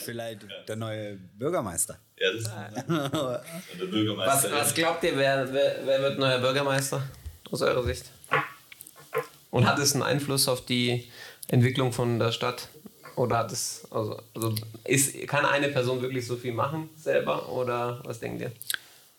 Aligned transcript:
Vielleicht 0.00 0.46
der 0.68 0.76
neue 0.76 1.16
Bürgermeister. 1.16 1.98
Ja, 2.16 2.32
das 2.32 2.42
ist 2.42 2.50
der 3.80 3.86
Bürgermeister. 3.86 4.50
Was, 4.50 4.52
was 4.52 4.74
glaubt 4.74 5.02
ihr, 5.04 5.16
wer, 5.16 5.52
wer, 5.52 5.80
wer 5.84 6.02
wird 6.02 6.18
neuer 6.18 6.38
Bürgermeister 6.38 7.02
aus 7.50 7.62
eurer 7.62 7.82
Sicht? 7.84 8.04
Und 9.50 9.66
hat 9.66 9.78
es 9.78 9.94
einen 9.94 10.02
Einfluss 10.02 10.48
auf 10.48 10.64
die 10.64 11.10
Entwicklung 11.48 11.92
von 11.92 12.18
der 12.18 12.32
Stadt? 12.32 12.68
Oder 13.16 13.38
hat 13.38 13.52
es, 13.52 13.86
also, 13.90 14.22
also 14.34 14.54
ist, 14.84 15.26
kann 15.26 15.44
eine 15.44 15.68
Person 15.68 16.00
wirklich 16.00 16.26
so 16.26 16.36
viel 16.36 16.52
machen 16.52 16.88
selber? 16.96 17.50
Oder 17.50 18.00
was 18.04 18.20
denkt 18.20 18.40
ihr? 18.40 18.52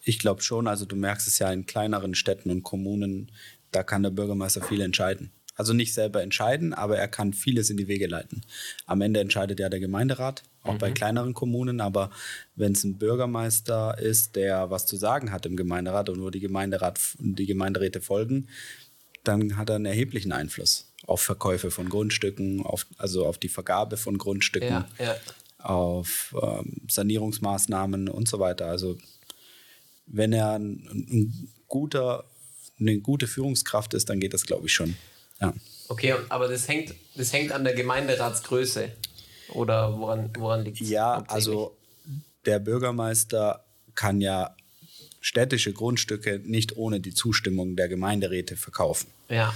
Ich 0.03 0.17
glaube 0.17 0.41
schon, 0.41 0.67
also 0.67 0.85
du 0.85 0.95
merkst 0.95 1.27
es 1.27 1.37
ja 1.39 1.51
in 1.51 1.65
kleineren 1.65 2.15
Städten 2.15 2.49
und 2.49 2.63
Kommunen, 2.63 3.31
da 3.71 3.83
kann 3.83 4.03
der 4.03 4.09
Bürgermeister 4.09 4.61
viel 4.61 4.81
entscheiden. 4.81 5.31
Also 5.55 5.73
nicht 5.73 5.93
selber 5.93 6.23
entscheiden, 6.23 6.73
aber 6.73 6.97
er 6.97 7.07
kann 7.07 7.33
vieles 7.33 7.69
in 7.69 7.77
die 7.77 7.87
Wege 7.87 8.07
leiten. 8.07 8.41
Am 8.85 9.01
Ende 9.01 9.19
entscheidet 9.19 9.59
ja 9.59 9.69
der 9.69 9.79
Gemeinderat, 9.79 10.43
auch 10.63 10.73
mhm. 10.73 10.77
bei 10.77 10.91
kleineren 10.91 11.33
Kommunen, 11.33 11.81
aber 11.81 12.11
wenn 12.55 12.73
es 12.73 12.83
ein 12.83 12.97
Bürgermeister 12.97 13.97
ist, 13.97 14.35
der 14.35 14.69
was 14.69 14.85
zu 14.85 14.95
sagen 14.95 15.31
hat 15.31 15.45
im 15.45 15.55
Gemeinderat 15.55 16.09
und 16.09 16.19
nur 16.19 16.31
die, 16.31 16.39
Gemeinderat, 16.39 16.99
die 17.19 17.45
Gemeinderäte 17.45 18.01
folgen, 18.01 18.47
dann 19.23 19.57
hat 19.57 19.69
er 19.69 19.75
einen 19.75 19.85
erheblichen 19.85 20.31
Einfluss 20.31 20.87
auf 21.07 21.21
Verkäufe 21.21 21.71
von 21.71 21.89
Grundstücken, 21.89 22.65
auf, 22.65 22.85
also 22.97 23.25
auf 23.25 23.37
die 23.37 23.49
Vergabe 23.49 23.97
von 23.97 24.17
Grundstücken, 24.17 24.69
ja, 24.69 24.87
ja. 24.99 25.15
auf 25.57 26.35
ähm, 26.41 26.77
Sanierungsmaßnahmen 26.87 28.07
und 28.07 28.27
so 28.27 28.39
weiter. 28.39 28.67
Also 28.67 28.97
wenn 30.05 30.33
er 30.33 30.53
ein, 30.53 30.87
ein 30.91 31.49
guter, 31.67 32.25
eine 32.79 32.99
gute 32.99 33.27
Führungskraft 33.27 33.93
ist, 33.93 34.09
dann 34.09 34.19
geht 34.19 34.33
das, 34.33 34.45
glaube 34.45 34.67
ich, 34.67 34.73
schon. 34.73 34.95
Ja. 35.39 35.53
Okay, 35.87 36.15
aber 36.29 36.47
das 36.47 36.67
hängt, 36.67 36.93
das 37.15 37.33
hängt 37.33 37.51
an 37.51 37.63
der 37.63 37.73
Gemeinderatsgröße. 37.73 38.91
Oder 39.51 39.97
woran, 39.97 40.29
woran 40.37 40.63
liegt 40.63 40.81
es? 40.81 40.89
Ja, 40.89 41.23
also 41.27 41.75
der 42.45 42.59
Bürgermeister 42.59 43.63
kann 43.95 44.21
ja 44.21 44.55
städtische 45.19 45.71
Grundstücke 45.71 46.41
nicht 46.43 46.77
ohne 46.77 46.99
die 46.99 47.13
Zustimmung 47.13 47.75
der 47.75 47.87
Gemeinderäte 47.87 48.57
verkaufen. 48.57 49.07
Ja. 49.29 49.53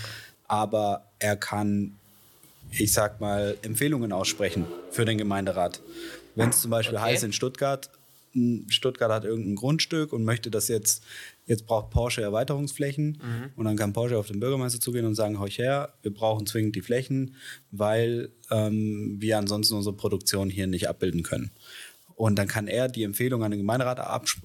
Aber 0.48 1.06
er 1.20 1.36
kann, 1.36 1.96
ich 2.72 2.94
sag 2.94 3.20
mal, 3.20 3.58
Empfehlungen 3.64 4.12
aussprechen 4.12 4.66
für 4.92 5.06
den 5.06 5.18
Gemeinderat. 5.18 5.82
Wenn 6.36 6.50
es 6.50 6.62
zum 6.62 6.72
Beispiel 6.72 6.98
okay. 6.98 7.06
heißt 7.06 7.24
in 7.24 7.34
Stuttgart, 7.34 7.90
Stuttgart 8.68 9.12
hat 9.12 9.24
irgendein 9.24 9.56
Grundstück 9.56 10.14
und 10.14 10.24
möchte 10.26 10.52
das 10.52 10.68
jetzt, 10.68 11.04
jetzt 11.46 11.66
braucht 11.66 11.92
Porsche 11.92 12.22
Erweiterungsflächen 12.22 13.22
mhm. 13.22 13.52
und 13.56 13.66
dann 13.66 13.78
kann 13.78 13.94
Porsche 13.94 14.18
auf 14.18 14.28
den 14.28 14.40
Bürgermeister 14.40 14.80
zugehen 14.80 15.06
und 15.06 15.16
sagen, 15.16 15.40
heuch 15.40 15.58
her, 15.58 15.94
wir 16.02 16.14
brauchen 16.14 16.46
zwingend 16.46 16.76
die 16.76 16.82
Flächen, 16.82 17.36
weil 17.72 18.32
ähm, 18.52 19.16
wir 19.20 19.38
ansonsten 19.38 19.76
unsere 19.76 19.96
Produktion 19.96 20.50
hier 20.50 20.68
nicht 20.68 20.90
abbilden 20.90 21.24
können. 21.24 21.52
Und 22.16 22.38
dann 22.38 22.48
kann 22.48 22.68
er 22.68 22.88
die 22.88 23.04
Empfehlung 23.04 23.44
an 23.44 23.52
den 23.52 23.60
Gemeinderat 23.60 24.00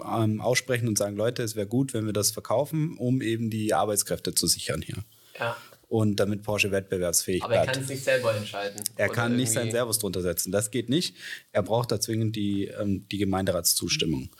ähm, 0.04 0.40
aussprechen 0.40 0.88
und 0.88 0.98
sagen, 0.98 1.16
Leute, 1.16 1.42
es 1.42 1.54
wäre 1.54 1.68
gut, 1.68 1.94
wenn 1.94 2.04
wir 2.04 2.12
das 2.12 2.32
verkaufen, 2.32 2.96
um 2.98 3.22
eben 3.22 3.48
die 3.48 3.74
Arbeitskräfte 3.74 4.34
zu 4.34 4.46
sichern 4.46 4.82
hier. 4.82 5.04
Ja 5.38 5.56
und 5.90 6.20
damit 6.20 6.44
Porsche 6.44 6.70
wettbewerbsfähig 6.70 7.40
bleibt. 7.40 7.52
Aber 7.52 7.66
er 7.66 7.72
kann 7.72 7.82
es 7.82 7.88
nicht 7.88 8.04
selber 8.04 8.34
entscheiden. 8.34 8.80
Er 8.94 9.08
kann 9.08 9.36
nicht 9.36 9.50
sein 9.50 9.72
Servus 9.72 9.98
drunter 9.98 10.22
setzen. 10.22 10.52
Das 10.52 10.70
geht 10.70 10.88
nicht. 10.88 11.16
Er 11.50 11.64
braucht 11.64 11.90
da 11.90 12.00
zwingend 12.00 12.36
die, 12.36 12.66
ähm, 12.66 13.08
die 13.10 13.18
Gemeinderatszustimmung. 13.18 14.30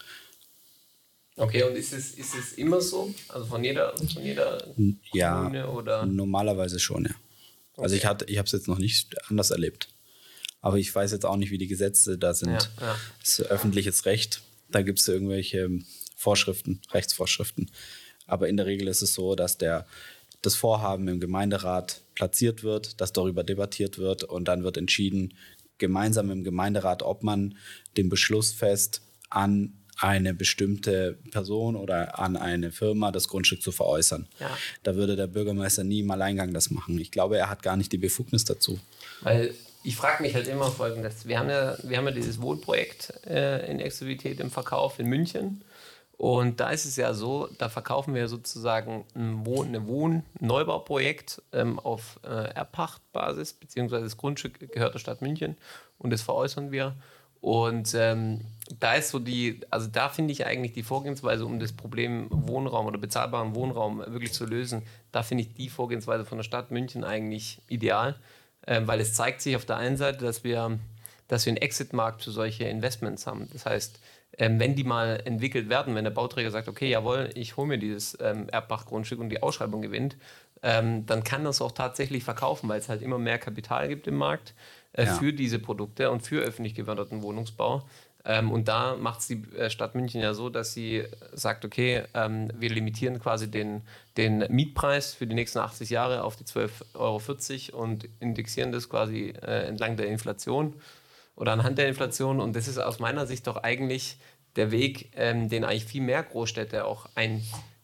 Okay, 1.37 1.63
und 1.63 1.75
ist 1.75 1.93
es, 1.93 2.11
ist 2.11 2.35
es 2.35 2.53
immer 2.53 2.81
so? 2.81 3.13
Also 3.29 3.45
von 3.45 3.63
jeder, 3.63 3.95
von 3.97 4.23
jeder 4.23 4.67
ja, 5.13 5.35
Kommune 5.35 5.69
oder? 5.69 6.05
Normalerweise 6.05 6.79
schon, 6.79 7.05
ja. 7.05 7.11
Okay. 7.73 7.83
Also 7.83 7.95
ich, 7.95 8.03
ich 8.03 8.37
habe 8.37 8.45
es 8.45 8.51
jetzt 8.51 8.67
noch 8.67 8.77
nicht 8.77 9.15
anders 9.29 9.51
erlebt. 9.51 9.87
Aber 10.61 10.77
ich 10.77 10.93
weiß 10.93 11.11
jetzt 11.11 11.25
auch 11.25 11.37
nicht, 11.37 11.51
wie 11.51 11.57
die 11.57 11.67
Gesetze 11.67 12.17
da 12.17 12.33
sind. 12.33 12.51
Ja, 12.51 12.85
ja. 12.85 12.99
Das 13.19 13.39
ist 13.39 13.41
öffentliches 13.47 14.05
Recht. 14.05 14.41
Da 14.69 14.81
gibt 14.81 14.99
es 14.99 15.07
irgendwelche 15.07 15.69
Vorschriften, 16.15 16.81
Rechtsvorschriften. 16.91 17.71
Aber 18.27 18.47
in 18.47 18.57
der 18.57 18.67
Regel 18.67 18.87
ist 18.87 19.01
es 19.01 19.13
so, 19.13 19.35
dass 19.35 19.57
der 19.57 19.87
das 20.41 20.55
Vorhaben 20.55 21.07
im 21.07 21.19
Gemeinderat 21.19 22.01
platziert 22.15 22.63
wird, 22.63 23.01
dass 23.01 23.13
darüber 23.13 23.43
debattiert 23.43 23.97
wird 23.97 24.23
und 24.23 24.47
dann 24.47 24.63
wird 24.63 24.77
entschieden, 24.77 25.35
gemeinsam 25.77 26.29
im 26.29 26.43
Gemeinderat, 26.43 27.03
ob 27.03 27.23
man 27.23 27.57
den 27.97 28.09
Beschluss 28.09 28.51
fest, 28.51 29.01
an 29.29 29.73
eine 30.01 30.33
bestimmte 30.33 31.17
Person 31.29 31.75
oder 31.75 32.19
an 32.19 32.35
eine 32.35 32.71
Firma 32.71 33.11
das 33.11 33.27
Grundstück 33.27 33.61
zu 33.61 33.71
veräußern. 33.71 34.27
Ja. 34.39 34.49
Da 34.83 34.95
würde 34.95 35.15
der 35.15 35.27
Bürgermeister 35.27 35.83
nie 35.83 35.99
im 35.99 36.11
Alleingang 36.11 36.53
das 36.53 36.71
machen. 36.71 36.99
Ich 36.99 37.11
glaube, 37.11 37.37
er 37.37 37.49
hat 37.49 37.61
gar 37.61 37.77
nicht 37.77 37.91
die 37.91 37.97
Befugnis 37.97 38.43
dazu. 38.43 38.79
Weil 39.21 39.53
ich 39.83 39.95
frage 39.95 40.23
mich 40.23 40.33
halt 40.33 40.47
immer 40.47 40.71
folgendes. 40.71 41.27
Wir 41.27 41.39
haben 41.39 41.49
ja, 41.49 41.77
wir 41.83 41.97
haben 41.97 42.05
ja 42.05 42.11
dieses 42.11 42.41
Wohnprojekt 42.41 43.13
äh, 43.27 43.69
in 43.69 43.79
Exklusivität 43.79 44.39
im 44.39 44.49
Verkauf 44.49 44.99
in 44.99 45.07
München. 45.07 45.63
Und 46.17 46.59
da 46.59 46.69
ist 46.69 46.85
es 46.85 46.97
ja 46.97 47.13
so, 47.15 47.49
da 47.57 47.67
verkaufen 47.69 48.13
wir 48.13 48.27
sozusagen 48.27 49.05
ein 49.15 49.43
Wohn 49.45 49.87
Wohn-Neubauprojekt 49.87 51.41
ähm, 51.51 51.79
auf 51.79 52.19
äh, 52.23 52.53
Erpachtbasis, 52.53 53.53
beziehungsweise 53.53 54.03
das 54.03 54.17
Grundstück 54.17 54.71
gehört 54.71 54.93
der 54.93 54.99
Stadt 54.99 55.21
München 55.21 55.57
und 55.97 56.11
das 56.11 56.21
veräußern 56.21 56.71
wir. 56.71 56.95
Und 57.41 57.95
ähm, 57.95 58.41
da 58.79 58.93
ist 58.93 59.09
so 59.09 59.19
die, 59.19 59.59
also 59.69 59.87
da 59.87 60.09
finde 60.09 60.31
ich 60.31 60.45
eigentlich 60.45 60.73
die 60.73 60.83
Vorgehensweise, 60.83 61.45
um 61.45 61.59
das 61.59 61.73
Problem 61.73 62.27
Wohnraum 62.29 62.85
oder 62.85 62.97
bezahlbaren 62.97 63.55
Wohnraum 63.55 63.99
wirklich 63.99 64.31
zu 64.31 64.45
lösen, 64.45 64.83
da 65.11 65.23
finde 65.23 65.43
ich 65.43 65.53
die 65.53 65.69
Vorgehensweise 65.69 66.23
von 66.23 66.37
der 66.37 66.43
Stadt 66.43 66.71
München 66.71 67.03
eigentlich 67.03 67.59
ideal, 67.67 68.15
äh, 68.65 68.81
weil 68.85 69.01
es 69.01 69.13
zeigt 69.13 69.41
sich 69.41 69.55
auf 69.55 69.65
der 69.65 69.77
einen 69.77 69.97
Seite, 69.97 70.23
dass 70.23 70.43
wir, 70.43 70.79
dass 71.27 71.45
wir 71.45 71.51
einen 71.51 71.57
Exit-Markt 71.57 72.23
für 72.23 72.31
solche 72.31 72.65
Investments 72.65 73.27
haben. 73.27 73.49
Das 73.51 73.65
heißt, 73.65 73.99
ähm, 74.37 74.59
wenn 74.59 74.75
die 74.75 74.83
mal 74.83 75.21
entwickelt 75.25 75.67
werden, 75.67 75.95
wenn 75.95 76.05
der 76.05 76.11
Bauträger 76.11 76.51
sagt, 76.51 76.69
okay, 76.69 76.89
jawohl, 76.89 77.29
ich 77.33 77.57
hole 77.57 77.67
mir 77.67 77.77
dieses 77.77 78.17
ähm, 78.21 78.47
Erbbach-Grundstück 78.49 79.19
und 79.19 79.29
die 79.29 79.43
Ausschreibung 79.43 79.81
gewinnt, 79.81 80.15
ähm, 80.63 81.05
dann 81.07 81.23
kann 81.23 81.43
das 81.43 81.61
auch 81.61 81.71
tatsächlich 81.71 82.23
verkaufen, 82.23 82.69
weil 82.69 82.79
es 82.79 82.87
halt 82.87 83.01
immer 83.01 83.17
mehr 83.17 83.39
Kapital 83.39 83.87
gibt 83.87 84.07
im 84.07 84.15
Markt 84.15 84.53
äh, 84.93 85.05
ja. 85.05 85.13
für 85.15 85.33
diese 85.33 85.59
Produkte 85.59 86.11
und 86.11 86.21
für 86.21 86.41
öffentlich 86.41 86.75
geförderten 86.75 87.21
Wohnungsbau. 87.21 87.83
Ähm, 88.23 88.51
und 88.51 88.67
da 88.67 88.95
macht 88.97 89.21
es 89.21 89.27
die 89.27 89.43
äh, 89.57 89.69
Stadt 89.69 89.95
München 89.95 90.21
ja 90.21 90.33
so, 90.33 90.49
dass 90.49 90.73
sie 90.73 91.05
sagt, 91.33 91.65
okay, 91.65 92.03
ähm, 92.13 92.51
wir 92.55 92.69
limitieren 92.69 93.19
quasi 93.19 93.49
den, 93.49 93.81
den 94.17 94.45
Mietpreis 94.49 95.13
für 95.13 95.25
die 95.25 95.33
nächsten 95.33 95.59
80 95.59 95.89
Jahre 95.89 96.23
auf 96.23 96.35
die 96.35 96.43
12,40 96.43 97.73
Euro 97.73 97.83
und 97.83 98.07
indexieren 98.19 98.71
das 98.71 98.89
quasi 98.89 99.33
äh, 99.41 99.67
entlang 99.67 99.97
der 99.97 100.07
Inflation 100.07 100.75
oder 101.35 101.53
anhand 101.53 101.79
der 101.79 101.87
Inflation. 101.87 102.39
Und 102.39 102.55
das 102.55 102.67
ist 102.67 102.77
aus 102.77 102.99
meiner 102.99 103.25
Sicht 103.25 103.47
doch 103.47 103.57
eigentlich 103.57 104.17
der 104.55 104.71
Weg, 104.71 105.11
ähm, 105.15 105.49
den 105.49 105.63
eigentlich 105.63 105.85
viel 105.85 106.01
mehr 106.01 106.21
Großstädte 106.21 106.85
auch 106.85 107.07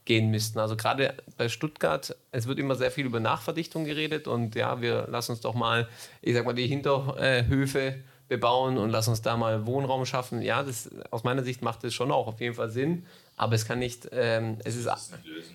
eingehen 0.07 0.29
müssten. 0.29 0.59
Also 0.59 0.75
gerade 0.75 1.15
bei 1.37 1.49
Stuttgart, 1.49 2.15
es 2.31 2.47
wird 2.47 2.59
immer 2.59 2.75
sehr 2.75 2.91
viel 2.91 3.05
über 3.05 3.19
Nachverdichtung 3.19 3.85
geredet 3.85 4.27
und 4.27 4.55
ja, 4.55 4.81
wir 4.81 5.07
lassen 5.09 5.31
uns 5.31 5.41
doch 5.41 5.53
mal, 5.53 5.87
ich 6.21 6.33
sag 6.33 6.45
mal, 6.45 6.53
die 6.53 6.67
Hinterhöfe 6.67 7.95
bebauen 8.27 8.77
und 8.77 8.89
lassen 8.89 9.11
uns 9.11 9.21
da 9.21 9.37
mal 9.37 9.65
Wohnraum 9.65 10.05
schaffen. 10.05 10.41
Ja, 10.41 10.61
das, 10.63 10.89
aus 11.11 11.23
meiner 11.23 11.43
Sicht 11.43 11.61
macht 11.61 11.83
das 11.83 11.93
schon 11.93 12.11
auch 12.11 12.27
auf 12.27 12.41
jeden 12.41 12.55
Fall 12.55 12.69
Sinn. 12.69 13.05
Aber 13.37 13.53
es 13.53 13.65
kann 13.65 13.79
nicht, 13.79 14.09
ähm, 14.11 14.57
es 14.65 14.75
ist, 14.75 14.89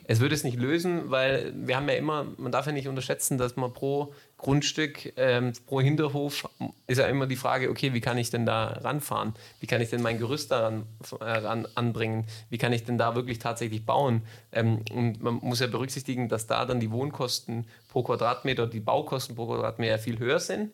es 0.04 0.20
würde 0.20 0.34
es 0.34 0.44
nicht 0.44 0.58
lösen, 0.58 1.10
weil 1.10 1.52
wir 1.54 1.76
haben 1.76 1.88
ja 1.88 1.96
immer, 1.96 2.24
man 2.38 2.52
darf 2.52 2.66
ja 2.66 2.72
nicht 2.72 2.88
unterschätzen, 2.88 3.38
dass 3.38 3.56
man 3.56 3.72
pro 3.72 4.14
Grundstück, 4.42 5.12
ähm, 5.16 5.52
pro 5.66 5.80
Hinterhof 5.80 6.48
ist 6.88 6.98
ja 6.98 7.06
immer 7.06 7.28
die 7.28 7.36
Frage, 7.36 7.70
okay, 7.70 7.94
wie 7.94 8.00
kann 8.00 8.18
ich 8.18 8.30
denn 8.30 8.44
da 8.44 8.66
ranfahren? 8.82 9.34
Wie 9.60 9.68
kann 9.68 9.80
ich 9.80 9.90
denn 9.90 10.02
mein 10.02 10.18
Gerüst 10.18 10.50
daran 10.50 10.84
äh, 11.20 11.24
ran, 11.24 11.68
anbringen? 11.76 12.26
Wie 12.50 12.58
kann 12.58 12.72
ich 12.72 12.82
denn 12.84 12.98
da 12.98 13.14
wirklich 13.14 13.38
tatsächlich 13.38 13.86
bauen? 13.86 14.22
Ähm, 14.50 14.82
und 14.92 15.22
man 15.22 15.34
muss 15.34 15.60
ja 15.60 15.68
berücksichtigen, 15.68 16.28
dass 16.28 16.48
da 16.48 16.64
dann 16.66 16.80
die 16.80 16.90
Wohnkosten 16.90 17.66
pro 17.88 18.02
Quadratmeter, 18.02 18.66
die 18.66 18.80
Baukosten 18.80 19.36
pro 19.36 19.46
Quadratmeter 19.46 20.00
viel 20.00 20.18
höher 20.18 20.40
sind. 20.40 20.72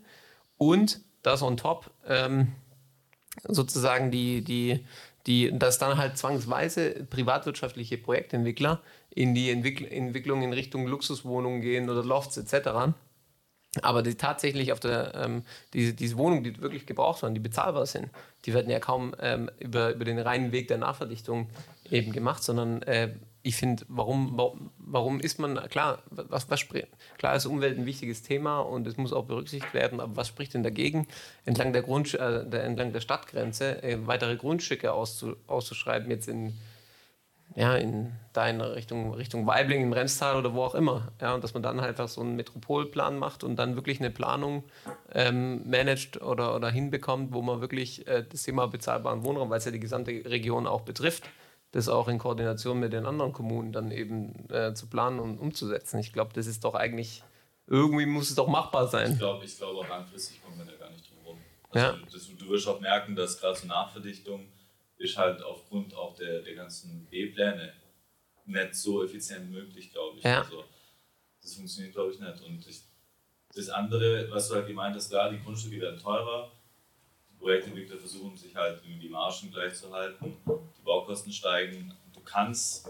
Und 0.57 1.03
das 1.23 1.43
on 1.43 1.59
top 1.59 1.91
ähm, 2.09 2.53
sozusagen 3.47 4.11
die, 4.11 4.43
die 4.43 4.83
die, 5.27 5.57
dass 5.57 5.79
dann 5.79 5.99
halt 5.99 6.17
zwangsweise 6.17 7.07
privatwirtschaftliche 7.11 7.99
Projektentwickler 7.99 8.81
in 9.11 9.35
die 9.35 9.51
Entwickl 9.51 9.85
Entwicklung 9.85 10.43
in 10.43 10.55
Richtung 10.55 10.87
Luxuswohnungen 10.87 11.61
gehen 11.61 11.91
oder 11.91 12.03
Lofts 12.03 12.39
etc. 12.39 12.95
Aber 13.83 14.03
die 14.03 14.15
tatsächlich 14.15 14.73
auf 14.73 14.81
der, 14.81 15.15
ähm, 15.15 15.43
diese, 15.73 15.95
diese 15.95 16.17
Wohnungen, 16.17 16.45
die 16.45 16.61
wirklich 16.61 16.87
gebraucht 16.87 17.23
werden, 17.23 17.35
die 17.35 17.41
bezahlbar 17.41 17.87
sind, 17.87 18.09
die 18.45 18.55
werden 18.55 18.71
ja 18.71 18.81
kaum 18.81 19.15
ähm, 19.21 19.51
über, 19.59 19.95
über 19.95 20.05
den 20.05 20.19
reinen 20.19 20.53
Weg 20.53 20.69
der 20.69 20.79
Nachverdichtung 20.79 21.49
eben 21.91 22.13
gemacht, 22.13 22.43
sondern 22.43 22.83
äh, 22.83 23.11
ich 23.43 23.57
finde, 23.57 23.85
warum, 23.89 24.33
warum, 24.37 24.71
warum 24.79 25.21
ist 25.21 25.39
man, 25.39 25.57
klar, 25.69 26.03
was, 26.11 26.51
was, 26.51 26.67
klar 27.17 27.37
ist 27.37 27.47
Umwelt 27.47 27.79
ein 27.79 27.87
wichtiges 27.87 28.23
Thema 28.23 28.61
und 28.61 28.87
es 28.87 28.97
muss 28.97 29.13
auch 29.13 29.25
berücksichtigt 29.25 29.75
werden, 29.75 30.01
aber 30.01 30.17
was 30.17 30.29
spricht 30.29 30.55
denn 30.55 30.63
dagegen, 30.63 31.07
entlang 31.45 31.73
der, 31.73 31.83
Grund, 31.83 32.13
äh, 32.15 32.45
der, 32.49 32.65
entlang 32.65 32.93
der 32.93 33.01
Stadtgrenze 33.01 33.83
äh, 33.83 34.07
weitere 34.07 34.37
Grundstücke 34.37 34.93
auszu, 34.93 35.37
auszuschreiben, 35.47 36.11
jetzt 36.11 36.29
in, 36.29 36.59
ja, 37.59 37.75
in, 37.75 38.13
da 38.33 38.49
in 38.49 38.61
Richtung, 38.61 39.13
Richtung 39.15 39.45
Weibling, 39.45 39.83
im 39.83 39.93
Remstal 39.93 40.37
oder 40.37 40.55
wo 40.55 40.63
auch 40.63 40.77
immer. 40.77 41.11
Ja, 41.21 41.35
und 41.35 41.43
dass 41.43 41.55
man 41.55 41.63
dann 41.65 41.81
halt 41.81 41.91
einfach 41.91 42.07
so 42.07 42.21
einen 42.21 42.37
Metropolplan 42.37 43.19
macht 43.19 43.43
und 43.43 43.57
dann 43.57 43.75
wirklich 43.75 43.99
eine 43.99 44.13
Planung 44.13 44.63
ähm, 45.13 45.69
managt 45.69 46.23
oder, 46.23 46.55
oder 46.55 46.71
hinbekommt, 46.71 47.33
wo 47.33 47.43
man 47.43 47.61
wirklich 47.61 48.07
äh, 48.07 48.23
das 48.23 48.45
Thema 48.45 48.69
bezahlbaren 48.69 49.25
Wohnraum, 49.25 49.51
weil 49.51 49.59
es 49.59 49.65
ja 49.65 49.73
die 49.73 49.81
gesamte 49.81 50.13
Region 50.13 50.69
auch 50.69 50.83
betrifft, 50.83 51.25
das 51.73 51.89
auch 51.89 52.07
in 52.07 52.19
Koordination 52.19 52.79
mit 52.79 52.93
den 52.93 53.07
anderen 53.07 53.33
Kommunen 53.33 53.73
dann 53.73 53.91
eben 53.91 54.49
äh, 54.51 54.73
zu 54.75 54.87
planen 54.87 55.19
und 55.19 55.39
umzusetzen. 55.39 55.99
Ich 55.99 56.13
glaube, 56.13 56.31
das 56.35 56.47
ist 56.47 56.63
doch 56.63 56.77
eigentlich, 56.77 57.25
irgendwie 57.67 58.07
muss 58.07 58.29
es 58.31 58.37
doch 58.37 58.47
machbar 58.47 58.87
sein. 58.87 59.15
Ich 59.15 59.19
glaube, 59.19 59.45
ich 59.45 59.57
glaube 59.57 59.81
auch 59.81 59.89
langfristig 59.89 60.41
kommen 60.45 60.59
wir 60.59 60.65
da 60.65 60.77
gar 60.77 60.91
nicht 60.91 61.11
drum 61.11 61.19
rum. 61.27 61.39
Also 61.71 61.87
ja. 61.87 61.99
das, 62.13 62.29
du 62.39 62.49
wirst 62.51 62.69
auch 62.69 62.79
merken, 62.79 63.17
dass 63.17 63.41
gerade 63.41 63.59
so 63.59 63.67
Nachverdichtung 63.67 64.47
ist 64.99 65.17
halt 65.17 65.43
aufgrund 65.43 65.95
auch 65.95 66.15
der, 66.17 66.43
der 66.43 66.55
ganzen 66.55 67.07
B-Pläne 67.07 67.73
nicht 68.47 68.75
so 68.75 69.05
effizient 69.05 69.51
möglich, 69.51 69.93
glaube 69.93 70.19
ich. 70.19 70.25
Ja. 70.25 70.43
Also, 70.43 70.65
das 71.41 71.55
funktioniert, 71.55 71.95
glaube 71.95 72.13
ich, 72.13 72.19
nicht. 72.19 72.43
Und 72.43 72.67
ich, 72.67 72.81
das 73.55 73.69
andere, 73.69 74.31
was 74.31 74.49
du 74.49 74.57
halt 74.57 74.67
gemeint 74.67 74.97
hast, 74.97 75.11
klar, 75.11 75.31
die 75.31 75.41
Grundstücke 75.41 75.81
werden 75.81 75.99
teurer. 75.99 76.53
Die 77.31 77.37
Projektentwickler 77.37 77.97
versuchen 77.99 78.37
sich 78.37 78.55
halt 78.55 78.83
irgendwie 78.83 79.07
die 79.07 79.09
Margen 79.09 79.51
gleich 79.51 79.75
zu 79.75 79.93
halten. 79.93 80.37
Die 80.47 80.83
Baukosten 80.85 81.33
steigen. 81.33 81.95
Du 82.13 82.21
kannst 82.21 82.89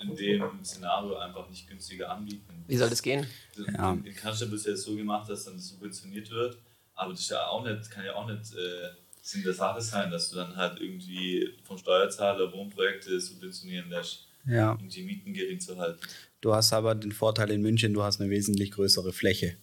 in 0.00 0.16
dem 0.16 0.64
Szenario 0.64 1.16
einfach 1.16 1.48
nicht 1.48 1.68
günstiger 1.68 2.10
anbieten. 2.10 2.64
Wie 2.66 2.76
soll 2.76 2.88
das 2.90 3.02
gehen? 3.02 3.26
Ja. 3.56 3.94
Den 3.94 4.14
kannst 4.14 4.42
du 4.42 4.50
bisher 4.50 4.76
so 4.76 4.96
gemacht, 4.96 5.28
dass 5.28 5.44
dann 5.44 5.58
subventioniert 5.58 6.30
wird. 6.30 6.56
Aber 6.94 7.10
das 7.10 7.20
ist 7.20 7.30
ja 7.30 7.46
auch 7.48 7.64
nicht, 7.64 7.90
kann 7.90 8.04
ja 8.04 8.14
auch 8.14 8.26
nicht. 8.26 8.54
Äh, 8.54 9.03
Sinn 9.24 9.42
der 9.42 9.54
Sache 9.54 9.80
sein, 9.80 10.10
dass 10.10 10.28
du 10.28 10.36
dann 10.36 10.54
halt 10.54 10.78
irgendwie 10.80 11.48
vom 11.64 11.78
Steuerzahler 11.78 12.52
Wohnprojekte 12.52 13.18
subventionieren 13.18 13.88
lässt, 13.88 14.28
ja. 14.46 14.72
um 14.72 14.86
die 14.86 15.02
Mieten 15.02 15.32
gering 15.32 15.58
zu 15.58 15.78
halten. 15.78 15.98
Du 16.42 16.54
hast 16.54 16.74
aber 16.74 16.94
den 16.94 17.10
Vorteil 17.10 17.50
in 17.50 17.62
München, 17.62 17.94
du 17.94 18.02
hast 18.02 18.20
eine 18.20 18.28
wesentlich 18.28 18.72
größere 18.72 19.14
Fläche. 19.14 19.56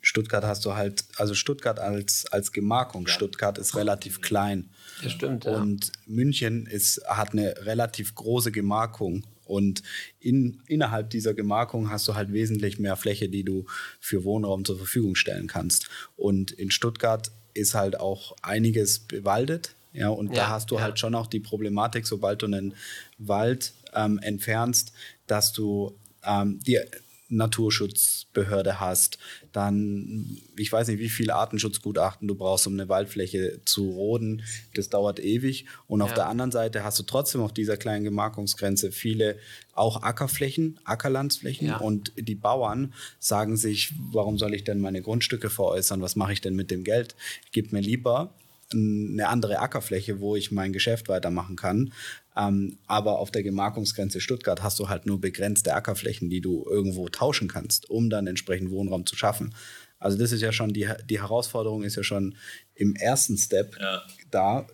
Stuttgart 0.00 0.42
hast 0.44 0.64
du 0.64 0.74
halt, 0.74 1.04
also 1.18 1.34
Stuttgart 1.34 1.78
als, 1.78 2.24
als 2.32 2.50
Gemarkung, 2.50 3.06
ja. 3.06 3.12
Stuttgart 3.12 3.58
ist 3.58 3.76
relativ 3.76 4.22
klein. 4.22 4.70
Das 5.02 5.12
stimmt, 5.12 5.44
ja. 5.44 5.54
Und 5.54 5.92
München 6.06 6.64
ist, 6.64 7.04
hat 7.06 7.32
eine 7.32 7.54
relativ 7.66 8.14
große 8.14 8.52
Gemarkung. 8.52 9.26
Und 9.44 9.82
in, 10.18 10.62
innerhalb 10.66 11.10
dieser 11.10 11.34
Gemarkung 11.34 11.90
hast 11.90 12.08
du 12.08 12.14
halt 12.14 12.32
wesentlich 12.32 12.78
mehr 12.78 12.96
Fläche, 12.96 13.28
die 13.28 13.44
du 13.44 13.66
für 14.00 14.24
Wohnraum 14.24 14.64
zur 14.64 14.78
Verfügung 14.78 15.14
stellen 15.14 15.46
kannst. 15.46 15.90
Und 16.16 16.52
in 16.52 16.70
Stuttgart 16.70 17.30
ist 17.54 17.74
halt 17.74 17.98
auch 17.98 18.36
einiges 18.42 18.98
bewaldet. 18.98 19.74
Ja, 19.92 20.08
und 20.08 20.28
ja, 20.28 20.34
da 20.34 20.48
hast 20.50 20.70
du 20.70 20.76
ja. 20.76 20.82
halt 20.82 20.98
schon 20.98 21.14
auch 21.14 21.28
die 21.28 21.38
Problematik, 21.40 22.06
sobald 22.06 22.42
du 22.42 22.46
einen 22.46 22.74
Wald 23.18 23.72
ähm, 23.94 24.18
entfernst, 24.18 24.92
dass 25.28 25.52
du 25.52 25.94
ähm, 26.24 26.58
die 26.66 26.80
Naturschutzbehörde 27.28 28.80
hast, 28.80 29.18
dann, 29.52 30.38
ich 30.56 30.70
weiß 30.70 30.88
nicht, 30.88 30.98
wie 30.98 31.08
viele 31.08 31.34
Artenschutzgutachten 31.34 32.28
du 32.28 32.34
brauchst, 32.34 32.66
um 32.66 32.74
eine 32.74 32.88
Waldfläche 32.88 33.60
zu 33.64 33.90
roden. 33.90 34.42
Das 34.74 34.90
dauert 34.90 35.20
ewig. 35.20 35.66
Und 35.86 36.02
auf 36.02 36.10
ja. 36.10 36.16
der 36.16 36.28
anderen 36.28 36.50
Seite 36.50 36.84
hast 36.84 36.98
du 36.98 37.02
trotzdem 37.02 37.40
auf 37.40 37.52
dieser 37.52 37.76
kleinen 37.76 38.04
Gemarkungsgrenze 38.04 38.92
viele 38.92 39.38
auch 39.72 40.02
Ackerflächen, 40.02 40.78
Ackerlandsflächen. 40.84 41.68
Ja. 41.68 41.78
Und 41.78 42.12
die 42.16 42.34
Bauern 42.34 42.92
sagen 43.18 43.56
sich, 43.56 43.92
warum 44.12 44.38
soll 44.38 44.54
ich 44.54 44.64
denn 44.64 44.80
meine 44.80 45.02
Grundstücke 45.02 45.50
veräußern? 45.50 46.02
Was 46.02 46.16
mache 46.16 46.32
ich 46.32 46.40
denn 46.40 46.54
mit 46.54 46.70
dem 46.70 46.84
Geld? 46.84 47.16
Gib 47.52 47.72
mir 47.72 47.80
lieber 47.80 48.34
eine 48.72 49.28
andere 49.28 49.58
Ackerfläche, 49.58 50.20
wo 50.20 50.36
ich 50.36 50.50
mein 50.50 50.72
Geschäft 50.72 51.08
weitermachen 51.08 51.56
kann, 51.56 51.92
ähm, 52.36 52.78
aber 52.86 53.18
auf 53.18 53.30
der 53.30 53.42
Gemarkungsgrenze 53.42 54.20
Stuttgart 54.20 54.62
hast 54.62 54.78
du 54.78 54.88
halt 54.88 55.06
nur 55.06 55.20
begrenzte 55.20 55.74
Ackerflächen, 55.74 56.30
die 56.30 56.40
du 56.40 56.66
irgendwo 56.68 57.08
tauschen 57.08 57.48
kannst, 57.48 57.90
um 57.90 58.10
dann 58.10 58.26
entsprechend 58.26 58.70
Wohnraum 58.70 59.06
zu 59.06 59.16
schaffen. 59.16 59.54
Also 59.98 60.18
das 60.18 60.32
ist 60.32 60.40
ja 60.40 60.52
schon, 60.52 60.72
die, 60.72 60.88
die 61.08 61.20
Herausforderung 61.20 61.82
ist 61.82 61.96
ja 61.96 62.02
schon 62.02 62.36
im 62.74 62.96
ersten 62.96 63.38
Step 63.38 63.76
ja. 63.80 64.02
da. 64.30 64.66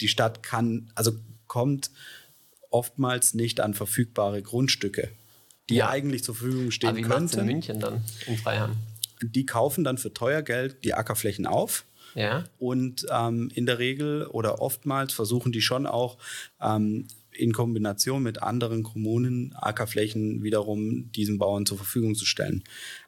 Die 0.00 0.08
Stadt 0.08 0.42
kann, 0.42 0.90
also 0.94 1.12
kommt 1.46 1.90
oftmals 2.70 3.34
nicht 3.34 3.60
an 3.60 3.74
verfügbare 3.74 4.42
Grundstücke, 4.42 5.10
die 5.68 5.76
ja. 5.76 5.90
eigentlich 5.90 6.24
zur 6.24 6.34
Verfügung 6.34 6.70
stehen 6.70 6.90
Aber 6.90 6.98
wie 6.98 7.02
könnten. 7.02 7.40
in 7.40 7.46
München 7.46 7.80
dann, 7.80 8.02
in 8.26 8.36
Freiham? 8.36 8.76
Die 9.22 9.46
kaufen 9.46 9.84
dann 9.84 9.98
für 9.98 10.12
teuer 10.12 10.42
Geld 10.42 10.84
die 10.84 10.94
Ackerflächen 10.94 11.46
auf 11.46 11.84
ja. 12.14 12.44
Und 12.58 13.06
ähm, 13.10 13.50
in 13.54 13.66
der 13.66 13.78
Regel 13.78 14.26
oder 14.26 14.60
oftmals 14.60 15.12
versuchen 15.12 15.52
die 15.52 15.60
schon 15.60 15.86
auch 15.86 16.18
ähm, 16.60 17.06
in 17.36 17.52
Kombination 17.52 18.22
mit 18.22 18.42
anderen 18.42 18.82
Kommunen 18.82 19.54
Ackerflächen 19.54 20.42
wiederum 20.42 21.10
diesen 21.12 21.38
Bauern 21.38 21.66
zur 21.66 21.76
Verfügung 21.76 22.14
zu 22.14 22.24
stellen. 22.24 22.62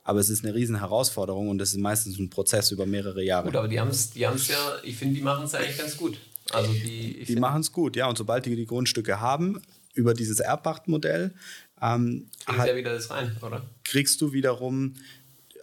Aber 0.05 0.21
es 0.21 0.29
ist 0.29 0.45
eine 0.45 0.55
riesen 0.55 0.81
Herausforderung 0.81 1.49
und 1.49 1.61
es 1.63 1.71
ist 1.71 1.79
meistens 1.79 2.19
ein 2.19 2.31
Prozess 2.31 2.71
über 2.73 2.87
mehrere 2.87 3.23
Jahre. 3.23 3.47
Gut, 3.47 3.57
aber 3.57 3.69
die 3.69 3.79
haben 3.79 3.91
es 3.91 4.11
die 4.11 4.21
ja, 4.21 4.35
ich 4.83 4.97
finde, 4.97 5.15
die 5.15 5.23
machen 5.23 5.45
es 5.45 5.55
eigentlich 5.55 5.79
ganz 5.79 5.97
gut. 5.97 6.19
Also 6.53 6.73
die 6.73 7.25
die 7.25 7.37
machen 7.37 7.61
es 7.61 7.73
gut, 7.73 7.97
ja. 7.97 8.09
Und 8.09 8.19
sobald 8.19 8.47
die 8.47 8.55
die 8.55 8.67
Grundstücke 8.67 9.21
haben, 9.21 9.61
über 9.95 10.15
dieses 10.15 10.41
Erbpachtmodell, 10.41 11.35
ähm, 11.81 12.29
kriegst, 12.45 12.59
halt, 12.59 12.71
ja 12.71 12.77
wieder 12.77 12.93
das 12.93 13.11
rein, 13.11 13.37
oder? 13.43 13.63
kriegst 13.85 14.21
du 14.21 14.33
wiederum 14.33 14.95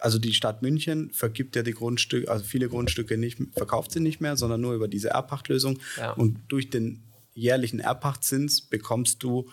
also 0.04 0.20
die 0.20 0.34
Stadt 0.34 0.62
München 0.62 1.12
vergibt 1.12 1.56
ja 1.56 1.64
die 1.64 1.72
Grundstücke, 1.72 2.30
also 2.30 2.44
viele 2.44 2.68
Grundstücke 2.68 3.18
nicht, 3.18 3.38
verkauft 3.54 3.92
sie 3.92 4.02
nicht 4.02 4.20
mehr, 4.20 4.36
sondern 4.36 4.60
nur 4.60 4.74
über 4.74 4.90
diese 4.90 5.10
Erbpachtlösung. 5.12 5.80
Ja. 5.98 6.12
Und 6.12 6.40
durch 6.50 6.70
den 6.70 7.02
jährlichen 7.34 7.80
Erbpachtzins 7.80 8.62
bekommst 8.62 9.24
du 9.24 9.50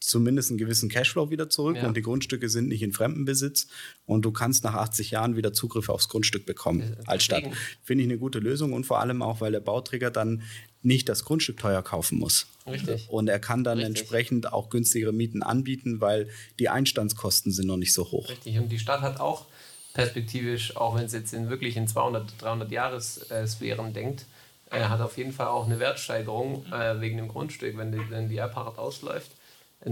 zumindest 0.00 0.50
einen 0.50 0.58
gewissen 0.58 0.88
Cashflow 0.88 1.30
wieder 1.30 1.50
zurück 1.50 1.76
ja. 1.76 1.86
und 1.86 1.96
die 1.96 2.02
Grundstücke 2.02 2.48
sind 2.48 2.68
nicht 2.68 2.82
in 2.82 2.92
Fremdenbesitz 2.92 3.68
und 4.06 4.22
du 4.22 4.32
kannst 4.32 4.64
nach 4.64 4.74
80 4.74 5.10
Jahren 5.10 5.36
wieder 5.36 5.52
Zugriff 5.52 5.88
aufs 5.88 6.08
Grundstück 6.08 6.46
bekommen 6.46 6.96
als 7.06 7.24
Stadt. 7.24 7.44
Finde 7.82 8.04
ich 8.04 8.10
eine 8.10 8.18
gute 8.18 8.38
Lösung 8.38 8.72
und 8.72 8.84
vor 8.84 9.00
allem 9.00 9.22
auch, 9.22 9.40
weil 9.40 9.52
der 9.52 9.60
Bauträger 9.60 10.10
dann 10.10 10.42
nicht 10.82 11.08
das 11.08 11.24
Grundstück 11.24 11.58
teuer 11.58 11.82
kaufen 11.82 12.18
muss. 12.18 12.46
Richtig. 12.66 13.08
Und 13.10 13.28
er 13.28 13.38
kann 13.38 13.64
dann 13.64 13.78
Richtig. 13.78 13.98
entsprechend 13.98 14.52
auch 14.52 14.70
günstigere 14.70 15.12
Mieten 15.12 15.42
anbieten, 15.42 16.00
weil 16.00 16.28
die 16.58 16.68
Einstandskosten 16.68 17.52
sind 17.52 17.66
noch 17.66 17.76
nicht 17.76 17.92
so 17.92 18.10
hoch. 18.10 18.28
Richtig. 18.28 18.58
Und 18.58 18.70
die 18.70 18.78
Stadt 18.78 19.00
hat 19.00 19.20
auch 19.20 19.46
perspektivisch, 19.94 20.76
auch 20.76 20.94
wenn 20.96 21.06
es 21.06 21.12
jetzt 21.12 21.32
in 21.32 21.50
wirklich 21.50 21.76
in 21.76 21.88
200, 21.88 22.40
300 22.40 22.70
Jahressphären 22.70 23.92
denkt, 23.92 24.26
äh, 24.70 24.84
hat 24.84 25.00
auf 25.00 25.16
jeden 25.16 25.32
Fall 25.32 25.46
auch 25.46 25.66
eine 25.66 25.78
Wertsteigerung 25.78 26.66
äh, 26.72 27.00
wegen 27.00 27.16
dem 27.16 27.28
Grundstück, 27.28 27.76
wenn 27.76 27.92
die, 27.92 28.00
wenn 28.10 28.28
die 28.28 28.36
Erbpacht 28.36 28.78
ausläuft. 28.78 29.30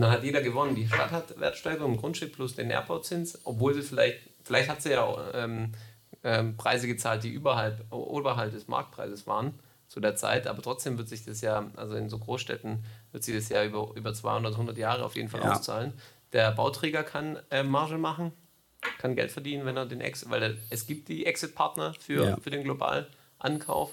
Dann 0.00 0.10
hat 0.10 0.24
jeder 0.24 0.42
gewonnen. 0.42 0.74
Die 0.74 0.88
Stadt 0.88 1.12
hat 1.12 1.38
Wertsteigerung 1.38 1.92
im 1.92 2.00
Grundstück 2.00 2.32
plus 2.32 2.56
den 2.56 2.70
Erbbauzins, 2.70 3.40
obwohl 3.44 3.74
sie 3.74 3.82
vielleicht, 3.82 4.18
vielleicht 4.42 4.68
hat 4.68 4.82
sie 4.82 4.90
ja 4.90 5.02
auch 5.02 5.20
ähm, 5.34 5.72
ähm, 6.24 6.56
Preise 6.56 6.86
gezahlt, 6.86 7.22
die 7.22 7.30
überhalb, 7.30 7.84
oberhalb 7.90 8.52
des 8.52 8.66
Marktpreises 8.66 9.26
waren 9.26 9.54
zu 9.88 10.00
der 10.00 10.16
Zeit, 10.16 10.48
aber 10.48 10.62
trotzdem 10.62 10.98
wird 10.98 11.08
sich 11.08 11.24
das 11.24 11.40
ja, 11.40 11.70
also 11.76 11.94
in 11.94 12.08
so 12.08 12.18
Großstädten 12.18 12.84
wird 13.12 13.22
sich 13.22 13.36
das 13.36 13.48
ja 13.48 13.64
über, 13.64 13.92
über 13.94 14.12
200, 14.12 14.52
100 14.54 14.76
Jahre 14.76 15.04
auf 15.04 15.14
jeden 15.14 15.28
Fall 15.28 15.42
ja. 15.42 15.52
auszahlen. 15.52 15.92
Der 16.32 16.50
Bauträger 16.50 17.04
kann 17.04 17.38
äh, 17.50 17.62
Marge 17.62 17.96
machen, 17.96 18.32
kann 18.98 19.14
Geld 19.14 19.30
verdienen, 19.30 19.64
wenn 19.66 19.76
er 19.76 19.86
den 19.86 20.00
Exit, 20.00 20.30
weil 20.30 20.42
er, 20.42 20.54
es 20.70 20.86
gibt 20.86 21.08
die 21.08 21.26
Exit-Partner 21.26 21.94
für, 22.00 22.24
ja. 22.24 22.36
für 22.38 22.50
den 22.50 22.64
Globalankauf. 22.64 23.92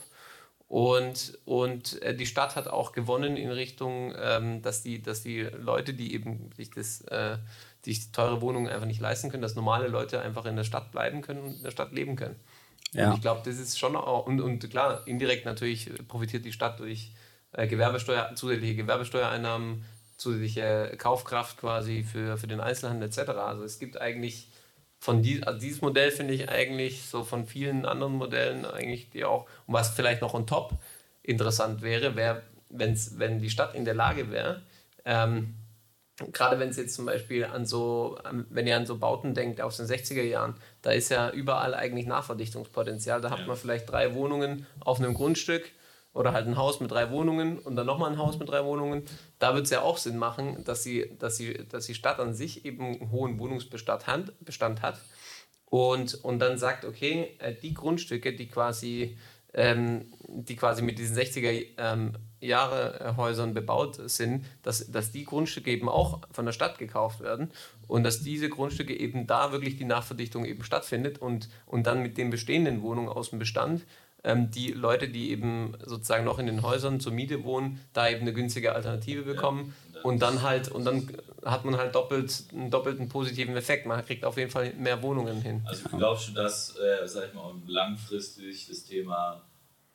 Und, 0.72 1.38
und 1.44 2.02
äh, 2.02 2.16
die 2.16 2.26
Stadt 2.26 2.56
hat 2.56 2.70
auch 2.70 2.94
gewonnen 2.94 3.36
in 3.36 3.52
Richtung, 3.52 4.14
ähm, 4.18 4.62
dass, 4.62 4.82
die, 4.82 5.02
dass 5.02 5.22
die 5.22 5.42
Leute, 5.42 5.94
die 5.94 6.14
eben 6.14 6.50
sich 6.56 6.72
das, 6.72 7.02
äh, 7.02 7.36
sich 7.84 8.14
teure 8.14 8.40
Wohnungen 8.40 8.70
einfach 8.70 8.86
nicht 8.86 9.02
leisten 9.02 9.30
können, 9.30 9.42
dass 9.44 9.56
normale 9.56 9.90
Leute 9.90 10.22
einfach 10.22 10.46
in 10.46 10.56
der 10.56 10.64
Stadt 10.64 10.94
bleiben 10.94 11.22
können 11.22 11.42
und 11.42 11.58
in 11.58 11.64
der 11.64 11.72
Stadt 11.72 11.92
leben 11.92 12.16
können. 12.16 12.38
Ja. 12.94 13.10
Und 13.10 13.16
ich 13.16 13.22
glaube, 13.22 13.42
das 13.44 13.60
ist 13.60 13.78
schon 13.78 13.98
auch, 13.98 14.26
und, 14.26 14.40
und 14.40 14.70
klar, 14.70 15.06
indirekt 15.08 15.44
natürlich 15.44 15.92
profitiert 16.08 16.46
die 16.46 16.54
Stadt 16.54 16.80
durch 16.80 17.12
äh, 17.52 17.68
Gewerbesteuer, 17.68 18.34
zusätzliche 18.36 18.76
Gewerbesteuereinnahmen, 18.76 19.84
zusätzliche 20.16 20.94
Kaufkraft 20.98 21.58
quasi 21.58 22.04
für, 22.04 22.38
für 22.38 22.48
den 22.48 22.62
Einzelhandel 22.62 23.10
etc. 23.10 23.32
Also 23.32 23.66
es 23.66 23.78
gibt 23.78 24.00
eigentlich 24.00 24.48
von 25.02 25.24
die, 25.24 25.44
also 25.44 25.60
dieses 25.60 25.82
Modell 25.82 26.12
finde 26.12 26.36
ich 26.36 26.48
eigentlich 26.48 27.06
so 27.06 27.24
von 27.24 27.48
vielen 27.48 27.88
anderen 27.88 28.14
Modellen 28.14 28.66
eigentlich 28.66 29.10
die 29.10 29.26
auch, 29.26 29.48
und 29.66 29.74
was 29.74 29.90
vielleicht 29.90 30.22
noch 30.22 30.36
on 30.36 30.46
top 30.46 30.78
interessant 31.24 31.82
wäre, 31.82 32.16
wäre, 32.16 32.44
wenn 32.70 33.40
die 33.40 33.50
Stadt 33.50 33.74
in 33.74 33.84
der 33.84 33.96
Lage 33.96 34.30
wäre, 34.30 34.62
ähm, 35.04 35.56
gerade 36.32 36.60
wenn 36.60 36.70
es 36.70 36.78
jetzt 36.78 36.94
zum 36.94 37.08
Beispiel 37.08 37.46
an 37.46 37.66
so, 37.66 38.20
wenn 38.50 38.68
ihr 38.68 38.78
an 38.78 38.86
so 38.86 39.00
Bauten 39.00 39.34
denkt 39.34 39.60
aus 39.60 39.78
den 39.78 39.88
60er 39.88 40.22
Jahren, 40.22 40.54
da 40.84 40.92
ist 40.92 41.10
ja 41.10 41.32
überall 41.32 41.74
eigentlich 41.74 42.06
Nachverdichtungspotenzial. 42.06 43.22
Da 43.22 43.30
ja. 43.30 43.40
hat 43.40 43.48
man 43.48 43.58
vielleicht 43.58 43.90
drei 43.90 44.14
Wohnungen 44.14 44.68
auf 44.82 45.00
einem 45.00 45.16
Grundstück 45.16 45.72
oder 46.14 46.34
halt 46.34 46.48
ein 46.48 46.58
Haus 46.58 46.80
mit 46.80 46.92
drei 46.92 47.10
Wohnungen 47.12 47.60
und 47.60 47.76
dann 47.76 47.86
nochmal 47.86 48.12
ein 48.12 48.18
Haus 48.18 48.38
mit 48.38 48.50
drei 48.50 48.66
Wohnungen. 48.66 49.04
Da 49.40 49.56
wird 49.56 49.66
es 49.66 49.72
ja 49.72 49.82
auch 49.82 49.98
Sinn 49.98 50.18
machen, 50.18 50.64
dass, 50.66 50.84
sie, 50.84 51.16
dass, 51.20 51.38
sie, 51.38 51.66
dass 51.70 51.86
die 51.86 51.96
Stadt 51.96 52.20
an 52.20 52.34
sich 52.34 52.66
eben 52.66 52.84
einen 52.84 53.12
hohen 53.12 53.40
Wohnungsbestand 53.40 54.08
hat, 54.08 55.00
und, 55.66 56.16
und 56.16 56.40
dann 56.40 56.58
sagt, 56.58 56.84
okay, 56.84 57.38
äh, 57.40 57.54
die 57.54 57.74
Grundstücke, 57.74 58.34
die 58.34 58.50
quasi 58.50 59.18
ähm, 59.54 60.06
die 60.28 60.56
quasi 60.56 60.82
mit 60.82 60.98
diesen 60.98 61.18
60er 61.18 61.66
ähm, 61.78 62.14
Jahre 62.40 63.16
Häusern 63.18 63.54
bebaut 63.54 64.00
sind, 64.10 64.46
dass, 64.64 64.90
dass 64.92 65.12
die 65.12 65.26
Grundstücke 65.26 65.72
eben 65.72 65.90
auch 65.90 66.22
von 66.32 66.46
der 66.46 66.54
Stadt 66.54 66.80
gekauft 66.80 67.20
werden 67.20 67.52
und 67.88 68.04
dass 68.04 68.22
diese 68.22 68.50
Grundstücke 68.50 68.98
eben 68.98 69.28
da 69.28 69.52
wirklich 69.52 69.78
die 69.78 69.86
Nachverdichtung 69.86 70.46
eben 70.46 70.64
stattfindet 70.64 71.20
und, 71.20 71.50
und 71.66 71.86
dann 71.86 72.02
mit 72.02 72.18
den 72.18 72.30
bestehenden 72.30 72.82
Wohnungen 72.82 73.10
aus 73.10 73.32
dem 73.32 73.40
Bestand 73.40 73.86
ähm, 74.24 74.52
die 74.52 74.72
Leute, 74.72 75.10
die 75.10 75.32
eben 75.32 75.74
sozusagen 75.84 76.26
noch 76.26 76.40
in 76.40 76.46
den 76.46 76.62
Häusern 76.62 77.00
zur 77.00 77.12
Miete 77.12 77.44
wohnen, 77.44 77.80
da 77.94 78.10
eben 78.10 78.22
eine 78.22 78.34
günstige 78.34 78.74
Alternative 78.74 79.24
bekommen 79.24 79.74
ja, 79.94 80.02
und 80.02 80.20
dann 80.22 80.42
halt 80.42 80.70
und 80.70 80.86
dann 80.86 81.12
hat 81.44 81.66
man 81.66 81.78
halt 81.78 81.96
doppelt 81.96 82.46
einen 82.52 82.70
doppelten 82.70 83.10
positiven 83.10 83.56
Effekt. 83.56 83.86
Man 83.86 84.06
kriegt 84.06 84.24
auf 84.24 84.38
jeden 84.38 84.52
Fall 84.52 84.74
mehr 84.74 85.02
Wohnungen 85.02 85.42
hin. 85.42 85.62
Also 85.66 85.90
glaubst 85.98 86.30
du, 86.30 86.34
dass, 86.34 86.78
äh, 86.78 87.08
sag 87.08 87.30
ich 87.30 87.34
mal, 87.34 87.54
langfristig 87.66 88.68
das 88.68 88.84
Thema 88.84 89.42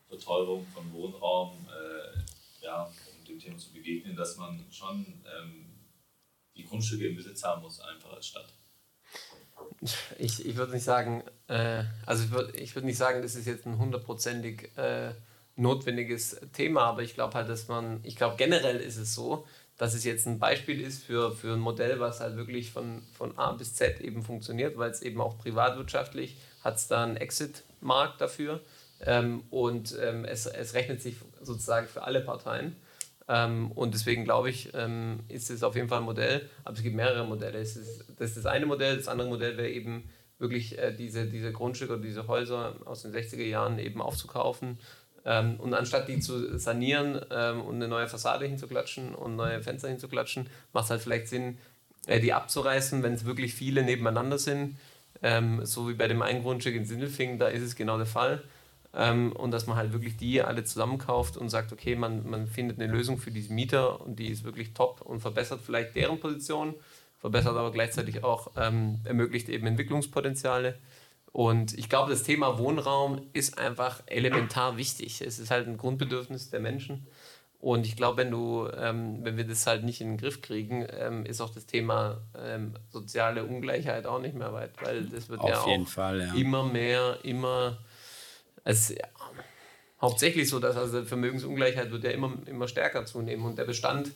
Verteuerung 0.07 0.65
von 0.73 0.91
Wohnraum, 0.91 1.65
äh, 1.67 2.65
ja, 2.65 2.83
um 2.83 3.25
dem 3.25 3.39
Thema 3.39 3.57
zu 3.57 3.71
begegnen, 3.71 4.15
dass 4.15 4.37
man 4.37 4.65
schon 4.71 5.05
ähm, 5.39 5.65
die 6.55 6.65
Grundstücke 6.65 7.07
im 7.07 7.15
Besitz 7.15 7.43
haben 7.43 7.61
muss, 7.61 7.79
einfach 7.79 8.13
als 8.13 8.27
Stadt? 8.27 8.56
Ich, 10.17 10.45
ich 10.45 10.55
würde 10.55 10.73
nicht 10.73 10.83
sagen, 10.83 11.23
äh, 11.47 11.83
also 12.05 12.23
ich 12.23 12.31
würde 12.31 12.53
würd 12.53 12.85
nicht 12.85 12.97
sagen, 12.97 13.21
das 13.21 13.35
ist 13.35 13.47
jetzt 13.47 13.65
ein 13.65 13.77
hundertprozentig 13.77 14.75
äh, 14.77 15.11
notwendiges 15.55 16.39
Thema, 16.53 16.83
aber 16.83 17.03
ich 17.03 17.13
glaube 17.13 17.33
halt, 17.33 17.49
dass 17.49 17.67
man, 17.67 17.99
ich 18.03 18.15
glaube 18.15 18.35
generell 18.37 18.77
ist 18.77 18.97
es 18.97 19.13
so, 19.13 19.45
dass 19.77 19.93
es 19.93 20.03
jetzt 20.03 20.25
ein 20.25 20.39
Beispiel 20.39 20.81
ist 20.81 21.03
für, 21.03 21.31
für 21.31 21.53
ein 21.53 21.59
Modell, 21.59 21.99
was 21.99 22.19
halt 22.19 22.35
wirklich 22.35 22.71
von, 22.71 23.03
von 23.15 23.37
A 23.37 23.51
bis 23.51 23.75
Z 23.75 23.99
eben 24.01 24.23
funktioniert, 24.23 24.77
weil 24.77 24.89
es 24.89 25.01
eben 25.01 25.21
auch 25.21 25.37
privatwirtschaftlich 25.37 26.37
hat 26.63 26.77
es 26.77 26.87
da 26.87 27.03
einen 27.03 27.17
Exit-Markt 27.17 28.19
dafür 28.19 28.61
ähm, 29.01 29.43
und 29.51 29.95
ähm, 30.01 30.25
es, 30.25 30.47
es 30.47 30.73
rechnet 30.73 31.01
sich 31.01 31.17
sozusagen 31.41 31.87
für 31.87 32.03
alle 32.03 32.21
Parteien. 32.21 32.75
Ähm, 33.27 33.71
und 33.71 33.93
deswegen 33.93 34.23
glaube 34.23 34.49
ich, 34.49 34.71
ähm, 34.73 35.19
ist 35.27 35.49
es 35.49 35.63
auf 35.63 35.75
jeden 35.75 35.89
Fall 35.89 35.99
ein 35.99 36.05
Modell, 36.05 36.49
aber 36.63 36.77
es 36.77 36.83
gibt 36.83 36.95
mehrere 36.95 37.25
Modelle. 37.25 37.59
Es 37.59 37.75
ist, 37.75 38.05
das 38.17 38.29
ist 38.29 38.37
das 38.37 38.45
eine 38.45 38.65
Modell, 38.65 38.97
das 38.97 39.07
andere 39.07 39.27
Modell 39.27 39.57
wäre 39.57 39.69
eben 39.69 40.09
wirklich 40.39 40.77
äh, 40.77 40.93
diese, 40.93 41.25
diese 41.25 41.51
Grundstücke 41.51 41.93
oder 41.93 42.01
diese 42.01 42.27
Häuser 42.27 42.75
aus 42.85 43.01
den 43.01 43.13
60er 43.13 43.43
Jahren 43.43 43.79
eben 43.79 44.01
aufzukaufen 44.01 44.77
ähm, 45.27 45.59
und 45.59 45.73
anstatt 45.73 46.07
die 46.07 46.19
zu 46.19 46.57
sanieren 46.57 47.19
ähm, 47.31 47.61
und 47.61 47.75
eine 47.75 47.89
neue 47.89 48.07
Fassade 48.07 48.45
hinzuklatschen 48.45 49.13
und 49.13 49.35
neue 49.35 49.61
Fenster 49.61 49.89
hinzuklatschen, 49.89 50.47
macht 50.71 50.85
es 50.85 50.91
halt 50.91 51.01
vielleicht 51.01 51.27
Sinn, 51.27 51.57
äh, 52.07 52.21
die 52.21 52.33
abzureißen, 52.33 53.03
wenn 53.03 53.13
es 53.13 53.25
wirklich 53.25 53.53
viele 53.53 53.83
nebeneinander 53.83 54.37
sind. 54.37 54.77
Ähm, 55.21 55.65
so 55.65 55.89
wie 55.89 55.95
bei 55.95 56.07
dem 56.07 56.21
einen 56.21 56.43
Grundstück 56.43 56.75
in 56.75 56.85
Sindelfingen, 56.85 57.39
da 57.39 57.47
ist 57.47 57.63
es 57.63 57.75
genau 57.75 57.97
der 57.97 58.05
Fall 58.05 58.41
ähm, 58.97 59.31
und 59.31 59.51
dass 59.51 59.67
man 59.67 59.77
halt 59.77 59.93
wirklich 59.93 60.17
die 60.17 60.41
alle 60.41 60.63
zusammenkauft 60.63 61.37
und 61.37 61.49
sagt, 61.49 61.71
okay, 61.71 61.95
man, 61.95 62.27
man 62.27 62.47
findet 62.47 62.81
eine 62.81 62.91
Lösung 62.91 63.19
für 63.19 63.29
diese 63.29 63.53
Mieter 63.53 64.01
und 64.01 64.17
die 64.17 64.27
ist 64.27 64.43
wirklich 64.43 64.73
top 64.73 65.01
und 65.01 65.19
verbessert 65.19 65.61
vielleicht 65.63 65.95
deren 65.95 66.19
Position, 66.19 66.73
verbessert 67.19 67.55
aber 67.55 67.71
gleichzeitig 67.71 68.23
auch, 68.23 68.51
ähm, 68.57 68.99
ermöglicht 69.03 69.49
eben 69.49 69.67
Entwicklungspotenziale. 69.67 70.79
Und 71.31 71.77
ich 71.77 71.89
glaube, 71.89 72.09
das 72.09 72.23
Thema 72.23 72.57
Wohnraum 72.57 73.21
ist 73.33 73.59
einfach 73.59 74.01
elementar 74.07 74.77
wichtig. 74.77 75.21
Es 75.21 75.37
ist 75.37 75.51
halt 75.51 75.67
ein 75.67 75.77
Grundbedürfnis 75.77 76.49
der 76.49 76.59
Menschen. 76.59 77.05
Und 77.59 77.85
ich 77.85 77.95
glaube, 77.95 78.17
wenn 78.17 78.31
du, 78.31 78.67
ähm, 78.75 79.19
wenn 79.21 79.37
wir 79.37 79.45
das 79.45 79.67
halt 79.67 79.83
nicht 79.83 80.01
in 80.01 80.09
den 80.09 80.17
Griff 80.17 80.41
kriegen, 80.41 80.87
ähm, 80.91 81.25
ist 81.25 81.41
auch 81.41 81.51
das 81.51 81.67
Thema 81.67 82.21
ähm, 82.35 82.73
soziale 82.89 83.43
Ungleichheit 83.43 84.07
auch 84.07 84.21
nicht 84.21 84.35
mehr 84.35 84.53
weit, 84.53 84.71
weil 84.81 85.05
das 85.05 85.29
wird 85.29 85.41
Auf 85.41 85.49
ja 85.49 85.59
auch 85.59 85.87
Fall, 85.87 86.21
ja. 86.21 86.33
immer 86.33 86.63
mehr, 86.63 87.19
immer 87.23 87.77
es 88.67 88.89
ist 88.89 89.01
hauptsächlich 90.01 90.49
so, 90.49 90.59
dass 90.59 90.75
also 90.75 91.03
Vermögensungleichheit 91.03 91.91
wird 91.91 92.03
ja 92.03 92.11
immer, 92.11 92.37
immer 92.45 92.67
stärker 92.67 93.05
zunehmen 93.05 93.45
und 93.45 93.57
der 93.57 93.65
Bestand, 93.65 94.11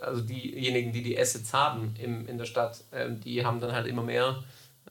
also 0.00 0.22
diejenigen, 0.22 0.92
die 0.92 1.02
die 1.02 1.18
Assets 1.18 1.52
haben 1.52 1.94
im, 2.02 2.26
in 2.26 2.38
der 2.38 2.46
Stadt, 2.46 2.82
ähm, 2.92 3.20
die 3.20 3.44
haben 3.44 3.60
dann 3.60 3.72
halt 3.72 3.86
immer 3.86 4.02
mehr 4.02 4.44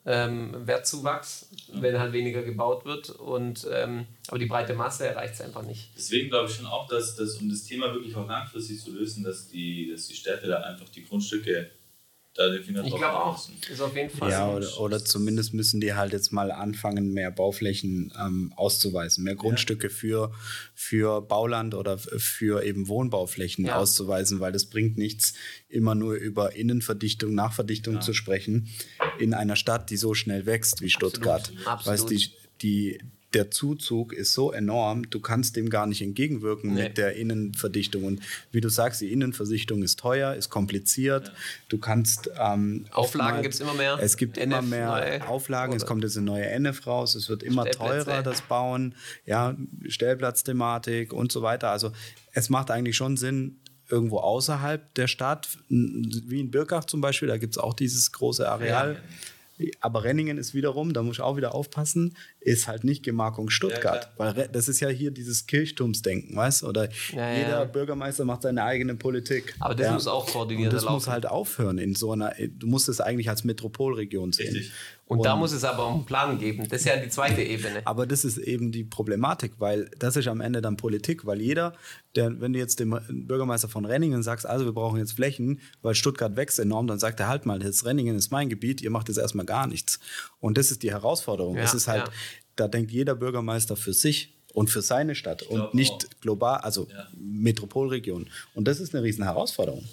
ähm, 0.06 0.68
Wertzuwachs, 0.68 1.50
wenn 1.74 2.00
halt 2.00 2.14
weniger 2.14 2.44
gebaut 2.44 2.86
wird. 2.86 3.10
Und, 3.10 3.68
ähm, 3.72 4.06
aber 4.28 4.40
die 4.40 4.46
breite 4.46 4.74
Masse 4.74 5.08
erreicht 5.08 5.36
es 5.36 5.42
einfach 5.42 5.64
nicht. 5.64 5.90
Deswegen 5.96 6.30
glaube 6.30 6.50
ich 6.50 6.56
schon 6.56 6.68
auch, 6.68 6.88
dass, 6.88 7.16
dass 7.16 7.36
um 7.38 7.50
das 7.50 7.64
Thema 7.64 7.92
wirklich 7.94 8.16
auch 8.16 8.28
langfristig 8.28 8.80
zu 8.82 8.92
lösen, 8.92 9.24
dass 9.24 9.48
die, 9.48 9.92
dass 9.92 10.08
die 10.08 10.16
Städte 10.16 10.48
da 10.48 10.62
einfach 10.62 10.90
die 10.90 11.04
Grundstücke 11.04 11.72
da 12.36 12.52
Finger 12.62 12.82
drauf 12.82 12.88
Ich 12.88 12.96
glaube 12.98 13.18
auch. 13.18 13.50
Ist 13.72 13.82
auf 13.82 13.96
jeden 13.96 14.10
Fall. 14.10 14.30
Ja, 14.30 14.50
oder, 14.50 14.80
oder 14.80 15.04
zumindest 15.04 15.54
müssen 15.54 15.80
die 15.80 15.94
halt 15.94 16.12
jetzt 16.12 16.34
mal 16.34 16.52
anfangen, 16.52 17.14
mehr 17.14 17.32
Bauflächen 17.32 18.14
ähm, 18.20 18.54
auszuweisen, 18.58 19.24
mehr 19.24 19.36
Grundstücke 19.36 19.88
ja. 19.88 19.94
für, 19.94 20.32
für 20.74 21.22
Bauland 21.22 21.76
oder 21.76 21.98
für 21.98 22.64
eben 22.64 22.90
Wohnbauflächen 22.90 23.66
ja. 23.66 23.78
auszuweisen, 23.78 24.42
weil 24.42 24.52
das 24.52 24.66
bringt 24.66 24.98
nichts, 24.98 25.34
immer 25.70 25.96
nur 25.96 26.16
über 26.16 26.56
Innenverdichtung, 26.56 27.34
Nachverdichtung 27.34 27.96
ja. 27.96 28.02
zu 28.02 28.14
sprechen 28.14 28.68
in 29.18 29.34
einer 29.34 29.56
Stadt, 29.56 29.90
die 29.90 29.98
so 29.98 30.14
schnell 30.14 30.46
wächst 30.46 30.82
wie 30.82 30.90
Stuttgart. 30.90 31.52
Absolut. 31.66 31.86
Weißt, 31.86 32.10
die, 32.10 32.32
die, 32.62 33.00
der 33.36 33.52
Zuzug 33.52 34.14
ist 34.14 34.34
so 34.34 34.52
enorm, 34.52 35.10
du 35.10 35.20
kannst 35.20 35.58
dem 35.58 35.70
gar 35.70 35.86
nicht 35.86 36.02
entgegenwirken 36.02 36.74
nee. 36.74 36.84
mit 36.84 36.98
der 36.98 37.16
Innenverdichtung. 37.18 38.06
Und 38.06 38.22
wie 38.52 38.62
du 38.62 38.70
sagst, 38.70 39.02
die 39.02 39.12
Innenversichtung 39.12 39.84
ist 39.84 40.00
teuer, 40.00 40.34
ist 40.34 40.50
kompliziert. 40.50 41.28
Ja. 41.28 41.34
Du 41.68 41.78
kannst. 41.78 42.30
Ähm, 42.40 42.86
Auflagen 42.92 43.42
gibt 43.42 43.54
es 43.54 43.60
immer 43.60 43.74
mehr. 43.74 44.00
Es 44.02 44.16
gibt 44.16 44.38
NF 44.38 44.46
immer 44.46 44.62
mehr. 44.62 45.30
Auflagen. 45.30 45.74
Oder? 45.74 45.78
Es 45.78 45.86
kommt 45.86 46.04
jetzt 46.04 46.16
eine 46.16 46.26
neue 46.26 46.46
NF 46.46 46.88
raus. 46.88 47.14
Es 47.16 47.28
wird 47.28 47.44
immer 47.44 47.66
teurer, 47.66 48.24
das 48.24 48.42
Bauen. 48.42 48.96
Ja, 49.26 49.56
Stellplatzthematik 49.88 51.12
und 51.12 51.32
so 51.32 51.42
weiter. 51.42 51.70
Also, 51.70 51.92
es 52.32 52.50
macht 52.50 52.72
eigentlich 52.72 52.96
schon 52.96 53.18
Sinn, 53.18 53.60
irgendwo 53.90 54.20
außerhalb 54.20 54.94
der 54.96 55.08
Stadt, 55.08 55.50
wie 55.68 56.40
in 56.40 56.52
Birkach 56.52 56.86
zum 56.86 57.02
Beispiel, 57.02 57.28
da 57.28 57.38
gibt 57.38 57.54
es 57.54 57.58
auch 57.58 57.74
dieses 57.74 58.12
große 58.14 58.50
Areal. 58.50 58.94
Ja. 58.94 59.00
Aber 59.80 60.04
Renningen 60.04 60.38
ist 60.38 60.54
wiederum, 60.54 60.94
da 60.94 61.02
muss 61.02 61.18
ich 61.18 61.22
auch 61.22 61.38
wieder 61.38 61.56
aufpassen, 61.56 62.16
ist 62.46 62.68
halt 62.68 62.84
nicht 62.84 63.04
Gemarkung 63.04 63.50
Stuttgart. 63.50 64.12
Ja, 64.20 64.36
weil 64.36 64.48
das 64.50 64.68
ist 64.68 64.80
ja 64.80 64.88
hier 64.88 65.10
dieses 65.10 65.48
Kirchturmsdenken, 65.48 66.36
weißt 66.36 66.62
du? 66.62 66.68
Oder 66.68 66.90
ja, 67.12 67.34
jeder 67.34 67.50
ja. 67.50 67.66
Bürgermeister 67.66 68.24
macht 68.24 68.44
seine 68.44 68.64
eigene 68.64 68.96
Politik. 68.96 69.56
Aber 69.60 69.74
das 69.74 69.92
muss 69.92 70.08
auch 70.08 70.28
koordiniert 70.28 70.68
werden. 70.68 70.76
Das 70.76 70.84
laufen. 70.84 70.94
muss 70.94 71.08
halt 71.08 71.26
aufhören 71.26 71.80
in 71.80 71.96
so 71.96 72.12
einer, 72.12 72.34
du 72.38 72.68
musst 72.68 72.88
es 72.88 73.02
eigentlich 73.02 73.30
als 73.30 73.44
Metropolregion 73.46 74.32
sehen. 74.32 74.54
Richtig. 74.54 74.72
Und, 75.08 75.20
und, 75.20 75.26
da 75.26 75.36
muss 75.36 75.52
es 75.52 75.64
aber 75.64 75.84
auch 75.84 75.94
einen 75.94 76.06
Plan 76.06 76.40
geben. 76.40 76.68
Das 76.68 76.82
ist 76.82 76.86
ja 76.86 76.98
die 76.98 77.10
zweite 77.10 77.44
Ebene. 77.44 77.86
Aber 77.86 78.08
das 78.08 78.26
ist 78.26 78.40
eben 78.40 78.72
die 78.72 78.84
Problematik, 78.84 79.54
weil 79.60 79.90
das 80.00 80.16
ist 80.16 80.28
am 80.28 80.42
Ende 80.42 80.64
dann 80.64 80.78
Politik, 80.78 81.28
weil 81.28 81.42
jeder, 81.42 81.74
der, 82.16 82.42
wenn 82.42 82.54
du 82.54 82.60
jetzt 82.60 82.80
dem 82.80 83.00
Bürgermeister 83.10 83.70
von 83.70 83.86
Renningen 83.86 84.24
sagst, 84.24 84.48
also 84.48 84.66
wir 84.66 84.72
brauchen 84.72 84.98
jetzt 84.98 85.12
Flächen, 85.12 85.60
weil 85.84 85.94
Stuttgart 85.94 86.36
wächst 86.36 86.58
enorm, 86.58 86.88
dann 86.88 86.98
sagt 86.98 87.20
er 87.20 87.28
halt 87.28 87.46
mal, 87.46 87.62
jetzt 87.62 87.86
Renningen 87.86 88.16
ist 88.16 88.32
mein 88.32 88.50
Gebiet, 88.50 88.82
ihr 88.82 88.90
macht 88.90 89.08
jetzt 89.08 89.18
erstmal 89.18 89.46
gar 89.46 89.68
nichts. 89.68 90.00
Und 90.40 90.58
das 90.58 90.72
ist 90.72 90.82
die 90.82 90.90
Herausforderung. 90.90 91.56
Ja, 91.56 91.62
das 91.62 91.76
ist 91.76 91.88
halt, 91.88 92.08
ja. 92.08 92.14
Da 92.56 92.68
denkt 92.68 92.92
jeder 92.92 93.16
Bürgermeister 93.16 93.76
für 93.76 93.94
sich 93.94 94.34
und 94.54 94.70
für 94.70 94.82
seine 94.82 95.16
Stadt 95.16 95.44
und 95.44 95.74
nicht 95.74 95.92
auch. 95.92 96.22
global, 96.22 96.60
also 96.62 96.88
ja. 96.90 97.08
Metropolregion. 97.18 98.30
Und 98.54 98.68
das 98.68 98.80
ist 98.80 98.96
eine 98.96 99.04
riesen 99.04 99.24
Herausforderung. 99.24 99.84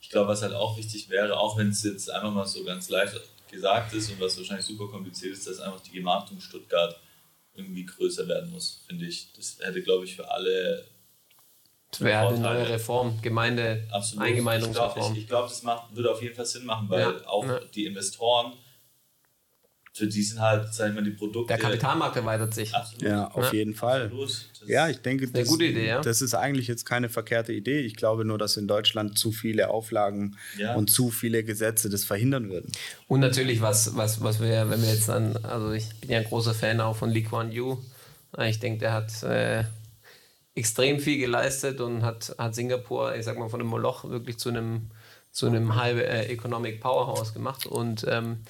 Ich 0.00 0.10
glaube, 0.10 0.28
was 0.28 0.42
halt 0.42 0.54
auch 0.54 0.78
wichtig 0.78 1.10
wäre, 1.10 1.38
auch 1.38 1.58
wenn 1.58 1.70
es 1.70 1.82
jetzt 1.82 2.10
einfach 2.10 2.32
mal 2.32 2.46
so 2.46 2.64
ganz 2.64 2.88
leicht 2.88 3.20
gesagt 3.50 3.94
ist 3.94 4.10
und 4.10 4.20
was 4.20 4.36
wahrscheinlich 4.38 4.64
super 4.64 4.88
kompliziert 4.88 5.32
ist, 5.32 5.46
dass 5.46 5.60
einfach 5.60 5.80
die 5.80 5.90
Gemarktung 5.90 6.40
Stuttgart 6.40 6.98
irgendwie 7.54 7.84
größer 7.84 8.28
werden 8.28 8.50
muss, 8.50 8.82
finde 8.86 9.06
ich. 9.06 9.32
Das 9.34 9.58
hätte, 9.60 9.82
glaube 9.82 10.04
ich, 10.04 10.14
für 10.14 10.30
alle. 10.30 10.84
Das 11.90 12.00
wäre 12.02 12.28
eine 12.28 12.38
neue 12.38 12.68
Reform, 12.68 13.20
Gemeinde, 13.22 13.86
Absolut. 13.90 14.26
Eingemeindungsreform. 14.26 15.16
Ich 15.16 15.26
glaube, 15.26 15.46
glaub, 15.46 15.48
das 15.48 15.62
macht, 15.62 15.96
würde 15.96 16.12
auf 16.12 16.22
jeden 16.22 16.34
Fall 16.34 16.46
Sinn 16.46 16.64
machen, 16.64 16.88
weil 16.88 17.00
ja. 17.00 17.26
auch 17.26 17.44
ja. 17.44 17.60
die 17.74 17.86
Investoren 17.86 18.52
für 19.92 20.06
die 20.06 20.22
sind 20.22 20.40
halt, 20.40 20.72
sagen 20.72 20.94
wir 20.94 21.02
die 21.02 21.10
Produkte. 21.10 21.54
Der 21.54 21.58
Kapitalmarkt 21.58 22.16
erweitert 22.16 22.54
sich. 22.54 22.74
Absolut. 22.74 23.02
Ja, 23.02 23.28
auf 23.28 23.46
ja. 23.46 23.58
jeden 23.58 23.74
Fall. 23.74 24.12
Ja, 24.66 24.88
ich 24.88 25.00
denke, 25.02 25.28
das, 25.28 25.48
gute 25.48 25.64
Idee, 25.64 25.88
ja? 25.88 26.00
das 26.00 26.22
ist 26.22 26.34
eigentlich 26.34 26.68
jetzt 26.68 26.84
keine 26.84 27.08
verkehrte 27.08 27.52
Idee. 27.52 27.80
Ich 27.80 27.96
glaube 27.96 28.24
nur, 28.24 28.38
dass 28.38 28.56
in 28.56 28.68
Deutschland 28.68 29.18
zu 29.18 29.32
viele 29.32 29.70
Auflagen 29.70 30.36
ja. 30.56 30.74
und 30.74 30.90
zu 30.90 31.10
viele 31.10 31.42
Gesetze 31.42 31.90
das 31.90 32.04
verhindern 32.04 32.48
würden. 32.48 32.70
Und 33.08 33.20
natürlich, 33.20 33.60
was, 33.60 33.96
was, 33.96 34.22
was 34.22 34.40
wir, 34.40 34.70
wenn 34.70 34.82
wir 34.82 34.88
jetzt 34.88 35.08
dann, 35.08 35.36
also 35.38 35.72
ich 35.72 35.88
bin 36.00 36.10
ja 36.10 36.18
ein 36.18 36.24
großer 36.24 36.54
Fan 36.54 36.80
auch 36.80 36.96
von 36.96 37.10
Lee 37.10 37.22
Kuan 37.22 37.50
Yew. 37.50 37.78
Ich 38.46 38.60
denke, 38.60 38.80
der 38.80 38.92
hat 38.92 39.22
äh, 39.22 39.64
extrem 40.54 41.00
viel 41.00 41.18
geleistet 41.18 41.80
und 41.80 42.02
hat, 42.02 42.34
hat 42.36 42.54
Singapur, 42.54 43.14
ich 43.14 43.24
sag 43.24 43.38
mal, 43.38 43.48
von 43.48 43.60
einem 43.60 43.70
Moloch 43.70 44.04
wirklich 44.08 44.38
zu 44.38 44.50
einem, 44.50 44.90
zu 45.30 45.46
einem 45.46 45.74
High 45.74 45.96
äh, 45.96 46.26
Economic 46.26 46.80
Powerhouse 46.80 47.32
gemacht. 47.32 47.66
Und 47.66 48.04
ähm, 48.08 48.40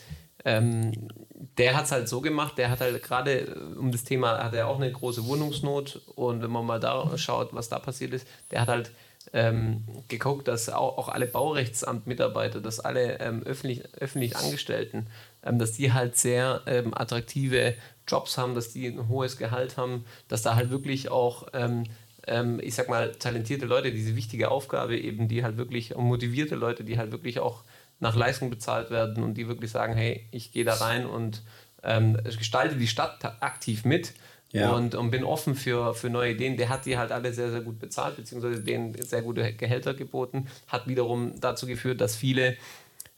ähm, 0.44 1.08
der 1.56 1.76
hat 1.76 1.84
es 1.84 1.92
halt 1.92 2.08
so 2.08 2.20
gemacht, 2.20 2.58
der 2.58 2.70
hat 2.70 2.80
halt 2.80 3.02
gerade 3.02 3.40
äh, 3.40 3.78
um 3.78 3.92
das 3.92 4.04
Thema, 4.04 4.42
hat 4.42 4.54
er 4.54 4.68
auch 4.68 4.76
eine 4.76 4.90
große 4.90 5.24
Wohnungsnot 5.26 6.00
und 6.14 6.42
wenn 6.42 6.50
man 6.50 6.66
mal 6.66 6.80
da 6.80 7.16
schaut, 7.16 7.54
was 7.54 7.68
da 7.68 7.78
passiert 7.78 8.12
ist, 8.12 8.26
der 8.50 8.60
hat 8.62 8.68
halt 8.68 8.90
ähm, 9.34 9.84
geguckt, 10.08 10.48
dass 10.48 10.70
auch, 10.70 10.96
auch 10.96 11.08
alle 11.08 11.26
Baurechtsamtmitarbeiter, 11.26 12.60
dass 12.60 12.80
alle 12.80 13.20
ähm, 13.20 13.42
öffentlich, 13.42 13.82
öffentlich 13.94 14.36
Angestellten 14.36 15.06
ähm, 15.44 15.58
dass 15.58 15.72
die 15.72 15.92
halt 15.92 16.16
sehr 16.16 16.62
ähm, 16.66 16.92
attraktive 16.94 17.74
Jobs 18.06 18.38
haben, 18.38 18.54
dass 18.54 18.72
die 18.72 18.86
ein 18.86 19.08
hohes 19.08 19.36
Gehalt 19.36 19.76
haben, 19.76 20.04
dass 20.28 20.42
da 20.42 20.56
halt 20.56 20.70
wirklich 20.70 21.10
auch, 21.10 21.48
ähm, 21.52 21.84
ähm, 22.26 22.60
ich 22.62 22.74
sag 22.74 22.88
mal, 22.88 23.12
talentierte 23.12 23.66
Leute 23.66 23.92
diese 23.92 24.16
wichtige 24.16 24.50
Aufgabe 24.50 24.98
eben, 24.98 25.28
die 25.28 25.44
halt 25.44 25.56
wirklich, 25.56 25.94
motivierte 25.96 26.54
Leute, 26.54 26.84
die 26.84 26.98
halt 26.98 27.12
wirklich 27.12 27.38
auch 27.40 27.64
nach 28.00 28.14
Leistung 28.14 28.50
bezahlt 28.50 28.90
werden 28.90 29.22
und 29.22 29.34
die 29.34 29.48
wirklich 29.48 29.70
sagen, 29.70 29.94
hey, 29.94 30.26
ich 30.30 30.52
gehe 30.52 30.64
da 30.64 30.74
rein 30.74 31.06
und 31.06 31.42
ähm, 31.82 32.18
gestalte 32.24 32.76
die 32.76 32.86
Stadt 32.86 33.24
aktiv 33.40 33.84
mit. 33.84 34.12
Ja. 34.50 34.70
Und, 34.70 34.94
und, 34.94 35.10
bin 35.10 35.24
offen 35.24 35.54
für, 35.54 35.94
für 35.94 36.08
neue 36.08 36.32
Ideen. 36.32 36.56
Der 36.56 36.70
hat 36.70 36.86
die 36.86 36.96
halt 36.96 37.12
alle 37.12 37.34
sehr, 37.34 37.50
sehr 37.50 37.60
gut 37.60 37.78
bezahlt, 37.78 38.16
beziehungsweise 38.16 38.62
denen 38.62 38.94
sehr 39.02 39.20
gute 39.20 39.52
Gehälter 39.52 39.92
geboten. 39.92 40.46
Hat 40.68 40.88
wiederum 40.88 41.38
dazu 41.38 41.66
geführt, 41.66 42.00
dass 42.00 42.16
viele 42.16 42.56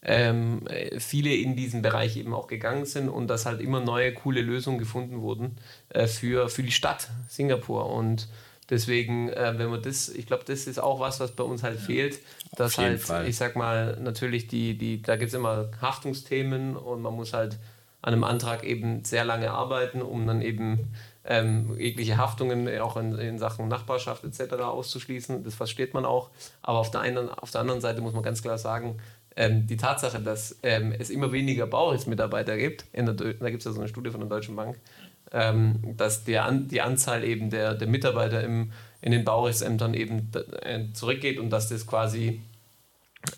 ähm, 0.02 0.62
viele 0.98 1.34
in 1.34 1.56
diesen 1.56 1.82
Bereich 1.82 2.16
eben 2.16 2.32
auch 2.32 2.46
gegangen 2.46 2.86
sind 2.86 3.08
und 3.08 3.28
dass 3.28 3.46
halt 3.46 3.60
immer 3.60 3.80
neue 3.80 4.14
coole 4.14 4.40
Lösungen 4.40 4.78
gefunden 4.78 5.20
wurden 5.20 5.56
äh, 5.90 6.06
für, 6.06 6.48
für 6.48 6.62
die 6.62 6.72
Stadt 6.72 7.08
Singapur. 7.28 7.86
Und 7.90 8.28
deswegen, 8.70 9.28
äh, 9.28 9.54
wenn 9.56 9.68
man 9.68 9.82
das, 9.82 10.08
ich 10.08 10.26
glaube, 10.26 10.44
das 10.46 10.66
ist 10.66 10.78
auch 10.78 11.00
was, 11.00 11.20
was 11.20 11.32
bei 11.32 11.44
uns 11.44 11.62
halt 11.62 11.78
fehlt, 11.78 12.20
dass 12.56 12.78
halt, 12.78 13.00
Fall. 13.00 13.28
ich 13.28 13.36
sag 13.36 13.56
mal, 13.56 13.98
natürlich 14.00 14.48
die, 14.48 14.78
die, 14.78 15.02
da 15.02 15.16
gibt 15.16 15.28
es 15.28 15.34
immer 15.34 15.70
Haftungsthemen 15.80 16.76
und 16.76 17.02
man 17.02 17.14
muss 17.14 17.32
halt 17.32 17.58
an 18.02 18.14
einem 18.14 18.24
Antrag 18.24 18.64
eben 18.64 19.04
sehr 19.04 19.24
lange 19.24 19.50
arbeiten, 19.50 20.00
um 20.00 20.26
dann 20.26 20.40
eben 20.40 20.92
ähm, 21.24 21.76
jegliche 21.78 22.16
Haftungen 22.16 22.80
auch 22.80 22.96
in, 22.96 23.16
in, 23.18 23.38
Sachen 23.38 23.68
Nachbarschaft 23.68 24.24
etc. 24.24 24.54
auszuschließen. 24.54 25.44
Das 25.44 25.54
versteht 25.54 25.92
man 25.92 26.06
auch. 26.06 26.30
Aber 26.62 26.78
auf 26.78 26.90
der, 26.90 27.02
einen, 27.02 27.28
auf 27.28 27.50
der 27.50 27.60
anderen 27.60 27.82
Seite 27.82 28.00
muss 28.00 28.14
man 28.14 28.22
ganz 28.22 28.40
klar 28.40 28.56
sagen, 28.56 28.98
ähm, 29.36 29.66
die 29.66 29.76
Tatsache, 29.76 30.20
dass 30.20 30.58
ähm, 30.62 30.92
es 30.98 31.10
immer 31.10 31.30
weniger 31.30 31.66
Baurechtsmitarbeiter 31.66 32.56
gibt, 32.56 32.86
der, 32.94 33.04
da 33.04 33.50
gibt 33.50 33.60
es 33.60 33.64
ja 33.64 33.72
so 33.72 33.80
eine 33.80 33.88
Studie 33.88 34.10
von 34.10 34.20
der 34.20 34.28
Deutschen 34.28 34.56
Bank, 34.56 34.78
ähm, 35.32 35.96
dass 35.96 36.24
der, 36.24 36.50
die 36.50 36.80
Anzahl 36.80 37.24
eben 37.24 37.50
der, 37.50 37.74
der 37.74 37.88
Mitarbeiter 37.88 38.42
im, 38.42 38.72
in 39.00 39.12
den 39.12 39.24
Baurechtsämtern 39.24 39.94
eben 39.94 40.30
äh, 40.62 40.92
zurückgeht 40.92 41.38
und 41.38 41.50
dass 41.50 41.68
das 41.68 41.86
quasi 41.86 42.40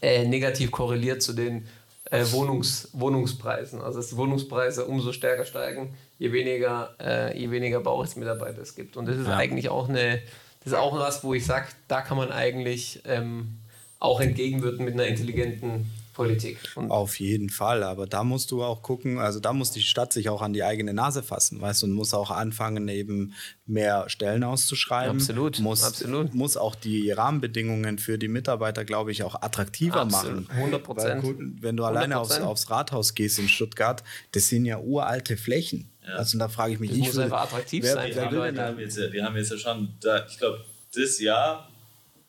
äh, 0.01 0.27
negativ 0.27 0.71
korreliert 0.71 1.23
zu 1.23 1.33
den 1.33 1.67
äh, 2.11 2.25
Wohnungs, 2.31 2.91
Wohnungspreisen. 2.93 3.81
Also 3.81 3.99
dass 3.99 4.11
die 4.11 4.17
Wohnungspreise 4.17 4.85
umso 4.85 5.13
stärker 5.13 5.45
steigen, 5.45 5.95
je 6.19 6.33
weniger, 6.33 6.95
äh, 7.01 7.39
je 7.39 7.51
weniger 7.51 7.81
Baurechtsmitarbeiter 7.81 8.63
es 8.63 8.75
gibt. 8.75 8.97
Und 8.97 9.07
das 9.07 9.17
ist 9.17 9.27
ja. 9.27 9.37
eigentlich 9.37 9.69
auch 9.69 9.89
eine, 9.89 10.23
das 10.61 10.73
ist 10.73 10.79
auch 10.79 10.99
was, 10.99 11.25
wo 11.25 11.35
ich 11.35 11.45
sage, 11.45 11.67
da 11.89 12.01
kann 12.01 12.17
man 12.17 12.31
eigentlich 12.31 13.03
ähm, 13.07 13.59
auch 13.99 14.21
entgegenwirken 14.21 14.85
mit 14.85 14.95
einer 14.95 15.07
intelligenten 15.07 15.91
Politik. 16.13 16.59
Und 16.75 16.91
Auf 16.91 17.19
jeden 17.21 17.49
Fall, 17.49 17.83
aber 17.83 18.07
da 18.07 18.23
musst 18.25 18.51
du 18.51 18.63
auch 18.63 18.83
gucken, 18.83 19.19
also 19.19 19.41
da 19.41 19.53
muss 19.53 19.71
die 19.71 19.81
Stadt 19.81 20.13
sich 20.13 20.29
auch 20.29 20.43
an 20.43 20.53
die 20.53 20.63
eigene 20.63 20.93
Nase 20.93 21.23
fassen, 21.23 21.61
weißt 21.61 21.83
du, 21.83 21.87
und 21.87 21.93
muss 21.93 22.13
auch 22.13 22.31
anfangen, 22.31 22.89
eben 22.89 23.35
mehr 23.67 24.09
Stellen 24.09 24.45
auszuschreiben. 24.45 25.17
Absolut, 25.17 25.59
muss, 25.61 25.83
absolut. 25.83 26.35
Muss 26.35 26.57
auch 26.57 26.75
die 26.75 27.11
Rahmenbedingungen 27.11 27.99
für 27.99 28.19
die 28.19 28.29
Mitarbeiter, 28.29 28.85
glaube 28.85 29.11
ich, 29.13 29.23
auch 29.23 29.41
attraktiver 29.41 30.03
absolut. 30.03 30.49
machen. 30.49 30.57
100 30.59 30.83
Prozent. 30.83 31.63
Wenn 31.63 31.77
du 31.77 31.85
alleine 31.85 32.19
aufs, 32.19 32.39
aufs, 32.41 32.71
Rathaus 32.71 33.15
gehst 33.15 33.39
in 33.39 33.49
Stuttgart, 33.49 34.05
das 34.33 34.49
sind 34.49 34.65
ja 34.67 34.79
uralte 34.79 35.37
Flächen. 35.37 35.91
Ja. 36.07 36.17
Also 36.17 36.39
da 36.39 36.49
frage 36.49 36.75
ich 36.75 36.81
mich, 36.81 36.91
das 36.91 36.99
ich 36.99 37.07
muss 37.07 37.19
einfach 37.19 37.43
attraktiv 37.45 37.85
wer, 37.85 37.95
sein. 37.95 38.11
Wer, 38.15 38.33
wer 38.33 38.55
wir, 38.55 38.63
haben 38.63 38.79
jetzt, 38.79 38.99
wir 38.99 39.25
haben 39.25 39.37
jetzt 39.37 39.51
ja 39.51 39.59
schon, 39.59 39.89
da, 40.01 40.27
ich 40.27 40.39
glaube, 40.39 40.65
das 40.95 41.19
Jahr 41.21 41.69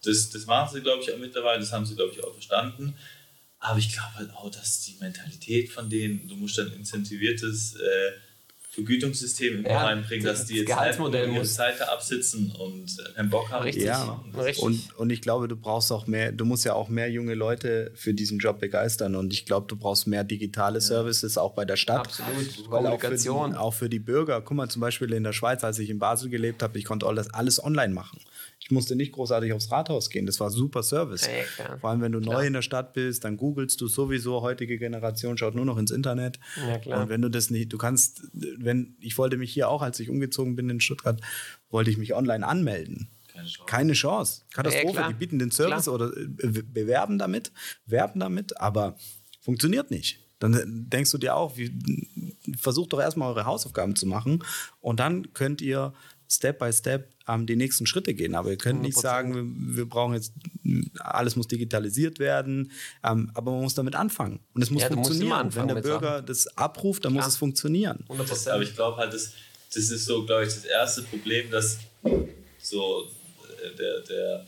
das, 0.04 0.30
das 0.30 0.46
machen 0.46 0.70
sie, 0.74 0.82
glaube 0.82 1.02
ich, 1.02 1.14
auch 1.14 1.18
mittlerweile, 1.18 1.60
das 1.60 1.72
haben 1.72 1.86
sie, 1.86 1.96
glaube 1.96 2.12
ich, 2.12 2.24
auch 2.24 2.34
verstanden. 2.34 2.94
Aber 3.64 3.80
ich 3.80 3.94
glaube 3.94 4.14
halt 4.16 4.30
auch, 4.32 4.52
dass 4.52 4.82
die 4.82 4.98
Mentalität 5.00 5.70
von 5.70 5.90
denen, 5.90 6.28
du 6.28 6.36
musst 6.36 6.58
dann 6.58 6.74
incentiviertes 6.74 7.76
äh, 7.76 8.12
Vergütungssystem 8.72 9.60
immer 9.60 9.70
ja, 9.70 9.86
reinbringen, 9.86 10.26
dass 10.26 10.48
die 10.48 10.56
jetzt 10.56 10.68
Gehaltsmodell 10.68 11.32
ihre 11.32 11.46
Zeit 11.46 11.82
absitzen 11.82 12.52
und 12.52 12.92
äh, 13.00 13.14
keinen 13.14 13.30
Bock 13.30 13.50
haben. 13.52 13.64
Richtig. 13.64 13.86
Ja, 13.86 14.22
richtig. 14.36 14.64
Und, 14.64 14.98
und 14.98 15.12
ich 15.12 15.22
glaube, 15.22 15.48
du 15.48 15.56
brauchst 15.56 15.94
auch 15.94 16.08
mehr, 16.08 16.34
du 16.34 16.44
musst 16.44 16.66
ja 16.66 16.74
auch 16.74 16.90
mehr 16.90 17.10
junge 17.10 17.36
Leute 17.36 17.92
für 17.96 18.14
diesen 18.14 18.40
Job 18.40 18.60
begeistern 18.60 19.16
und 19.16 19.32
ich 19.32 19.46
glaube, 19.46 19.68
du 19.68 19.78
brauchst 19.78 20.08
mehr 20.08 20.26
digitale 20.26 20.82
Services 20.82 21.38
auch 21.38 21.54
bei 21.54 21.64
der 21.64 21.78
Stadt. 21.78 22.00
Absolut. 22.00 22.70
Weil 22.70 22.88
auch 22.88 23.00
für, 23.00 23.16
die, 23.16 23.30
auch 23.30 23.74
für 23.74 23.90
die 23.90 24.00
Bürger, 24.00 24.42
guck 24.42 24.58
mal 24.58 24.68
zum 24.68 24.82
Beispiel 24.82 25.14
in 25.14 25.24
der 25.24 25.34
Schweiz, 25.34 25.64
als 25.64 25.80
ich 25.80 25.90
in 25.90 26.00
Basel 26.00 26.30
gelebt 26.30 26.64
habe, 26.64 26.78
ich 26.78 26.84
konnte 26.84 27.06
alles, 27.06 27.34
alles 27.34 27.64
online 27.64 27.94
machen. 27.94 28.20
Ich 28.60 28.72
musste 28.72 28.96
nicht 28.96 29.12
großartig 29.12 29.54
aufs 29.54 29.72
Rathaus 29.72 30.10
gehen. 30.10 30.26
Das 30.26 30.40
war 30.40 30.50
super 30.50 30.84
Service. 30.84 31.28
Ja, 31.58 31.78
Vor 31.78 31.90
allem, 31.90 32.02
wenn 32.02 32.12
du 32.12 32.22
klar. 32.22 32.36
neu 32.36 32.48
in 32.48 32.54
der 32.54 32.62
Stadt 32.62 32.94
bist, 32.94 33.24
dann 33.24 33.38
googelst 33.38 33.80
du 33.82 33.88
sowieso, 33.88 34.42
heutige 34.42 34.78
Generation 34.78 35.38
schaut 35.38 35.56
nur 35.56 35.66
noch 35.66 35.78
ins 35.78 35.92
Internet. 35.92 36.40
Ja, 36.68 36.78
klar. 36.78 37.02
Und 37.02 37.10
wenn 37.10 37.22
du 37.22 37.30
das 37.30 37.50
nicht, 37.50 37.74
du 37.74 37.78
kannst, 37.78 38.24
wenn, 38.34 38.96
ich 39.00 39.18
wollte 39.18 39.38
mich 39.38 39.54
hier 39.54 39.70
auch, 39.70 39.82
als 39.82 40.00
ich 40.00 40.10
umgezogen 40.10 40.56
bin 40.56 40.70
in 40.70 40.80
Stuttgart, 40.80 41.20
wollte 41.70 41.90
ich 41.90 41.98
mich 41.98 42.14
online 42.14 42.48
anmelden. 42.48 43.10
Keine 43.34 43.48
Chance. 43.48 43.66
Keine 43.66 43.94
Chance. 43.94 44.42
Katastrophe. 44.54 45.00
Ja, 45.00 45.08
die 45.08 45.16
bieten 45.16 45.40
den 45.40 45.52
Service 45.52 45.84
klar. 45.84 45.96
oder 45.96 46.16
äh, 46.16 46.28
bewerben 46.62 47.18
damit, 47.18 47.52
werben 47.86 48.20
damit, 48.20 48.60
aber 48.62 48.96
funktioniert 49.42 49.92
nicht. 49.92 50.20
Dann 50.40 50.90
denkst 50.90 51.12
du 51.12 51.18
dir 51.18 51.36
auch, 51.36 51.58
wie, 51.58 51.72
versucht 52.58 52.92
doch 52.94 53.00
erstmal 53.00 53.30
eure 53.30 53.46
Hausaufgaben 53.46 53.96
zu 53.96 54.06
machen 54.06 54.44
und 54.82 55.00
dann 55.00 55.34
könnt 55.34 55.62
ihr 55.62 55.94
Step 56.34 56.60
by 56.60 56.72
Step 56.74 57.10
ähm, 57.28 57.46
die 57.46 57.56
nächsten 57.56 57.86
Schritte 57.86 58.14
gehen. 58.14 58.36
Aber 58.36 58.50
ihr 58.50 58.58
könnt 58.58 58.80
100%. 58.80 58.84
nicht 58.84 58.98
sagen, 58.98 59.36
wir, 59.36 59.78
wir, 59.78 59.86
brauchen 59.86 60.14
jetzt, 60.14 60.34
alles 61.00 61.36
muss 61.36 61.48
digitalisiert 61.48 62.20
werden, 62.20 62.72
ähm, 63.04 63.32
aber 63.34 63.52
man 63.52 63.62
muss 63.62 63.76
damit 63.76 63.96
anfangen. 63.96 64.40
Und 64.54 64.62
es 64.62 64.70
muss 64.70 64.84
ja, 64.84 64.90
funktionieren. 64.90 65.54
Wenn 65.56 65.68
der 65.68 65.76
Bürger 65.76 66.16
Sachen. 66.16 66.26
das 66.26 66.58
abruft, 66.58 67.06
dann 67.06 67.14
Klar. 67.14 67.26
muss 67.26 67.34
es 67.34 67.38
funktionieren. 67.38 68.06
100%. 68.10 68.50
Aber 68.50 68.64
ich 68.64 68.76
glaube 68.76 68.98
halt, 68.98 69.14
das, 69.14 69.34
das 69.74 69.90
ist 69.90 70.06
so, 70.06 70.26
glaube 70.26 70.44
ich, 70.44 70.54
das 70.54 70.66
erste 70.66 71.04
Problem, 71.04 71.50
dass 71.52 71.78
so 72.60 73.04
äh, 73.64 73.76
der, 73.78 74.00
der 74.02 74.46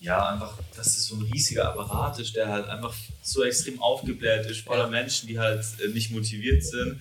ja, 0.00 0.30
einfach, 0.30 0.58
dass 0.76 0.88
es 0.88 1.06
so 1.06 1.14
ein 1.14 1.22
riesiger 1.22 1.68
Apparat 1.68 2.18
ist, 2.18 2.34
der 2.34 2.48
halt 2.48 2.66
einfach 2.66 2.92
so 3.22 3.44
extrem 3.44 3.80
aufgebläht 3.80 4.46
ist, 4.46 4.62
voller 4.62 4.88
Menschen, 4.88 5.28
die 5.28 5.38
halt 5.38 5.64
äh, 5.84 5.88
nicht 5.88 6.10
motiviert 6.10 6.64
sind 6.64 7.00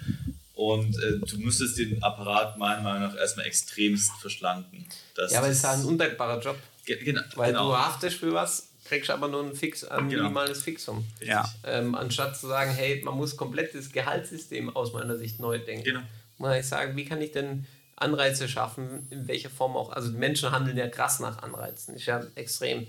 und 0.62 0.95
äh, 1.02 1.17
du 1.17 1.38
müsstest 1.39 1.80
den 1.80 2.04
Apparat 2.04 2.56
meiner 2.60 2.82
Meinung 2.82 3.10
nach 3.10 3.17
erstmal 3.17 3.47
extremst 3.47 4.12
verschlanken. 4.21 4.86
Das 5.15 5.32
ja, 5.32 5.39
aber 5.39 5.47
es 5.47 5.58
ist 5.58 5.63
halt 5.63 5.80
ein 5.80 5.86
undankbarer 5.86 6.39
Job. 6.39 6.56
Ge 6.86 7.04
genau, 7.04 7.21
Weil 7.36 7.52
genau. 7.52 7.69
du 7.69 7.78
haftest 7.78 8.17
für 8.17 8.32
was, 8.32 8.69
kriegst 8.86 9.10
aber 9.10 9.28
nur 9.28 9.43
ein, 9.43 9.56
Fix, 9.56 9.84
ein 9.84 10.08
genau. 10.08 10.24
minimales 10.24 10.62
Fixum. 10.62 11.04
Ja. 11.19 11.52
Ähm, 11.63 11.95
anstatt 11.95 12.38
zu 12.38 12.45
sagen, 12.45 12.69
hey, 12.71 13.02
man 13.04 13.15
muss 13.15 13.36
komplett 13.36 13.74
das 13.74 13.91
Gehaltssystem 13.91 14.76
aus 14.76 14.93
meiner 14.93 15.17
Sicht 15.17 15.39
neu 15.39 15.58
denken. 15.58 15.84
Genau. 15.84 16.02
Muss 16.38 16.56
ich 16.56 16.67
sagen, 16.67 16.95
wie 16.95 17.06
kann 17.06 17.21
ich 17.21 17.32
denn 17.32 17.65
Anreize 17.95 18.47
schaffen, 18.47 19.08
in 19.10 19.28
welcher 19.28 19.50
Form 19.50 19.76
auch, 19.76 19.91
also 19.91 20.12
Menschen 20.12 20.52
handeln 20.52 20.78
ja 20.78 20.89
krass 20.89 21.19
nach 21.19 21.41
Anreizen, 21.41 21.95
ist 21.95 22.06
ja 22.06 22.24
extrem. 22.36 22.86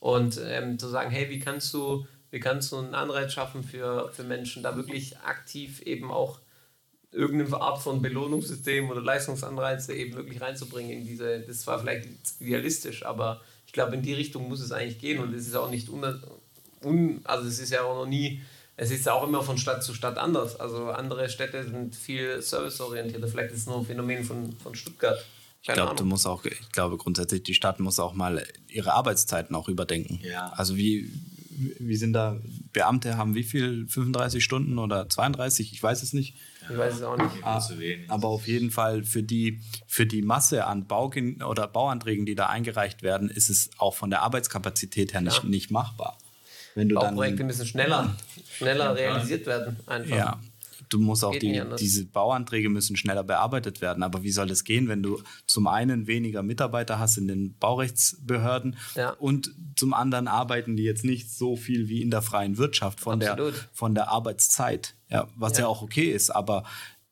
Und 0.00 0.40
ähm, 0.44 0.76
zu 0.76 0.88
sagen, 0.88 1.12
hey, 1.12 1.30
wie 1.30 1.38
kannst 1.38 1.72
du, 1.72 2.04
wie 2.32 2.40
kannst 2.40 2.72
du 2.72 2.78
einen 2.78 2.96
Anreiz 2.96 3.32
schaffen 3.32 3.62
für, 3.62 4.10
für 4.12 4.24
Menschen, 4.24 4.64
da 4.64 4.74
wirklich 4.74 5.18
aktiv 5.18 5.82
eben 5.82 6.10
auch 6.10 6.40
irgendeine 7.12 7.60
Art 7.60 7.82
von 7.82 8.00
Belohnungssystem 8.00 8.90
oder 8.90 9.00
Leistungsanreize 9.00 9.94
eben 9.94 10.14
wirklich 10.14 10.40
reinzubringen 10.40 10.92
in 10.92 11.06
diese, 11.06 11.40
das 11.40 11.66
war 11.66 11.78
vielleicht 11.78 12.08
idealistisch, 12.40 13.04
aber 13.04 13.40
ich 13.66 13.72
glaube, 13.72 13.94
in 13.94 14.02
die 14.02 14.14
Richtung 14.14 14.48
muss 14.48 14.60
es 14.60 14.72
eigentlich 14.72 14.98
gehen 14.98 15.22
und 15.22 15.34
es 15.34 15.46
ist 15.46 15.54
auch 15.54 15.70
nicht 15.70 15.88
un, 15.88 16.04
un 16.82 17.20
also 17.24 17.48
es 17.48 17.58
ist 17.58 17.70
ja 17.70 17.82
auch 17.82 17.94
noch 17.94 18.06
nie, 18.06 18.40
es 18.76 18.90
ist 18.90 19.06
ja 19.06 19.12
auch 19.12 19.26
immer 19.26 19.42
von 19.42 19.58
Stadt 19.58 19.84
zu 19.84 19.94
Stadt 19.94 20.18
anders. 20.18 20.58
Also 20.58 20.86
andere 20.86 21.28
Städte 21.28 21.62
sind 21.64 21.94
viel 21.94 22.40
serviceorientierter, 22.40 23.28
vielleicht 23.28 23.52
ist 23.52 23.60
es 23.60 23.66
nur 23.66 23.78
ein 23.78 23.86
Phänomen 23.86 24.24
von, 24.24 24.52
von 24.62 24.74
Stuttgart. 24.74 25.22
ich 25.60 25.68
glaube, 25.68 25.94
du 25.94 26.04
musst 26.04 26.26
auch, 26.26 26.44
ich 26.44 26.72
glaube 26.72 26.96
grundsätzlich, 26.96 27.42
die 27.42 27.54
Stadt 27.54 27.78
muss 27.78 27.98
auch 27.98 28.14
mal 28.14 28.44
ihre 28.68 28.94
Arbeitszeiten 28.94 29.54
auch 29.54 29.68
überdenken. 29.68 30.20
Ja. 30.22 30.50
Also 30.56 30.76
wie, 30.76 31.10
wie 31.78 31.96
sind 31.96 32.12
da, 32.12 32.40
Beamte 32.72 33.16
haben 33.16 33.34
wie 33.34 33.42
viel, 33.42 33.86
35 33.86 34.42
Stunden 34.42 34.78
oder 34.78 35.08
32, 35.08 35.72
ich 35.72 35.82
weiß 35.82 36.02
es 36.02 36.12
nicht. 36.12 36.36
Ich 36.70 36.76
weiß 36.76 36.94
es 36.94 37.02
auch 37.02 37.16
nicht. 37.16 37.30
Ah, 37.42 37.62
aber 38.08 38.28
auf 38.28 38.46
jeden 38.46 38.70
Fall 38.70 39.04
für 39.04 39.22
die, 39.22 39.60
für 39.86 40.06
die 40.06 40.22
Masse 40.22 40.66
an 40.66 40.86
Baugen 40.86 41.42
oder 41.42 41.66
Bauanträgen, 41.66 42.26
die 42.26 42.34
da 42.34 42.46
eingereicht 42.46 43.02
werden, 43.02 43.28
ist 43.28 43.50
es 43.50 43.70
auch 43.78 43.94
von 43.94 44.10
der 44.10 44.22
Arbeitskapazität 44.22 45.12
her 45.12 45.20
nicht, 45.20 45.42
ja. 45.42 45.48
nicht 45.48 45.70
machbar. 45.70 46.18
Wenn 46.74 46.88
du 46.88 46.94
Bauprojekte 46.94 47.44
müssen 47.44 47.66
schneller, 47.66 48.16
schneller 48.50 48.94
realisiert 48.94 49.46
werden. 49.46 49.76
Einfach. 49.86 50.16
Ja, 50.16 50.40
du 50.92 50.98
musst 50.98 51.24
auch 51.24 51.36
die, 51.36 51.62
diese 51.78 52.04
Bauanträge 52.04 52.68
müssen 52.68 52.96
schneller 52.96 53.24
bearbeitet 53.24 53.80
werden. 53.80 54.02
Aber 54.02 54.22
wie 54.22 54.30
soll 54.30 54.46
das 54.46 54.64
gehen, 54.64 54.88
wenn 54.88 55.02
du 55.02 55.22
zum 55.46 55.66
einen 55.66 56.06
weniger 56.06 56.42
Mitarbeiter 56.42 56.98
hast 56.98 57.16
in 57.16 57.28
den 57.28 57.56
Baurechtsbehörden 57.58 58.76
ja. 58.94 59.10
und 59.10 59.54
zum 59.76 59.94
anderen 59.94 60.28
arbeiten 60.28 60.76
die 60.76 60.82
jetzt 60.82 61.04
nicht 61.04 61.30
so 61.30 61.56
viel 61.56 61.88
wie 61.88 62.02
in 62.02 62.10
der 62.10 62.22
freien 62.22 62.58
Wirtschaft 62.58 63.00
von, 63.00 63.20
der, 63.20 63.52
von 63.72 63.94
der 63.94 64.08
Arbeitszeit, 64.08 64.94
ja, 65.08 65.28
was 65.36 65.54
ja. 65.54 65.60
ja 65.60 65.66
auch 65.68 65.82
okay 65.82 66.10
ist. 66.10 66.30
Aber 66.30 66.64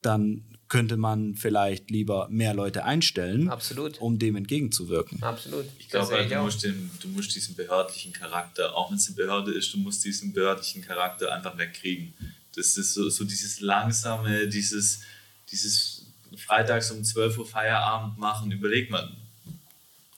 dann 0.02 0.44
könnte 0.68 0.96
man 0.96 1.34
vielleicht 1.34 1.90
lieber 1.90 2.28
mehr 2.30 2.54
Leute 2.54 2.84
einstellen, 2.84 3.50
Absolut. 3.50 4.00
um 4.00 4.18
dem 4.18 4.36
entgegenzuwirken. 4.36 5.20
Absolut. 5.22 5.66
Ich 5.78 5.88
glaube, 5.88 6.14
halt, 6.14 6.30
du, 6.30 6.36
musst 6.36 6.62
den, 6.62 6.90
du 7.02 7.08
musst 7.08 7.34
diesen 7.34 7.56
behördlichen 7.56 8.12
Charakter, 8.12 8.76
auch 8.76 8.90
wenn 8.90 8.96
es 8.96 9.08
eine 9.08 9.16
Behörde 9.16 9.52
ist, 9.52 9.74
du 9.74 9.78
musst 9.78 10.04
diesen 10.04 10.32
behördlichen 10.32 10.82
Charakter 10.82 11.34
einfach 11.34 11.58
wegkriegen 11.58 12.14
Das 12.56 12.76
ist 12.76 12.94
so, 12.94 13.08
so 13.08 13.24
dieses 13.24 13.60
langsame, 13.60 14.48
dieses, 14.48 15.00
dieses 15.50 16.06
freitags 16.36 16.90
um 16.90 17.04
12 17.04 17.38
Uhr 17.38 17.46
Feierabend 17.46 18.18
machen, 18.18 18.50
überlegt 18.50 18.90
man. 18.90 19.16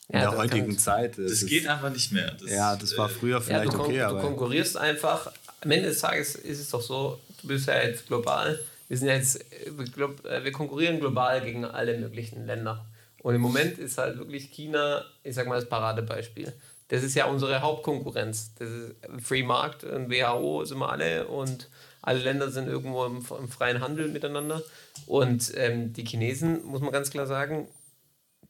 In 0.09 0.18
ja, 0.18 0.31
der 0.31 0.38
heutigen 0.38 0.79
Zeit. 0.79 1.16
Das, 1.16 1.31
das 1.31 1.47
geht 1.47 1.66
einfach 1.66 1.90
nicht 1.90 2.12
mehr. 2.12 2.33
Das, 2.33 2.51
ja, 2.51 2.77
das 2.77 2.97
war 2.99 3.09
früher 3.09 3.40
vielleicht 3.40 3.73
ja, 3.73 3.79
du 3.79 3.83
okay. 3.83 3.99
Du 3.99 4.21
konkurrierst 4.21 4.77
einfach. 4.77 5.33
Am 5.62 5.71
Ende 5.71 5.88
des 5.88 6.01
Tages 6.01 6.35
ist 6.35 6.61
es 6.61 6.71
doch 6.71 6.83
so, 6.83 7.18
du 7.40 7.49
bist 7.49 7.66
ja 7.66 7.81
jetzt 7.81 8.09
global. 8.09 8.59
Wir 8.88 8.99
sind 8.99 9.09
ja 9.09 9.14
jetzt, 9.14 9.42
wir 9.77 10.53
konkurrieren 10.53 11.01
global 11.01 11.40
gegen 11.40 11.64
alle 11.64 11.97
möglichen 11.99 12.47
Länder. 12.47 12.85
Und 13.21 13.35
im 13.35 13.40
Moment 13.40 13.79
ist 13.79 13.97
halt 13.97 14.18
wirklich 14.18 14.51
China, 14.51 15.05
ich 15.23 15.35
sag 15.35 15.47
mal, 15.47 15.55
das 15.55 15.68
Paradebeispiel. 15.68 16.53
Das 16.88 17.03
ist 17.03 17.14
ja 17.14 17.25
unsere 17.27 17.62
Hauptkonkurrenz. 17.62 18.51
Das 18.59 18.68
ist 18.68 19.25
Free 19.25 19.45
Markt 19.45 19.85
und 19.85 20.11
WHO 20.11 20.64
sind 20.64 20.79
wir 20.79 20.90
alle 20.90 21.27
und 21.27 21.68
alle 22.03 22.19
Länder 22.19 22.51
sind 22.51 22.67
irgendwo 22.69 23.05
im, 23.07 23.19
im 23.19 23.49
freien 23.49 23.81
Handel 23.81 24.09
miteinander. 24.09 24.62
Und 25.07 25.53
ähm, 25.57 25.93
die 25.93 26.05
Chinesen, 26.05 26.65
muss 26.65 26.81
man 26.81 26.93
ganz 26.93 27.11
klar 27.11 27.27
sagen, 27.27 27.69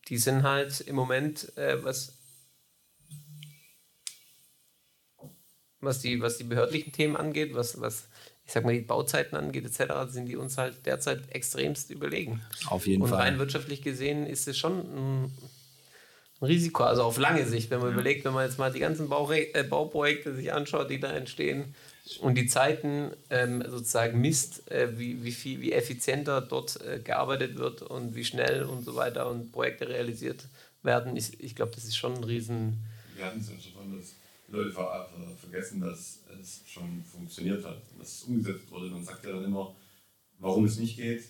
die 0.08 0.16
sind 0.18 0.42
halt 0.42 0.80
im 0.80 0.96
Moment, 0.96 1.56
äh, 1.56 1.84
was, 1.84 2.14
was, 5.80 6.00
die, 6.00 6.20
was 6.20 6.38
die 6.38 6.44
behördlichen 6.44 6.92
Themen 6.92 7.16
angeht, 7.16 7.54
was, 7.54 7.80
was 7.80 8.08
ich 8.44 8.52
sag 8.52 8.64
mal, 8.64 8.74
die 8.74 8.80
Bauzeiten 8.80 9.36
angeht, 9.36 9.64
etc., 9.64 9.92
sind 10.08 10.26
die 10.26 10.36
uns 10.36 10.58
halt 10.58 10.84
derzeit 10.84 11.30
extremst 11.30 11.90
überlegen. 11.90 12.42
Auf 12.66 12.86
jeden 12.86 13.02
Und 13.02 13.10
Fall. 13.10 13.18
Und 13.18 13.24
rein 13.24 13.38
wirtschaftlich 13.38 13.82
gesehen 13.82 14.26
ist 14.26 14.48
es 14.48 14.58
schon 14.58 14.78
ein, 14.78 15.24
ein 16.40 16.46
Risiko, 16.46 16.82
also 16.82 17.04
auf 17.04 17.18
lange 17.18 17.46
Sicht, 17.46 17.70
wenn 17.70 17.78
man 17.78 17.88
ja. 17.88 17.94
überlegt, 17.94 18.24
wenn 18.24 18.32
man 18.32 18.44
jetzt 18.44 18.58
mal 18.58 18.72
die 18.72 18.80
ganzen 18.80 19.08
Baure 19.08 19.54
äh, 19.54 19.62
Bauprojekte 19.62 20.34
sich 20.34 20.52
anschaut, 20.52 20.90
die 20.90 20.98
da 20.98 21.12
entstehen 21.12 21.74
und 22.20 22.34
die 22.36 22.46
Zeiten 22.46 23.12
ähm, 23.30 23.62
sozusagen 23.68 24.20
misst, 24.20 24.70
äh, 24.70 24.98
wie, 24.98 25.22
wie, 25.24 25.32
viel, 25.32 25.60
wie 25.60 25.72
effizienter 25.72 26.40
dort 26.40 26.80
äh, 26.80 26.98
gearbeitet 26.98 27.56
wird 27.56 27.82
und 27.82 28.14
wie 28.14 28.24
schnell 28.24 28.64
und 28.64 28.84
so 28.84 28.96
weiter 28.96 29.30
und 29.30 29.52
Projekte 29.52 29.88
realisiert 29.88 30.44
werden, 30.82 31.16
ich, 31.16 31.40
ich 31.40 31.54
glaube, 31.54 31.72
das 31.74 31.84
ist 31.84 31.96
schon 31.96 32.14
ein 32.14 32.24
riesen... 32.24 32.78
Wir 33.14 33.26
hatten 33.26 33.40
es 33.40 33.48
ja 33.48 33.54
schon, 33.60 33.96
dass 33.96 34.14
Leute 34.48 34.72
ver 34.72 35.08
vergessen, 35.40 35.80
dass 35.80 36.20
es 36.40 36.62
schon 36.66 37.02
funktioniert 37.04 37.64
hat, 37.64 37.80
dass 37.98 38.16
es 38.16 38.22
umgesetzt 38.24 38.70
wurde. 38.70 38.90
Man 38.90 39.04
sagt 39.04 39.24
ja 39.24 39.32
dann 39.32 39.44
immer, 39.44 39.74
warum 40.38 40.64
es 40.64 40.78
nicht 40.78 40.96
geht. 40.96 41.24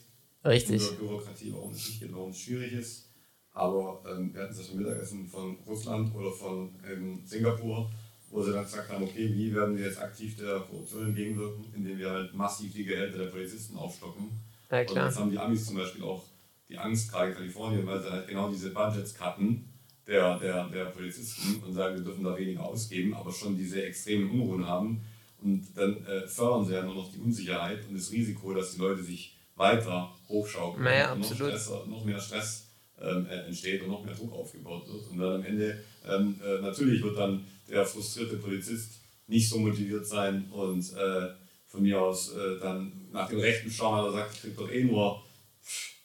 Richtig. 0.45 0.83
Über 0.83 0.97
Bürokratie, 0.97 1.53
warum 1.53 1.73
es 1.73 1.89
nicht 1.89 2.01
geht, 2.01 2.13
warum 2.13 2.31
es 2.31 2.39
schwierig 2.39 2.73
ist. 2.73 3.09
Aber 3.53 4.03
ähm, 4.09 4.33
wir 4.35 4.43
hatten 4.43 4.57
das 4.57 4.73
Mittagessen 4.73 5.29
von 5.29 5.57
Russland 5.67 6.15
oder 6.15 6.33
von 6.33 6.75
ähm, 6.91 7.21
Singapur, 7.25 7.91
wo 8.33 8.43
sie 8.43 8.53
dann 8.53 8.65
gesagt 8.65 8.91
haben, 8.91 9.05
okay, 9.05 9.31
wie 9.35 9.55
werden 9.55 9.77
wir 9.77 9.85
jetzt 9.85 10.01
aktiv 10.01 10.37
der 10.37 10.61
Korruption 10.61 11.09
entgegenwirken, 11.09 11.67
indem 11.77 11.99
wir 11.99 12.11
halt 12.11 12.35
massiv 12.35 12.73
die 12.73 12.85
Gehälter 12.85 13.19
der 13.19 13.27
Polizisten 13.27 13.77
aufstocken. 13.77 14.31
Ja, 14.71 14.85
klar. 14.85 15.05
Und 15.05 15.11
jetzt 15.11 15.21
haben 15.21 15.31
die 15.31 15.39
Amis 15.39 15.67
zum 15.67 15.77
Beispiel 15.77 16.03
auch 16.03 16.25
die 16.69 16.79
Angst, 16.79 17.13
gerade 17.13 17.29
in 17.29 17.37
Kalifornien, 17.37 17.87
weil 17.87 18.01
sie 18.01 18.11
halt 18.11 18.27
genau 18.27 18.51
diese 18.51 18.71
Budgets 18.71 19.15
cutten 19.15 19.69
der, 20.07 20.39
der, 20.39 20.69
der 20.69 20.87
Polizisten 20.87 21.63
und 21.63 21.75
sagen, 21.75 21.97
wir 21.97 22.05
dürfen 22.05 22.25
da 22.25 22.37
weniger 22.37 22.65
ausgeben, 22.65 23.15
aber 23.15 23.31
schon 23.31 23.57
diese 23.57 23.85
extremen 23.85 24.31
Unruhen 24.31 24.67
haben. 24.67 25.05
Und 25.43 25.67
dann 25.77 26.05
äh, 26.07 26.27
fördern 26.27 26.65
sie 26.65 26.73
ja 26.73 26.83
nur 26.83 26.95
noch 26.95 27.13
die 27.13 27.19
Unsicherheit 27.19 27.87
und 27.87 27.97
das 27.97 28.11
Risiko, 28.11 28.55
dass 28.55 28.73
die 28.73 28.81
Leute 28.81 29.03
sich 29.03 29.37
weiter 29.57 30.11
hochschaukeln 30.29 30.85
naja, 30.85 31.13
und 31.13 31.21
noch, 31.21 31.35
Stress, 31.35 31.71
noch 31.87 32.05
mehr 32.05 32.19
Stress 32.19 32.69
ähm, 33.01 33.27
äh, 33.27 33.47
entsteht 33.47 33.83
und 33.83 33.91
noch 33.91 34.05
mehr 34.05 34.15
Druck 34.15 34.33
aufgebaut 34.33 34.87
wird. 34.89 35.11
Und 35.11 35.19
dann 35.19 35.35
am 35.35 35.45
Ende, 35.45 35.85
ähm, 36.09 36.41
äh, 36.43 36.63
natürlich 36.63 37.03
wird 37.03 37.19
dann 37.19 37.45
der 37.73 37.85
frustrierte 37.85 38.37
Polizist 38.37 39.01
nicht 39.27 39.49
so 39.49 39.59
motiviert 39.59 40.07
sein 40.07 40.51
und 40.51 40.93
äh, 40.93 41.31
von 41.67 41.83
mir 41.83 42.01
aus 42.01 42.33
äh, 42.33 42.61
dann 42.61 43.09
nach 43.13 43.29
dem 43.29 43.41
Rechten 43.41 43.71
schauen, 43.71 43.99
weil 43.99 44.07
er 44.07 44.13
sagt, 44.13 44.35
ich 44.35 44.41
kriege 44.43 44.55
doch 44.57 44.71
eh 44.71 44.85
nur, 44.85 45.23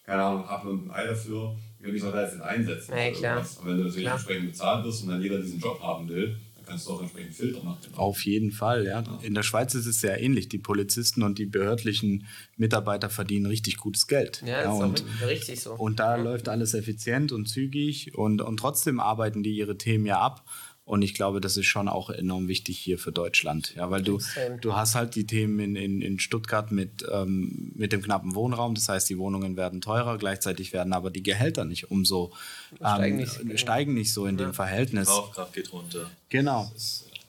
keine 0.04 0.22
Ahnung, 0.22 0.48
Apfel 0.48 0.70
und 0.70 0.90
ein 0.90 0.90
Ei 0.90 1.06
dafür 1.06 1.54
ich 1.80 2.02
soll 2.02 2.12
da 2.12 2.22
jetzt 2.22 2.34
nicht 2.34 2.44
einsetzen? 2.44 2.94
Ja, 2.96 3.10
klar. 3.10 3.38
Und 3.40 3.66
wenn 3.66 3.76
du 3.76 3.84
natürlich 3.84 4.02
klar. 4.02 4.14
entsprechend 4.14 4.46
bezahlt 4.50 4.84
wirst 4.84 5.02
und 5.02 5.10
dann 5.10 5.22
jeder 5.22 5.40
diesen 5.40 5.60
Job 5.60 5.80
haben 5.80 6.08
will, 6.08 6.36
dann 6.56 6.64
kannst 6.66 6.88
du 6.88 6.92
auch 6.92 7.00
entsprechend 7.00 7.34
Filter 7.34 7.62
machen. 7.62 7.78
Auf 7.94 8.24
jeden 8.24 8.50
Fall, 8.50 8.84
ja. 8.84 9.02
ja. 9.02 9.18
In 9.22 9.34
der 9.34 9.42
Schweiz 9.42 9.74
ist 9.74 9.86
es 9.86 10.00
sehr 10.00 10.20
ähnlich. 10.20 10.48
Die 10.48 10.58
Polizisten 10.58 11.22
und 11.22 11.38
die 11.38 11.46
behördlichen 11.46 12.26
Mitarbeiter 12.56 13.10
verdienen 13.10 13.46
richtig 13.46 13.76
gutes 13.76 14.06
Geld. 14.08 14.42
Ja, 14.44 14.62
ja 14.62 14.72
und, 14.72 15.04
richtig 15.24 15.60
so. 15.60 15.74
Und 15.74 16.00
da 16.00 16.16
ja. 16.16 16.22
läuft 16.22 16.48
alles 16.48 16.74
effizient 16.74 17.30
und 17.30 17.46
zügig 17.46 18.16
und, 18.16 18.42
und 18.42 18.56
trotzdem 18.56 18.98
arbeiten 18.98 19.42
die 19.42 19.56
ihre 19.56 19.78
Themen 19.78 20.06
ja 20.06 20.20
ab. 20.20 20.44
Und 20.88 21.02
ich 21.02 21.12
glaube, 21.12 21.42
das 21.42 21.58
ist 21.58 21.66
schon 21.66 21.86
auch 21.86 22.08
enorm 22.08 22.48
wichtig 22.48 22.78
hier 22.78 22.98
für 22.98 23.12
Deutschland. 23.12 23.74
Ja, 23.76 23.90
weil 23.90 24.00
du, 24.00 24.18
du 24.62 24.74
hast 24.74 24.94
halt 24.94 25.16
die 25.16 25.26
Themen 25.26 25.60
in, 25.60 25.76
in, 25.76 26.00
in 26.00 26.18
Stuttgart 26.18 26.72
mit, 26.72 27.04
ähm, 27.12 27.72
mit 27.74 27.92
dem 27.92 28.00
knappen 28.00 28.34
Wohnraum. 28.34 28.74
Das 28.74 28.88
heißt, 28.88 29.10
die 29.10 29.18
Wohnungen 29.18 29.58
werden 29.58 29.82
teurer, 29.82 30.16
gleichzeitig 30.16 30.72
werden 30.72 30.94
aber 30.94 31.10
die 31.10 31.22
Gehälter 31.22 31.66
nicht 31.66 31.90
umso 31.90 32.32
ähm, 32.72 32.76
steigen, 32.78 33.16
nicht, 33.18 33.60
steigen 33.60 33.92
nicht 33.92 34.14
so 34.14 34.24
in 34.24 34.38
ja. 34.38 34.46
dem 34.46 34.54
Verhältnis. 34.54 35.08
Die 35.08 35.14
Kaufkraft 35.14 35.52
geht 35.52 35.70
runter. 35.74 36.10
Genau. 36.30 36.72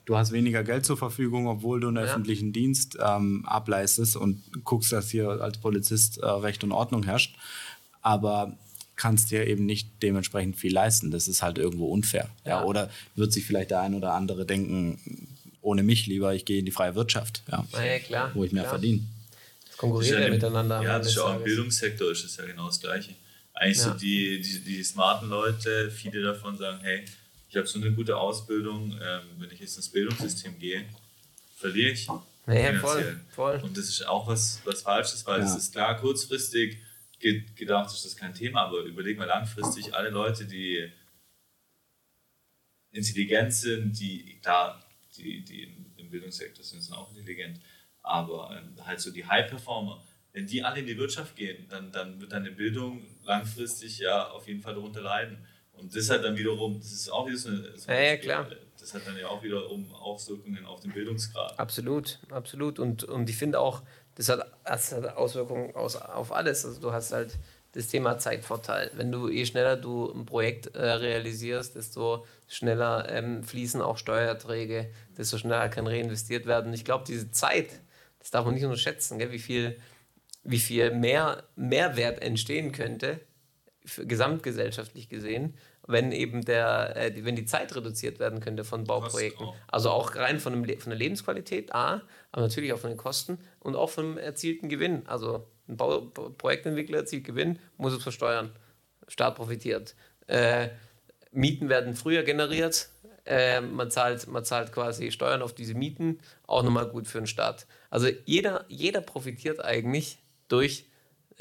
Du 0.06 0.16
hast 0.16 0.32
weniger 0.32 0.64
Geld 0.64 0.86
zur 0.86 0.96
Verfügung, 0.96 1.46
obwohl 1.46 1.80
du 1.80 1.88
einen 1.88 1.98
ja. 1.98 2.04
öffentlichen 2.04 2.54
Dienst 2.54 2.96
ähm, 2.98 3.44
ableistest 3.46 4.16
und 4.16 4.42
guckst, 4.64 4.90
dass 4.90 5.10
hier 5.10 5.28
als 5.28 5.58
Polizist 5.58 6.16
äh, 6.16 6.26
Recht 6.26 6.64
und 6.64 6.72
Ordnung 6.72 7.02
herrscht. 7.02 7.36
Aber 8.00 8.56
kannst 9.00 9.30
dir 9.30 9.46
eben 9.46 9.64
nicht 9.64 9.88
dementsprechend 10.02 10.56
viel 10.56 10.74
leisten. 10.74 11.10
Das 11.10 11.26
ist 11.26 11.42
halt 11.42 11.56
irgendwo 11.56 11.86
unfair. 11.86 12.28
Ja. 12.44 12.60
ja. 12.60 12.64
Oder 12.64 12.90
wird 13.16 13.32
sich 13.32 13.46
vielleicht 13.46 13.70
der 13.70 13.80
ein 13.80 13.94
oder 13.94 14.12
andere 14.12 14.44
denken, 14.44 15.00
ohne 15.62 15.82
mich 15.82 16.06
lieber, 16.06 16.34
ich 16.34 16.44
gehe 16.44 16.58
in 16.58 16.66
die 16.66 16.70
freie 16.70 16.94
Wirtschaft, 16.94 17.42
ja, 17.50 17.64
ja 17.72 17.98
klar, 17.98 18.30
wo 18.34 18.44
ich 18.44 18.52
mehr 18.52 18.66
verdiene. 18.66 19.00
Das 19.66 19.76
konkurriert 19.78 20.18
ja, 20.18 20.26
ja 20.26 20.30
miteinander. 20.30 20.82
Ja, 20.82 20.98
das 20.98 21.08
ist 21.08 21.16
ja 21.16 21.24
auch 21.24 21.36
im 21.36 21.44
Bildungssektor 21.44 22.10
ist 22.10 22.24
es 22.24 22.36
ja 22.36 22.44
genau 22.44 22.66
das 22.66 22.78
Gleiche. 22.78 23.14
Eigentlich 23.54 23.80
so 23.80 23.90
die, 23.90 24.40
die, 24.42 24.60
die 24.60 24.84
smarten 24.84 25.30
Leute, 25.30 25.90
viele 25.90 26.22
davon 26.22 26.58
sagen, 26.58 26.78
hey, 26.82 27.04
ich 27.48 27.56
habe 27.56 27.66
so 27.66 27.78
eine 27.78 27.92
gute 27.92 28.16
Ausbildung, 28.16 28.92
ähm, 28.92 29.22
wenn 29.38 29.50
ich 29.50 29.60
jetzt 29.60 29.76
ins 29.76 29.88
Bildungssystem 29.88 30.58
gehe, 30.58 30.84
verliere 31.56 31.92
ich. 31.92 32.06
Naja, 32.46 32.78
voll, 32.78 33.20
voll. 33.34 33.60
Und 33.62 33.76
das 33.76 33.88
ist 33.88 34.06
auch 34.06 34.26
was, 34.28 34.60
was 34.64 34.82
Falsches, 34.82 35.26
weil 35.26 35.40
es 35.40 35.56
ist 35.56 35.72
klar 35.72 35.96
kurzfristig 35.96 36.78
gedacht, 37.20 37.92
ist 37.92 38.04
das 38.04 38.16
kein 38.16 38.34
Thema, 38.34 38.62
aber 38.62 38.80
überleg 38.80 39.18
mal 39.18 39.26
langfristig, 39.26 39.94
alle 39.94 40.10
Leute, 40.10 40.46
die 40.46 40.90
intelligent 42.92 43.52
sind, 43.52 43.98
die, 44.00 44.38
klar, 44.40 44.84
die, 45.16 45.44
die 45.44 45.74
im 45.96 46.10
Bildungssektor 46.10 46.64
sind, 46.64 46.82
sind 46.82 46.94
auch 46.94 47.10
intelligent, 47.10 47.60
aber 48.02 48.56
ähm, 48.56 48.74
halt 48.84 49.00
so 49.00 49.10
die 49.12 49.24
High-Performer, 49.24 50.02
wenn 50.32 50.46
die 50.46 50.62
alle 50.62 50.80
in 50.80 50.86
die 50.86 50.96
Wirtschaft 50.96 51.36
gehen, 51.36 51.66
dann, 51.68 51.92
dann 51.92 52.20
wird 52.20 52.32
deine 52.32 52.50
Bildung 52.50 53.04
langfristig 53.24 53.98
ja 53.98 54.28
auf 54.30 54.46
jeden 54.46 54.60
Fall 54.60 54.74
darunter 54.74 55.02
leiden. 55.02 55.44
Und 55.72 55.94
das 55.96 56.10
hat 56.10 56.22
dann 56.24 56.36
wiederum, 56.36 56.78
das 56.78 56.92
ist 56.92 57.08
auch 57.10 57.26
wieder 57.26 57.38
so 57.38 57.48
eine, 57.48 57.76
so 57.76 57.90
ja, 57.90 58.00
ja, 58.00 58.16
klar. 58.16 58.50
Das 58.78 58.94
hat 58.94 59.06
dann 59.06 59.18
ja 59.18 59.28
auch 59.28 59.42
wiederum 59.42 59.92
Auswirkungen 59.92 60.64
auf 60.66 60.80
den 60.80 60.92
Bildungsgrad. 60.92 61.58
Absolut, 61.58 62.18
absolut. 62.30 62.78
Und, 62.78 63.04
und 63.04 63.28
ich 63.28 63.36
finde 63.36 63.58
auch, 63.60 63.82
das 64.20 64.28
hat, 64.28 64.46
das 64.64 64.92
hat 64.92 65.16
Auswirkungen 65.16 65.74
aus, 65.74 65.96
auf 65.96 66.30
alles. 66.32 66.66
Also 66.66 66.78
du 66.78 66.92
hast 66.92 67.12
halt 67.12 67.38
das 67.72 67.86
Thema 67.86 68.18
Zeitvorteil. 68.18 68.90
Wenn 68.94 69.10
du, 69.10 69.30
je 69.30 69.46
schneller 69.46 69.76
du 69.76 70.12
ein 70.12 70.26
Projekt 70.26 70.74
äh, 70.76 70.82
realisierst, 70.82 71.74
desto 71.74 72.26
schneller 72.46 73.08
ähm, 73.08 73.42
fließen 73.42 73.80
auch 73.80 73.96
Steuererträge, 73.96 74.90
desto 75.16 75.38
schneller 75.38 75.70
kann 75.70 75.86
reinvestiert 75.86 76.44
werden. 76.44 76.74
Ich 76.74 76.84
glaube, 76.84 77.04
diese 77.06 77.30
Zeit, 77.30 77.80
das 78.18 78.30
darf 78.30 78.44
man 78.44 78.54
nicht 78.54 78.64
unterschätzen, 78.64 79.18
gell, 79.18 79.32
wie 79.32 79.38
viel, 79.38 79.80
wie 80.44 80.58
viel 80.58 80.90
mehr 80.90 81.44
Mehrwert 81.56 82.20
entstehen 82.20 82.72
könnte, 82.72 83.20
gesamtgesellschaftlich 83.96 85.08
gesehen, 85.08 85.54
wenn 85.86 86.12
eben 86.12 86.44
der, 86.44 86.94
äh, 86.94 87.24
wenn 87.24 87.36
die 87.36 87.46
Zeit 87.46 87.74
reduziert 87.74 88.18
werden 88.18 88.40
könnte 88.40 88.64
von 88.64 88.84
Bauprojekten. 88.84 89.48
Also 89.68 89.88
auch 89.88 90.14
rein 90.16 90.40
von, 90.40 90.52
dem, 90.52 90.78
von 90.78 90.90
der 90.90 90.98
Lebensqualität, 90.98 91.74
A, 91.74 92.02
aber 92.32 92.42
natürlich 92.42 92.72
auch 92.72 92.78
von 92.78 92.90
den 92.90 92.96
Kosten 92.96 93.38
und 93.60 93.76
auch 93.76 93.90
vom 93.90 94.18
erzielten 94.18 94.68
Gewinn. 94.68 95.06
Also 95.06 95.46
ein 95.68 95.76
Bau, 95.76 96.00
Projektentwickler 96.00 96.98
erzielt 96.98 97.24
Gewinn, 97.24 97.58
muss 97.76 97.92
es 97.92 98.02
versteuern. 98.02 98.52
Staat 99.08 99.36
profitiert. 99.36 99.94
Äh, 100.26 100.68
Mieten 101.32 101.68
werden 101.68 101.94
früher 101.94 102.22
generiert. 102.22 102.90
Äh, 103.24 103.60
man, 103.60 103.90
zahlt, 103.90 104.26
man 104.28 104.44
zahlt 104.44 104.72
quasi 104.72 105.10
Steuern 105.10 105.42
auf 105.42 105.52
diese 105.52 105.74
Mieten, 105.74 106.18
auch 106.46 106.62
nochmal 106.62 106.88
gut 106.88 107.06
für 107.06 107.18
den 107.18 107.26
Staat. 107.26 107.66
Also 107.90 108.08
jeder, 108.24 108.64
jeder 108.68 109.00
profitiert 109.00 109.62
eigentlich 109.64 110.18
durch 110.48 110.86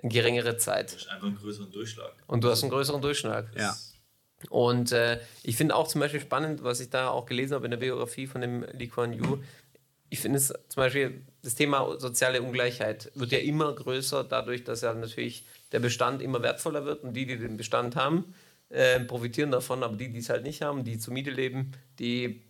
geringere 0.03 0.57
Zeit. 0.57 0.93
Durch 0.93 1.09
einfach 1.09 1.27
einen 1.27 1.37
größeren 1.37 1.71
Durchschlag. 1.71 2.13
Und 2.27 2.43
du 2.43 2.49
hast 2.49 2.63
einen 2.63 2.71
größeren 2.71 3.01
Durchschlag. 3.01 3.51
Ja. 3.55 3.75
Und 4.49 4.91
äh, 4.91 5.19
ich 5.43 5.55
finde 5.57 5.75
auch 5.75 5.87
zum 5.87 5.99
Beispiel 6.01 6.21
spannend, 6.21 6.63
was 6.63 6.79
ich 6.79 6.89
da 6.89 7.09
auch 7.09 7.25
gelesen 7.25 7.55
habe 7.55 7.65
in 7.65 7.71
der 7.71 7.77
Biografie 7.77 8.27
von 8.27 8.41
dem 8.41 8.63
Lee 8.73 8.87
Kuan 8.87 9.13
Yew. 9.13 9.39
Ich 10.09 10.19
finde 10.19 10.37
es 10.37 10.47
zum 10.47 10.81
Beispiel, 10.81 11.21
das 11.43 11.55
Thema 11.55 11.99
soziale 11.99 12.41
Ungleichheit 12.41 13.11
wird 13.15 13.31
ja 13.31 13.39
immer 13.39 13.73
größer, 13.73 14.23
dadurch, 14.23 14.63
dass 14.63 14.81
ja 14.81 14.93
natürlich 14.93 15.45
der 15.71 15.79
Bestand 15.79 16.21
immer 16.21 16.41
wertvoller 16.41 16.85
wird 16.85 17.03
und 17.03 17.13
die, 17.13 17.25
die 17.25 17.37
den 17.37 17.57
Bestand 17.57 17.95
haben, 17.95 18.33
äh, 18.69 18.99
profitieren 19.01 19.51
davon, 19.51 19.83
aber 19.83 19.95
die, 19.95 20.11
die 20.11 20.19
es 20.19 20.29
halt 20.29 20.43
nicht 20.43 20.61
haben, 20.61 20.83
die 20.83 20.97
zur 20.97 21.13
Miete 21.13 21.31
leben, 21.31 21.71
die 21.99 22.41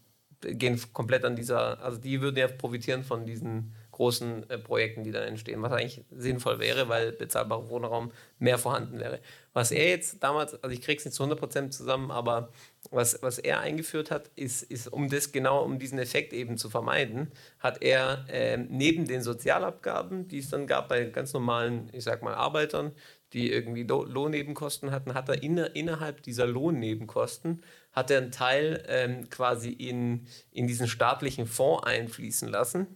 gehen 0.42 0.80
komplett 0.94 1.26
an 1.26 1.36
dieser, 1.36 1.82
also 1.84 1.98
die 1.98 2.22
würden 2.22 2.38
ja 2.38 2.48
profitieren 2.48 3.04
von 3.04 3.26
diesen 3.26 3.74
großen 4.00 4.50
äh, 4.50 4.58
Projekten, 4.58 5.04
die 5.04 5.12
dann 5.12 5.24
entstehen, 5.24 5.62
was 5.62 5.74
eigentlich 5.74 6.06
sinnvoll 6.10 6.60
wäre, 6.60 6.88
weil 6.88 7.12
bezahlbarer 7.12 7.68
Wohnraum 7.68 8.14
mehr 8.40 8.58
vorhanden 8.58 8.98
wäre. 8.98 9.20
Was 9.52 9.72
er 9.72 9.90
jetzt 9.90 10.24
damals, 10.24 10.54
also 10.64 10.74
ich 10.74 10.82
kriege 10.82 10.98
es 11.00 11.04
nicht 11.04 11.16
zu 11.16 11.24
100% 11.24 11.72
zusammen, 11.72 12.10
aber 12.10 12.50
was, 12.92 13.22
was 13.22 13.40
er 13.40 13.60
eingeführt 13.60 14.10
hat, 14.10 14.32
ist, 14.38 14.64
ist, 14.64 14.88
um 14.88 15.10
das 15.10 15.34
genau, 15.34 15.66
um 15.66 15.80
diesen 15.80 16.00
Effekt 16.00 16.32
eben 16.32 16.58
zu 16.58 16.70
vermeiden, 16.70 17.30
hat 17.60 17.82
er 17.82 18.24
äh, 18.30 18.56
neben 18.56 19.06
den 19.06 19.22
Sozialabgaben, 19.22 20.30
die 20.30 20.40
es 20.40 20.50
dann 20.50 20.66
gab 20.66 20.88
bei 20.88 21.04
ganz 21.04 21.34
normalen, 21.34 21.90
ich 21.92 22.06
sag 22.06 22.24
mal, 22.24 22.36
Arbeitern, 22.36 22.94
die 23.34 23.52
irgendwie 23.52 23.84
Lohnnebenkosten 23.84 24.92
hatten, 24.92 25.14
hat 25.14 25.28
er 25.28 25.44
inner, 25.44 25.76
innerhalb 25.76 26.24
dieser 26.24 26.48
Lohnnebenkosten 26.48 27.64
hat 27.92 28.12
er 28.12 28.20
einen 28.20 28.32
Teil 28.32 28.82
ähm, 28.88 29.30
quasi 29.30 29.72
in, 29.72 30.26
in 30.52 30.68
diesen 30.68 30.88
staatlichen 30.88 31.48
Fonds 31.48 31.86
einfließen 31.86 32.48
lassen 32.48 32.96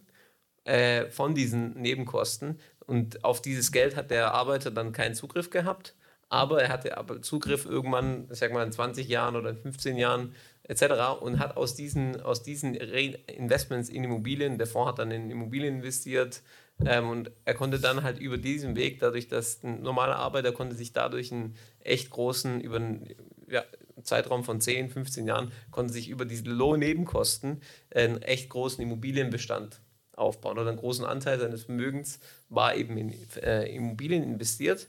äh, 0.65 1.05
von 1.09 1.35
diesen 1.35 1.73
Nebenkosten. 1.73 2.59
Und 2.85 3.23
auf 3.23 3.41
dieses 3.41 3.71
Geld 3.71 3.95
hat 3.95 4.11
der 4.11 4.33
Arbeiter 4.33 4.71
dann 4.71 4.91
keinen 4.91 5.15
Zugriff 5.15 5.49
gehabt, 5.49 5.95
aber 6.29 6.61
er 6.63 6.69
hatte 6.69 6.97
aber 6.97 7.21
Zugriff 7.21 7.65
irgendwann, 7.65 8.27
ich 8.31 8.39
sag 8.39 8.51
mal 8.51 8.65
in 8.65 8.71
20 8.71 9.07
Jahren 9.07 9.35
oder 9.35 9.51
in 9.51 9.57
15 9.57 9.97
Jahren 9.97 10.35
etc. 10.63 11.21
und 11.21 11.39
hat 11.39 11.55
aus 11.55 11.75
diesen, 11.75 12.19
aus 12.21 12.43
diesen 12.43 12.75
Investments 12.75 13.89
in 13.89 14.03
Immobilien, 14.03 14.57
der 14.57 14.67
Fonds 14.67 14.89
hat 14.89 14.99
dann 14.99 15.11
in 15.11 15.29
Immobilien 15.29 15.75
investiert, 15.75 16.41
ähm, 16.85 17.09
und 17.09 17.31
er 17.45 17.53
konnte 17.53 17.79
dann 17.79 18.03
halt 18.03 18.19
über 18.19 18.37
diesen 18.37 18.75
Weg, 18.75 18.99
dadurch, 18.99 19.27
dass 19.27 19.63
ein 19.63 19.81
normaler 19.81 20.17
Arbeiter 20.17 20.51
konnte 20.51 20.75
sich 20.75 20.91
dadurch 20.91 21.31
einen 21.31 21.55
echt 21.79 22.09
großen, 22.09 22.61
über 22.61 22.77
einen 22.77 23.09
ja, 23.47 23.63
Zeitraum 24.01 24.43
von 24.43 24.59
10, 24.59 24.89
15 24.89 25.27
Jahren, 25.27 25.51
konnte 25.71 25.93
sich 25.93 26.09
über 26.09 26.25
diese 26.25 26.45
Lohnnebenkosten 26.45 27.61
einen 27.93 28.21
echt 28.21 28.49
großen 28.49 28.83
Immobilienbestand 28.83 29.81
aufbauen 30.15 30.57
oder 30.57 30.69
einen 30.69 30.79
großen 30.79 31.05
Anteil 31.05 31.39
seines 31.39 31.63
Vermögens 31.63 32.19
war 32.49 32.75
eben 32.75 32.97
in 32.97 33.13
äh, 33.41 33.73
Immobilien 33.75 34.23
investiert. 34.23 34.87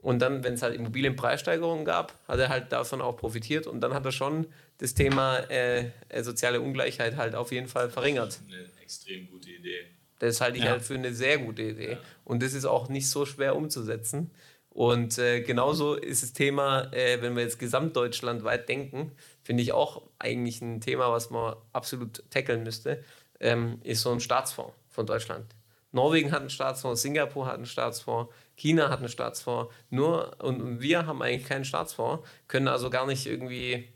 Und 0.00 0.18
dann, 0.18 0.42
wenn 0.42 0.54
es 0.54 0.62
halt 0.62 0.74
Immobilienpreissteigerungen 0.74 1.84
gab, 1.84 2.18
hat 2.26 2.40
er 2.40 2.48
halt 2.48 2.72
davon 2.72 3.00
auch 3.00 3.16
profitiert 3.16 3.68
und 3.68 3.80
dann 3.80 3.94
hat 3.94 4.04
er 4.04 4.10
schon 4.10 4.46
das 4.78 4.94
Thema 4.94 5.38
äh, 5.48 5.90
äh 6.08 6.22
soziale 6.24 6.60
Ungleichheit 6.60 7.16
halt 7.16 7.36
auf 7.36 7.52
jeden 7.52 7.68
Fall 7.68 7.88
verringert. 7.88 8.40
Eine 8.48 8.66
extrem 8.82 9.30
gute 9.30 9.50
Idee. 9.50 9.84
Das 10.18 10.40
halte 10.40 10.58
ich 10.58 10.64
ja. 10.64 10.70
halt 10.70 10.82
für 10.82 10.94
eine 10.94 11.14
sehr 11.14 11.38
gute 11.38 11.62
Idee. 11.62 11.92
Ja. 11.92 11.98
Und 12.24 12.42
das 12.42 12.52
ist 12.52 12.64
auch 12.64 12.88
nicht 12.88 13.08
so 13.08 13.26
schwer 13.26 13.54
umzusetzen. 13.54 14.32
Und 14.70 15.18
äh, 15.18 15.42
genauso 15.42 15.94
ist 15.94 16.22
das 16.22 16.32
Thema, 16.32 16.92
äh, 16.92 17.20
wenn 17.20 17.36
wir 17.36 17.42
jetzt 17.42 17.58
gesamtdeutschland 17.58 18.42
weit 18.42 18.68
denken, 18.68 19.12
finde 19.42 19.62
ich 19.62 19.72
auch 19.72 20.02
eigentlich 20.18 20.62
ein 20.62 20.80
Thema, 20.80 21.12
was 21.12 21.30
man 21.30 21.54
absolut 21.72 22.24
tackeln 22.30 22.62
müsste 22.62 23.04
ähm, 23.42 23.80
ist 23.82 24.02
so 24.02 24.10
ein 24.10 24.20
Staatsfonds 24.20 24.72
von 24.88 25.06
Deutschland. 25.06 25.54
Norwegen 25.92 26.32
hat 26.32 26.40
einen 26.40 26.50
Staatsfonds, 26.50 27.02
Singapur 27.02 27.46
hat 27.46 27.56
einen 27.56 27.66
Staatsfonds, 27.66 28.32
China 28.56 28.88
hat 28.88 29.00
einen 29.00 29.08
Staatsfonds. 29.08 29.72
Nur 29.90 30.40
und 30.42 30.80
wir 30.80 31.06
haben 31.06 31.20
eigentlich 31.20 31.46
keinen 31.46 31.66
Staatsfonds, 31.66 32.26
können 32.48 32.68
also 32.68 32.88
gar 32.88 33.06
nicht 33.06 33.26
irgendwie 33.26 33.92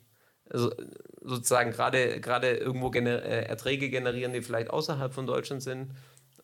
also 0.51 0.73
sozusagen 1.23 1.73
gerade 1.73 2.57
irgendwo 2.57 2.91
gener 2.91 3.23
äh, 3.23 3.47
Erträge 3.47 3.91
generieren, 3.91 4.33
die 4.33 4.43
vielleicht 4.43 4.71
außerhalb 4.71 5.13
von 5.13 5.27
Deutschland 5.27 5.63
sind. 5.63 5.93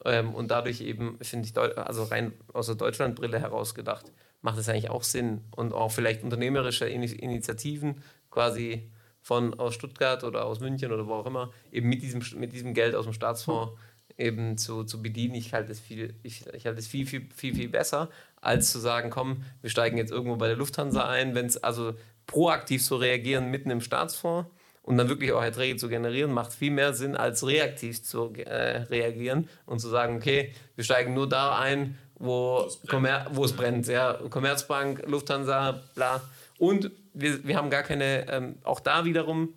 Ähm, 0.05 0.35
und 0.35 0.51
dadurch 0.51 0.81
eben, 0.81 1.19
finde 1.23 1.49
ich, 1.49 1.57
also 1.57 2.05
rein 2.05 2.33
aus 2.53 2.67
der 2.67 2.75
Deutschlandbrille 2.75 3.39
heraus 3.39 3.75
gedacht, 3.75 4.11
macht 4.41 4.59
es 4.59 4.69
eigentlich 4.69 4.91
auch 4.91 5.05
Sinn 5.05 5.43
und 5.55 5.73
auch 5.73 5.93
vielleicht 5.93 6.25
unternehmerische 6.25 6.87
Initiativen 6.87 8.03
quasi 8.31 8.91
von 9.23 9.55
aus 9.59 9.75
Stuttgart 9.75 10.25
oder 10.25 10.45
aus 10.45 10.61
München 10.61 10.93
oder 10.93 11.07
wo 11.07 11.15
auch 11.15 11.27
immer, 11.27 11.51
eben 11.71 11.89
mit 11.89 12.03
diesem, 12.03 12.23
mit 12.39 12.53
diesem 12.53 12.75
Geld 12.75 12.95
aus 12.95 13.05
dem 13.05 13.15
Staatsfonds 13.15 13.73
eben 14.19 14.59
zu, 14.59 14.85
zu 14.85 15.01
bedienen. 15.01 15.35
Ich 15.35 15.55
halte 15.55 15.73
es 15.73 15.81
viel, 15.81 16.15
ich, 16.23 16.45
ich 16.53 16.67
halte 16.67 16.81
es 16.81 16.87
viel, 16.87 17.07
viel, 17.07 17.29
viel, 17.35 17.55
viel 17.55 17.69
besser, 17.69 18.11
als 18.41 18.73
zu 18.73 18.79
sagen, 18.79 19.11
komm, 19.11 19.45
wir 19.61 19.71
steigen 19.71 19.97
jetzt 19.97 20.13
irgendwo 20.13 20.37
bei 20.37 20.49
der 20.49 20.57
Lufthansa 20.57 21.09
ein, 21.09 21.35
wenn 21.35 21.47
es 21.47 21.63
also 21.63 21.95
proaktiv 22.27 22.85
zu 22.85 22.97
reagieren 22.97 23.51
mitten 23.51 23.71
im 23.71 23.81
Staatsfonds 23.81 24.51
und 24.83 24.99
dann 24.99 25.09
wirklich 25.09 25.33
auch 25.33 25.43
Erträge 25.43 25.77
zu 25.77 25.89
generieren, 25.89 26.33
macht 26.33 26.53
viel 26.53 26.73
mehr 26.73 26.93
Sinn, 26.93 27.17
als 27.17 27.47
reaktiv 27.47 28.03
zu 28.03 28.33
äh, 28.35 28.83
reagieren 28.83 29.49
und 29.67 29.79
zu 29.79 29.89
sagen, 29.89 30.17
okay, 30.17 30.53
wir 30.75 30.85
steigen 30.85 31.15
nur 31.15 31.29
da 31.29 31.59
ein, 31.59 31.97
wo, 32.17 32.69
wo 33.31 33.45
es 33.45 33.53
brennt. 33.53 33.87
Ja, 33.87 34.15
Commerzbank, 34.31 35.05
Lufthansa, 35.07 35.83
bla. 35.95 36.21
Und 36.63 36.93
wir, 37.13 37.43
wir 37.43 37.57
haben 37.57 37.71
gar 37.71 37.83
keine, 37.83 38.31
ähm, 38.31 38.55
auch 38.63 38.79
da 38.79 39.05
wiederum 39.05 39.53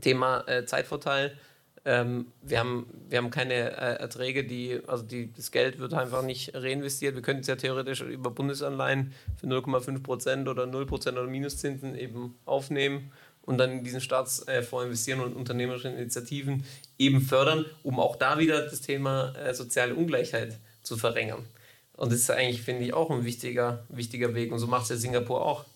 Thema 0.00 0.42
äh, 0.48 0.64
Zeitvorteil. 0.64 1.36
Ähm, 1.84 2.32
wir, 2.40 2.60
haben, 2.60 2.86
wir 3.10 3.18
haben 3.18 3.28
keine 3.28 3.52
äh, 3.52 4.00
Erträge, 4.00 4.44
die, 4.44 4.80
also 4.86 5.04
die, 5.04 5.30
das 5.30 5.50
Geld 5.50 5.78
wird 5.78 5.92
einfach 5.92 6.22
nicht 6.22 6.54
reinvestiert. 6.54 7.14
Wir 7.14 7.20
könnten 7.20 7.42
es 7.42 7.46
ja 7.46 7.56
theoretisch 7.56 8.00
über 8.00 8.30
Bundesanleihen 8.30 9.12
für 9.36 9.48
0,5 9.48 10.02
Prozent 10.02 10.48
oder 10.48 10.64
0 10.64 10.86
Prozent 10.86 11.18
oder 11.18 11.26
Minuszinsen 11.26 11.94
eben 11.94 12.38
aufnehmen 12.46 13.12
und 13.42 13.58
dann 13.58 13.72
in 13.72 13.84
diesen 13.84 14.00
Staatsfonds 14.00 14.86
investieren 14.86 15.20
und 15.20 15.36
unternehmerische 15.36 15.88
Initiativen 15.88 16.64
eben 16.96 17.20
fördern, 17.20 17.66
um 17.82 18.00
auch 18.00 18.16
da 18.16 18.38
wieder 18.38 18.62
das 18.62 18.80
Thema 18.80 19.34
äh, 19.36 19.52
soziale 19.52 19.94
Ungleichheit 19.94 20.58
zu 20.82 20.96
verringern. 20.96 21.44
Und 21.92 22.12
das 22.12 22.20
ist 22.20 22.30
eigentlich, 22.30 22.62
finde 22.62 22.84
ich, 22.84 22.94
auch 22.94 23.10
ein 23.10 23.26
wichtiger, 23.26 23.84
wichtiger 23.90 24.34
Weg. 24.34 24.52
Und 24.52 24.58
so 24.58 24.68
macht 24.68 24.84
es 24.84 24.88
ja 24.88 24.96
Singapur 24.96 25.44
auch. 25.44 25.66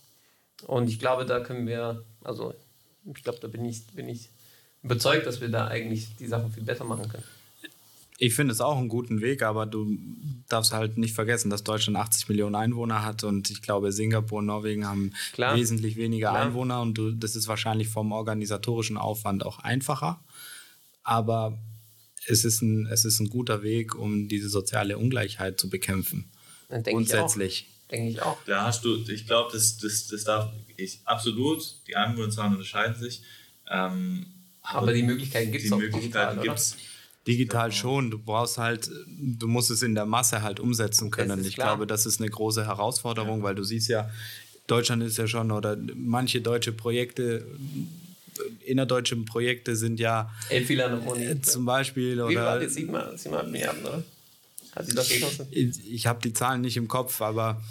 Und 0.66 0.88
ich 0.88 0.98
glaube, 0.98 1.24
da 1.24 1.40
können 1.40 1.66
wir, 1.66 2.04
also 2.22 2.54
ich 3.04 3.22
glaube, 3.22 3.38
da 3.40 3.48
bin 3.48 3.64
ich, 3.64 3.86
bin 3.88 4.08
ich 4.08 4.30
überzeugt, 4.82 5.26
dass 5.26 5.40
wir 5.40 5.48
da 5.48 5.68
eigentlich 5.68 6.16
die 6.16 6.26
Sachen 6.26 6.52
viel 6.52 6.62
besser 6.62 6.84
machen 6.84 7.08
können. 7.08 7.24
Ich 8.18 8.34
finde 8.34 8.52
es 8.52 8.60
auch 8.60 8.76
einen 8.76 8.88
guten 8.88 9.20
Weg, 9.20 9.42
aber 9.42 9.66
du 9.66 9.98
darfst 10.48 10.72
halt 10.72 10.96
nicht 10.96 11.14
vergessen, 11.14 11.50
dass 11.50 11.64
Deutschland 11.64 11.98
80 11.98 12.28
Millionen 12.28 12.54
Einwohner 12.54 13.04
hat 13.04 13.24
und 13.24 13.50
ich 13.50 13.62
glaube, 13.62 13.90
Singapur 13.90 14.38
und 14.38 14.46
Norwegen 14.46 14.86
haben 14.86 15.12
Klar. 15.32 15.56
wesentlich 15.56 15.96
weniger 15.96 16.30
Klar. 16.30 16.46
Einwohner 16.46 16.82
und 16.82 16.94
du, 16.94 17.10
das 17.10 17.34
ist 17.34 17.48
wahrscheinlich 17.48 17.88
vom 17.88 18.12
organisatorischen 18.12 18.96
Aufwand 18.96 19.44
auch 19.44 19.58
einfacher. 19.58 20.22
Aber 21.02 21.58
es 22.26 22.44
ist 22.44 22.62
ein, 22.62 22.86
es 22.86 23.04
ist 23.04 23.18
ein 23.18 23.28
guter 23.28 23.64
Weg, 23.64 23.96
um 23.96 24.28
diese 24.28 24.48
soziale 24.48 24.98
Ungleichheit 24.98 25.58
zu 25.58 25.68
bekämpfen. 25.68 26.30
Grundsätzlich. 26.68 27.66
Denke 27.92 28.10
ich 28.10 28.22
auch. 28.22 28.38
Da 28.46 28.64
hast 28.64 28.84
du, 28.84 28.96
ich 29.06 29.26
glaube, 29.26 29.50
das, 29.52 29.76
das, 29.76 30.08
das 30.08 30.24
darf 30.24 30.50
ich 30.78 31.00
absolut, 31.04 31.62
die 31.86 31.94
Einwohnerzahlen 31.94 32.52
unterscheiden 32.52 32.96
sich. 32.96 33.22
Ähm, 33.70 34.26
aber, 34.62 34.78
aber, 34.78 34.94
die 34.94 35.02
Möglichkeiten 35.02 35.52
gibt 35.52 35.64
es 35.64 35.72
auch. 35.72 35.76
Die 35.76 35.84
Möglichkeiten 35.84 36.40
gibt 36.40 36.58
es. 36.58 36.76
Digital 37.26 37.70
schon. 37.70 38.10
Du 38.10 38.18
brauchst 38.18 38.58
halt, 38.58 38.90
du 39.06 39.46
musst 39.46 39.70
es 39.70 39.82
in 39.82 39.94
der 39.94 40.06
Masse 40.06 40.42
halt 40.42 40.58
umsetzen 40.58 41.10
können. 41.10 41.44
Ich 41.44 41.54
klar. 41.54 41.68
glaube, 41.68 41.86
das 41.86 42.06
ist 42.06 42.20
eine 42.20 42.30
große 42.30 42.66
Herausforderung, 42.66 43.38
ja. 43.38 43.44
weil 43.44 43.54
du 43.54 43.62
siehst 43.62 43.88
ja, 43.88 44.10
Deutschland 44.66 45.02
ist 45.02 45.18
ja 45.18 45.28
schon 45.28 45.50
oder 45.52 45.76
manche 45.94 46.40
deutsche 46.40 46.72
Projekte, 46.72 47.46
innerdeutsche 48.64 49.16
Projekte 49.16 49.76
sind 49.76 50.00
ja 50.00 50.32
äh, 50.48 50.64
zum 51.42 51.64
Beispiel 51.64 52.16
Wie 52.16 52.20
oder. 52.20 52.28
Wie 52.28 52.74
viel 52.74 52.92
war 52.92 53.10
das? 53.12 53.22
7 53.22 53.50
Milliarden, 53.50 53.84
oder? 53.84 54.02
Hat 54.74 54.86
sie 54.86 54.94
das 54.94 55.08
gekostet? 55.08 55.48
Ich, 55.50 55.92
ich 55.92 56.06
habe 56.06 56.20
die 56.22 56.32
Zahlen 56.32 56.60
nicht 56.62 56.76
im 56.76 56.88
Kopf, 56.88 57.20
aber 57.20 57.62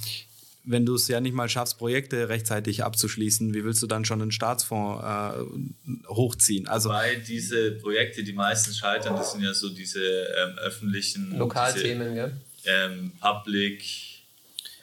wenn 0.63 0.85
du 0.85 0.95
es 0.95 1.07
ja 1.07 1.19
nicht 1.19 1.33
mal 1.33 1.49
schaffst, 1.49 1.77
Projekte 1.77 2.29
rechtzeitig 2.29 2.83
abzuschließen, 2.83 3.53
wie 3.53 3.63
willst 3.63 3.81
du 3.81 3.87
dann 3.87 4.05
schon 4.05 4.21
einen 4.21 4.31
Staatsfonds 4.31 5.03
äh, 5.03 6.07
hochziehen? 6.07 6.67
Also 6.67 6.89
Weil 6.89 7.19
diese 7.21 7.71
Projekte, 7.71 8.23
die 8.23 8.33
meistens 8.33 8.77
scheitern, 8.77 9.15
das 9.15 9.31
sind 9.31 9.43
ja 9.43 9.53
so 9.53 9.69
diese 9.69 9.99
ähm, 10.01 10.57
öffentlichen 10.59 11.37
Lokalthemen, 11.37 12.15
ja. 12.15 12.29
Ähm, 12.65 13.11
Public, 13.19 13.83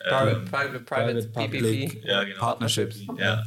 ähm, 0.04 0.10
Private, 0.10 0.40
Private, 0.40 0.80
Private, 0.80 1.28
Public 1.28 2.04
ja, 2.04 2.24
genau. 2.24 2.40
Partnerships. 2.40 2.96
Ja. 3.16 3.46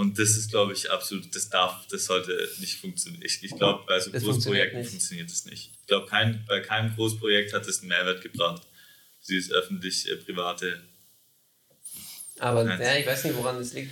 Und 0.00 0.18
das 0.18 0.30
ist, 0.30 0.50
glaube 0.50 0.72
ich, 0.72 0.90
absolut, 0.90 1.36
das 1.36 1.50
darf, 1.50 1.86
das 1.88 2.06
sollte 2.06 2.32
nicht 2.58 2.80
funktionieren. 2.80 3.22
Ich, 3.22 3.44
ich 3.44 3.54
glaube, 3.54 3.84
bei 3.86 4.00
so 4.00 4.10
Großprojekten 4.10 4.82
funktioniert 4.82 5.30
das 5.30 5.44
nicht. 5.44 5.72
Ich 5.78 5.86
glaube, 5.88 6.06
kein, 6.06 6.42
bei 6.48 6.60
keinem 6.60 6.94
Großprojekt 6.94 7.52
hat 7.52 7.66
es 7.66 7.80
einen 7.80 7.88
Mehrwert 7.88 8.22
gebracht. 8.22 8.62
Dieses 9.28 9.52
öffentlich-private. 9.52 10.80
Aber 12.38 12.64
ja, 12.64 12.96
ich 12.96 13.06
weiß 13.06 13.24
nicht, 13.24 13.36
woran 13.36 13.58
das 13.58 13.74
liegt. 13.74 13.90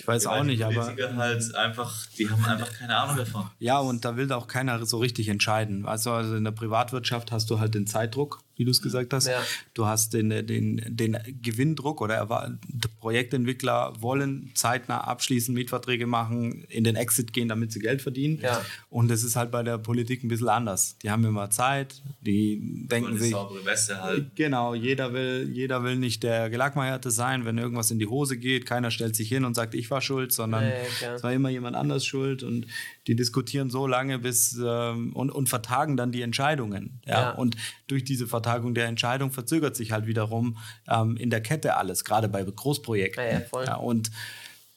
Ich 0.00 0.06
weiß 0.06 0.26
auch 0.26 0.44
nicht, 0.44 0.64
aber. 0.64 0.94
halt 1.16 1.54
einfach, 1.54 2.06
die 2.18 2.28
haben 2.28 2.44
einfach 2.44 2.72
keine 2.72 2.96
Ahnung 2.96 3.16
davon. 3.16 3.50
Ja, 3.58 3.78
und 3.78 4.04
da 4.04 4.16
will 4.16 4.30
auch 4.32 4.46
keiner 4.46 4.84
so 4.86 4.98
richtig 4.98 5.28
entscheiden. 5.28 5.86
Also, 5.86 6.12
also 6.12 6.36
in 6.36 6.44
der 6.44 6.52
Privatwirtschaft 6.52 7.32
hast 7.32 7.50
du 7.50 7.58
halt 7.58 7.74
den 7.74 7.86
Zeitdruck 7.86 8.42
wie 8.56 8.64
du 8.64 8.70
es 8.70 8.82
gesagt 8.82 9.12
hast. 9.12 9.28
Ja. 9.28 9.42
Du 9.74 9.86
hast 9.86 10.14
den, 10.14 10.30
den, 10.30 10.82
den 10.88 11.16
Gewinndruck 11.42 12.00
oder 12.00 12.58
Projektentwickler 13.00 13.92
wollen 14.00 14.50
zeitnah 14.54 15.02
abschließen, 15.02 15.54
Mietverträge 15.54 16.06
machen, 16.06 16.64
in 16.68 16.84
den 16.84 16.96
Exit 16.96 17.32
gehen, 17.32 17.48
damit 17.48 17.72
sie 17.72 17.80
Geld 17.80 18.02
verdienen. 18.02 18.40
Ja. 18.42 18.64
Und 18.88 19.08
das 19.08 19.22
ist 19.22 19.36
halt 19.36 19.50
bei 19.50 19.62
der 19.62 19.78
Politik 19.78 20.24
ein 20.24 20.28
bisschen 20.28 20.48
anders. 20.48 20.96
Die 21.02 21.10
haben 21.10 21.24
immer 21.24 21.50
Zeit, 21.50 22.02
die 22.20 22.86
denken 22.90 23.18
sich. 23.18 23.34
Halt. 23.34 24.34
Genau, 24.34 24.74
jeder 24.74 25.12
will, 25.12 25.50
jeder 25.52 25.84
will 25.84 25.96
nicht 25.96 26.22
der 26.22 26.48
Gelackmeierte 26.48 27.10
sein, 27.10 27.44
wenn 27.44 27.58
irgendwas 27.58 27.90
in 27.90 27.98
die 27.98 28.06
Hose 28.06 28.38
geht. 28.38 28.64
Keiner 28.64 28.90
stellt 28.90 29.14
sich 29.14 29.28
hin 29.28 29.44
und 29.44 29.54
sagt, 29.54 29.74
ich 29.74 29.85
war 29.90 30.00
schuld, 30.00 30.32
sondern 30.32 30.64
ja, 31.00 31.14
es 31.14 31.22
war 31.22 31.32
immer 31.32 31.48
jemand 31.48 31.76
anders 31.76 32.04
schuld. 32.04 32.42
Und 32.42 32.66
die 33.06 33.16
diskutieren 33.16 33.70
so 33.70 33.86
lange 33.86 34.18
bis 34.18 34.58
ähm, 34.62 35.12
und, 35.14 35.30
und 35.30 35.48
vertagen 35.48 35.96
dann 35.96 36.12
die 36.12 36.22
Entscheidungen. 36.22 37.00
Ja? 37.06 37.12
ja? 37.12 37.30
Und 37.32 37.56
durch 37.86 38.04
diese 38.04 38.26
Vertagung 38.26 38.74
der 38.74 38.86
Entscheidung 38.86 39.30
verzögert 39.30 39.76
sich 39.76 39.92
halt 39.92 40.06
wiederum 40.06 40.58
ähm, 40.88 41.16
in 41.16 41.30
der 41.30 41.40
Kette 41.40 41.76
alles, 41.76 42.04
gerade 42.04 42.28
bei 42.28 42.42
Großprojekten. 42.42 43.24
Ja, 43.24 43.40
voll. 43.40 43.66
Und 43.80 44.10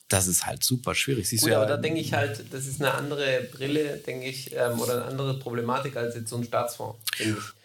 das 0.10 0.28
ist 0.28 0.48
halt 0.48 0.64
super 0.64 0.96
schwierig. 0.96 1.30
Siehst 1.30 1.44
Gut, 1.44 1.54
aber 1.54 1.68
da 1.68 1.78
denke 1.78 2.00
ich 2.00 2.14
halt, 2.14 2.44
das 2.52 2.66
ist 2.66 2.82
eine 2.82 2.96
andere 2.96 3.48
Brille, 3.52 3.98
denke 3.98 4.26
ich, 4.28 4.52
ähm, 4.56 4.80
oder 4.80 4.94
eine 4.94 5.06
andere 5.06 5.38
Problematik 5.38 5.96
als 5.96 6.16
jetzt 6.16 6.30
so 6.30 6.38
ein 6.38 6.44
Staatsfonds. 6.44 7.00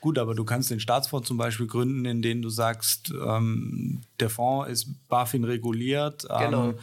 Gut, 0.00 0.18
aber 0.18 0.34
du 0.34 0.44
kannst 0.44 0.70
den 0.70 0.78
Staatsfonds 0.78 1.26
zum 1.26 1.38
Beispiel 1.38 1.66
gründen, 1.66 2.04
in 2.04 2.20
dem 2.20 2.42
du 2.42 2.50
sagst, 2.50 3.10
ähm, 3.10 4.02
der 4.20 4.28
Fonds 4.28 4.70
ist 4.70 5.08
BaFin 5.08 5.44
reguliert. 5.44 6.26
Ähm, 6.28 6.38
genau. 6.38 6.74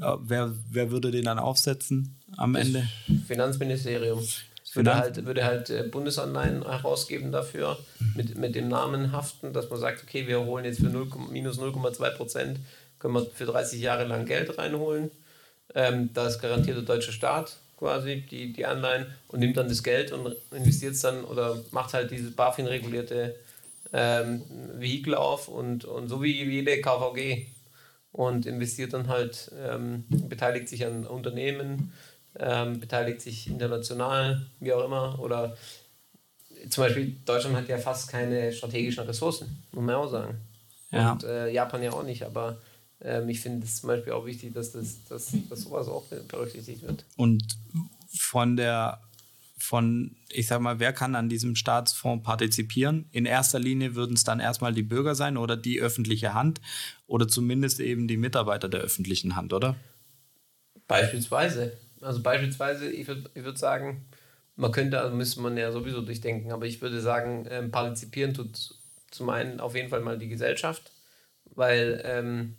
Äh, 0.00 0.16
wer, 0.20 0.52
wer 0.70 0.90
würde 0.90 1.10
den 1.10 1.24
dann 1.24 1.38
aufsetzen 1.38 2.16
am 2.36 2.52
das 2.52 2.66
Ende? 2.66 2.88
Finanzministerium. 3.26 4.26
Würde 4.74 4.94
halt, 4.94 5.24
würde 5.24 5.44
halt 5.44 5.70
äh, 5.70 5.84
Bundesanleihen 5.84 6.62
herausgeben 6.62 7.32
dafür, 7.32 7.78
mit, 8.14 8.36
mit 8.36 8.54
dem 8.54 8.68
Namen 8.68 9.10
haften, 9.10 9.54
dass 9.54 9.70
man 9.70 9.80
sagt, 9.80 10.02
okay, 10.02 10.26
wir 10.26 10.40
holen 10.44 10.66
jetzt 10.66 10.80
für 10.80 10.88
0, 10.88 11.08
minus 11.30 11.58
0,2 11.58 12.10
Prozent, 12.10 12.58
können 12.98 13.14
wir 13.14 13.24
für 13.24 13.46
30 13.46 13.80
Jahre 13.80 14.04
lang 14.04 14.26
Geld 14.26 14.58
reinholen. 14.58 15.10
Ähm, 15.74 16.10
das 16.12 16.38
garantiert 16.40 16.76
der 16.76 16.84
deutsche 16.84 17.12
Staat 17.12 17.56
quasi, 17.78 18.22
die, 18.30 18.52
die 18.52 18.66
Anleihen, 18.66 19.06
und 19.28 19.40
nimmt 19.40 19.56
dann 19.56 19.68
das 19.68 19.82
Geld 19.82 20.12
und 20.12 20.34
investiert 20.50 20.94
es 20.94 21.00
dann 21.00 21.24
oder 21.24 21.62
macht 21.70 21.94
halt 21.94 22.10
dieses 22.10 22.34
BaFin-regulierte 22.34 23.34
ähm, 23.92 24.42
Vehikel 24.74 25.14
auf 25.14 25.48
und, 25.48 25.84
und 25.84 26.08
so 26.08 26.22
wie 26.22 26.42
jede 26.42 26.80
KVG 26.80 27.46
und 28.16 28.46
investiert 28.46 28.94
dann 28.94 29.08
halt, 29.08 29.52
ähm, 29.58 30.04
beteiligt 30.08 30.68
sich 30.68 30.86
an 30.86 31.06
Unternehmen, 31.06 31.92
ähm, 32.38 32.80
beteiligt 32.80 33.20
sich 33.20 33.46
international, 33.46 34.46
wie 34.58 34.72
auch 34.72 34.84
immer. 34.84 35.18
Oder 35.20 35.56
zum 36.70 36.84
Beispiel 36.84 37.14
Deutschland 37.26 37.56
hat 37.56 37.68
ja 37.68 37.76
fast 37.76 38.08
keine 38.08 38.52
strategischen 38.52 39.04
Ressourcen, 39.04 39.62
muss 39.72 39.84
man 39.84 39.94
auch 39.96 40.10
sagen. 40.10 40.38
Ja. 40.90 41.12
Und 41.12 41.24
äh, 41.24 41.50
Japan 41.50 41.82
ja 41.82 41.92
auch 41.92 42.04
nicht, 42.04 42.22
aber 42.22 42.56
ähm, 43.02 43.28
ich 43.28 43.40
finde 43.40 43.66
es 43.66 43.80
zum 43.80 43.88
Beispiel 43.88 44.14
auch 44.14 44.24
wichtig, 44.24 44.54
dass, 44.54 44.72
das, 44.72 45.04
dass, 45.04 45.34
dass 45.50 45.60
sowas 45.60 45.86
auch 45.88 46.04
berücksichtigt 46.28 46.82
wird. 46.82 47.04
Und 47.16 47.44
von 48.08 48.56
der 48.56 49.02
von, 49.58 50.16
ich 50.30 50.46
sag 50.46 50.60
mal, 50.60 50.78
wer 50.80 50.92
kann 50.92 51.14
an 51.14 51.28
diesem 51.28 51.56
Staatsfonds 51.56 52.24
partizipieren? 52.24 53.08
In 53.10 53.24
erster 53.24 53.58
Linie 53.58 53.94
würden 53.94 54.14
es 54.14 54.24
dann 54.24 54.40
erstmal 54.40 54.74
die 54.74 54.82
Bürger 54.82 55.14
sein 55.14 55.36
oder 55.36 55.56
die 55.56 55.80
öffentliche 55.80 56.34
Hand 56.34 56.60
oder 57.06 57.26
zumindest 57.26 57.80
eben 57.80 58.06
die 58.06 58.18
Mitarbeiter 58.18 58.68
der 58.68 58.80
öffentlichen 58.80 59.34
Hand, 59.34 59.52
oder? 59.52 59.76
Beispielsweise. 60.86 61.76
Also 62.02 62.22
beispielsweise, 62.22 62.90
ich 62.90 63.08
würde 63.08 63.30
ich 63.34 63.44
würd 63.44 63.58
sagen, 63.58 64.06
man 64.56 64.72
könnte, 64.72 65.00
also 65.00 65.14
müsste 65.14 65.40
man 65.40 65.56
ja 65.56 65.72
sowieso 65.72 66.02
durchdenken, 66.02 66.52
aber 66.52 66.66
ich 66.66 66.82
würde 66.82 67.00
sagen, 67.00 67.46
ähm, 67.50 67.70
partizipieren 67.70 68.34
tut 68.34 68.74
zum 69.10 69.30
einen 69.30 69.60
auf 69.60 69.74
jeden 69.74 69.88
Fall 69.88 70.00
mal 70.00 70.18
die 70.18 70.28
Gesellschaft, 70.28 70.92
weil, 71.54 72.02
ähm, 72.04 72.56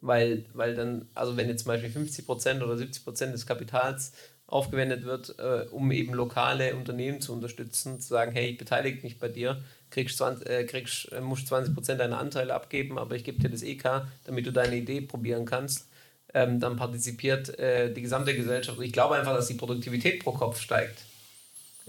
weil, 0.00 0.44
weil 0.52 0.74
dann, 0.74 1.08
also 1.14 1.36
wenn 1.36 1.48
jetzt 1.48 1.64
zum 1.64 1.68
Beispiel 1.68 1.90
50% 1.90 2.62
oder 2.62 2.74
70% 2.74 3.32
des 3.32 3.46
Kapitals 3.46 4.12
aufgewendet 4.46 5.04
wird, 5.04 5.38
äh, 5.38 5.66
um 5.70 5.90
eben 5.90 6.14
lokale 6.14 6.76
Unternehmen 6.76 7.20
zu 7.20 7.32
unterstützen, 7.32 8.00
zu 8.00 8.08
sagen, 8.08 8.32
hey, 8.32 8.50
ich 8.50 8.58
beteilige 8.58 9.02
mich 9.02 9.18
bei 9.18 9.28
dir, 9.28 9.62
kriegst 9.90 10.18
20, 10.18 10.48
äh, 10.48 10.64
kriegst, 10.64 11.10
äh, 11.12 11.20
musst 11.20 11.52
20% 11.52 11.96
deiner 11.96 12.18
Anteile 12.18 12.54
abgeben, 12.54 12.98
aber 12.98 13.16
ich 13.16 13.24
gebe 13.24 13.40
dir 13.40 13.50
das 13.50 13.62
EK, 13.62 14.06
damit 14.24 14.46
du 14.46 14.52
deine 14.52 14.76
Idee 14.76 15.00
probieren 15.00 15.46
kannst 15.46 15.88
ähm, 16.36 16.60
dann 16.60 16.76
partizipiert 16.76 17.58
äh, 17.58 17.92
die 17.92 18.02
gesamte 18.02 18.36
Gesellschaft. 18.36 18.78
Ich 18.80 18.92
glaube 18.92 19.16
einfach, 19.16 19.34
dass 19.34 19.48
die 19.48 19.54
Produktivität 19.54 20.22
pro 20.22 20.32
Kopf 20.32 20.60
steigt 20.60 21.04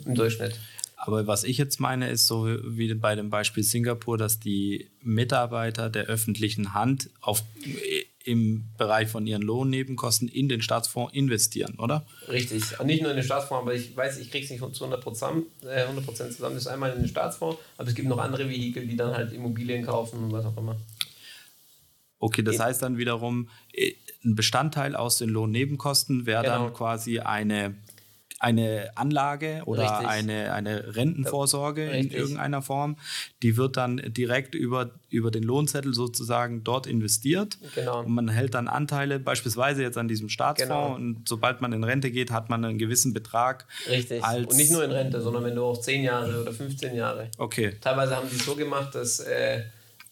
im 0.06 0.16
Durchschnitt. 0.16 0.58
Aber 0.96 1.28
was 1.28 1.44
ich 1.44 1.58
jetzt 1.58 1.80
meine, 1.80 2.10
ist 2.10 2.28
so 2.28 2.48
wie 2.48 2.92
bei 2.94 3.16
dem 3.16 3.30
Beispiel 3.30 3.64
Singapur, 3.64 4.18
dass 4.18 4.40
die 4.40 4.90
Mitarbeiter 5.02 5.90
der 5.90 6.06
öffentlichen 6.06 6.74
Hand 6.74 7.10
auf, 7.20 7.44
im 8.28 8.66
Bereich 8.78 9.08
von 9.08 9.26
ihren 9.26 9.42
Lohnnebenkosten 9.42 10.28
in 10.28 10.50
den 10.50 10.62
Staatsfonds 10.62 11.14
investieren, 11.14 11.76
oder? 11.80 12.06
Richtig. 12.28 12.80
Und 12.80 12.88
nicht 12.88 13.02
nur 13.02 13.12
in 13.12 13.18
den 13.18 13.26
Staatsfonds, 13.26 13.62
aber 13.62 13.74
ich 13.74 13.96
weiß, 13.96 14.20
ich 14.20 14.30
kriege 14.30 14.44
es 14.44 14.52
nicht 14.52 14.60
zu 14.76 14.84
100 14.84 15.02
Prozent, 15.02 15.46
äh, 15.64 15.84
100 15.84 16.06
zusammen. 16.06 16.56
Das 16.56 16.64
ist 16.64 16.68
einmal 16.68 16.92
in 16.92 17.00
den 17.00 17.08
Staatsfonds, 17.08 17.58
aber 17.78 17.88
es 17.88 17.96
gibt 17.96 18.10
noch 18.10 18.18
andere 18.20 18.50
Vehikel, 18.50 18.86
die 18.86 18.98
dann 18.98 19.14
halt 19.14 19.32
Immobilien 19.32 19.86
kaufen 19.86 20.26
und 20.26 20.32
was 20.34 20.46
auch 20.46 20.58
immer. 20.58 20.76
Okay, 22.20 22.44
das 22.44 22.60
heißt 22.60 22.82
dann 22.82 22.98
wiederum, 22.98 23.48
äh, 23.72 23.94
ein 24.26 24.36
Bestandteil 24.36 24.96
aus 24.96 25.18
den 25.18 25.30
Lohnnebenkosten 25.30 26.26
wäre 26.26 26.44
genau. 26.44 26.66
dann 26.66 26.74
quasi 26.74 27.20
eine, 27.20 27.76
eine 28.40 28.92
Anlage 28.96 29.64
oder 29.66 30.08
eine, 30.08 30.54
eine 30.54 30.96
Rentenvorsorge 30.96 31.90
Richtig. 31.90 32.14
in 32.14 32.18
irgendeiner 32.18 32.62
Form. 32.62 32.98
Die 33.42 33.58
wird 33.58 33.78
dann 33.78 33.98
direkt 33.98 34.54
über, 34.54 34.92
über 35.10 35.32
den 35.32 35.44
Lohnzettel 35.44 35.94
sozusagen 35.94 36.64
dort 36.64 36.86
investiert. 36.86 37.58
Genau. 37.74 38.02
Und 38.02 38.12
man 38.12 38.28
hält 38.30 38.54
dann 38.54 38.68
Anteile, 38.68 39.20
beispielsweise 39.20 39.82
jetzt 39.82 39.98
an 39.98 40.08
diesem 40.08 40.30
Staatsfonds. 40.30 40.70
Genau. 40.70 40.96
Und 40.96 41.28
sobald 41.28 41.62
man 41.62 41.74
in 41.74 41.84
Rente 41.84 42.12
geht, 42.12 42.32
hat 42.32 42.50
man 42.50 42.64
einen 42.64 42.78
gewissen 42.78 43.14
Betrag. 43.14 43.66
Richtig. 43.90 44.24
und 44.24 44.56
nicht 44.56 44.72
nur 44.72 44.84
in 44.84 44.92
Rente, 44.92 45.22
sondern 45.22 45.44
wenn 45.44 45.56
du 45.56 45.64
auch 45.64 45.80
10 45.80 46.04
Jahre 46.04 46.42
oder 46.42 46.54
15 46.54 46.96
Jahre. 46.96 47.32
Okay. 47.38 47.76
Teilweise 47.82 48.16
haben 48.16 48.30
die 48.30 48.36
es 48.36 48.46
so 48.46 48.56
gemacht, 48.56 48.94
dass. 48.94 49.20
Äh, 49.20 49.64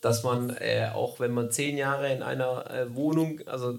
dass 0.02 0.22
man 0.22 0.50
äh, 0.50 0.90
auch 0.94 1.18
wenn 1.20 1.32
man 1.32 1.50
zehn 1.50 1.76
Jahre 1.76 2.12
in 2.12 2.22
einer 2.22 2.70
äh, 2.70 2.94
Wohnung, 2.94 3.40
also 3.46 3.78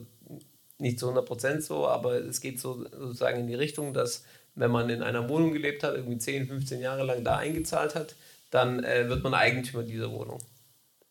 nicht 0.80 1.00
zu 1.00 1.10
100% 1.10 1.62
so, 1.62 1.88
aber 1.88 2.16
es 2.16 2.42
geht 2.42 2.60
so, 2.60 2.84
sozusagen 2.84 3.40
in 3.40 3.48
die 3.48 3.56
Richtung, 3.56 3.94
dass 3.94 4.24
wenn 4.58 4.72
man 4.72 4.90
in 4.90 5.04
einer 5.04 5.30
Wohnung 5.30 5.54
gelebt 5.54 5.84
hat, 5.84 5.96
irgendwie 5.96 6.18
10, 6.18 6.48
15 6.48 6.82
Jahre 6.82 7.04
lang 7.04 7.24
da 7.24 7.38
eingezahlt 7.38 7.96
hat, 7.96 8.16
dann 8.50 8.84
äh, 8.84 9.08
wird 9.08 9.24
man 9.24 9.34
Eigentümer 9.34 9.84
dieser 9.84 10.12
Wohnung. 10.12 10.40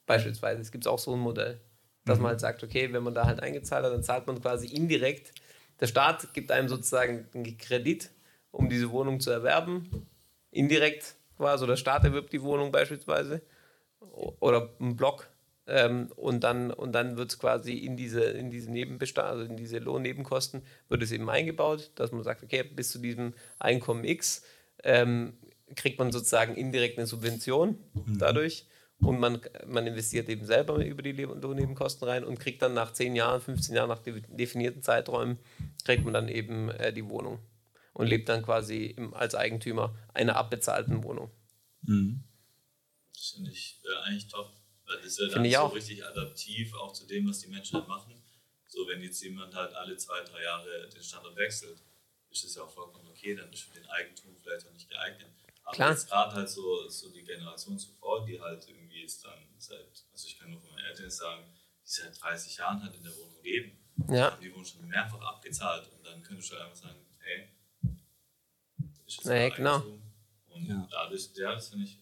Beispielsweise. 0.04 0.60
Es 0.60 0.72
gibt 0.72 0.86
auch 0.86 0.98
so 0.98 1.14
ein 1.14 1.20
Modell, 1.20 1.60
dass 2.04 2.18
mhm. 2.18 2.24
man 2.24 2.30
halt 2.30 2.40
sagt, 2.40 2.64
okay, 2.64 2.92
wenn 2.92 3.04
man 3.04 3.14
da 3.14 3.24
halt 3.24 3.40
eingezahlt 3.40 3.84
hat, 3.84 3.92
dann 3.92 4.02
zahlt 4.02 4.26
man 4.26 4.40
quasi 4.42 4.66
indirekt. 4.66 5.32
Der 5.80 5.86
Staat 5.86 6.34
gibt 6.34 6.50
einem 6.50 6.68
sozusagen 6.68 7.26
einen 7.34 7.56
Kredit, 7.56 8.10
um 8.50 8.68
diese 8.68 8.90
Wohnung 8.90 9.20
zu 9.20 9.30
erwerben. 9.30 10.08
Indirekt 10.50 11.14
quasi, 11.36 11.66
der 11.66 11.76
Staat 11.76 12.04
erwirbt 12.04 12.32
die 12.32 12.42
Wohnung 12.42 12.72
beispielsweise. 12.72 13.42
Oder 14.40 14.70
ein 14.80 14.96
Block 14.96 15.28
ähm, 15.66 16.12
und 16.16 16.44
dann, 16.44 16.70
und 16.70 16.92
dann 16.92 17.16
wird 17.16 17.32
es 17.32 17.38
quasi 17.38 17.72
in 17.72 17.96
diese, 17.96 18.22
in 18.22 18.50
diese 18.50 18.70
Nebenbestand, 18.70 19.28
also 19.28 19.42
in 19.44 19.56
diese 19.56 19.78
Lohnnebenkosten, 19.78 20.62
wird 20.88 21.02
es 21.02 21.12
eben 21.12 21.28
eingebaut, 21.28 21.90
dass 21.96 22.12
man 22.12 22.22
sagt, 22.22 22.42
okay, 22.42 22.62
bis 22.62 22.90
zu 22.90 22.98
diesem 22.98 23.34
Einkommen 23.58 24.04
X 24.04 24.42
ähm, 24.84 25.34
kriegt 25.74 25.98
man 25.98 26.12
sozusagen 26.12 26.54
indirekt 26.54 26.98
eine 26.98 27.06
Subvention 27.06 27.78
mhm. 27.94 28.18
dadurch. 28.18 28.66
Und 28.98 29.20
man, 29.20 29.40
man 29.66 29.86
investiert 29.86 30.28
eben 30.30 30.46
selber 30.46 30.82
über 30.82 31.02
die 31.02 31.12
Lohnnebenkosten 31.12 32.08
rein 32.08 32.24
und 32.24 32.40
kriegt 32.40 32.62
dann 32.62 32.72
nach 32.72 32.94
10 32.94 33.14
Jahren, 33.14 33.42
15 33.42 33.74
Jahren, 33.74 33.90
nach 33.90 33.98
definierten 33.98 34.82
Zeiträumen, 34.82 35.38
kriegt 35.84 36.04
man 36.04 36.14
dann 36.14 36.28
eben 36.28 36.70
äh, 36.70 36.94
die 36.94 37.06
Wohnung 37.06 37.38
und 37.92 38.06
lebt 38.06 38.30
dann 38.30 38.42
quasi 38.42 38.86
im, 38.86 39.12
als 39.12 39.34
Eigentümer 39.34 39.94
einer 40.14 40.36
abbezahlten 40.36 41.02
Wohnung. 41.04 41.30
Mhm. 41.82 42.24
Das 43.12 43.32
finde 43.34 43.50
ich 43.50 43.82
äh, 43.84 44.08
eigentlich 44.08 44.28
top. 44.28 44.55
Weil 44.86 44.96
das 44.98 45.06
ist 45.06 45.18
ja 45.18 45.28
dann 45.28 45.50
so 45.50 45.58
auch. 45.58 45.74
richtig 45.74 46.04
adaptiv 46.04 46.74
auch 46.74 46.92
zu 46.92 47.06
dem, 47.06 47.28
was 47.28 47.40
die 47.40 47.48
Menschen 47.48 47.78
halt 47.78 47.88
machen. 47.88 48.22
So, 48.68 48.86
wenn 48.88 49.02
jetzt 49.02 49.22
jemand 49.22 49.54
halt 49.54 49.74
alle 49.74 49.96
zwei, 49.96 50.22
drei 50.22 50.42
Jahre 50.42 50.88
den 50.88 51.02
Standort 51.02 51.36
wechselt, 51.36 51.82
ist 52.30 52.44
das 52.44 52.54
ja 52.54 52.62
auch 52.62 52.70
vollkommen 52.70 53.08
okay, 53.08 53.34
dann 53.34 53.52
ist 53.52 53.62
für 53.62 53.74
den 53.74 53.86
Eigentum 53.86 54.36
vielleicht 54.42 54.66
auch 54.66 54.72
nicht 54.72 54.88
geeignet. 54.88 55.28
Aber 55.64 55.74
Klar. 55.74 55.90
jetzt 55.90 56.08
gerade 56.08 56.34
halt 56.34 56.48
so, 56.48 56.88
so 56.88 57.08
die 57.10 57.24
Generation 57.24 57.78
zuvor, 57.78 58.24
die 58.24 58.40
halt 58.40 58.68
irgendwie 58.68 59.02
ist 59.02 59.24
dann 59.24 59.48
seit, 59.58 60.04
also 60.12 60.28
ich 60.28 60.38
kann 60.38 60.50
nur 60.50 60.60
von 60.60 60.70
meinen 60.70 60.84
Eltern 60.86 61.10
sagen, 61.10 61.44
die 61.84 61.90
seit 61.90 62.20
30 62.22 62.56
Jahren 62.58 62.82
halt 62.82 62.94
in 62.94 63.02
der 63.02 63.16
Wohnung 63.16 63.42
leben. 63.42 63.78
Ja. 64.08 64.30
Haben 64.30 64.40
die 64.40 64.52
Wohnung 64.52 64.64
schon 64.64 64.86
mehrfach 64.86 65.20
abgezahlt 65.20 65.88
und 65.88 66.06
dann 66.06 66.22
könntest 66.22 66.52
du 66.52 66.56
einfach 66.56 66.76
sagen, 66.76 67.04
hey, 67.18 67.48
ist 69.06 69.18
das 69.18 69.24
naja, 69.24 69.48
genau. 69.48 69.82
Und 70.48 70.66
ja. 70.66 70.86
dadurch, 70.90 71.30
ja, 71.34 71.52
das 71.52 71.68
finde 71.68 71.84
ich 71.84 71.98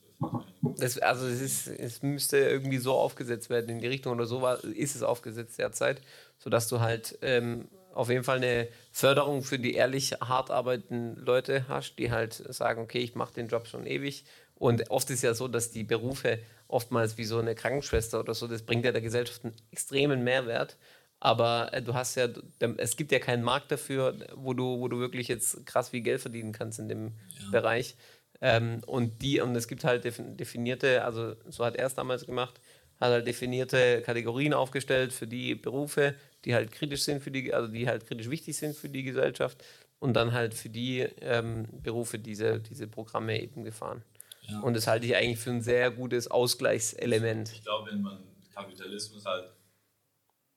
das, 0.62 0.98
also 0.98 1.26
es, 1.26 1.40
ist, 1.40 1.66
es 1.68 2.02
müsste 2.02 2.38
irgendwie 2.38 2.78
so 2.78 2.94
aufgesetzt 2.94 3.50
werden 3.50 3.70
in 3.70 3.80
die 3.80 3.87
Richtung 3.87 4.14
oder 4.14 4.26
so 4.26 4.42
war, 4.42 4.62
ist 4.64 4.96
es 4.96 5.02
aufgesetzt 5.02 5.58
derzeit, 5.58 6.00
sodass 6.38 6.68
du 6.68 6.80
halt 6.80 7.18
ähm, 7.22 7.68
auf 7.94 8.08
jeden 8.08 8.24
Fall 8.24 8.38
eine 8.38 8.68
Förderung 8.92 9.42
für 9.42 9.58
die 9.58 9.74
ehrlich 9.74 10.12
hart 10.20 10.50
arbeitenden 10.50 11.24
Leute 11.24 11.66
hast, 11.68 11.96
die 11.98 12.10
halt 12.10 12.35
sagen, 12.35 12.83
okay, 12.83 12.98
ich 12.98 13.14
mache 13.14 13.35
den 13.35 13.48
Job 13.48 13.66
schon 13.66 13.87
ewig. 13.87 14.25
Und 14.56 14.90
oft 14.90 15.10
ist 15.10 15.22
ja 15.22 15.35
so, 15.35 15.48
dass 15.48 15.70
die 15.70 15.85
Berufe 15.85 16.38
oftmals 16.68 17.18
wie 17.18 17.25
so 17.25 17.38
eine 17.38 17.54
Krankenschwester 17.54 18.20
oder 18.20 18.35
so. 18.35 18.46
Das 18.46 18.62
bringt 18.62 18.85
ja 18.85 18.92
der 18.92 19.00
Gesellschaft 19.00 19.44
einen 19.44 19.54
extremen 19.70 20.25
Mehrwert. 20.25 20.77
Aber 21.20 21.72
äh, 21.72 21.83
du 21.83 21.94
hast 21.94 22.16
ja, 22.16 22.29
es 22.77 22.96
gibt 22.96 23.10
ja 23.12 23.18
keinen 23.18 23.42
Markt 23.42 23.72
dafür, 23.72 24.14
wo 24.35 24.52
du, 24.52 24.81
wo 24.81 24.88
du 24.88 24.98
wirklich 24.98 25.29
jetzt 25.29 25.64
krass 25.64 25.88
viel 25.88 26.02
Geld 26.02 26.20
verdienen 26.20 26.52
kannst 26.52 26.79
in 26.79 26.88
dem 26.88 27.12
ja. 27.38 27.50
Bereich. 27.50 27.96
Ähm, 28.40 28.80
und 28.87 29.22
die, 29.22 29.40
und 29.40 29.54
es 29.56 29.68
gibt 29.68 29.85
halt 29.85 30.04
definierte, 30.04 31.04
also 31.04 31.35
so 31.48 31.64
hat 31.64 31.76
er 31.76 31.87
es 31.87 31.94
damals 31.94 32.26
gemacht, 32.26 32.60
hat 33.00 33.10
halt 33.10 33.26
definierte 33.26 34.02
Kategorien 34.02 34.54
aufgestellt 34.54 35.12
für 35.12 35.26
die 35.26 35.54
Berufe, 35.54 36.14
die 36.44 36.54
halt 36.54 36.72
kritisch 36.72 37.02
sind 37.02 37.22
für 37.22 37.30
die, 37.30 37.52
also 37.52 37.68
die 37.68 37.88
halt 37.88 38.06
kritisch 38.06 38.30
wichtig 38.30 38.56
sind 38.56 38.76
für 38.76 38.88
die 38.88 39.02
Gesellschaft 39.02 39.64
und 39.98 40.14
dann 40.14 40.32
halt 40.32 40.54
für 40.54 40.68
die 40.68 41.00
ähm, 41.20 41.66
Berufe 41.82 42.18
diese, 42.18 42.60
diese 42.60 42.87
Programme 42.87 43.40
eben 43.40 43.64
gefahren. 43.64 44.02
Ja. 44.42 44.60
Und 44.60 44.74
das 44.74 44.87
halte 44.87 45.06
ich 45.06 45.16
eigentlich 45.16 45.38
für 45.38 45.50
ein 45.50 45.62
sehr 45.62 45.90
gutes 45.90 46.28
Ausgleichselement. 46.28 47.50
Ich 47.50 47.62
glaube, 47.62 47.90
wenn 47.90 48.02
man 48.02 48.22
Kapitalismus 48.54 49.24
halt 49.24 49.50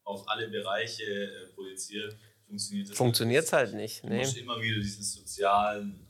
auf 0.03 0.27
alle 0.27 0.49
Bereiche 0.49 1.03
äh, 1.03 1.47
projiziert, 1.53 2.15
funktioniert 2.93 3.45
es 3.45 3.53
halt 3.53 3.73
nicht. 3.73 4.03
Du 4.03 4.09
nee. 4.09 4.19
musst 4.19 4.37
immer 4.37 4.61
wieder 4.61 4.79
diesen 4.79 5.03
sozialen 5.03 6.06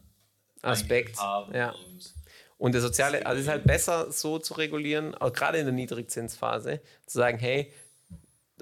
Aspekt. 0.62 1.18
Ja. 1.18 1.72
Und, 1.72 2.14
und 2.58 2.72
der 2.74 2.82
soziale, 2.82 3.26
also 3.26 3.40
es 3.40 3.46
ist 3.46 3.52
halt 3.52 3.66
besser 3.66 4.12
so 4.12 4.40
zu 4.40 4.56
regulieren, 4.56 5.16
auch 5.16 5.32
gerade 5.32 5.60
in 5.60 5.66
der 5.66 5.74
Niedrigzinsphase, 5.74 6.82
zu 7.06 7.18
sagen, 7.18 7.38
hey, 7.38 7.72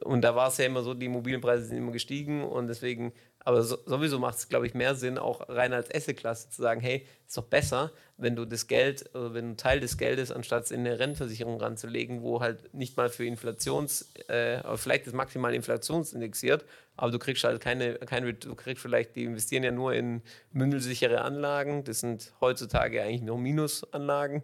und 0.04 0.22
da 0.22 0.36
war 0.36 0.50
es 0.50 0.58
ja 0.58 0.66
immer 0.66 0.84
so, 0.84 0.94
die 0.94 1.06
Immobilienpreise 1.06 1.66
sind 1.66 1.78
immer 1.78 1.92
gestiegen 1.92 2.44
und 2.44 2.68
deswegen 2.68 3.14
aber 3.46 3.62
so, 3.62 3.78
sowieso 3.86 4.18
macht 4.18 4.38
es, 4.38 4.50
glaube 4.50 4.66
ich, 4.66 4.74
mehr 4.74 4.96
Sinn, 4.96 5.20
auch 5.20 5.48
rein 5.48 5.72
als 5.72 5.94
Assetklasse 5.94 6.50
zu 6.50 6.64
sagen, 6.64 6.82
hey, 6.82 7.06
ist 7.28 7.38
doch 7.38 7.44
besser, 7.44 7.92
wenn 8.18 8.36
du 8.36 8.44
das 8.44 8.66
Geld, 8.66 9.08
oder 9.14 9.36
wenn 9.36 9.50
du 9.50 9.56
Teil 9.56 9.80
des 9.80 9.98
Geldes, 9.98 10.32
anstatt 10.32 10.66
es 10.66 10.72
in 10.72 10.80
eine 10.80 10.98
Rentenversicherung 10.98 11.62
ranzulegen, 11.62 12.24
wo 12.24 12.42
halt 12.42 12.74
nicht 12.74 12.98
mal 12.98 13.08
für 13.08 13.24
Inflations, 13.24 14.12
äh, 14.30 14.64
vielleicht 14.78 15.06
ist 15.06 15.14
maximal 15.14 15.54
inflationsindexiert, 15.54 16.66
aber 16.98 17.12
du 17.12 17.20
kriegst 17.20 17.44
halt 17.44 17.62
keine, 17.62 17.94
keine, 18.00 18.34
du 18.34 18.56
kriegst 18.56 18.82
vielleicht, 18.82 19.16
die 19.16 19.26
investieren 19.26 19.64
ja 19.64 19.72
nur 19.72 19.94
in 19.94 20.24
mündelsichere 20.52 21.22
Anlagen, 21.22 21.84
das 21.84 22.00
sind 22.00 22.34
heutzutage 22.42 23.04
eigentlich 23.04 23.22
nur 23.22 23.38
Minusanlagen 23.38 24.44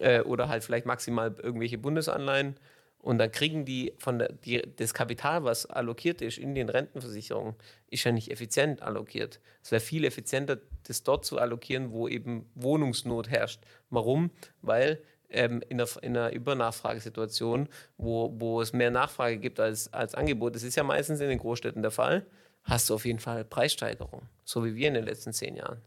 äh, 0.00 0.20
oder 0.20 0.48
halt 0.48 0.64
vielleicht 0.64 0.84
maximal 0.84 1.34
irgendwelche 1.42 1.78
Bundesanleihen 1.78 2.56
und 3.00 3.18
dann 3.18 3.30
kriegen 3.30 3.64
die 3.64 3.94
von 3.98 4.18
der, 4.18 4.32
die, 4.32 4.62
das 4.76 4.92
Kapital, 4.92 5.44
was 5.44 5.66
allokiert 5.66 6.20
ist 6.20 6.38
in 6.38 6.54
den 6.54 6.68
Rentenversicherungen, 6.68 7.54
ist 7.88 8.04
ja 8.04 8.12
nicht 8.12 8.30
effizient 8.30 8.82
allokiert. 8.82 9.40
Es 9.62 9.70
wäre 9.70 9.80
viel 9.80 10.04
effizienter, 10.04 10.58
das 10.86 11.04
dort 11.04 11.24
zu 11.24 11.38
allokieren, 11.38 11.92
wo 11.92 12.08
eben 12.08 12.50
Wohnungsnot 12.54 13.28
herrscht. 13.30 13.60
Warum? 13.90 14.30
Weil 14.62 15.00
ähm, 15.30 15.62
in, 15.68 15.80
einer, 15.80 15.88
in 16.02 16.16
einer 16.16 16.32
Übernachfragesituation, 16.32 17.68
wo, 17.98 18.34
wo 18.36 18.60
es 18.60 18.72
mehr 18.72 18.90
Nachfrage 18.90 19.38
gibt 19.38 19.60
als, 19.60 19.92
als 19.92 20.14
Angebot, 20.14 20.54
das 20.54 20.62
ist 20.64 20.76
ja 20.76 20.82
meistens 20.82 21.20
in 21.20 21.28
den 21.28 21.38
Großstädten 21.38 21.82
der 21.82 21.90
Fall, 21.90 22.26
hast 22.64 22.90
du 22.90 22.94
auf 22.94 23.04
jeden 23.04 23.20
Fall 23.20 23.44
Preissteigerung, 23.44 24.22
so 24.44 24.64
wie 24.64 24.74
wir 24.74 24.88
in 24.88 24.94
den 24.94 25.04
letzten 25.04 25.32
zehn 25.32 25.54
Jahren. 25.54 25.80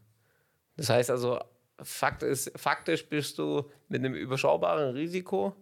Das 0.76 0.88
heißt 0.88 1.10
also, 1.10 1.40
Fakt 1.84 2.22
ist, 2.22 2.52
faktisch 2.56 3.08
bist 3.08 3.38
du 3.38 3.70
mit 3.88 4.04
einem 4.04 4.14
überschaubaren 4.14 4.94
Risiko 4.94 5.56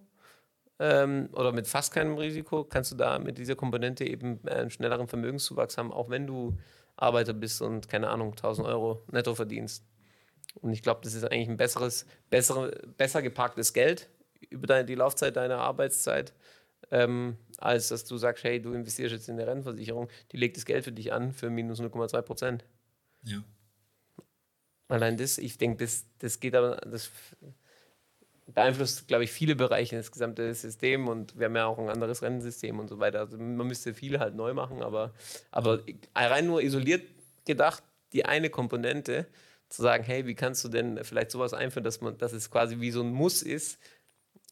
ähm, 0.81 1.29
oder 1.33 1.53
mit 1.53 1.69
fast 1.69 1.93
keinem 1.93 2.17
Risiko 2.17 2.65
kannst 2.65 2.91
du 2.91 2.97
da 2.97 3.19
mit 3.19 3.37
dieser 3.37 3.55
Komponente 3.55 4.05
eben 4.05 4.41
einen 4.49 4.71
schnelleren 4.71 5.07
Vermögenszuwachs 5.07 5.77
haben, 5.77 5.93
auch 5.93 6.09
wenn 6.09 6.27
du 6.27 6.57
Arbeiter 6.97 7.35
bist 7.35 7.61
und 7.61 7.89
keine 7.89 8.09
Ahnung, 8.09 8.31
1000 8.31 8.67
Euro 8.67 9.05
netto 9.13 9.35
verdienst. 9.35 9.85
Und 10.55 10.73
ich 10.73 10.83
glaube, 10.83 11.03
das 11.05 11.15
ist 11.15 11.25
eigentlich 11.25 11.51
ein 11.51 11.59
besseres, 11.59 12.07
bessere, 12.31 12.71
besser 12.97 13.21
geparktes 13.21 13.75
Geld 13.75 14.09
über 14.49 14.67
deine, 14.67 14.87
die 14.87 14.95
Laufzeit 14.95 15.37
deiner 15.37 15.59
Arbeitszeit, 15.59 16.33
ähm, 16.91 17.37
als 17.59 17.89
dass 17.89 18.07
du 18.07 18.17
sagst, 18.17 18.43
hey, 18.43 18.61
du 18.61 18.73
investierst 18.73 19.13
jetzt 19.13 19.29
in 19.29 19.35
eine 19.35 19.47
Rentenversicherung, 19.47 20.09
die 20.33 20.39
legt 20.39 20.57
das 20.57 20.65
Geld 20.65 20.85
für 20.85 20.93
dich 20.93 21.13
an 21.13 21.33
für 21.33 21.51
minus 21.51 21.81
0,2 21.81 22.23
Prozent. 22.23 22.65
Ja. 23.23 23.45
Allein 24.89 25.19
das, 25.19 25.37
ich 25.37 25.59
denke, 25.59 25.85
das, 25.85 26.07
das 26.19 26.41
geht 26.41 26.55
aber, 26.55 26.77
das 26.79 27.11
beeinflusst, 28.55 29.09
glaube 29.09 29.25
ich, 29.25 29.33
viele 29.33 29.57
Bereiche 29.57 29.97
das 29.97 30.11
gesamte 30.11 30.55
System 30.55 31.09
und 31.09 31.39
wir 31.39 31.47
haben 31.47 31.57
ja 31.57 31.67
auch 31.67 31.79
ein 31.79 31.89
anderes 31.89 32.23
Rennensystem 32.23 32.79
und 32.79 32.89
so 32.89 32.99
weiter. 32.99 33.21
Also 33.21 33.39
man 33.39 33.67
müsste 33.67 33.95
viel 33.95 34.19
halt 34.19 34.35
neu 34.35 34.55
machen, 34.55 34.83
aber, 34.83 35.13
aber 35.51 35.83
rein 36.15 36.47
nur 36.47 36.63
isoliert 36.63 37.03
gedacht, 37.45 37.83
die 38.13 38.25
eine 38.25 38.51
Komponente, 38.51 39.27
zu 39.71 39.83
sagen, 39.83 40.03
hey, 40.05 40.27
wie 40.27 40.35
kannst 40.35 40.65
du 40.65 40.69
denn 40.69 41.03
vielleicht 41.05 41.31
sowas 41.31 41.55
einführen, 41.55 41.85
dass 41.85 42.01
man, 42.01 42.19
dass 42.19 42.33
es 42.33 42.51
quasi 42.51 42.81
wie 42.81 42.91
so 42.91 43.03
ein 43.03 43.13
Muss 43.13 43.43
ist, 43.43 43.79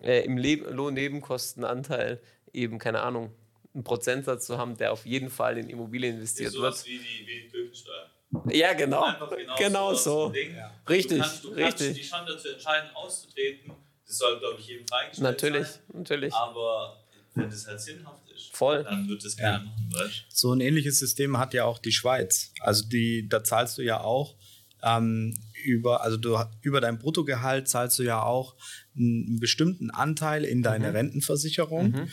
äh, 0.00 0.24
im 0.24 0.38
Lohnnebenkostenanteil 0.38 2.20
eben, 2.52 2.78
keine 2.78 3.00
Ahnung, 3.00 3.34
einen 3.74 3.82
Prozentsatz 3.82 4.46
zu 4.46 4.58
haben, 4.58 4.76
der 4.76 4.92
auf 4.92 5.04
jeden 5.06 5.28
Fall 5.28 5.58
in 5.58 5.68
Immobilien 5.68 6.16
investiert 6.16 6.54
ist 6.54 6.60
wird. 6.60 6.86
Wie 6.86 6.98
die, 6.98 7.26
wie 7.26 7.42
die 7.42 7.48
Kirchensteuer. 7.48 8.10
Ja, 8.50 8.74
genau. 8.74 9.04
Genau, 9.28 9.56
genau 9.56 9.94
so. 9.94 10.32
Ja. 10.32 10.72
Richtig, 10.88 11.18
du 11.18 11.22
kannst, 11.24 11.44
du 11.44 11.48
richtig. 11.48 11.86
Kannst 11.86 11.98
die 11.98 12.04
Schande 12.04 12.38
zu 12.38 12.52
entscheiden, 12.52 12.90
auszutreten 12.94 13.72
das 14.08 14.18
soll, 14.18 14.38
glaube 14.38 14.58
ich, 14.58 14.66
jedem 14.66 14.86
freigestellt 14.88 15.22
natürlich, 15.22 15.66
sein. 15.66 15.82
Natürlich, 15.92 16.34
Aber 16.34 17.04
wenn 17.34 17.50
das 17.50 17.66
halt 17.66 17.80
sinnhaft 17.80 18.28
ist, 18.34 18.56
Voll. 18.56 18.82
dann 18.82 19.08
wird 19.08 19.24
das 19.24 19.36
keiner 19.36 19.58
ja. 19.58 19.64
machen, 19.64 19.92
weißt 19.92 20.24
So 20.30 20.52
ein 20.52 20.60
ähnliches 20.60 20.98
System 20.98 21.38
hat 21.38 21.54
ja 21.54 21.64
auch 21.64 21.78
die 21.78 21.92
Schweiz. 21.92 22.52
Also 22.60 22.88
die, 22.88 23.28
da 23.28 23.44
zahlst 23.44 23.78
du 23.78 23.82
ja 23.82 24.00
auch 24.00 24.36
ähm, 24.82 25.38
über, 25.62 26.02
also 26.02 26.16
du, 26.16 26.38
über 26.62 26.80
dein 26.80 26.98
Bruttogehalt 26.98 27.68
zahlst 27.68 27.98
du 27.98 28.02
ja 28.02 28.22
auch 28.22 28.56
einen 28.96 29.38
bestimmten 29.40 29.90
Anteil 29.90 30.44
in 30.44 30.62
deine 30.62 30.88
mhm. 30.88 30.96
Rentenversicherung. 30.96 31.90
Mhm. 31.90 32.10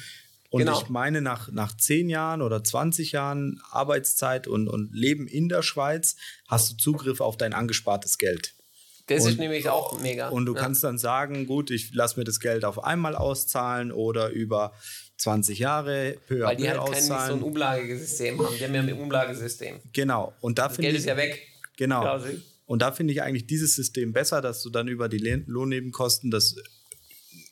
Und 0.50 0.60
genau. 0.60 0.82
ich 0.82 0.90
meine, 0.90 1.22
nach, 1.22 1.52
nach 1.52 1.76
10 1.76 2.10
Jahren 2.10 2.42
oder 2.42 2.64
20 2.64 3.12
Jahren 3.14 3.62
Arbeitszeit 3.72 4.48
und, 4.48 4.68
und 4.68 4.94
Leben 4.94 5.28
in 5.28 5.50
der 5.50 5.62
Schweiz 5.62 6.16
hast 6.48 6.72
du 6.72 6.78
Zugriff 6.78 7.20
auf 7.20 7.38
dein 7.38 7.54
angespartes 7.54 8.18
Geld. 8.18 8.54
Das 9.08 9.24
und, 9.24 9.32
ist 9.32 9.40
nämlich 9.40 9.70
auch 9.70 10.00
mega. 10.00 10.30
Und 10.30 10.46
du 10.46 10.56
ja. 10.56 10.62
kannst 10.62 10.84
dann 10.84 10.98
sagen, 10.98 11.46
gut, 11.46 11.70
ich 11.70 11.94
lasse 11.94 12.20
mir 12.20 12.24
das 12.24 12.40
Geld 12.40 12.66
auf 12.66 12.84
einmal 12.84 13.16
auszahlen 13.16 13.92
oder 13.92 14.30
über 14.30 14.74
20 15.18 15.60
Jahre 15.60 16.18
peu 16.28 16.42
Weil 16.42 16.56
die 16.56 16.70
halt 16.70 16.92
kein 16.92 17.04
so 17.04 17.14
ein 17.14 17.42
Umlagesystem 17.42 18.40
haben. 18.40 18.56
Die 18.58 18.64
haben 18.64 18.76
ja 18.76 18.82
ein 18.82 18.94
Umlagesystem. 18.94 19.80
Genau. 19.94 20.34
Und 20.42 20.58
da 20.58 20.68
das 20.68 20.78
Geld 20.78 20.94
ich, 20.94 21.00
ist 21.00 21.06
ja 21.06 21.18
weg. 21.18 21.40
Genau. 21.78 22.02
Quasi. 22.02 22.42
Und 22.66 22.82
da 22.82 22.92
finde 22.92 23.14
ich 23.14 23.22
eigentlich 23.22 23.46
dieses 23.46 23.76
System 23.76 24.12
besser, 24.12 24.42
dass 24.42 24.64
du 24.64 24.70
dann 24.72 24.88
über 24.88 25.08
die 25.08 25.20
Lohnnebenkosten 25.20 26.32
das 26.32 26.56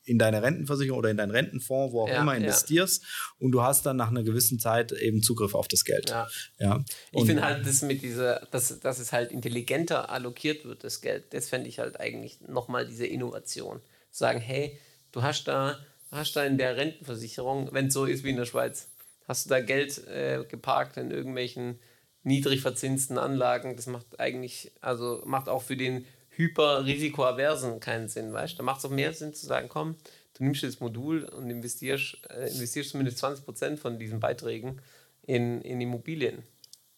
in 0.06 0.20
deine 0.20 0.44
Rentenversicherung 0.44 1.00
oder 1.00 1.10
in 1.10 1.18
deinen 1.18 1.32
Rentenfonds, 1.32 1.94
wo 1.94 2.02
auch 2.02 2.10
ja, 2.10 2.22
immer 2.22 2.36
investierst 2.36 3.04
ja. 3.04 3.08
und 3.40 3.52
du 3.52 3.62
hast 3.62 3.86
dann 3.86 3.98
nach 3.98 4.10
einer 4.10 4.24
gewissen 4.24 4.60
Zeit 4.60 4.92
eben 4.92 5.22
Zugriff 5.24 5.56
auf 5.56 5.68
das 5.68 5.86
Geld. 5.86 6.10
Ja. 6.10 6.28
ja. 6.60 6.84
Ich 7.12 7.26
finde 7.26 7.44
halt, 7.44 7.66
das 7.66 7.82
mit 7.82 8.02
dieser, 8.02 8.46
dass, 8.52 8.80
dass 8.80 9.00
es 9.00 9.14
halt 9.14 9.32
intelligenter 9.32 10.10
allokiert 10.10 10.66
wird, 10.66 10.84
das 10.84 11.02
Geld, 11.02 11.34
das 11.34 11.50
fände 11.50 11.70
ich 11.70 11.80
halt 11.80 12.00
eigentlich 12.00 12.42
nochmal 12.42 12.86
diese 12.86 13.06
Innovation. 13.06 13.82
Sagen, 14.12 14.40
hey, 14.40 14.78
du 15.12 15.24
hast 15.24 15.48
da, 15.48 15.80
hast 16.12 16.36
da 16.36 16.44
in 16.44 16.58
der 16.58 16.76
Rentenversicherung, 16.76 17.70
wenn 17.72 17.88
es 17.88 17.94
so 17.94 18.06
ist 18.06 18.24
wie 18.24 18.30
in 18.30 18.38
der 18.38 18.46
Schweiz, 18.46 18.90
hast 19.28 19.46
du 19.46 19.50
da 19.50 19.62
Geld 19.62 20.06
äh, 20.08 20.44
geparkt 20.50 20.98
in 20.98 21.12
irgendwelchen 21.12 21.80
niedrig 22.24 22.62
verzinsten 22.62 23.18
Anlagen. 23.18 23.76
Das 23.76 23.88
macht 23.88 24.20
eigentlich, 24.20 24.72
also 24.82 25.22
macht 25.26 25.50
auch 25.50 25.62
für 25.62 25.78
den 25.78 26.06
hyper-risikoaversen 26.36 27.80
keinen 27.80 28.08
Sinn, 28.08 28.34
weißt 28.34 28.58
Da 28.58 28.64
macht 28.64 28.80
es 28.80 28.86
auch 28.86 28.90
mehr 28.90 29.14
Sinn 29.14 29.34
zu 29.34 29.46
sagen, 29.46 29.70
komm, 29.70 29.96
du 30.36 30.44
nimmst 30.44 30.64
das 30.64 30.80
Modul 30.80 31.24
und 31.24 31.50
investierst, 31.50 32.18
äh, 32.30 32.48
investierst 32.48 32.92
zumindest 32.92 33.24
20% 33.24 33.78
von 33.78 34.00
diesen 34.00 34.20
Beiträgen 34.20 34.82
in, 35.22 35.62
in 35.62 35.82
Immobilien. 35.82 36.44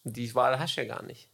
Und 0.04 0.18
die 0.18 0.34
Wahl 0.36 0.60
hast 0.60 0.78
du 0.78 0.82
ja 0.82 0.88
gar 0.88 1.04
nicht. 1.04 1.30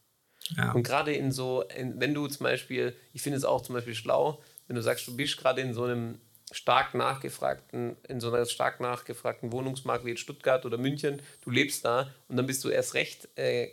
Ja. 0.57 0.71
Und 0.71 0.83
gerade 0.83 1.13
in 1.13 1.31
so, 1.31 1.63
in, 1.75 1.99
wenn 1.99 2.13
du 2.13 2.27
zum 2.27 2.43
Beispiel, 2.43 2.95
ich 3.13 3.21
finde 3.21 3.37
es 3.37 3.45
auch 3.45 3.61
zum 3.61 3.75
Beispiel 3.75 3.95
schlau, 3.95 4.41
wenn 4.67 4.75
du 4.75 4.81
sagst, 4.81 5.07
du 5.07 5.15
bist 5.15 5.37
gerade 5.37 5.61
in 5.61 5.73
so 5.73 5.83
einem 5.83 6.19
stark 6.51 6.93
nachgefragten, 6.95 7.95
in 8.07 8.19
so 8.19 8.31
einer 8.31 8.45
stark 8.45 8.79
nachgefragten 8.79 9.51
Wohnungsmarkt 9.51 10.05
wie 10.05 10.11
in 10.11 10.17
Stuttgart 10.17 10.65
oder 10.65 10.77
München, 10.77 11.21
du 11.43 11.49
lebst 11.49 11.85
da 11.85 12.13
und 12.27 12.35
dann 12.37 12.45
bist 12.45 12.63
du 12.63 12.69
erst 12.69 12.93
recht 12.93 13.29
äh, 13.37 13.69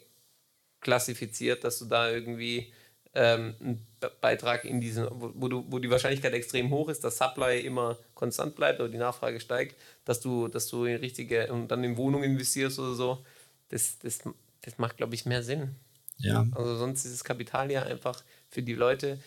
klassifiziert, 0.81 1.65
dass 1.65 1.79
du 1.81 1.87
da 1.87 2.09
irgendwie 2.11 2.73
ähm, 3.15 3.81
Beitrag 4.21 4.65
in 4.65 4.81
diesen, 4.81 5.07
wo, 5.11 5.33
wo, 5.35 5.49
du, 5.49 5.65
wo 5.69 5.79
die 5.79 5.91
Wahrscheinlichkeit 5.91 6.33
extrem 6.33 6.71
hoch 6.71 6.89
ist, 6.89 7.03
dass 7.03 7.19
Supply 7.19 7.61
immer 7.61 7.99
konstant 8.15 8.55
bleibt 8.55 8.81
oder 8.81 8.89
die 8.89 8.99
Nachfrage 8.99 9.41
steigt, 9.41 9.77
dass 10.05 10.21
du, 10.21 10.49
dass 10.49 10.69
du 10.69 10.85
in 10.85 10.97
richtige 10.97 11.53
und 11.53 11.69
dann 11.69 11.85
in 11.85 11.97
Wohnungen 11.97 12.25
investierst 12.25 12.79
oder 12.79 12.95
so, 12.95 13.25
das, 13.69 13.99
das, 13.99 14.21
das 14.63 14.79
macht, 14.79 14.97
glaube 14.97 15.15
ich, 15.15 15.27
mehr 15.27 15.43
Sinn. 15.43 15.75
Ja. 16.19 16.47
Also 16.53 16.77
sonst 16.77 17.05
ist 17.05 17.15
das 17.15 17.25
Kapital 17.25 17.71
ja 17.71 17.83
einfach 17.83 18.23
für 18.49 18.63
die 18.63 18.75
Leute, 18.75 19.21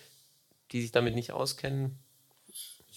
die 0.71 0.81
sich 0.81 0.91
damit 0.91 1.15
nicht 1.15 1.31
auskennen. 1.31 1.97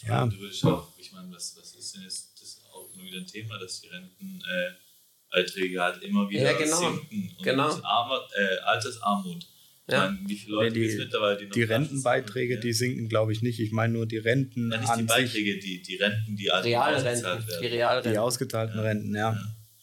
Ja. 0.03 0.27
Du 0.27 0.39
würdest 0.39 0.65
auch, 0.65 0.89
ich 0.99 1.13
meine, 1.13 1.33
was, 1.33 1.57
was 1.59 1.75
ist 1.75 1.95
denn 1.95 2.03
jetzt 2.03 2.41
das 2.41 2.61
auch 2.73 2.89
immer 2.95 3.05
wieder 3.05 3.19
ein 3.19 3.27
Thema, 3.27 3.59
dass 3.59 3.81
die 3.81 3.89
Rentenbeiträge 3.89 5.81
halt 5.81 6.03
immer 6.03 6.29
wieder 6.29 6.53
ja, 6.53 6.59
genau. 6.59 6.79
sinken 6.79 7.35
und 7.39 7.45
genau. 7.45 7.69
Armer, 7.83 8.21
äh, 8.37 8.59
Altersarmut 8.59 9.47
Ja. 9.87 10.07
Meine, 10.07 10.19
wie 10.27 10.37
viele 10.37 10.55
Leute 10.55 10.79
nee, 10.79 10.89
die, 10.89 10.97
mittlerweile, 10.97 11.39
die, 11.39 11.49
die 11.51 11.63
Rentenbeiträge, 11.63 12.59
die 12.59 12.73
sinken, 12.73 13.09
glaube 13.09 13.33
ich, 13.33 13.43
nicht. 13.43 13.61
Ich 13.61 13.71
meine 13.71 13.93
nur 13.93 14.07
die 14.07 14.17
Renten. 14.17 14.71
Ja, 14.73 14.81
nicht 14.81 14.97
die 14.97 15.03
Beiträge, 15.03 15.59
die, 15.59 15.83
die 15.83 15.97
Renten, 15.97 16.37
die 16.37 16.49
Realrenten, 16.49 17.45
die 17.61 17.67
Realrenten. 17.67 18.13
Die 18.13 18.19
ausgezahlten 18.19 18.77
ja. 18.77 18.83
Renten, 18.83 19.15
ja. 19.15 19.39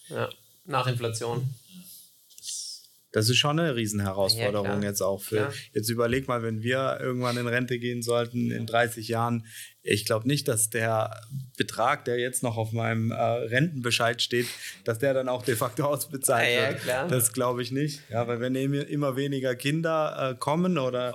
ja. 0.10 0.30
Nach 0.66 0.88
Inflation. 0.88 1.47
Das 3.12 3.30
ist 3.30 3.38
schon 3.38 3.59
eine 3.59 3.76
Riesenherausforderung 3.76 4.82
ja, 4.82 4.89
jetzt 4.89 5.01
auch 5.01 5.22
für. 5.22 5.36
Klar. 5.38 5.53
Jetzt 5.74 5.89
überleg 5.89 6.28
mal, 6.28 6.43
wenn 6.43 6.62
wir 6.62 6.99
irgendwann 7.01 7.38
in 7.38 7.47
Rente 7.47 7.78
gehen 7.78 8.01
sollten 8.01 8.51
in 8.51 8.66
30 8.66 9.09
Jahren. 9.09 9.45
Ich 9.84 10.05
glaube 10.05 10.28
nicht, 10.28 10.47
dass 10.47 10.70
der 10.70 11.20
Betrag, 11.57 12.05
der 12.05 12.20
jetzt 12.20 12.43
noch 12.43 12.55
auf 12.55 12.72
meinem 12.72 13.12
äh, 13.12 13.16
Rentenbescheid 13.16 14.22
steht, 14.22 14.47
dass 14.86 14.99
der 14.99 15.14
dann 15.14 15.28
auch 15.28 15.43
de 15.43 15.55
facto 15.55 15.84
ausbezahlt 15.84 16.47
ja, 16.53 16.70
wird. 16.70 16.86
Ja, 16.86 17.07
das 17.07 17.34
glaube 17.34 17.62
ich 17.62 17.72
nicht. 17.72 18.01
Ja, 18.09 18.28
weil 18.28 18.39
wenn 18.39 18.55
immer 18.55 19.16
weniger 19.16 19.55
Kinder 19.55 20.32
äh, 20.32 20.36
kommen 20.36 20.78
oder 20.78 21.14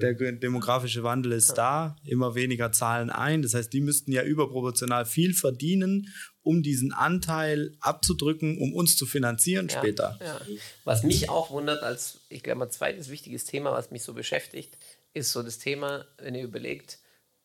der 0.00 0.14
demografische 0.14 1.02
Wandel 1.02 1.32
ist 1.32 1.54
da, 1.54 1.96
immer 2.04 2.34
weniger 2.34 2.72
zahlen 2.72 3.10
ein. 3.10 3.42
Das 3.42 3.54
heißt, 3.54 3.72
die 3.72 3.80
müssten 3.80 4.12
ja 4.12 4.22
überproportional 4.22 5.04
viel 5.04 5.34
verdienen, 5.34 6.08
um 6.46 6.62
diesen 6.62 6.92
Anteil 6.92 7.76
abzudrücken, 7.80 8.58
um 8.58 8.72
uns 8.72 8.96
zu 8.96 9.04
finanzieren 9.04 9.68
ja, 9.68 9.78
später. 9.78 10.18
Ja. 10.22 10.40
Was 10.84 11.02
mich 11.02 11.28
auch 11.28 11.50
wundert, 11.50 11.82
als 11.82 12.20
ich 12.28 12.44
glaube 12.44 12.60
mal 12.60 12.70
zweites 12.70 13.08
wichtiges 13.08 13.44
Thema, 13.44 13.72
was 13.72 13.90
mich 13.90 14.04
so 14.04 14.14
beschäftigt, 14.14 14.78
ist 15.12 15.32
so 15.32 15.42
das 15.42 15.58
Thema, 15.58 16.06
wenn 16.18 16.36
ihr 16.36 16.44
überlegt, 16.44 17.00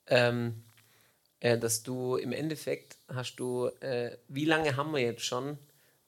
ähm, 0.06 0.64
äh, 1.40 1.58
dass 1.58 1.82
du 1.82 2.16
im 2.16 2.32
Endeffekt 2.32 2.98
hast 3.08 3.38
du, 3.38 3.68
äh, 3.80 4.18
wie 4.28 4.46
lange 4.46 4.76
haben 4.78 4.92
wir 4.92 5.00
jetzt 5.00 5.26
schon 5.26 5.58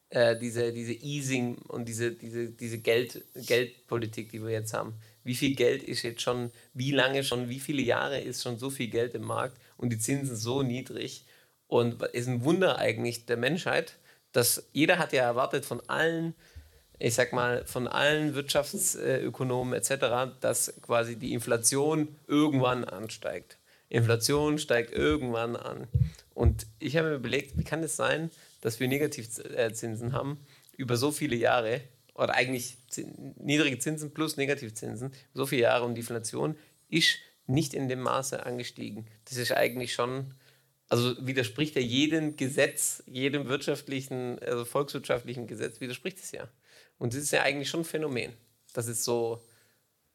äh, 0.10 0.38
diese, 0.38 0.72
diese 0.72 0.94
Easing 0.94 1.56
und 1.56 1.86
diese, 1.86 2.12
diese, 2.12 2.52
diese 2.52 2.78
Geld, 2.78 3.24
Geldpolitik, 3.34 4.32
die 4.32 4.44
wir 4.44 4.52
jetzt 4.52 4.74
haben? 4.74 4.94
Wie 5.24 5.36
viel 5.36 5.56
Geld 5.56 5.82
ist 5.82 6.04
jetzt 6.04 6.22
schon, 6.22 6.52
wie 6.76 6.92
lange 6.92 7.24
schon, 7.24 7.50
wie 7.50 7.60
viele 7.60 7.82
Jahre 7.82 8.20
ist 8.20 8.44
schon 8.44 8.60
so 8.60 8.70
viel 8.70 8.90
Geld 8.90 9.16
im 9.16 9.24
Markt 9.24 9.58
und 9.78 9.90
die 9.90 9.98
Zinsen 9.98 10.36
so 10.36 10.62
niedrig? 10.62 11.26
Und 11.74 12.04
ist 12.04 12.28
ein 12.28 12.44
Wunder 12.44 12.78
eigentlich 12.78 13.26
der 13.26 13.36
Menschheit, 13.36 13.98
dass 14.32 14.68
jeder 14.74 15.00
hat 15.00 15.12
ja 15.12 15.24
erwartet 15.24 15.66
von 15.66 15.82
allen, 15.90 16.36
ich 17.00 17.16
sag 17.16 17.34
mal, 17.34 17.66
von 17.66 17.88
allen 17.88 18.36
Wirtschaftsökonomen 18.36 19.74
etc., 19.74 20.36
dass 20.40 20.76
quasi 20.84 21.16
die 21.16 21.34
Inflation 21.34 22.16
irgendwann 22.28 22.84
ansteigt. 22.84 23.58
Inflation 23.90 24.60
steigt 24.60 24.92
irgendwann 24.92 25.56
an. 25.56 25.88
Und 26.36 26.68
ich 26.78 26.96
habe 26.96 27.10
mir 27.10 27.16
überlegt, 27.16 27.58
wie 27.58 27.64
kann 27.64 27.82
es 27.82 27.96
sein, 27.96 28.30
dass 28.62 28.80
wir 28.80 28.88
Negativzinsen 28.88 30.14
haben 30.14 30.46
über 30.78 30.96
so 30.96 31.12
viele 31.12 31.36
Jahre 31.36 31.82
oder 32.14 32.36
eigentlich 32.36 32.78
niedrige 33.40 33.80
Zinsen 33.80 34.14
plus 34.14 34.38
Negativzinsen, 34.38 35.12
so 35.34 35.48
viele 35.48 35.64
Jahre 35.64 35.86
und 35.86 35.96
die 35.96 36.02
Inflation 36.02 36.56
ist 36.92 37.18
nicht 37.48 37.74
in 37.74 37.90
dem 37.90 38.02
Maße 38.02 38.46
angestiegen. 38.46 39.08
Das 39.26 39.38
ist 39.38 39.54
eigentlich 39.54 39.94
schon 39.94 40.36
also 40.94 41.26
widerspricht 41.26 41.76
er 41.76 41.82
jedem 41.82 42.36
Gesetz, 42.36 43.02
jedem 43.08 43.48
wirtschaftlichen, 43.48 44.38
also 44.44 44.64
volkswirtschaftlichen 44.64 45.48
Gesetz, 45.48 45.82
widerspricht 45.82 46.20
es 46.20 46.32
ja. 46.32 46.48
Und 47.00 47.16
das 47.16 47.24
ist 47.24 47.32
ja 47.32 47.42
eigentlich 47.42 47.68
schon 47.68 47.80
ein 47.80 47.86
Phänomen, 47.86 48.32
dass 48.74 48.88
es 48.88 49.04
so 49.04 49.44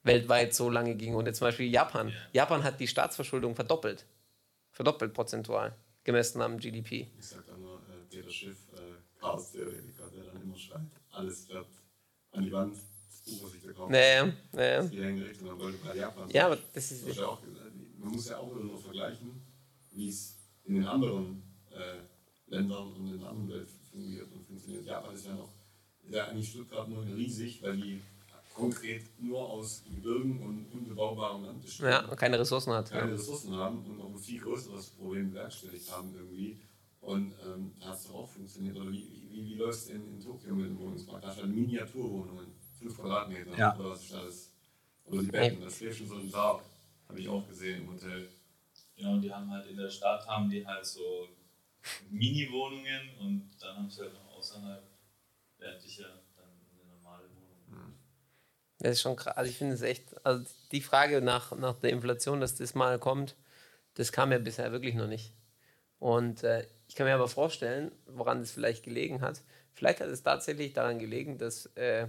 weltweit 0.04 0.54
so 0.54 0.70
lange 0.70 0.94
ging. 0.94 1.16
Und 1.16 1.26
jetzt 1.26 1.38
zum 1.38 1.48
Beispiel 1.48 1.68
Japan. 1.68 2.12
Japan 2.32 2.62
hat 2.62 2.78
die 2.78 2.86
Staatsverschuldung 2.86 3.56
verdoppelt. 3.56 4.06
Verdoppelt 4.70 5.14
prozentual, 5.14 5.74
gemessen 6.04 6.40
am 6.42 6.58
GDP. 6.58 7.08
Ich 7.18 7.26
sag 7.26 7.44
da 7.44 7.56
nur 7.56 7.78
äh, 7.78 8.04
Peter 8.08 8.30
Schiff, 8.30 8.68
äh, 8.76 9.18
Chaos-Theoretiker, 9.18 10.08
der 10.14 10.32
dann 10.32 10.42
immer 10.42 10.56
schreibt, 10.56 10.92
alles 11.10 11.48
wird 11.48 11.66
an 12.30 12.44
die 12.44 12.52
Wand, 12.52 12.76
das 13.08 13.20
Buch, 13.22 13.48
was 13.48 13.54
ich 13.54 13.62
da 13.64 13.72
kaufe. 13.72 13.90
Naja, 13.90 14.32
naja. 14.52 14.82
Dann 14.84 15.58
wollte 15.58 15.98
Japan. 15.98 16.30
Ja, 16.30 16.46
aber 16.46 16.58
das 16.72 16.92
ist. 16.92 17.08
Das 17.08 17.16
ja 17.16 17.26
auch, 17.26 17.42
man 17.98 18.12
muss 18.12 18.28
ja 18.28 18.38
auch 18.38 18.54
nur 18.54 18.80
vergleichen, 18.80 19.42
wie 19.90 20.08
es 20.08 20.37
in 20.68 20.74
den 20.74 20.86
anderen 20.86 21.42
äh, 21.70 22.50
Ländern 22.50 22.92
und 22.92 23.12
in 23.12 23.18
der 23.18 23.28
anderen 23.28 23.48
Welt 23.48 23.68
fungiert 23.90 24.30
und 24.32 24.46
funktioniert. 24.46 24.84
Japan 24.84 25.14
ist 25.14 25.26
ja 25.26 25.34
noch, 25.34 25.52
ist 26.02 26.14
ja 26.14 26.26
eigentlich 26.26 26.50
Stuttgart 26.50 26.88
nur 26.88 27.04
riesig, 27.04 27.62
weil 27.62 27.76
die 27.76 28.00
konkret 28.54 29.04
nur 29.20 29.48
aus 29.48 29.84
Gebirgen 29.88 30.42
und 30.42 30.66
unbebaubarem 30.72 31.44
Land 31.44 31.62
bestehen. 31.62 31.88
Ja, 31.88 32.04
und 32.06 32.16
keine 32.16 32.38
Ressourcen 32.38 32.72
hat. 32.72 32.90
Keine 32.90 33.10
ja. 33.10 33.16
Ressourcen 33.16 33.54
haben 33.54 33.84
und 33.84 33.98
noch 33.98 34.10
ein 34.10 34.18
viel 34.18 34.40
größeres 34.40 34.90
Problem 34.90 35.30
bewerkstelligt 35.30 35.90
haben 35.90 36.14
irgendwie. 36.14 36.60
Und 37.00 37.34
ähm, 37.46 37.72
da 37.80 37.86
hat 37.86 37.96
es 37.96 38.08
doch 38.08 38.14
auch 38.14 38.28
funktioniert. 38.28 38.76
Oder 38.76 38.90
wie, 38.90 39.08
wie, 39.30 39.46
wie 39.46 39.54
läuft 39.54 39.78
es 39.78 39.90
in, 39.90 40.06
in 40.14 40.20
Tokio 40.20 40.54
mit 40.54 40.66
dem 40.66 40.78
Wohnungsmarkt? 40.78 41.24
Da 41.24 41.30
sind 41.32 41.54
Miniaturwohnungen, 41.54 42.46
5 42.78 42.98
Quadratmeter 42.98 43.56
ja. 43.56 43.78
oder 43.78 43.90
was 43.90 44.04
ist 44.04 44.14
alles. 44.14 44.52
Oder 45.04 45.22
die 45.22 45.28
Betten, 45.28 45.62
das 45.62 45.76
schläft 45.76 45.98
schon 45.98 46.08
so 46.08 46.16
ein 46.16 46.28
Sarg, 46.28 46.62
habe 47.08 47.20
ich 47.20 47.28
auch 47.28 47.46
gesehen 47.48 47.82
im 47.82 47.92
Hotel. 47.92 48.28
Genau, 48.98 49.18
die 49.18 49.32
haben 49.32 49.48
halt 49.50 49.66
in 49.68 49.76
der 49.76 49.88
Stadt 49.88 50.26
haben 50.26 50.50
die 50.50 50.66
halt 50.66 50.84
so 50.84 51.28
Mini-Wohnungen 52.10 53.10
und 53.20 53.50
dann 53.60 53.76
haben 53.76 53.90
sie 53.90 54.02
halt 54.02 54.12
noch 54.12 54.36
außerhalb, 54.36 54.82
ja 55.60 55.66
dann 55.70 56.48
eine 56.72 56.96
normale 56.96 57.24
Wohnung. 57.30 57.84
Hm. 57.84 57.94
Das 58.80 58.92
ist 58.92 59.00
schon 59.02 59.14
krass. 59.14 59.36
Also 59.36 59.50
ich 59.50 59.56
finde 59.56 59.74
es 59.74 59.82
echt, 59.82 60.26
also 60.26 60.44
die 60.72 60.80
Frage 60.80 61.22
nach, 61.22 61.56
nach 61.56 61.78
der 61.78 61.90
Inflation, 61.90 62.40
dass 62.40 62.56
das 62.56 62.74
mal 62.74 62.98
kommt, 62.98 63.36
das 63.94 64.10
kam 64.10 64.32
ja 64.32 64.38
bisher 64.38 64.72
wirklich 64.72 64.94
noch 64.96 65.06
nicht. 65.06 65.32
Und 66.00 66.42
äh, 66.42 66.66
ich 66.88 66.96
kann 66.96 67.06
mir 67.06 67.14
aber 67.14 67.28
vorstellen, 67.28 67.92
woran 68.06 68.40
es 68.40 68.50
vielleicht 68.50 68.84
gelegen 68.84 69.20
hat. 69.20 69.42
Vielleicht 69.74 70.00
hat 70.00 70.08
es 70.08 70.24
tatsächlich 70.24 70.72
daran 70.72 70.98
gelegen, 70.98 71.38
dass, 71.38 71.66
äh, 71.76 72.08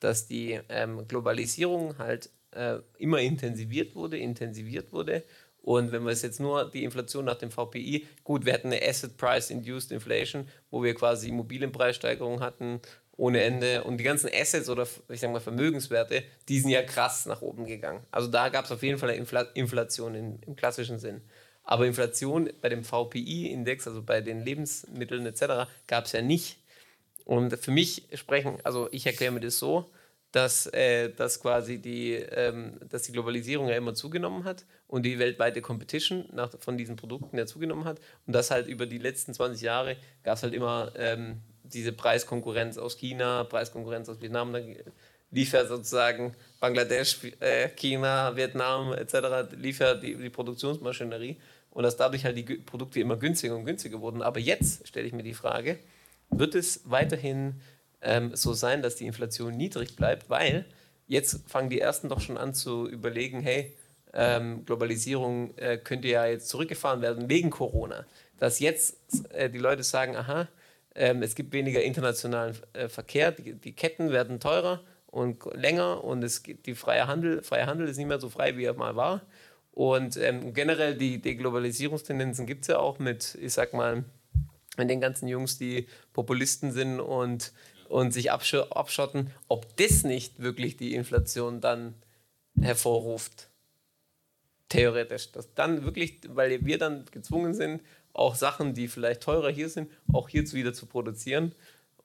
dass 0.00 0.26
die 0.26 0.60
ähm, 0.68 1.06
Globalisierung 1.06 1.98
halt 1.98 2.30
äh, 2.52 2.78
immer 2.98 3.20
intensiviert 3.20 3.94
wurde, 3.94 4.18
intensiviert 4.18 4.92
wurde 4.92 5.24
und 5.64 5.92
wenn 5.92 6.04
wir 6.04 6.10
es 6.10 6.20
jetzt 6.20 6.40
nur 6.40 6.70
die 6.70 6.84
Inflation 6.84 7.24
nach 7.24 7.36
dem 7.36 7.50
VPI, 7.50 8.06
gut, 8.22 8.44
wir 8.44 8.52
hatten 8.52 8.66
eine 8.66 8.86
Asset 8.86 9.16
Price 9.16 9.48
Induced 9.48 9.92
Inflation, 9.92 10.46
wo 10.70 10.82
wir 10.82 10.94
quasi 10.94 11.30
Immobilienpreissteigerungen 11.30 12.40
hatten 12.40 12.80
ohne 13.16 13.42
Ende 13.42 13.82
und 13.84 13.96
die 13.96 14.04
ganzen 14.04 14.28
Assets 14.30 14.68
oder 14.68 14.86
ich 15.08 15.20
sag 15.20 15.32
mal 15.32 15.40
Vermögenswerte, 15.40 16.22
die 16.50 16.60
sind 16.60 16.68
ja 16.68 16.82
krass 16.82 17.24
nach 17.24 17.40
oben 17.40 17.64
gegangen. 17.64 18.02
Also 18.10 18.28
da 18.28 18.50
gab 18.50 18.66
es 18.66 18.72
auf 18.72 18.82
jeden 18.82 18.98
Fall 18.98 19.08
eine 19.08 19.18
Infl 19.18 19.46
Inflation 19.54 20.14
in, 20.14 20.38
im 20.42 20.54
klassischen 20.54 20.98
Sinn. 20.98 21.22
Aber 21.62 21.86
Inflation 21.86 22.50
bei 22.60 22.68
dem 22.68 22.84
VPI-Index, 22.84 23.88
also 23.88 24.02
bei 24.02 24.20
den 24.20 24.44
Lebensmitteln 24.44 25.24
etc., 25.24 25.70
gab 25.86 26.04
es 26.04 26.12
ja 26.12 26.20
nicht. 26.20 26.58
Und 27.24 27.56
für 27.56 27.70
mich 27.70 28.06
sprechen, 28.12 28.58
also 28.64 28.88
ich 28.92 29.06
erkläre 29.06 29.32
mir 29.32 29.40
das 29.40 29.58
so, 29.58 29.90
dass, 30.34 30.66
äh, 30.66 31.10
dass 31.10 31.40
quasi 31.40 31.78
die, 31.78 32.14
ähm, 32.14 32.80
dass 32.90 33.02
die 33.02 33.12
Globalisierung 33.12 33.68
ja 33.68 33.76
immer 33.76 33.94
zugenommen 33.94 34.44
hat 34.44 34.66
und 34.94 35.02
die 35.02 35.18
weltweite 35.18 35.60
Competition 35.60 36.24
nach, 36.30 36.56
von 36.60 36.78
diesen 36.78 36.94
Produkten 36.94 37.36
ja 37.36 37.46
zugenommen 37.46 37.84
hat 37.84 38.00
und 38.28 38.32
dass 38.32 38.52
halt 38.52 38.68
über 38.68 38.86
die 38.86 38.98
letzten 38.98 39.34
20 39.34 39.60
Jahre 39.60 39.96
gab 40.22 40.36
es 40.36 40.44
halt 40.44 40.54
immer 40.54 40.92
ähm, 40.96 41.40
diese 41.64 41.90
Preiskonkurrenz 41.90 42.78
aus 42.78 42.96
China, 42.96 43.42
Preiskonkurrenz 43.42 44.08
aus 44.08 44.22
Vietnam, 44.22 44.52
dann 44.52 44.76
lief 45.32 45.52
ja 45.52 45.66
sozusagen 45.66 46.36
Bangladesch, 46.60 47.18
äh, 47.40 47.70
China, 47.70 48.36
Vietnam 48.36 48.92
etc. 48.92 49.52
lief 49.56 49.80
ja 49.80 49.94
die, 49.94 50.14
die 50.14 50.30
Produktionsmaschinerie 50.30 51.38
und 51.70 51.82
dass 51.82 51.96
dadurch 51.96 52.24
halt 52.24 52.36
die 52.36 52.44
Produkte 52.44 53.00
immer 53.00 53.16
günstiger 53.16 53.56
und 53.56 53.64
günstiger 53.64 54.00
wurden. 54.00 54.22
Aber 54.22 54.38
jetzt 54.38 54.86
stelle 54.86 55.08
ich 55.08 55.12
mir 55.12 55.24
die 55.24 55.34
Frage, 55.34 55.80
wird 56.30 56.54
es 56.54 56.82
weiterhin 56.84 57.60
ähm, 58.00 58.36
so 58.36 58.52
sein, 58.52 58.80
dass 58.80 58.94
die 58.94 59.06
Inflation 59.06 59.56
niedrig 59.56 59.96
bleibt, 59.96 60.30
weil 60.30 60.66
jetzt 61.08 61.50
fangen 61.50 61.68
die 61.68 61.80
Ersten 61.80 62.08
doch 62.08 62.20
schon 62.20 62.36
an 62.36 62.54
zu 62.54 62.88
überlegen, 62.88 63.40
hey, 63.40 63.74
ähm, 64.14 64.64
Globalisierung 64.64 65.56
äh, 65.56 65.76
könnte 65.78 66.08
ja 66.08 66.26
jetzt 66.26 66.48
zurückgefahren 66.48 67.02
werden 67.02 67.28
wegen 67.28 67.50
Corona. 67.50 68.06
Dass 68.38 68.60
jetzt 68.60 68.96
äh, 69.32 69.50
die 69.50 69.58
Leute 69.58 69.82
sagen, 69.82 70.16
aha, 70.16 70.48
ähm, 70.94 71.22
es 71.22 71.34
gibt 71.34 71.52
weniger 71.52 71.82
internationalen 71.82 72.56
äh, 72.72 72.88
Verkehr, 72.88 73.32
die, 73.32 73.54
die, 73.54 73.72
Ketten 73.72 74.10
werden 74.10 74.40
teurer 74.40 74.80
und 75.06 75.44
länger 75.54 76.04
und 76.04 76.22
es 76.22 76.42
gibt 76.42 76.66
die 76.66 76.74
freie 76.74 77.06
Handel, 77.06 77.42
freier 77.42 77.66
Handel 77.66 77.88
ist 77.88 77.96
nicht 77.96 78.06
mehr 78.06 78.20
so 78.20 78.30
frei, 78.30 78.56
wie 78.56 78.64
er 78.64 78.74
mal 78.74 78.96
war. 78.96 79.22
Und 79.72 80.16
ähm, 80.16 80.54
generell 80.54 80.94
die 80.94 81.20
Deglobalisierungstendenzen 81.20 82.46
gibt 82.46 82.62
es 82.62 82.68
ja 82.68 82.78
auch 82.78 83.00
mit, 83.00 83.36
ich 83.40 83.52
sag 83.52 83.72
mal, 83.72 84.04
mit 84.76 84.88
den 84.88 85.00
ganzen 85.00 85.26
Jungs, 85.26 85.58
die 85.58 85.88
Populisten 86.12 86.72
sind 86.72 87.00
und 87.00 87.52
und 87.88 88.12
sich 88.12 88.32
abschotten, 88.32 89.30
ob 89.48 89.76
das 89.76 90.02
nicht 90.02 90.42
wirklich 90.42 90.76
die 90.76 90.94
Inflation 90.94 91.60
dann 91.60 91.94
hervorruft. 92.60 93.48
Theoretisch. 94.68 95.32
Dass 95.32 95.52
dann 95.54 95.84
wirklich, 95.84 96.20
weil 96.28 96.64
wir 96.64 96.78
dann 96.78 97.04
gezwungen 97.10 97.54
sind, 97.54 97.82
auch 98.12 98.34
Sachen, 98.34 98.74
die 98.74 98.88
vielleicht 98.88 99.22
teurer 99.22 99.50
hier 99.50 99.68
sind, 99.68 99.90
auch 100.12 100.28
hierzu 100.28 100.56
wieder 100.56 100.72
zu 100.72 100.86
produzieren. 100.86 101.54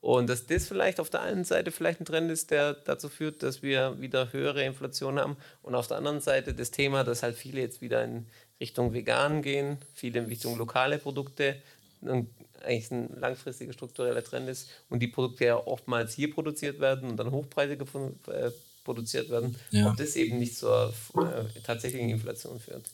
Und 0.01 0.29
dass 0.29 0.45
das 0.45 0.67
vielleicht 0.67 0.99
auf 0.99 1.09
der 1.09 1.21
einen 1.21 1.43
Seite 1.43 1.71
vielleicht 1.71 1.99
ein 1.99 2.05
Trend 2.05 2.31
ist, 2.31 2.51
der 2.51 2.73
dazu 2.73 3.09
führt, 3.09 3.43
dass 3.43 3.61
wir 3.61 3.99
wieder 3.99 4.31
höhere 4.31 4.63
Inflation 4.63 5.19
haben. 5.19 5.37
Und 5.61 5.75
auf 5.75 5.87
der 5.87 5.97
anderen 5.97 6.21
Seite 6.21 6.53
das 6.53 6.71
Thema, 6.71 7.03
dass 7.03 7.21
halt 7.21 7.35
viele 7.35 7.61
jetzt 7.61 7.81
wieder 7.81 8.03
in 8.03 8.27
Richtung 8.61 8.93
vegan 8.93 9.41
gehen, 9.41 9.77
viele 9.93 10.19
in 10.19 10.25
Richtung 10.25 10.57
lokale 10.57 10.99
Produkte. 10.99 11.61
Und 12.01 12.29
eigentlich 12.63 12.91
ein 12.91 13.19
langfristiger 13.19 13.73
struktureller 13.73 14.23
Trend 14.23 14.49
ist 14.49 14.69
und 14.89 14.99
die 14.99 15.07
Produkte 15.07 15.45
ja 15.45 15.55
oftmals 15.55 16.13
hier 16.13 16.33
produziert 16.33 16.79
werden 16.79 17.09
und 17.09 17.17
dann 17.17 17.31
hochpreisiger 17.31 17.85
äh, 18.27 18.51
produziert 18.83 19.29
werden, 19.29 19.55
Ja. 19.71 19.89
ob 19.89 19.97
das 19.97 20.15
eben 20.15 20.39
nicht 20.39 20.57
zur 20.57 20.93
äh, 21.15 21.59
tatsächlichen 21.61 22.09
Inflation 22.09 22.59
führt. 22.59 22.89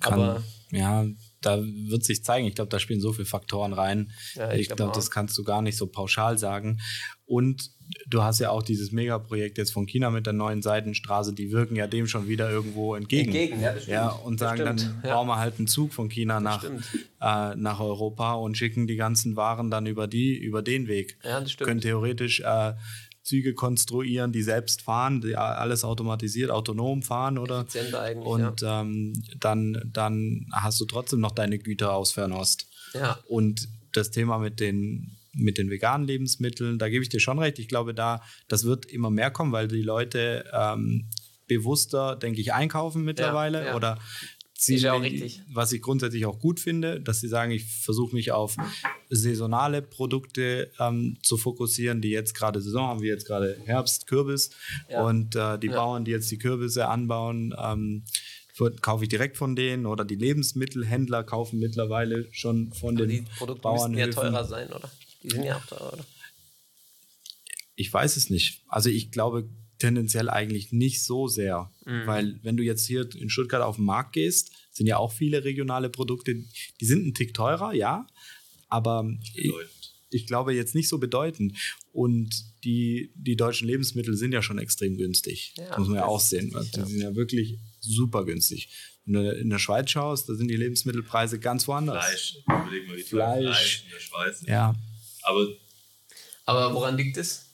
Kann, 0.00 0.14
Aber 0.14 0.42
ja, 0.70 1.06
da 1.42 1.62
wird 1.62 2.04
sich 2.04 2.24
zeigen. 2.24 2.46
Ich 2.46 2.54
glaube, 2.54 2.70
da 2.70 2.78
spielen 2.78 3.00
so 3.00 3.12
viele 3.12 3.26
Faktoren 3.26 3.72
rein. 3.72 4.10
Ja, 4.34 4.52
ich 4.52 4.62
ich 4.62 4.66
glaub 4.68 4.76
glaube, 4.78 4.92
auch. 4.92 4.96
das 4.96 5.10
kannst 5.10 5.36
du 5.36 5.44
gar 5.44 5.60
nicht 5.60 5.76
so 5.76 5.86
pauschal 5.86 6.38
sagen. 6.38 6.80
Und 7.26 7.70
du 8.06 8.22
hast 8.22 8.38
ja 8.38 8.50
auch 8.50 8.62
dieses 8.62 8.90
Megaprojekt 8.90 9.58
jetzt 9.58 9.72
von 9.72 9.86
China 9.86 10.10
mit 10.10 10.24
der 10.26 10.32
neuen 10.32 10.62
Seitenstraße, 10.62 11.34
die 11.34 11.50
wirken 11.52 11.76
ja 11.76 11.86
dem 11.86 12.06
schon 12.06 12.26
wieder 12.26 12.50
irgendwo 12.50 12.94
entgegen. 12.94 13.26
Entgegen, 13.26 13.60
ja, 13.60 13.72
das 13.74 13.82
stimmt. 13.82 13.94
Ja, 13.94 14.08
und 14.08 14.38
sagen, 14.38 14.64
dann 14.64 14.78
ja. 15.04 15.14
bauen 15.14 15.28
wir 15.28 15.38
halt 15.38 15.58
einen 15.58 15.66
Zug 15.66 15.92
von 15.92 16.08
China 16.08 16.40
nach, 16.40 16.64
äh, 16.64 17.54
nach 17.54 17.80
Europa 17.80 18.34
und 18.34 18.56
schicken 18.56 18.86
die 18.86 18.96
ganzen 18.96 19.36
Waren 19.36 19.70
dann 19.70 19.86
über 19.86 20.06
die, 20.06 20.36
über 20.36 20.62
den 20.62 20.88
Weg. 20.88 21.18
Ja, 21.22 21.40
das 21.40 21.52
stimmt. 21.52 21.68
Können 21.68 21.80
theoretisch 21.80 22.40
äh, 22.40 22.72
Züge 23.22 23.54
konstruieren, 23.54 24.32
die 24.32 24.42
selbst 24.42 24.82
fahren, 24.82 25.20
die 25.20 25.36
alles 25.36 25.84
automatisiert, 25.84 26.50
autonom 26.50 27.02
fahren 27.02 27.38
oder 27.38 27.60
Effizienter 27.60 28.02
eigentlich, 28.02 28.26
und 28.26 28.62
ähm, 28.64 29.22
dann, 29.38 29.80
dann 29.92 30.46
hast 30.52 30.80
du 30.80 30.86
trotzdem 30.86 31.20
noch 31.20 31.32
deine 31.32 31.58
Güter 31.58 31.94
aus 31.94 32.12
Fernost. 32.12 32.66
Ja. 32.94 33.18
Und 33.28 33.68
das 33.92 34.10
Thema 34.10 34.38
mit 34.38 34.58
den, 34.58 35.16
mit 35.34 35.56
den 35.56 35.70
veganen 35.70 36.06
Lebensmitteln, 36.06 36.78
da 36.78 36.88
gebe 36.88 37.02
ich 37.02 37.08
dir 37.08 37.20
schon 37.20 37.38
recht. 37.38 37.58
Ich 37.58 37.68
glaube, 37.68 37.94
da, 37.94 38.22
das 38.48 38.64
wird 38.64 38.86
immer 38.86 39.10
mehr 39.10 39.30
kommen, 39.30 39.52
weil 39.52 39.68
die 39.68 39.82
Leute 39.82 40.44
ähm, 40.52 41.08
bewusster, 41.46 42.16
denke 42.16 42.40
ich, 42.40 42.52
einkaufen 42.52 43.04
mittlerweile 43.04 43.66
ja. 43.66 43.76
oder 43.76 43.98
Ist 44.68 44.82
ja 44.82 44.92
auch 44.92 45.00
richtig. 45.02 45.42
was 45.52 45.72
ich 45.72 45.82
grundsätzlich 45.82 46.24
auch 46.26 46.38
gut 46.38 46.60
finde, 46.60 47.00
dass 47.00 47.20
sie 47.20 47.28
sagen, 47.28 47.50
ich 47.52 47.64
versuche 47.82 48.14
mich 48.14 48.32
auf 48.32 48.56
saisonale 49.10 49.82
Produkte 49.82 50.70
ähm, 50.78 51.16
zu 51.22 51.36
fokussieren, 51.36 52.00
die 52.00 52.10
jetzt 52.10 52.34
gerade 52.34 52.60
Saison 52.62 52.86
haben, 52.86 53.02
wie 53.02 53.08
jetzt 53.08 53.26
gerade 53.26 53.58
Herbst, 53.64 54.06
Kürbis 54.06 54.50
Ja. 54.88 55.04
und 55.04 55.34
äh, 55.36 55.58
die 55.58 55.66
Ja. 55.68 55.74
Bauern, 55.76 56.04
die 56.04 56.10
jetzt 56.12 56.30
die 56.30 56.38
Kürbisse 56.38 56.86
anbauen, 56.88 57.54
ähm, 57.58 58.04
kaufe 58.80 59.02
ich 59.04 59.08
direkt 59.08 59.36
von 59.36 59.56
denen 59.56 59.86
oder 59.86 60.04
die 60.04 60.14
Lebensmittelhändler 60.14 61.24
kaufen 61.24 61.58
mittlerweile 61.58 62.28
schon 62.32 62.72
von 62.72 62.96
Aber 62.96 63.06
den 63.06 63.24
die 63.24 63.30
Produkte 63.38 63.68
müssten 63.68 63.94
ja 63.94 64.06
Bauernhöfen. 64.06 64.14
teurer 64.14 64.44
sein, 64.44 64.68
oder? 64.72 64.90
Die 65.22 65.30
sind 65.30 65.44
ja 65.44 65.56
auch 65.56 65.66
teurer, 65.66 65.92
oder? 65.94 66.04
Ich 67.74 67.92
weiß 67.92 68.16
es 68.16 68.30
nicht. 68.30 68.60
Also 68.68 68.90
ich 68.90 69.10
glaube 69.10 69.48
tendenziell 69.82 70.30
eigentlich 70.30 70.72
nicht 70.72 71.02
so 71.04 71.28
sehr, 71.28 71.70
Mhm. 71.84 72.06
weil 72.06 72.40
wenn 72.42 72.56
du 72.56 72.62
jetzt 72.62 72.86
hier 72.86 73.08
in 73.16 73.28
Stuttgart 73.28 73.62
auf 73.62 73.76
den 73.76 73.84
Markt 73.84 74.12
gehst, 74.14 74.52
sind 74.70 74.86
ja 74.86 74.96
auch 74.96 75.12
viele 75.12 75.44
regionale 75.44 75.90
Produkte, 75.90 76.34
die 76.80 76.84
sind 76.86 77.06
ein 77.06 77.14
Tick 77.14 77.34
teurer, 77.34 77.74
ja, 77.74 78.06
aber 78.68 79.06
ich, 79.34 79.52
ich 80.10 80.26
glaube 80.26 80.54
jetzt 80.54 80.74
nicht 80.74 80.88
so 80.88 80.98
bedeutend. 80.98 81.58
Und 81.92 82.30
die, 82.64 83.12
die 83.14 83.36
deutschen 83.36 83.66
Lebensmittel 83.68 84.16
sind 84.16 84.32
ja 84.32 84.40
schon 84.42 84.58
extrem 84.58 84.96
günstig. 84.96 85.52
Ja, 85.58 85.78
muss 85.78 85.88
man 85.88 85.96
ja 85.98 86.04
auch 86.06 86.20
sehen. 86.20 86.54
richtig, 86.54 86.72
die 86.72 86.80
ja. 86.80 86.86
sind 86.86 87.00
ja 87.00 87.14
wirklich 87.14 87.58
super 87.80 88.24
günstig. 88.24 88.68
Wenn 89.04 89.14
du 89.14 89.32
in 89.32 89.50
der 89.50 89.58
Schweiz 89.58 89.90
schaust, 89.90 90.28
da 90.28 90.34
sind 90.34 90.48
die 90.48 90.56
Lebensmittelpreise 90.56 91.38
ganz 91.40 91.66
woanders. 91.68 92.04
Fleisch. 92.04 92.36
Überleg 92.46 92.88
mal, 92.88 92.96
wie 92.96 93.02
Fleisch. 93.02 93.44
Fleisch 93.44 93.82
in 93.84 93.90
der 93.90 94.00
Schweiz. 94.00 94.42
Ja, 94.46 94.74
Aber 95.22 95.48
Aber 96.46 96.74
woran 96.74 96.96
liegt 96.96 97.16
es? 97.18 97.51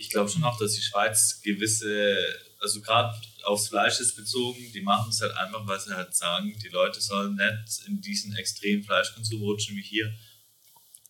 Ich 0.00 0.10
glaube 0.10 0.30
schon 0.30 0.44
auch, 0.44 0.56
dass 0.58 0.72
die 0.72 0.80
Schweiz 0.80 1.40
gewisse, 1.42 2.16
also 2.60 2.80
gerade 2.80 3.14
aufs 3.44 3.68
Fleisch 3.68 3.98
ist 4.00 4.14
bezogen, 4.16 4.58
die 4.72 4.80
machen 4.80 5.10
es 5.10 5.20
halt 5.20 5.32
einfach, 5.36 5.66
weil 5.66 5.78
sie 5.80 5.94
halt 5.94 6.14
sagen, 6.14 6.56
die 6.62 6.68
Leute 6.68 7.00
sollen 7.00 7.34
nicht 7.34 7.86
in 7.88 8.00
diesen 8.00 8.34
extremen 8.36 8.82
Fleischkonsum 8.84 9.42
rutschen 9.42 9.76
wie 9.76 9.82
hier. 9.82 10.12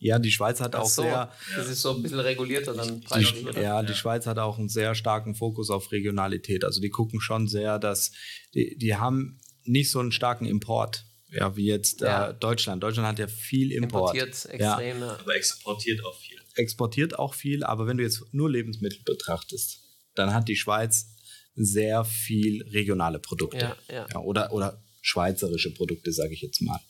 ja, 0.01 0.19
die 0.19 0.31
Schweiz 0.33 0.61
hat 0.61 0.75
Ach 0.75 0.81
auch 0.81 0.89
so, 0.89 1.03
sehr, 1.03 1.31
das 1.57 1.69
ist 1.69 1.83
so 1.83 1.95
ein 1.95 2.03
bisschen 2.03 2.21
regulierter 2.21 2.73
dann 2.75 3.01
Die, 3.01 3.45
oder? 3.47 3.61
ja, 3.61 3.83
die 3.83 3.95
Schweiz 3.95 4.27
hat 4.27 4.39
auch 4.39 4.57
einen 4.59 4.69
sehr 4.71 4.95
starken 4.95 5.35
Fokus 5.35 5.69
auf 5.71 5.93
Regionalität. 5.93 6.65
Also 6.65 6.81
die 6.81 6.91
gucken 6.91 7.21
schon 7.21 7.47
sehr, 7.47 7.79
dass 7.79 8.13
die, 8.55 8.77
die 8.79 8.97
haben 8.97 9.39
nicht 9.65 9.91
so 9.91 9.99
einen 10.01 10.13
starken 10.13 10.47
Import, 10.47 11.05
ja, 11.31 11.55
wie 11.57 11.67
jetzt 11.67 12.01
Ja. 12.01 12.31
äh, 12.31 12.35
Deutschland. 12.35 12.83
Deutschland 12.83 13.07
hat 13.07 13.19
ja 13.19 13.27
viel 13.27 13.71
Import. 13.73 14.15
Importiert 14.15 14.45
Ja, 14.45 14.79
extrem, 14.79 15.01
ja. 15.01 15.19
Aber 15.19 15.35
exportiert 15.37 16.03
auch 16.05 16.17
viel. 16.19 16.38
Exportiert 16.59 17.19
auch 17.19 17.35
viel, 17.35 17.65
aber 17.65 17.87
wenn 17.87 17.97
du 17.97 18.03
jetzt 18.05 18.23
nur 18.33 18.51
Lebensmittel 18.51 19.01
betrachtest, 19.05 19.81
dann 20.15 20.35
hat 20.35 20.49
die 20.49 20.57
Schweiz 20.57 21.15
sehr 21.55 22.05
viel 22.05 22.63
regionale 22.69 23.19
Produkte. 23.19 23.77
Ja, 23.89 24.07
ja. 24.11 24.21
oder, 24.21 24.53
oder 24.53 24.83
schweizerische 25.03 25.73
Produkte, 25.75 26.13
sage 26.13 26.35
ich 26.35 26.43
jetzt 26.43 26.61
mal. 26.61 26.81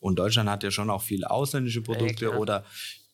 Und 0.00 0.18
Deutschland 0.18 0.48
hat 0.48 0.62
ja 0.62 0.70
schon 0.70 0.90
auch 0.90 1.02
viele 1.02 1.30
ausländische 1.30 1.82
Produkte 1.82 2.26
klar. 2.26 2.38
oder 2.38 2.64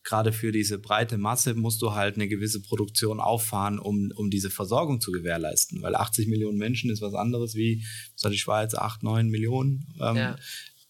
gerade 0.04 0.32
für 0.32 0.50
diese 0.50 0.78
breite 0.78 1.16
Masse 1.16 1.54
musst 1.54 1.80
du 1.80 1.94
halt 1.94 2.16
eine 2.16 2.28
gewisse 2.28 2.60
Produktion 2.60 3.20
auffahren, 3.20 3.78
um, 3.78 4.12
um 4.16 4.30
diese 4.30 4.50
Versorgung 4.50 5.00
zu 5.00 5.12
gewährleisten. 5.12 5.80
Weil 5.82 5.94
80 5.94 6.26
Millionen 6.26 6.58
Menschen 6.58 6.90
ist 6.90 7.00
was 7.00 7.14
anderes 7.14 7.54
wie, 7.54 7.84
was 8.14 8.24
hat 8.24 8.32
die 8.32 8.38
Schweiz, 8.38 8.74
8, 8.74 9.02
9 9.02 9.28
Millionen. 9.28 9.86
Ähm, 10.00 10.16
Ja. 10.16 10.36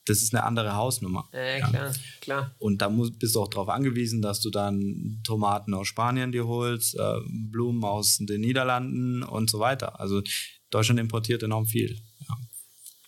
Das 0.05 0.21
ist 0.21 0.35
eine 0.35 0.43
andere 0.45 0.75
Hausnummer. 0.75 1.29
Ja, 1.33 1.59
ja, 1.59 1.69
klar, 1.69 1.93
klar. 2.21 2.55
Und 2.59 2.83
da 2.83 2.89
musst, 2.89 3.19
bist 3.21 3.37
du 3.37 3.43
auch 3.43 3.49
darauf 3.49 3.69
angewiesen, 3.69 4.21
dass 4.21 4.41
du 4.41 4.51
dann 4.51 5.21
Tomaten 5.25 5.75
aus 5.75 5.87
Spanien 5.87 6.33
dir 6.33 6.47
holst, 6.47 6.97
äh, 6.97 7.21
Blumen 7.29 7.85
aus 7.85 8.19
den 8.19 8.41
Niederlanden 8.41 9.23
und 9.23 9.49
so 9.49 9.61
weiter. 9.61 10.01
Also 10.01 10.23
Deutschland 10.71 10.99
importiert 10.99 11.45
enorm 11.45 11.67
viel. 11.67 12.01
Ja. 12.29 12.37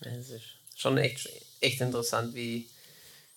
Das 0.02 0.30
ist 0.30 0.42
schon 0.76 0.96
echt, 0.98 1.28
echt 1.60 1.80
interessant, 1.80 2.34
wie, 2.36 2.68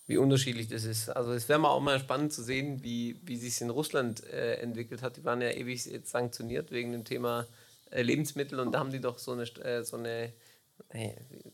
wie 0.05 0.17
unterschiedlich 0.17 0.67
das 0.67 0.83
ist. 0.83 1.09
Also 1.09 1.31
es 1.31 1.49
wäre 1.49 1.57
mal 1.57 1.69
auch 1.69 1.81
mal 1.81 1.99
spannend 1.99 2.33
zu 2.33 2.43
sehen, 2.43 2.83
wie, 2.83 3.19
wie 3.23 3.37
sich 3.37 3.59
in 3.61 3.71
Russland 3.71 4.23
äh, 4.25 4.55
entwickelt 4.55 5.01
hat. 5.01 5.17
Die 5.17 5.25
waren 5.25 5.41
ja 5.41 5.49
ewig 5.49 5.83
jetzt 5.85 6.11
sanktioniert 6.11 6.69
wegen 6.69 6.91
dem 6.91 7.05
Thema 7.05 7.47
äh, 7.89 8.03
Lebensmittel 8.03 8.59
und 8.59 8.73
da 8.73 8.79
haben 8.79 8.91
die 8.91 9.01
doch 9.01 9.17
so 9.17 9.31
eine, 9.31 9.43
äh, 9.63 9.83
so 9.83 9.97
eine 9.97 10.25
äh, 10.25 10.31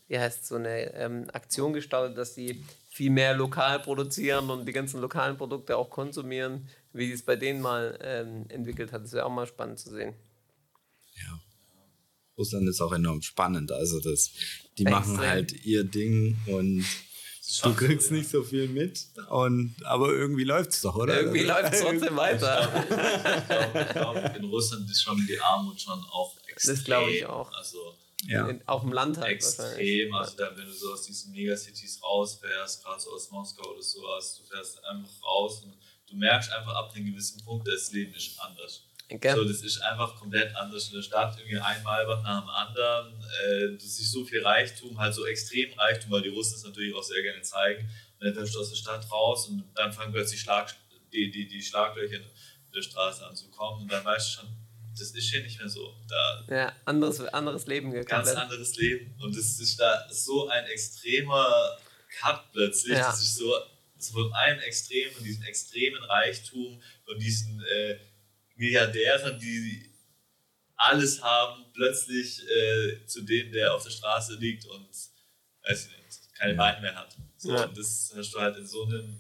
wie 0.08 0.20
heißt 0.20 0.46
so 0.46 0.56
eine 0.56 0.94
ähm, 0.94 1.30
Aktion 1.34 1.74
gestartet, 1.74 2.18
dass 2.18 2.36
die 2.36 2.64
viel 2.90 3.10
mehr 3.10 3.36
lokal 3.36 3.80
produzieren 3.80 4.50
und 4.50 4.66
die 4.68 4.74
ganzen 4.74 5.02
lokalen 5.02 5.38
Produkte 5.38 5.76
auch 5.76 5.90
konsumieren, 5.90 6.70
wie 6.94 7.12
es 7.12 7.24
bei 7.24 7.36
denen 7.36 7.62
mal 7.62 7.98
ähm, 8.02 8.46
entwickelt 8.50 8.92
hat. 8.92 9.04
Das 9.04 9.14
wäre 9.14 9.26
auch 9.26 9.32
mal 9.32 9.48
spannend 9.48 9.80
zu 9.80 9.90
sehen. 9.90 10.14
ja. 11.16 11.40
Russland 12.38 12.68
ist 12.68 12.82
auch 12.82 12.92
enorm 12.92 13.22
spannend. 13.22 13.72
Also 13.72 14.00
das, 14.00 14.32
die 14.78 14.86
Extrem. 14.86 14.92
machen 14.92 15.18
halt 15.20 15.66
ihr 15.66 15.84
Ding 15.84 16.38
und 16.48 16.84
du 17.62 17.74
kriegst 17.74 18.12
nicht 18.12 18.30
so 18.30 18.44
viel 18.44 18.68
mit. 18.68 19.08
Und, 19.30 19.76
aber 19.84 20.10
irgendwie 20.10 20.44
läuft 20.44 20.72
es 20.72 20.82
doch, 20.82 20.96
oder? 20.96 21.20
Irgendwie 21.20 21.44
läuft 21.44 21.74
es 21.74 21.82
trotzdem 21.82 22.16
weiter. 22.16 22.72
Ich 23.88 23.90
glaube, 23.90 24.34
in 24.38 24.46
Russland 24.46 24.90
ist 24.90 25.04
schon 25.04 25.26
die 25.28 25.40
Armut 25.40 25.80
schon 25.80 26.00
auch 26.12 26.36
extrem. 26.48 26.76
Das 26.76 26.84
glaube 26.84 27.12
ich 27.12 27.26
auch. 27.26 27.52
Also 27.54 27.78
Ja. 28.28 28.48
In, 28.48 28.66
auf 28.68 28.82
dem 28.82 28.94
Land 28.94 29.18
halt 29.18 29.32
extrem. 29.32 30.14
Also 30.14 30.38
da, 30.38 30.56
wenn 30.56 30.66
du 30.66 30.74
so 30.74 30.94
aus 30.94 31.04
diesen 31.04 31.32
Megacities 31.32 32.02
rausfährst, 32.02 32.84
gerade 32.84 33.00
so 33.00 33.12
aus 33.12 33.30
Moskau 33.32 33.72
oder 33.72 33.82
sowas, 33.82 34.38
du 34.38 34.44
fährst 34.44 34.84
einfach 34.86 35.24
raus 35.24 35.64
und 35.64 35.78
du 36.08 36.16
merkst 36.16 36.52
einfach 36.52 36.76
ab 36.76 36.94
einem 36.94 37.06
gewissen 37.06 37.44
Punkt, 37.44 37.68
das 37.68 37.92
Leben 37.92 38.14
ist 38.14 38.40
anders. 38.40 38.84
Gell? 39.10 39.36
So, 39.36 39.44
das 39.44 39.62
ist 39.62 39.80
einfach 39.82 40.16
komplett 40.16 40.56
anders 40.56 40.88
in 40.88 40.96
der 40.96 41.02
Stadt, 41.02 41.38
irgendwie 41.38 41.60
ein 41.60 41.84
Maibach 41.84 42.24
nach 42.24 42.42
dem 42.42 42.50
anderen. 42.50 43.22
Äh, 43.46 43.78
du 43.78 43.80
siehst 43.80 44.12
so 44.12 44.24
viel 44.24 44.42
Reichtum, 44.42 44.98
halt 44.98 45.14
so 45.14 45.26
extrem 45.26 45.74
Reichtum, 45.74 46.12
weil 46.12 46.22
die 46.22 46.30
Russen 46.30 46.56
es 46.56 46.64
natürlich 46.64 46.96
auch 46.96 47.04
sehr 47.04 47.22
gerne 47.22 47.42
zeigen. 47.42 47.90
Und 48.20 48.26
dann 48.26 48.34
fährst 48.34 48.56
du 48.56 48.60
aus 48.60 48.70
der 48.70 48.78
Stadt 48.78 49.12
raus 49.12 49.48
und 49.50 49.64
dann 49.76 49.92
fangen 49.92 50.14
plötzlich 50.14 50.40
Schlag, 50.40 50.74
die, 51.12 51.30
die, 51.30 51.48
die 51.48 51.62
Schlaglöcher 51.62 52.16
in 52.16 52.26
der 52.74 52.82
Straße 52.82 53.26
an 53.26 53.36
zu 53.36 53.50
kommen 53.50 53.84
und 53.84 53.92
dann 53.92 54.04
weißt 54.04 54.30
du 54.30 54.42
schon, 54.42 54.50
das 54.98 55.12
ist 55.12 55.30
hier 55.30 55.42
nicht 55.44 55.60
mehr 55.60 55.70
so. 55.70 55.96
Da 56.08 56.46
Ja, 56.50 56.76
anderes, 56.86 57.20
anderes 57.22 57.66
Leben 57.68 57.92
ganz 57.92 58.30
gekommen. 58.30 58.38
anderes 58.38 58.76
Leben. 58.76 59.16
Und 59.22 59.36
es 59.36 59.60
ist 59.60 59.80
da 59.80 60.08
so 60.12 60.48
ein 60.48 60.66
extremer 60.66 61.78
Cut 62.20 62.52
plötzlich. 62.52 62.98
Ja. 62.98 63.08
Das 63.08 63.22
ist 63.22 63.36
so, 63.36 63.54
so 63.98 64.14
von 64.14 64.34
einem 64.34 64.60
Extrem, 64.62 65.12
von 65.12 65.24
diesem 65.24 65.44
extremen 65.44 66.04
Reichtum, 66.04 66.82
von 67.06 67.20
diesen 67.20 67.64
äh, 67.64 67.98
Milliardären, 68.56 69.40
die 69.40 69.90
alles 70.76 71.22
haben, 71.22 71.66
plötzlich 71.74 72.42
äh, 72.50 73.06
zu 73.06 73.22
dem, 73.22 73.52
der 73.52 73.74
auf 73.74 73.84
der 73.84 73.92
Straße 73.92 74.36
liegt 74.36 74.66
und 74.66 74.88
weiß 75.66 75.88
ich 75.88 76.04
nicht, 76.06 76.34
keine 76.36 76.56
Beine 76.56 76.82
mehr 76.82 76.96
hat. 76.96 77.16
So, 77.38 77.54
Ja. 77.54 77.66
Und 77.66 77.78
das 77.78 78.14
hast 78.16 78.32
du 78.32 78.40
halt 78.40 78.58
in 78.58 78.68
so 78.68 78.84
einem 78.84 79.20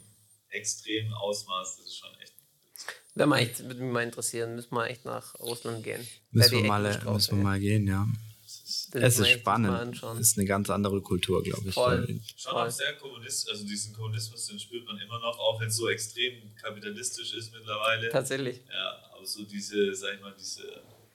extremen 0.49 1.13
Ausmaß, 1.13 1.77
das 1.77 1.85
ist 1.87 1.97
schon 1.97 2.13
echt. 2.19 2.22
Wäre 3.15 3.27
mal 3.27 3.39
echt, 3.39 3.63
würde 3.63 3.81
mich 3.81 3.91
mal 3.93 4.03
interessieren, 4.03 4.55
müssen 4.55 4.73
wir 4.73 4.87
echt 4.87 5.05
nach 5.05 5.39
Russland 5.39 5.83
gehen. 5.83 6.05
Müssen 6.31 6.51
Wär 6.51 6.57
die 6.57 6.63
wir, 6.63 6.69
mal, 6.69 6.91
drauf, 6.91 7.13
müssen 7.13 7.37
wir 7.37 7.43
mal 7.43 7.59
gehen, 7.59 7.87
ja. 7.87 8.07
Das 8.41 8.53
ist 8.55 8.95
Das 8.95 9.03
Es 9.03 9.19
müssen 9.19 9.31
ist 9.31 9.39
spannend. 9.39 10.03
Es 10.19 10.19
ist 10.19 10.37
eine 10.37 10.47
ganz 10.47 10.69
andere 10.69 11.01
Kultur, 11.01 11.43
glaube 11.43 11.69
ich. 11.69 11.73
Voll. 11.75 12.21
schon 12.35 12.53
auch 12.53 12.69
sehr 12.69 12.93
kommunistisch, 12.93 13.51
also 13.51 13.65
diesen 13.65 13.93
Kommunismus, 13.93 14.47
den 14.47 14.59
spürt 14.59 14.85
man 14.85 14.97
immer 14.97 15.19
noch, 15.19 15.37
auch 15.37 15.61
wenn 15.61 15.67
es 15.67 15.75
so 15.75 15.87
extrem 15.89 16.55
kapitalistisch 16.55 17.33
ist 17.33 17.53
mittlerweile. 17.53 18.09
Tatsächlich. 18.09 18.61
Ja, 18.67 18.99
aber 19.15 19.25
so 19.25 19.43
diese, 19.43 19.93
sag 19.93 20.15
ich 20.15 20.21
mal, 20.21 20.33
diese 20.39 20.63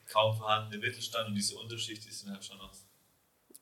kaum 0.09 0.36
vorhandene 0.36 0.80
Mittelstand 0.80 1.28
und 1.28 1.34
diese 1.34 1.57
Unterschicht, 1.57 2.05
die 2.05 2.11
sind 2.11 2.30
halt 2.30 2.44
schon 2.44 2.59
noch. 2.59 2.72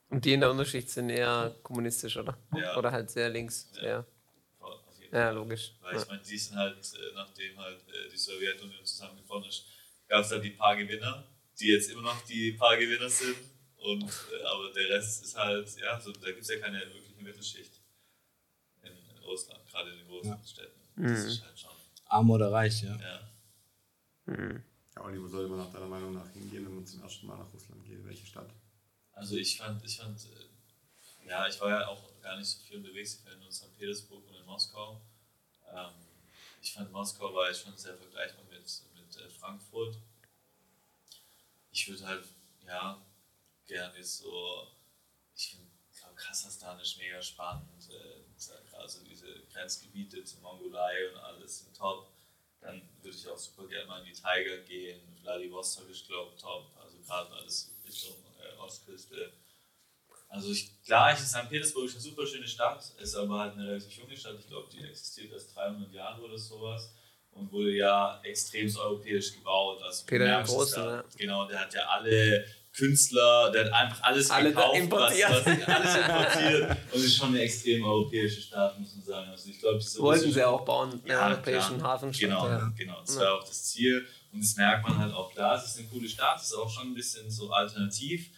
Und 0.08 0.24
die 0.24 0.34
in 0.34 0.40
der 0.40 0.50
Unterschicht 0.50 0.90
sind 0.90 1.10
eher 1.10 1.56
kommunistisch, 1.62 2.16
oder? 2.16 2.38
Ja. 2.54 2.76
Oder 2.76 2.92
halt 2.92 3.10
sehr 3.10 3.28
links. 3.28 3.70
Ja. 3.76 3.82
Ja, 3.82 4.06
jeden 5.06 5.16
ja 5.16 5.30
logisch. 5.30 5.72
Weil 5.80 5.94
Ja. 5.94 6.02
ich 6.02 6.08
meine, 6.08 6.22
die 6.22 6.38
sind 6.38 6.56
halt, 6.56 6.94
äh, 6.94 7.14
nachdem 7.14 7.58
halt 7.58 7.80
äh, 7.88 8.08
die 8.10 8.16
Sowjetunion 8.16 8.84
zusammengebrochen 8.84 9.48
ist, 9.48 9.66
gab 10.08 10.24
es 10.24 10.30
halt 10.30 10.44
die 10.44 10.50
paar 10.50 10.76
Gewinner 10.76 11.26
die 11.58 11.68
jetzt 11.68 11.90
immer 11.90 12.02
noch 12.02 12.22
die 12.22 12.52
paar 12.52 12.76
Gewinner 12.76 13.08
sind. 13.08 13.36
Und, 13.76 14.02
äh, 14.02 14.44
aber 14.44 14.72
der 14.72 14.90
Rest 14.90 15.24
ist 15.24 15.36
halt, 15.36 15.76
ja, 15.76 16.00
so, 16.00 16.12
da 16.12 16.26
gibt 16.26 16.42
es 16.42 16.48
ja 16.48 16.58
keine 16.58 16.80
wirkliche 16.80 17.22
Mittelschicht 17.22 17.80
in, 18.82 18.92
in 18.92 19.22
Russland, 19.22 19.60
gerade 19.68 19.90
in 19.90 19.98
den 19.98 20.08
großen 20.08 20.30
ja. 20.30 20.40
Städten. 20.44 20.80
Das 20.96 21.22
mhm. 21.22 21.28
ist 21.28 21.44
halt 21.44 21.58
schon. 21.58 21.70
Arm 22.06 22.30
oder 22.30 22.50
reich, 22.50 22.82
ja. 22.82 22.96
Ja. 22.96 23.30
Mhm. 24.26 24.62
ja 24.94 25.02
und 25.02 25.22
wo 25.22 25.28
sollte 25.28 25.48
man 25.48 25.58
nach 25.58 25.72
deiner 25.72 25.86
Meinung 25.86 26.14
nach 26.14 26.28
hingehen, 26.32 26.64
wenn 26.66 26.74
man 26.74 26.86
zum 26.86 27.02
ersten 27.02 27.26
Mal 27.26 27.38
nach 27.38 27.52
Russland 27.52 27.84
geht? 27.84 28.04
Welche 28.04 28.26
Stadt? 28.26 28.50
Also 29.12 29.36
ich 29.36 29.56
fand, 29.56 29.84
ich 29.84 29.96
fand, 29.96 30.20
ja, 31.26 31.46
ich 31.46 31.60
war 31.60 31.70
ja 31.70 31.86
auch 31.86 32.02
gar 32.26 32.36
nicht 32.36 32.48
so 32.48 32.58
viel 32.58 32.78
unterwegs, 32.78 33.14
ich 33.14 33.24
war 33.24 33.32
in 33.32 33.52
St. 33.52 33.78
Petersburg 33.78 34.26
und 34.26 34.34
in 34.34 34.44
Moskau. 34.44 35.00
Ähm, 35.72 35.94
ich 36.60 36.72
fand 36.72 36.90
Moskau 36.90 37.32
war 37.32 37.46
jetzt 37.46 37.62
schon 37.62 37.76
sehr 37.76 37.96
vergleichbar 37.96 38.44
mit, 38.46 38.66
mit 38.96 39.16
äh, 39.16 39.28
Frankfurt. 39.30 39.96
Ich 41.70 41.88
würde 41.88 42.04
halt, 42.04 42.24
ja, 42.66 43.00
gerne 43.66 44.02
so, 44.02 44.66
ich 45.36 45.50
finde 45.50 45.66
Kasachstan 46.16 46.80
ist 46.80 46.96
mega 46.96 47.20
spannend, 47.20 47.68
also 48.72 49.04
diese 49.04 49.40
Grenzgebiete 49.52 50.24
zur 50.24 50.40
Mongolei 50.40 51.10
und 51.10 51.18
alles 51.18 51.60
sind 51.60 51.76
top. 51.76 52.10
Dann 52.60 52.82
würde 53.02 53.16
ich 53.16 53.28
auch 53.28 53.38
super 53.38 53.68
gerne 53.68 53.86
mal 53.86 54.00
in 54.00 54.06
die 54.06 54.12
Tiger 54.12 54.58
gehen. 54.64 55.00
Vladivostok 55.20 55.90
ist, 55.90 56.06
glaube 56.06 56.32
ich, 56.34 56.40
top. 56.40 56.74
Also 56.82 56.98
gerade 57.00 57.30
alles 57.34 57.70
Richtung 57.86 58.16
äh, 58.40 58.56
Ostküste. 58.56 59.32
Also 60.28 60.50
ich, 60.50 60.82
klar, 60.84 61.12
ich, 61.12 61.18
St. 61.20 61.48
Petersburg 61.48 61.86
ist 61.86 61.94
eine 61.94 62.02
super 62.02 62.26
schöne 62.26 62.48
Stadt, 62.48 62.82
ist 63.00 63.14
aber 63.14 63.38
halt 63.38 63.54
eine 63.54 63.68
relativ 63.68 63.92
junge 63.92 64.16
Stadt. 64.16 64.36
Ich 64.38 64.48
glaube, 64.48 64.68
die 64.72 64.82
existiert 64.82 65.32
erst 65.32 65.54
300 65.56 65.92
Jahre 65.92 66.20
oder 66.22 66.36
sowas 66.36 66.92
und 67.30 67.52
wurde 67.52 67.72
ja 67.76 68.20
extrem 68.24 68.74
europäisch 68.76 69.34
gebaut. 69.34 69.82
Also 69.82 70.04
Peter 70.06 70.24
der 70.24 70.42
Große, 70.42 70.80
ja. 70.80 71.04
Genau, 71.16 71.46
der 71.46 71.60
hat 71.60 71.74
ja 71.74 71.86
alle 71.86 72.44
Künstler, 72.76 73.50
der 73.52 73.66
hat 73.66 73.72
einfach 73.72 74.02
alles 74.02 74.30
Alle 74.30 74.50
gekauft, 74.50 74.76
importiert. 74.76 75.30
Was, 75.30 75.46
was, 75.46 75.68
alles 75.68 75.96
importiert 75.96 76.76
und 76.92 77.04
ist 77.04 77.16
schon 77.16 77.28
eine 77.28 77.40
extrem 77.40 77.84
europäische 77.84 78.40
Stadt, 78.42 78.78
muss 78.78 78.94
man 78.94 79.04
sagen. 79.04 79.30
Also 79.30 79.48
ich 79.48 79.58
glaube, 79.58 79.82
wollten 79.98 80.32
sie 80.32 80.44
auch 80.44 80.64
bauen, 80.64 81.00
ja, 81.06 81.28
europäischen 81.28 81.82
Hafenstadt. 81.82 82.28
Genau, 82.28 82.48
ja. 82.48 82.72
genau, 82.76 83.00
das 83.00 83.18
war 83.18 83.34
auch 83.34 83.44
das 83.44 83.64
Ziel 83.64 84.06
und 84.32 84.42
das 84.42 84.56
merkt 84.56 84.86
man 84.86 84.98
halt 84.98 85.14
auch 85.14 85.32
klar. 85.32 85.56
Es 85.56 85.70
ist 85.70 85.78
eine 85.78 85.88
coole 85.88 86.08
Stadt, 86.08 86.38
es 86.38 86.48
ist 86.48 86.54
auch 86.54 86.70
schon 86.70 86.88
ein 86.88 86.94
bisschen 86.94 87.30
so 87.30 87.50
alternativ 87.50 88.30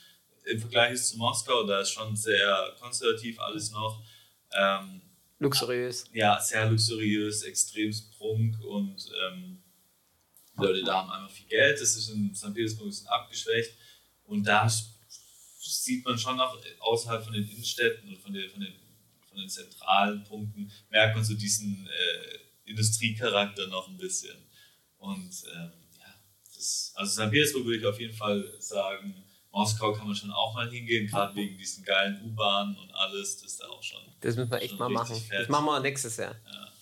im 0.51 0.61
Vergleich 0.61 1.03
zu 1.03 1.17
Moskau. 1.19 1.65
Da 1.65 1.81
ist 1.81 1.91
schon 1.91 2.17
sehr 2.17 2.75
konservativ 2.81 3.39
alles 3.41 3.71
noch. 3.71 4.03
Ähm, 4.53 5.03
luxuriös. 5.39 6.07
Ja, 6.13 6.41
sehr 6.41 6.71
luxuriös, 6.71 7.43
extrem 7.43 7.93
Prunk 8.17 8.59
und 8.65 9.11
ähm, 9.25 9.63
die 10.57 10.63
Leute 10.63 10.83
da 10.83 11.03
haben 11.03 11.11
einfach 11.11 11.31
viel 11.31 11.47
Geld. 11.47 11.81
Das 11.81 11.97
ist 11.97 12.09
in 12.11 12.35
St. 12.35 12.55
Petersburg 12.55 12.87
ein 12.87 12.91
bisschen 12.91 13.09
abgeschwächt. 13.09 13.75
Und 14.25 14.45
da 14.45 14.69
sieht 15.59 16.05
man 16.05 16.19
schon 16.19 16.37
noch 16.37 16.59
außerhalb 16.81 17.23
von 17.25 17.33
den 17.33 17.49
Innenstädten 17.49 18.09
und 18.09 18.19
von, 18.19 18.33
den, 18.33 18.51
von, 18.51 18.61
den, 18.61 18.75
von 19.29 19.39
den 19.39 19.49
zentralen 19.49 20.25
Punkten, 20.25 20.71
merkt 20.91 21.15
man 21.15 21.25
so 21.25 21.35
diesen 21.35 21.87
äh, 21.87 22.71
Industriecharakter 22.71 23.67
noch 23.69 23.89
ein 23.89 23.97
bisschen. 23.97 24.37
Und 24.99 25.31
ähm, 25.55 25.73
ja, 25.99 26.15
das, 26.55 26.93
also 26.97 27.23
St. 27.23 27.31
Petersburg 27.31 27.65
würde 27.65 27.79
ich 27.79 27.87
auf 27.87 28.01
jeden 28.01 28.15
Fall 28.15 28.53
sagen, 28.59 29.15
Moskau 29.51 29.93
kann 29.93 30.07
man 30.07 30.15
schon 30.15 30.31
auch 30.31 30.55
mal 30.55 30.71
hingehen, 30.71 31.07
gerade 31.07 31.35
wegen 31.35 31.57
diesen 31.57 31.85
geilen 31.85 32.23
U-Bahnen 32.25 32.77
und 32.77 32.91
alles, 32.93 33.41
das 33.41 33.53
ist 33.53 33.61
da 33.61 33.67
auch 33.69 33.83
schon. 33.83 34.01
Das 34.21 34.37
müssen 34.37 34.51
wir 34.51 34.61
echt 34.61 34.79
mal 34.79 34.89
machen. 34.89 35.17
Fett. 35.17 35.41
Das 35.41 35.49
machen 35.49 35.65
wir 35.67 35.81
nächstes 35.81 36.17
Jahr. 36.17 36.35
Ja. 36.45 36.73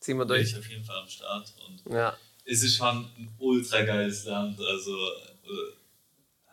Ziehen 0.00 0.16
wir 0.16 0.24
durch. 0.24 0.40
Bin 0.40 0.48
ich 0.48 0.58
auf 0.58 0.70
jeden 0.70 0.84
Fall 0.84 0.96
am 0.96 1.08
Start. 1.08 1.52
Und 1.66 1.92
ja. 1.92 2.16
es 2.44 2.62
ist 2.62 2.76
schon 2.76 3.04
ein 3.04 3.34
ultra 3.38 3.82
geiles 3.82 4.24
Land. 4.24 4.58
Also 4.60 4.96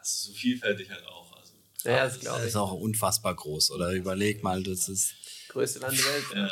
ist 0.05 0.23
so 0.23 0.33
vielfältig 0.33 0.89
halt 0.89 1.05
auch. 1.05 1.31
Also, 1.35 1.53
ja, 1.83 2.05
das 2.05 2.19
glaube 2.19 2.41
ich. 2.41 2.47
ist 2.47 2.55
auch 2.55 2.71
unfassbar 2.73 3.35
groß, 3.35 3.71
oder? 3.71 3.91
Überleg 3.91 4.43
mal, 4.43 4.61
das 4.63 4.87
ist. 4.87 5.15
Größte 5.49 5.79
Land 5.79 5.97
der 5.97 6.05
Welt. 6.05 6.25
Ja. 6.35 6.49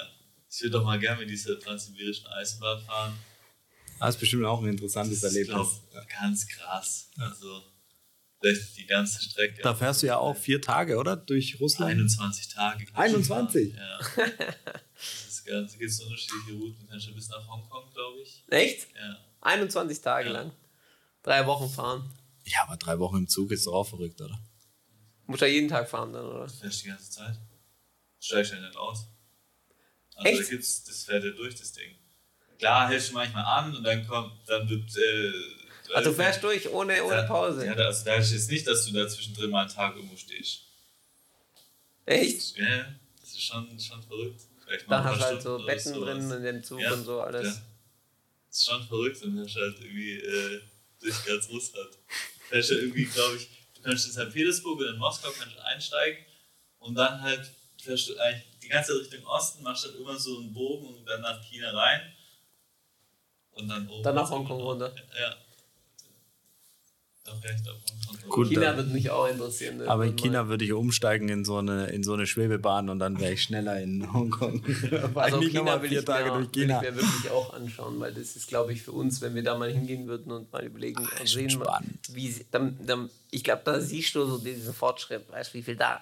Ich 0.50 0.62
würde 0.62 0.72
doch 0.72 0.84
mal 0.84 1.00
gerne 1.00 1.22
mit 1.22 1.30
dieser 1.30 1.60
transsibirischen 1.60 2.28
Eisenbahn 2.28 2.82
fahren. 2.84 3.18
Das 4.00 4.16
ist 4.16 4.20
bestimmt 4.20 4.46
auch 4.46 4.62
ein 4.62 4.70
interessantes 4.70 5.22
das 5.22 5.34
Erlebnis. 5.34 5.68
Ist, 5.68 5.92
glaub, 5.92 6.10
ganz 6.10 6.48
krass. 6.48 7.10
Also, 7.18 7.64
vielleicht 8.44 8.78
die 8.78 8.86
ganze 8.86 9.22
Strecke. 9.22 9.62
Da 9.62 9.74
fährst 9.74 10.04
du 10.04 10.08
ja 10.08 10.18
auch 10.18 10.36
vier 10.36 10.62
Tage, 10.62 10.98
oder? 10.98 11.16
Durch 11.16 11.60
Russland? 11.60 11.92
21 11.92 12.50
Tage. 12.50 12.86
21? 12.94 13.74
Ja. 13.74 14.00
das 14.00 15.28
ist 15.28 15.46
ganz, 15.46 15.78
gibt 15.78 15.92
es 15.92 16.02
unterschiedliche 16.02 16.54
Routen. 16.54 16.80
Du 16.82 16.88
kannst 16.88 17.08
ja 17.08 17.14
bis 17.14 17.30
nach 17.30 17.48
Hongkong, 17.48 17.92
glaube 17.94 18.20
ich. 18.22 18.44
Echt? 18.50 18.88
Ja. 18.96 19.18
21 19.42 20.02
Tage 20.02 20.28
ja. 20.28 20.34
lang. 20.34 20.52
Drei 21.22 21.46
Wochen 21.46 21.70
fahren. 21.70 22.10
Ja, 22.46 22.64
aber 22.68 22.78
drei 22.78 23.00
Wochen 23.00 23.18
im 23.18 23.28
Zug 23.28 23.52
ist 23.52 23.66
doch 23.66 23.74
auch 23.74 23.88
verrückt, 23.88 24.20
oder? 24.20 24.38
Muss 25.26 25.40
ja 25.40 25.48
jeden 25.48 25.70
Tag 25.70 25.90
fahren 25.90 26.12
dann, 26.12 26.26
oder? 26.26 26.46
Du 26.46 26.54
fährst 26.54 26.84
die 26.84 26.90
ganze 26.90 27.10
Zeit. 27.10 27.40
Steigst 28.20 28.52
ja 28.52 28.60
nicht 28.60 28.76
aus. 28.76 29.08
Also 30.16 30.30
Echt? 30.30 30.42
Da 30.42 30.52
gibt's, 30.52 30.84
das 30.84 31.04
fährt 31.04 31.24
ja 31.24 31.32
durch, 31.32 31.56
das 31.56 31.72
Ding. 31.72 31.96
Klar, 32.60 32.90
hältst 32.90 33.10
du 33.10 33.14
manchmal 33.14 33.44
an 33.46 33.76
und 33.76 33.84
dann 33.84 34.06
kommt, 34.06 34.34
dann 34.48 34.70
wird. 34.70 34.96
Äh, 34.98 35.63
also 35.94 36.10
du 36.10 36.16
fährst 36.16 36.44
durch 36.44 36.70
ohne, 36.70 37.04
ohne 37.04 37.24
Pause. 37.24 37.66
Ja, 37.66 37.74
also 37.74 38.06
da 38.06 38.16
ist 38.16 38.32
jetzt 38.32 38.50
nicht, 38.50 38.68
dass 38.68 38.86
du 38.86 38.94
da 38.94 39.08
zwischendrin 39.08 39.50
mal 39.50 39.62
einen 39.62 39.70
Tag 39.70 39.96
irgendwo 39.96 40.16
stehst. 40.16 40.62
Echt? 42.06 42.58
Ja, 42.58 42.86
das 43.22 43.32
ist 43.32 43.42
schon, 43.44 43.80
schon 43.80 44.04
verrückt. 44.04 44.42
Dann 44.88 45.04
hast 45.04 45.20
du 45.20 45.26
halt 45.26 45.42
so 45.42 45.66
Betten 45.66 45.94
drin 45.94 46.32
in 46.32 46.44
dem 46.44 46.64
Zug 46.64 46.80
ja, 46.80 46.94
und 46.94 47.04
so 47.04 47.22
alles. 47.22 47.46
Ja. 47.46 47.62
Das 48.48 48.58
ist 48.58 48.66
schon 48.66 48.84
verrückt 48.88 49.22
und 49.24 49.36
dann 49.36 49.46
hast 49.46 49.56
du 49.56 49.62
halt 49.62 49.80
irgendwie 49.80 50.14
äh, 50.14 50.62
durch 51.00 51.26
ganz 51.26 51.50
Russland 51.50 51.90
fährst 52.54 52.70
du 52.70 52.76
irgendwie, 52.76 53.06
glaube 53.06 53.36
ich, 53.38 53.50
du 53.76 53.82
kannst 53.82 54.06
in 54.06 54.12
St. 54.14 54.32
Petersburg 54.32 54.80
oder 54.80 54.92
in 54.92 54.98
Moskau 54.98 55.30
kannst 55.38 55.58
einsteigen 55.60 56.24
und 56.80 56.96
dann 56.96 57.22
halt 57.22 57.52
fährst 57.82 58.10
du 58.10 58.18
eigentlich 58.18 58.44
die 58.62 58.70
ganze 58.70 59.00
Richtung 59.00 59.26
Osten, 59.26 59.64
machst 59.64 59.86
dann 59.86 59.96
immer 59.96 60.18
so 60.18 60.38
einen 60.38 60.54
Bogen 60.54 60.88
und 60.88 61.06
dann 61.06 61.22
nach 61.22 61.42
China 61.44 61.72
rein 61.72 62.14
und 63.52 63.68
dann 63.68 63.88
oben. 63.90 64.04
Dann 64.04 64.16
nach 64.16 64.30
Hongkong 64.30 64.62
runter. 64.62 64.94
Ja. 65.20 65.36
Gut, 68.30 68.50
China 68.50 68.76
würde 68.76 68.90
mich 68.92 69.10
auch 69.10 69.28
interessieren. 69.28 69.78
Ne? 69.78 69.88
Aber 69.88 70.06
in 70.06 70.16
China 70.16 70.48
würde 70.48 70.66
ich 70.66 70.74
umsteigen 70.74 71.30
in 71.30 71.46
so 71.46 71.58
eine, 71.58 71.88
in 71.88 72.04
so 72.04 72.14
eine 72.14 72.26
Schwebebahn 72.26 72.90
und 72.90 73.00
dann 73.00 73.20
wäre 73.20 73.34
ich 73.34 73.44
schneller 73.44 73.80
in 73.82 74.12
Hongkong. 74.12 74.64
also 75.16 75.40
China 75.42 75.82
will 75.82 75.94
ich, 75.94 76.06
Tage 76.06 76.32
mir, 76.32 76.38
durch 76.38 76.52
China. 76.52 76.82
will 76.82 76.90
ich 76.90 76.96
mir 76.96 77.02
wirklich 77.02 77.32
auch 77.32 77.54
anschauen, 77.54 78.00
weil 78.00 78.14
das 78.14 78.36
ist, 78.36 78.48
glaube 78.48 78.74
ich, 78.74 78.82
für 78.82 78.92
uns, 78.92 79.22
wenn 79.22 79.36
wir 79.36 79.44
da 79.44 79.58
mal 79.58 79.72
hingehen 79.72 80.08
würden 80.08 80.32
und 80.32 80.52
mal 80.52 80.64
überlegen 80.64 81.06
Ach, 81.06 81.20
und 81.20 81.28
sehen, 81.28 81.64
wie, 82.12 82.46
dann, 82.52 82.78
dann, 82.86 83.10
ich 83.32 83.44
glaube, 83.44 83.62
da 83.66 83.80
siehst 83.80 84.16
du 84.16 84.26
so 84.26 84.38
diesen 84.38 84.74
Fortschritt, 84.74 85.30
weißt 85.32 85.54
du, 85.54 85.58
wie 85.58 85.64
viel 85.64 85.76
da 85.76 86.02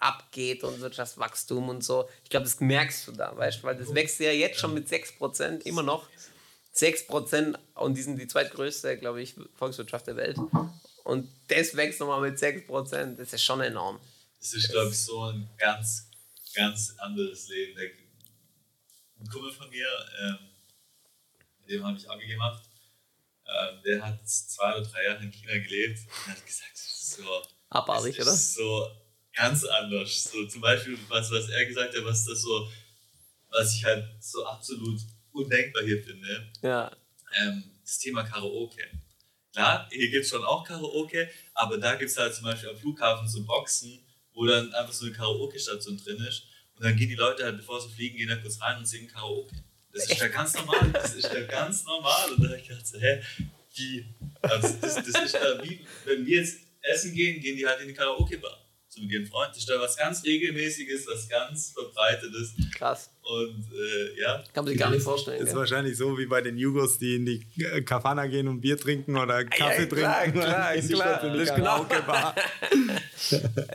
abgeht 0.00 0.64
und 0.64 0.80
Wirtschaftswachstum 0.80 1.68
und 1.68 1.84
so. 1.84 2.08
Ich 2.24 2.30
glaube, 2.30 2.44
das 2.44 2.60
merkst 2.60 3.08
du 3.08 3.12
da, 3.12 3.36
weißt 3.36 3.62
du, 3.62 3.66
weil 3.66 3.76
das 3.76 3.94
wächst 3.94 4.18
ja 4.20 4.32
jetzt 4.32 4.58
schon 4.58 4.74
mit 4.74 4.88
6% 4.88 5.62
immer 5.62 5.82
noch. 5.82 6.08
6 6.78 7.06
Prozent 7.06 7.58
und 7.74 7.94
die 7.94 8.02
sind 8.02 8.18
die 8.18 8.26
zweitgrößte, 8.26 8.98
glaube 8.98 9.20
ich, 9.20 9.34
Volkswirtschaft 9.56 10.06
der 10.06 10.16
Welt. 10.16 10.38
Und 11.04 11.28
das 11.48 11.74
wächst 11.74 12.00
nochmal 12.00 12.20
mit 12.20 12.38
6 12.38 12.66
Prozent. 12.66 13.18
Das 13.18 13.32
ist 13.32 13.42
schon 13.42 13.60
enorm. 13.60 13.98
Das 14.38 14.54
ist, 14.54 14.70
glaube 14.70 14.90
ich, 14.90 14.98
so 14.98 15.24
ein 15.24 15.48
ganz, 15.58 16.08
ganz 16.54 16.94
anderes 16.98 17.48
Leben. 17.48 17.76
Der, 17.76 17.90
ein 19.20 19.28
Kumpel 19.28 19.50
von 19.52 19.68
mir, 19.70 19.88
ähm, 20.20 20.38
mit 21.60 21.70
dem 21.70 21.84
habe 21.84 21.98
ich 21.98 22.08
Abi 22.08 22.26
gemacht, 22.28 22.62
ähm, 23.46 23.82
der 23.84 24.04
hat 24.04 24.28
zwei 24.28 24.76
oder 24.76 24.86
drei 24.86 25.04
Jahre 25.04 25.24
in 25.24 25.32
China 25.32 25.54
gelebt 25.54 25.98
und 26.06 26.32
hat 26.32 26.46
gesagt, 26.46 26.72
das 26.74 26.84
ist 26.84 27.16
so. 27.16 27.42
Abartig, 27.70 28.20
oder? 28.20 28.32
So 28.32 28.88
ganz 29.34 29.64
anders. 29.64 30.24
So 30.24 30.46
zum 30.46 30.60
Beispiel, 30.60 30.96
was, 31.08 31.30
was 31.32 31.48
er 31.48 31.66
gesagt 31.66 31.96
hat, 31.96 32.04
was 32.04 32.24
das 32.24 32.40
so, 32.42 32.70
was 33.48 33.74
ich 33.74 33.84
halt 33.84 34.06
so 34.20 34.46
absolut 34.46 35.00
undenkbar 35.38 35.82
hier 35.82 36.02
finde. 36.02 36.50
Ja. 36.62 36.90
Ähm, 37.40 37.64
das 37.82 37.98
Thema 37.98 38.22
Karaoke. 38.24 38.82
Klar, 39.52 39.88
hier 39.90 40.10
gibt 40.10 40.24
es 40.24 40.30
schon 40.30 40.44
auch 40.44 40.64
Karaoke, 40.64 41.28
aber 41.54 41.78
da 41.78 41.94
gibt 41.96 42.10
es 42.10 42.16
halt 42.16 42.34
zum 42.34 42.44
Beispiel 42.44 42.68
am 42.68 42.76
Flughafen 42.76 43.28
so 43.28 43.44
Boxen, 43.44 43.98
wo 44.34 44.46
dann 44.46 44.72
einfach 44.74 44.92
so 44.92 45.06
eine 45.06 45.14
Karaoke-Station 45.14 45.96
drin 45.96 46.18
ist. 46.28 46.44
Und 46.76 46.84
dann 46.84 46.96
gehen 46.96 47.08
die 47.08 47.16
Leute 47.16 47.44
halt, 47.44 47.56
bevor 47.56 47.80
sie 47.80 47.88
fliegen, 47.88 48.16
gehen 48.16 48.28
da 48.28 48.36
kurz 48.36 48.60
rein 48.60 48.78
und 48.78 48.86
singen 48.86 49.08
Karaoke. 49.08 49.56
Das 49.92 50.08
ist 50.08 50.20
ja 50.20 50.28
ganz 50.28 50.54
normal. 50.54 50.90
Das 50.92 51.14
ist 51.14 51.32
ja 51.32 51.40
ganz 51.42 51.84
normal. 51.84 52.32
Und 52.32 52.44
da 52.44 52.48
habe 52.50 52.58
ich 52.58 52.68
gedacht, 52.68 52.86
so, 52.86 53.00
hä, 53.00 53.20
wie? 53.74 54.06
Also 54.42 54.76
das, 54.80 54.94
das 54.94 55.24
ist 55.24 55.34
ja 55.34 55.62
wie, 55.64 55.84
wenn 56.04 56.24
wir 56.24 56.40
jetzt 56.40 56.60
essen 56.82 57.14
gehen, 57.14 57.40
gehen 57.40 57.56
die 57.56 57.66
halt 57.66 57.80
in 57.80 57.88
die 57.88 57.94
Karaoke-Bar 57.94 58.67
mit 59.00 59.10
ihren 59.10 59.26
Freunden. 59.26 59.52
Das 59.52 59.58
ist 59.58 59.68
da 59.68 59.80
was 59.80 59.96
ganz 59.96 60.24
Regelmäßiges, 60.24 61.06
was 61.06 61.28
ganz 61.28 61.72
Verbreitetes. 61.72 62.54
Krass. 62.74 63.10
Und 63.22 63.66
äh, 63.72 64.20
ja. 64.20 64.42
Kann 64.54 64.64
man 64.64 64.72
sich 64.72 64.78
gar 64.78 64.90
nicht 64.90 65.02
vorstellen. 65.02 65.40
Das 65.40 65.50
ist 65.50 65.54
wahrscheinlich 65.54 65.96
so 65.96 66.16
wie 66.18 66.26
bei 66.26 66.40
den 66.40 66.56
Jugos, 66.56 66.98
die 66.98 67.16
in 67.16 67.26
die 67.26 67.46
Kafana 67.84 68.26
gehen 68.26 68.48
und 68.48 68.60
Bier 68.60 68.78
trinken 68.78 69.16
oder 69.16 69.44
Kaffee 69.44 69.82
ja, 69.82 69.86
klar, 69.86 70.22
trinken. 70.22 70.40
Klar, 70.40 70.72
klar, 70.72 70.74
klar. 70.74 70.74
Das 70.74 70.84
ist, 70.84 71.54
genau, 71.54 71.84
das 71.84 72.12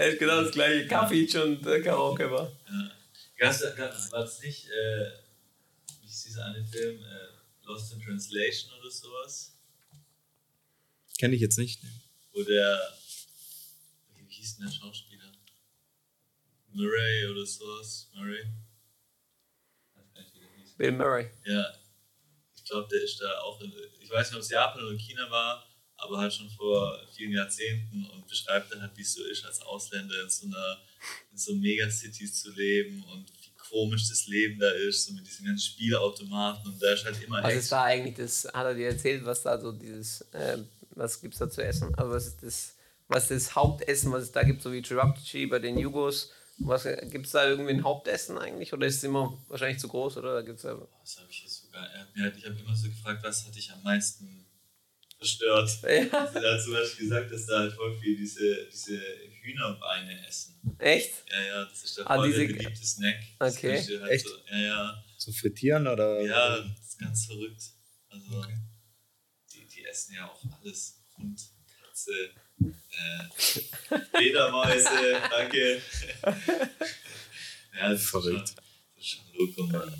ist 0.13 0.19
genau 0.19 0.41
das 0.41 0.51
gleiche. 0.51 0.87
Kaffee 0.87 1.37
und 1.39 1.67
äh, 1.67 1.81
Karaoke-Bar. 1.81 2.51
Ja. 2.69 2.91
War 3.43 4.21
das 4.21 4.41
nicht, 4.41 4.67
äh, 4.67 5.05
wie 6.01 6.07
ist 6.07 6.25
dieser 6.25 6.45
eine 6.45 6.63
Film, 6.65 6.99
äh, 6.99 7.33
Lost 7.65 7.93
in 7.93 8.01
Translation 8.01 8.71
oder 8.79 8.89
sowas? 8.89 9.53
Kenne 11.17 11.35
ich 11.35 11.41
jetzt 11.41 11.57
nicht. 11.57 11.81
wo 12.33 12.43
der, 12.43 12.79
wie 14.15 14.25
hieß 14.33 14.57
denn 14.57 14.65
der 14.65 14.73
Schauspieler? 14.73 15.12
Murray 16.73 17.27
oder 17.27 17.45
sowas? 17.45 18.09
Murray? 18.15 18.45
Bill 20.77 20.91
Murray. 20.91 21.29
Ja, 21.45 21.65
ich 22.55 22.63
glaube, 22.65 22.87
der 22.91 23.03
ist 23.03 23.19
da 23.21 23.39
auch, 23.41 23.61
in, 23.61 23.71
ich 23.99 24.09
weiß 24.09 24.29
nicht, 24.29 24.35
ob 24.35 24.41
es 24.41 24.49
Japan 24.49 24.83
oder 24.83 24.97
China 24.97 25.29
war, 25.29 25.65
aber 25.97 26.17
halt 26.17 26.33
schon 26.33 26.49
vor 26.49 26.99
vielen 27.15 27.31
Jahrzehnten 27.31 28.05
und 28.11 28.27
beschreibt 28.27 28.71
dann 28.71 28.81
halt, 28.81 28.95
wie 28.95 29.01
es 29.01 29.13
so 29.13 29.23
ist, 29.23 29.45
als 29.45 29.61
Ausländer 29.61 30.21
in 30.21 30.29
so 30.29 30.47
einer 30.47 30.79
in 31.31 31.37
so 31.37 31.53
Megacities 31.55 32.41
zu 32.41 32.51
leben 32.51 33.03
und 33.11 33.29
wie 33.29 33.51
komisch 33.55 34.07
das 34.09 34.27
Leben 34.27 34.59
da 34.59 34.69
ist, 34.69 35.05
so 35.05 35.13
mit 35.13 35.27
diesen 35.27 35.45
ganzen 35.45 35.65
Spielautomaten 35.65 36.71
und 36.71 36.81
da 36.81 36.93
ist 36.93 37.05
halt 37.05 37.21
immer 37.23 37.43
Was 37.43 37.53
ist 37.53 37.71
da 37.71 37.83
eigentlich 37.83 38.15
das, 38.15 38.45
hat 38.53 38.65
er 38.65 38.75
dir 38.75 38.87
erzählt, 38.87 39.25
was 39.25 39.41
da 39.41 39.59
so 39.59 39.71
dieses, 39.71 40.21
äh, 40.31 40.59
was 40.91 41.19
gibt 41.21 41.33
es 41.33 41.39
da 41.39 41.49
zu 41.49 41.63
essen? 41.63 41.93
Also 41.95 42.11
was 42.11 42.27
ist 42.27 42.43
das, 42.43 42.75
was 43.07 43.31
ist 43.31 43.47
das 43.47 43.55
Hauptessen, 43.55 44.11
was 44.11 44.23
es 44.23 44.31
da 44.31 44.43
gibt, 44.43 44.61
so 44.61 44.71
wie 44.71 44.81
Chirapchi 44.81 45.47
bei 45.47 45.59
den 45.59 45.77
Jugos? 45.77 46.31
Was 46.59 46.83
gibt 47.09 47.25
es 47.25 47.31
da 47.31 47.47
irgendwie 47.47 47.71
ein 47.71 47.83
Hauptessen 47.83 48.37
eigentlich 48.37 48.71
oder 48.73 48.85
ist 48.87 48.97
es 48.97 49.03
immer 49.03 49.43
wahrscheinlich 49.47 49.79
zu 49.79 49.87
groß 49.87 50.17
oder 50.17 50.43
gibt's 50.43 50.61
da 50.61 50.75
Das 51.01 51.17
habe 51.17 51.29
ich 51.29 51.41
jetzt 51.43 51.63
sogar. 51.63 51.85
Er 51.89 52.01
hat 52.01 52.15
mir 52.15 52.23
halt, 52.23 52.37
ich 52.37 52.45
habe 52.45 52.59
immer 52.59 52.75
so 52.75 52.87
gefragt, 52.89 53.23
was 53.23 53.45
hat 53.45 53.55
dich 53.55 53.71
am 53.71 53.81
meisten 53.83 54.45
verstört? 55.17 55.69
Ja. 55.83 55.89
Er 55.89 56.53
hat 56.53 56.61
zum 56.63 56.73
Beispiel 56.73 57.09
gesagt, 57.09 57.31
dass 57.31 57.45
da 57.47 57.59
halt 57.59 57.73
voll 57.73 57.97
viel 57.97 58.15
diese, 58.17 58.65
diese 58.71 59.01
Hühnerbeine 59.41 60.27
essen. 60.27 60.61
Echt? 60.79 61.11
Ja, 61.31 61.41
ja, 61.41 61.65
das 61.65 61.83
ist 61.83 61.97
der 61.97 62.09
Ah, 62.11 62.15
voll 62.17 62.29
der 62.31 62.39
diese- 62.39 62.53
beliebte 62.53 62.85
Snack. 62.85 63.15
Okay. 63.39 63.77
halt 64.01 64.11
Echt? 64.11 64.25
So, 64.27 64.35
ja, 64.51 64.57
ja. 64.57 65.03
Zu 65.17 65.31
frittieren 65.33 65.87
oder? 65.87 66.21
Ja, 66.21 66.59
das 66.59 66.79
ist 66.89 66.99
ganz 66.99 67.25
verrückt. 67.25 67.63
Also, 68.09 68.37
Okay. 68.37 68.57
die, 69.53 69.65
die 69.67 69.85
essen 69.85 70.13
ja 70.15 70.29
auch 70.29 70.41
alles. 70.61 70.99
Hund, 71.17 71.39
Katze, 71.81 72.11
äh, 72.91 73.99
Fledermäuse, 74.15 74.89
danke. 75.29 75.81
ja, 77.79 77.89
das 77.89 78.01
ist 78.01 78.09
Verrückt. 78.09 78.49
Schon, 78.49 78.55
das 78.95 79.03
ist 79.03 79.09
schon 79.09 79.23
loco, 79.37 79.63
Mann. 79.67 79.93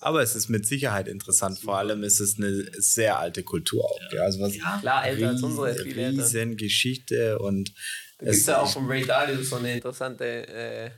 Aber 0.00 0.20
es 0.22 0.34
ist 0.36 0.48
mit 0.50 0.66
Sicherheit 0.66 1.08
interessant. 1.08 1.58
Vor 1.58 1.78
allem 1.78 2.02
ist 2.02 2.20
es 2.20 2.36
eine 2.36 2.70
sehr 2.78 3.18
alte 3.18 3.42
Kultur 3.42 3.84
auch. 3.84 3.98
Ja. 4.12 4.22
Also 4.22 4.40
was 4.40 4.54
Ja, 4.54 4.78
Klar, 4.80 5.06
älter 5.06 5.28
als 5.30 5.42
unsere, 5.42 5.70
riesen, 5.72 5.84
viel 5.84 5.98
älter. 5.98 6.22
riesen 6.24 6.56
Geschichte 6.58 7.38
und 7.38 7.72
Da 8.18 8.30
gibt 8.30 8.46
ja 8.46 8.60
auch 8.60 8.70
vom 8.70 8.86
Ray 8.86 9.06
Dalio 9.06 9.42
so 9.42 9.56
eine 9.56 9.74
interessante, 9.74 10.24
äh, 10.46 10.90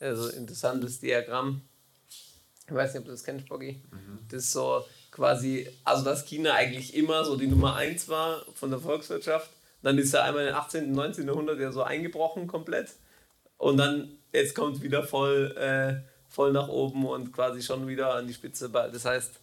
also 0.00 0.28
interessantes 0.28 1.00
Diagramm. 1.00 1.60
Ich 2.66 2.74
weiß 2.74 2.94
nicht, 2.94 3.00
ob 3.00 3.04
du 3.04 3.10
das 3.12 3.22
kennst, 3.24 3.46
Boggy. 3.46 3.82
Das 4.30 4.44
ist 4.44 4.52
so 4.52 4.84
quasi, 5.10 5.68
also 5.84 6.04
dass 6.04 6.24
China 6.24 6.54
eigentlich 6.54 6.94
immer 6.94 7.24
so 7.24 7.36
die 7.36 7.46
Nummer 7.46 7.76
eins 7.76 8.08
war 8.08 8.44
von 8.54 8.70
der 8.70 8.80
Volkswirtschaft. 8.80 9.50
Dann 9.86 9.98
ist 9.98 10.12
er 10.14 10.24
einmal 10.24 10.48
im 10.48 10.54
18., 10.56 10.90
19. 10.90 11.28
Jahrhundert 11.28 11.60
ja 11.60 11.70
so 11.70 11.84
eingebrochen 11.84 12.48
komplett. 12.48 12.88
Und 13.56 13.76
dann, 13.76 14.18
jetzt 14.32 14.56
kommt 14.56 14.82
wieder 14.82 15.04
voll, 15.04 15.56
äh, 15.56 16.02
voll 16.28 16.50
nach 16.50 16.66
oben 16.66 17.06
und 17.06 17.32
quasi 17.32 17.62
schon 17.62 17.86
wieder 17.86 18.12
an 18.14 18.26
die 18.26 18.34
Spitze. 18.34 18.68
Das 18.68 19.04
heißt, 19.04 19.34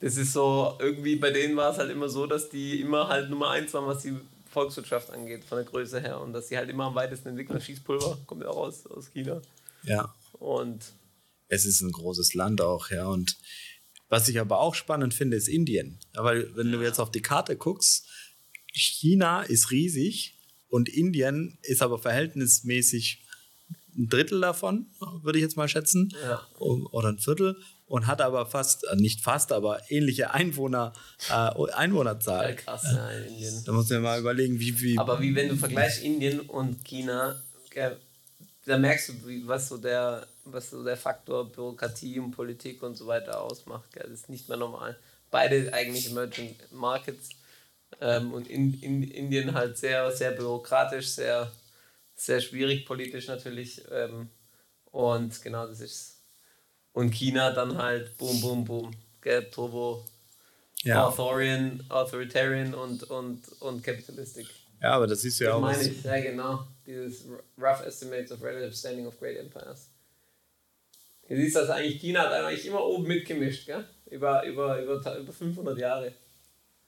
das 0.00 0.16
ist 0.16 0.32
so, 0.32 0.76
irgendwie 0.80 1.14
bei 1.14 1.30
denen 1.30 1.56
war 1.56 1.70
es 1.70 1.78
halt 1.78 1.92
immer 1.92 2.08
so, 2.08 2.26
dass 2.26 2.48
die 2.48 2.80
immer 2.80 3.06
halt 3.06 3.30
Nummer 3.30 3.50
eins 3.50 3.72
waren, 3.72 3.86
was 3.86 4.02
die 4.02 4.16
Volkswirtschaft 4.50 5.12
angeht, 5.12 5.44
von 5.44 5.58
der 5.58 5.64
Größe 5.64 6.00
her. 6.00 6.20
Und 6.20 6.32
dass 6.32 6.48
sie 6.48 6.56
halt 6.56 6.68
immer 6.70 6.86
am 6.86 6.96
weitesten 6.96 7.28
entwickeln. 7.28 7.60
Schießpulver 7.60 8.18
kommt 8.26 8.42
ja 8.42 8.48
auch 8.48 8.56
aus, 8.56 8.84
aus 8.88 9.12
China. 9.12 9.40
ja, 9.84 10.12
Und 10.32 10.86
es 11.46 11.64
ist 11.64 11.82
ein 11.82 11.92
großes 11.92 12.34
Land 12.34 12.62
auch, 12.62 12.90
ja. 12.90 13.06
Und 13.06 13.36
was 14.08 14.28
ich 14.28 14.40
aber 14.40 14.58
auch 14.58 14.74
spannend 14.74 15.14
finde, 15.14 15.36
ist 15.36 15.46
Indien. 15.46 16.00
Aber 16.16 16.34
wenn 16.56 16.72
du 16.72 16.82
jetzt 16.82 16.98
auf 16.98 17.12
die 17.12 17.22
Karte 17.22 17.56
guckst, 17.56 18.08
China 18.78 19.42
ist 19.42 19.70
riesig 19.70 20.34
und 20.68 20.88
Indien 20.88 21.58
ist 21.62 21.82
aber 21.82 21.98
verhältnismäßig 21.98 23.22
ein 23.96 24.08
Drittel 24.08 24.40
davon, 24.40 24.86
würde 25.22 25.38
ich 25.38 25.42
jetzt 25.42 25.56
mal 25.56 25.68
schätzen, 25.68 26.14
Ja. 26.24 26.46
oder 26.58 27.08
ein 27.08 27.18
Viertel 27.18 27.56
und 27.86 28.06
hat 28.06 28.20
aber 28.20 28.46
fast, 28.46 28.84
äh, 28.84 28.96
nicht 28.96 29.20
fast, 29.22 29.50
aber 29.50 29.80
ähnliche 29.90 30.32
Einwohner, 30.32 30.92
äh, 31.30 31.72
Einwohnerzahl. 31.72 32.50
ja, 32.50 32.54
krass, 32.54 32.84
ja, 32.92 33.10
in 33.10 33.24
Indien. 33.34 33.64
Da 33.64 33.72
muss 33.72 33.88
man 33.90 34.02
mal 34.02 34.20
überlegen, 34.20 34.60
wie, 34.60 34.78
wie 34.80 34.98
Aber 34.98 35.20
wie 35.20 35.34
wenn 35.34 35.48
du 35.48 35.56
vergleichst 35.56 36.02
Indien 36.02 36.40
und 36.40 36.84
China, 36.84 37.42
da 38.66 38.78
merkst 38.78 39.08
du, 39.08 39.12
was 39.46 39.68
so 39.68 39.78
der, 39.78 40.26
was 40.44 40.70
so 40.70 40.84
der 40.84 40.96
Faktor 40.96 41.50
Bürokratie 41.50 42.18
und 42.18 42.32
Politik 42.32 42.82
und 42.82 42.96
so 42.96 43.06
weiter 43.06 43.40
ausmacht. 43.40 43.90
Gell. 43.92 44.04
Das 44.04 44.20
ist 44.20 44.28
nicht 44.28 44.48
mehr 44.48 44.58
normal. 44.58 44.96
Beide 45.30 45.72
eigentlich 45.72 46.10
Emerging 46.10 46.54
Markets 46.72 47.30
ähm, 48.00 48.32
und 48.32 48.48
in, 48.48 48.74
in 48.82 49.02
Indien 49.02 49.54
halt 49.54 49.78
sehr, 49.78 50.10
sehr 50.12 50.32
bürokratisch, 50.32 51.08
sehr, 51.08 51.50
sehr 52.14 52.40
schwierig 52.40 52.86
politisch 52.86 53.26
natürlich. 53.28 53.82
Ähm, 53.90 54.30
und 54.92 55.42
genau 55.42 55.66
das 55.66 55.80
ist 55.80 56.22
Und 56.92 57.10
China 57.12 57.52
dann 57.52 57.76
halt 57.78 58.16
boom, 58.18 58.40
boom, 58.40 58.64
boom. 58.64 58.90
Gell, 59.20 59.50
Turbo, 59.50 60.04
ja. 60.84 61.06
Authoritarian, 61.06 61.84
Authoritarian 61.88 62.74
und, 62.74 63.04
und, 63.04 63.40
und 63.60 63.82
Capitalistic. 63.82 64.46
ja, 64.80 64.92
aber 64.92 65.06
das 65.06 65.22
du 65.40 65.44
ja 65.44 65.50
Das 65.50 65.56
auch. 65.56 65.60
meine 65.60 65.82
ich, 65.82 66.02
ja 66.04 66.20
genau. 66.20 66.66
Dieses 66.86 67.24
Rough 67.60 67.84
Estimates 67.84 68.32
of 68.32 68.42
Relative 68.42 68.72
Standing 68.72 69.06
of 69.06 69.18
Great 69.18 69.36
Empires. 69.38 69.90
Du 71.28 71.36
siehst 71.36 71.56
das 71.56 71.68
eigentlich, 71.70 72.00
China 72.00 72.20
hat 72.22 72.32
eigentlich 72.32 72.64
immer 72.66 72.82
oben 72.84 73.06
mitgemischt, 73.06 73.66
gell? 73.66 73.84
Über, 74.06 74.44
über, 74.46 74.80
über, 74.82 75.18
über 75.18 75.32
500 75.32 75.78
Jahre. 75.78 76.12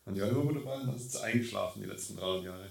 Und 0.04 0.14
die 0.14 0.20
waren 0.20 0.30
immer 0.30 0.42
gut 0.42 0.56
dabei, 0.56 0.78
dann 0.78 0.94
ist 0.94 1.14
es 1.14 1.20
eingeschlafen 1.20 1.82
die 1.82 1.88
letzten 1.88 2.16
300 2.16 2.44
Jahre. 2.44 2.70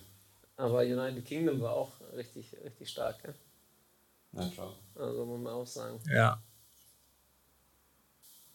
Aber 0.57 0.80
United 0.82 1.25
Kingdom 1.25 1.61
war 1.61 1.73
auch 1.73 2.01
richtig, 2.13 2.53
richtig 2.63 2.89
stark, 2.89 3.21
gell? 3.23 3.36
Na 4.32 4.49
klar. 4.49 4.75
Also 4.95 5.25
muss 5.25 5.39
man 5.39 5.53
auch 5.53 5.65
sagen. 5.65 5.99
Ja. 6.11 6.43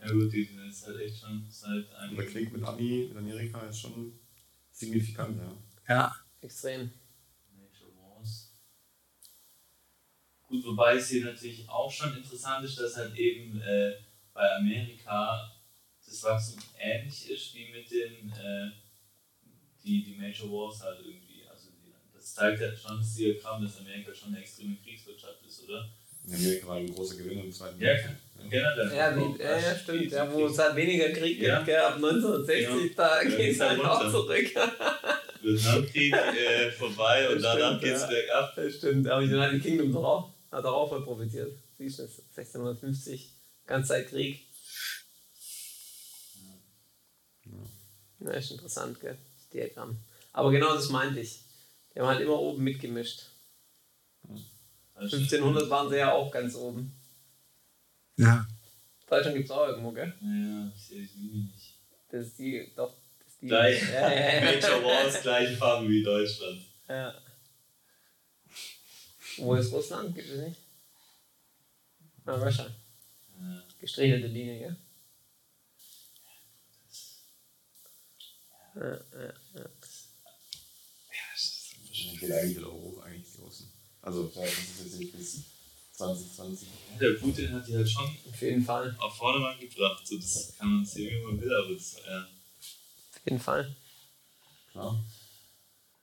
Ja 0.01 0.12
gut, 0.12 0.33
die 0.33 0.45
sind 0.45 0.64
jetzt 0.66 0.87
halt 0.87 1.01
echt 1.01 1.20
schon 1.20 1.47
seit 1.49 1.89
Und 1.89 1.95
einem 1.95 2.16
der 2.16 2.27
Krieg 2.27 2.53
mit 2.53 2.62
Ami, 2.62 3.07
mit 3.09 3.16
Amerika 3.16 3.61
ist 3.62 3.81
schon 3.81 4.18
signifikant, 4.70 5.39
ja. 5.39 5.95
Ja. 5.95 6.16
Extrem. 6.43 6.91
Nature 7.57 7.91
Wars. 7.97 8.53
Gut, 10.47 10.62
wobei 10.66 10.97
es 10.97 11.09
hier 11.09 11.25
natürlich 11.25 11.66
auch 11.68 11.91
schon 11.91 12.14
interessant 12.16 12.64
ist, 12.66 12.79
dass 12.79 12.97
halt 12.97 13.16
eben 13.16 13.59
äh, 13.62 13.95
bei 14.35 14.55
Amerika 14.57 15.54
das 16.15 16.23
Wachstum 16.25 16.62
ähnlich 16.79 17.31
ist 17.31 17.55
wie 17.55 17.71
mit 17.73 17.91
den 17.91 18.31
äh, 18.33 18.71
die, 19.83 20.03
die 20.05 20.15
Major 20.17 20.49
Wars 20.51 20.81
halt 20.83 21.01
irgendwie. 21.01 21.43
Also 21.51 21.69
die, 21.71 21.93
das 22.15 22.35
zeigt 22.35 22.61
ja 22.61 22.75
schon 22.77 22.99
das 22.99 23.15
Diagramm, 23.15 23.62
dass 23.62 23.79
Amerika 23.79 24.15
schon 24.15 24.29
eine 24.29 24.41
extreme 24.41 24.77
Kriegswirtschaft 24.83 25.45
ist, 25.47 25.65
oder? 25.65 25.89
In 26.27 26.35
Amerika 26.35 26.67
war 26.69 26.77
ein 26.77 26.95
großer 26.95 27.17
Gewinner 27.17 27.43
im 27.45 27.53
Zweiten 27.53 27.81
Ja, 27.81 27.89
Weltkrieg. 27.89 28.17
generell. 28.49 28.97
Ja, 28.97 29.17
wie, 29.17 29.43
ja, 29.43 29.59
ja 29.59 29.77
stimmt. 29.77 30.11
Ja, 30.12 30.33
wo 30.33 30.47
es 30.47 30.59
halt 30.59 30.77
weniger 30.77 31.11
Krieg 31.11 31.41
Ja. 31.43 31.57
gibt, 31.57 31.67
gell? 31.67 31.81
Ab 31.81 31.97
1960, 31.97 32.65
Ja. 32.67 32.95
da 32.97 33.23
Ja, 33.23 33.37
geht 33.37 33.53
es 33.53 33.61
halt 33.61 33.79
halt 33.83 33.89
auch 33.91 34.11
zurück. 34.11 34.55
Vietnamkrieg 35.43 36.15
äh, 36.15 36.71
vorbei 36.79 37.29
und 37.29 37.35
Das 37.35 37.43
danach 37.43 37.79
stimmt, 37.79 37.83
geht's 37.83 38.01
ja. 38.03 38.07
bergab. 38.07 38.55
Das 38.57 38.75
stimmt, 38.75 39.07
aber 39.09 39.23
United 39.23 39.62
Kingdom 39.62 39.93
doch 39.93 40.05
auch, 40.05 40.35
hat 40.51 40.65
auch 40.65 40.89
voll 40.89 41.05
profitiert. 41.05 41.53
Siehst 41.77 41.99
du, 41.99 42.03
das 42.05 42.19
1650, 42.37 43.33
ganz 43.67 43.89
Zeit 43.89 44.09
Krieg. 44.09 44.43
Ja, 48.25 48.31
ist 48.31 48.51
interessant, 48.51 49.01
gell? 49.01 49.16
Das 49.37 49.49
Diagramm. 49.51 49.99
Aber 50.33 50.51
genau 50.51 50.75
das 50.75 50.89
meinte 50.89 51.20
ich. 51.20 51.41
Die 51.95 52.01
haben 52.01 52.09
halt 52.09 52.20
immer 52.20 52.39
oben 52.41 52.64
mitgemischt. 52.64 53.27
1500 54.97 55.68
waren 55.68 55.91
sie 55.91 55.99
ja 55.99 56.12
auch 56.12 56.31
ganz 56.31 56.55
oben. 56.55 56.93
Ja. 58.16 58.47
Deutschland 59.07 59.37
gibt 59.37 59.47
es 59.49 59.51
auch 59.51 59.68
irgendwo, 59.68 59.93
gell? 59.93 60.12
Ja, 60.22 60.72
ich 60.75 60.83
sehe 60.83 61.07
die 61.07 61.18
Linie 61.18 61.53
nicht. 61.53 61.75
Das 62.11 62.27
ist 62.27 62.39
die, 62.39 62.72
doch, 62.75 62.95
das 63.18 63.29
ist 63.29 63.43
die. 63.43 63.47
Gleich. 63.49 63.83
Ja, 63.93 64.11
ja, 64.11 64.35
ja. 64.35 64.45
Major 64.45 64.83
Wars, 64.85 65.20
gleiche 65.22 65.57
Farben 65.57 65.89
wie 65.89 66.03
Deutschland. 66.03 66.62
ja. 66.89 67.14
Wo 69.37 69.55
ist 69.57 69.72
Russland? 69.72 70.14
Gibt 70.14 70.31
es 70.31 70.39
nicht? 70.47 70.61
Na, 72.25 72.37
Russia. 72.37 72.66
Ja. 73.41 73.62
Gestrichelte 73.81 74.29
Linie, 74.29 74.59
gell? 74.61 74.77
Ja, 78.75 78.91
ja, 78.91 79.33
ja. 79.55 79.66
Wahrscheinlich 82.20 82.57
wieder 82.57 82.72
hoch, 82.72 83.03
eigentlich 83.03 83.33
die 83.37 83.41
Russen. 83.41 83.72
Also, 84.03 84.29
vielleicht 84.33 84.53
ist 84.59 84.81
es 84.81 84.85
jetzt 84.85 84.99
nicht 84.99 85.12
bis 85.16 85.43
2020. 85.93 86.68
Der 87.01 87.11
Putin 87.12 87.53
hat 87.53 87.66
die 87.68 87.77
halt 87.77 87.89
schon 87.89 88.05
Auf 88.05 88.41
jeden 88.41 88.64
Fall. 88.64 88.95
auf 88.99 89.16
Vordermann 89.16 89.59
gebracht. 89.61 90.07
So, 90.07 90.16
das 90.18 90.55
kann 90.59 90.68
man 90.68 90.85
sehen, 90.85 91.20
wie 91.20 91.25
man 91.25 91.41
will, 91.41 91.53
aber 91.55 91.72
das, 91.75 91.95
äh, 91.95 92.18
Auf 92.18 93.20
jeden 93.25 93.41
Fall. 93.41 93.75
Klar. 94.72 95.05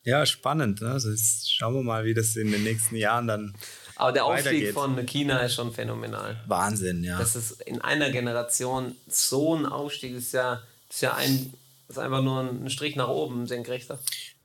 Ja, 0.04 0.26
spannend. 0.26 0.80
Ne? 0.80 0.90
Also 0.90 1.10
jetzt 1.10 1.52
schauen 1.54 1.74
wir 1.74 1.82
mal, 1.82 2.04
wie 2.04 2.14
das 2.14 2.34
in 2.34 2.50
den 2.50 2.64
nächsten 2.64 2.96
Jahren 2.96 3.28
dann 3.28 3.54
Aber 3.94 4.10
der 4.10 4.24
Aufstieg 4.24 4.46
Weitergeht. 4.46 4.74
von 4.74 5.06
China 5.06 5.38
ist 5.40 5.54
schon 5.54 5.72
phänomenal. 5.72 6.42
Wahnsinn, 6.48 7.04
ja. 7.04 7.18
Das 7.18 7.36
ist 7.36 7.60
in 7.62 7.80
einer 7.80 8.10
Generation 8.10 8.96
so 9.06 9.54
ein 9.54 9.64
Aufstieg 9.66 10.14
ist 10.14 10.32
ja, 10.32 10.62
ist 10.90 11.02
ja 11.02 11.14
ein, 11.14 11.54
ist 11.92 11.98
einfach 11.98 12.22
nur 12.22 12.40
ein 12.40 12.70
Strich 12.70 12.96
nach 12.96 13.08
oben, 13.08 13.46
senkrechter. 13.46 14.00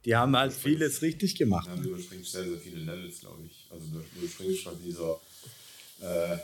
Die 0.05 0.15
haben 0.15 0.35
halt 0.37 0.53
vieles 0.53 1.01
richtig 1.01 1.35
gemacht. 1.35 1.67
Ja, 1.67 1.75
du 1.75 1.89
überspringst 1.89 2.31
sehr, 2.31 2.45
sehr 2.45 2.57
viele 2.57 2.79
Levels, 2.79 3.19
glaube 3.19 3.43
ich. 3.45 3.67
Also 3.69 3.87
du, 3.87 4.03
überspringst 4.19 4.61
schon 4.61 4.81
dieser 4.83 5.19
äh, 6.01 6.37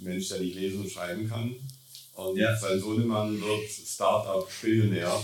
Mensch, 0.00 0.28
der 0.28 0.40
nicht 0.40 0.56
lesen 0.56 0.80
und 0.80 0.90
schreiben 0.90 1.28
kann. 1.28 1.54
Und 2.14 2.36
ja. 2.36 2.56
sein 2.56 2.80
Sohnemann 2.80 3.40
wird 3.40 3.70
Startup-Billionär, 3.70 5.22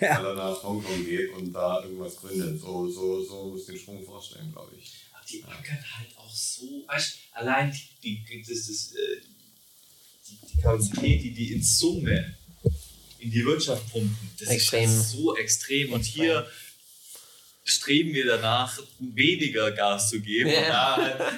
ja. 0.00 0.18
weil 0.18 0.26
er 0.26 0.34
nach 0.34 0.62
Hongkong 0.62 1.04
geht 1.04 1.32
und 1.32 1.52
da 1.52 1.82
irgendwas 1.82 2.16
gründet. 2.16 2.60
So, 2.60 2.88
so, 2.90 3.24
so 3.24 3.50
muss 3.50 3.66
den 3.66 3.78
Sprung 3.78 4.04
vorstellen, 4.04 4.52
glaube 4.52 4.72
ich. 4.78 4.92
Aber 5.12 5.24
die 5.26 5.42
ackern 5.42 5.84
halt 5.98 6.16
auch 6.16 6.32
so, 6.32 6.84
weißt 6.86 7.18
allein 7.32 7.72
die, 8.02 8.24
die, 8.24 8.42
das, 8.42 8.66
das, 8.66 8.92
äh, 8.92 9.20
die, 10.28 10.38
die 10.52 10.60
Kapazität, 10.60 11.22
die 11.22 11.32
die 11.34 11.52
in 11.54 11.62
Summe 11.62 12.36
in 13.24 13.30
die 13.30 13.44
Wirtschaft 13.44 13.90
pumpen, 13.90 14.30
das 14.38 14.48
extrem. 14.48 14.84
ist 14.84 15.12
so 15.12 15.36
extrem. 15.36 15.92
Und 15.92 16.04
hier 16.04 16.46
streben 17.64 18.12
wir 18.12 18.26
danach, 18.26 18.78
weniger 18.98 19.72
Gas 19.72 20.10
zu 20.10 20.20
geben. 20.20 20.50
Ja. 20.50 20.94
Und 20.94 21.02
da 21.02 21.30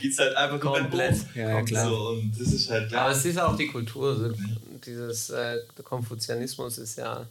geht 0.00 0.12
es 0.12 0.18
halt 0.18 0.36
einfach 0.36 0.60
komplett. 0.60 1.16
Ja, 1.34 1.62
klar. 1.62 1.88
So, 1.88 2.08
und 2.10 2.32
das 2.38 2.52
ist 2.52 2.70
halt 2.70 2.88
klar. 2.88 3.06
Aber 3.06 3.12
es 3.12 3.24
ist 3.24 3.38
auch 3.38 3.56
die 3.56 3.66
Kultur. 3.66 4.16
So, 4.16 4.32
dieses 4.86 5.30
äh, 5.30 5.58
Konfuzianismus 5.82 6.78
ist 6.78 6.98
ja, 6.98 7.28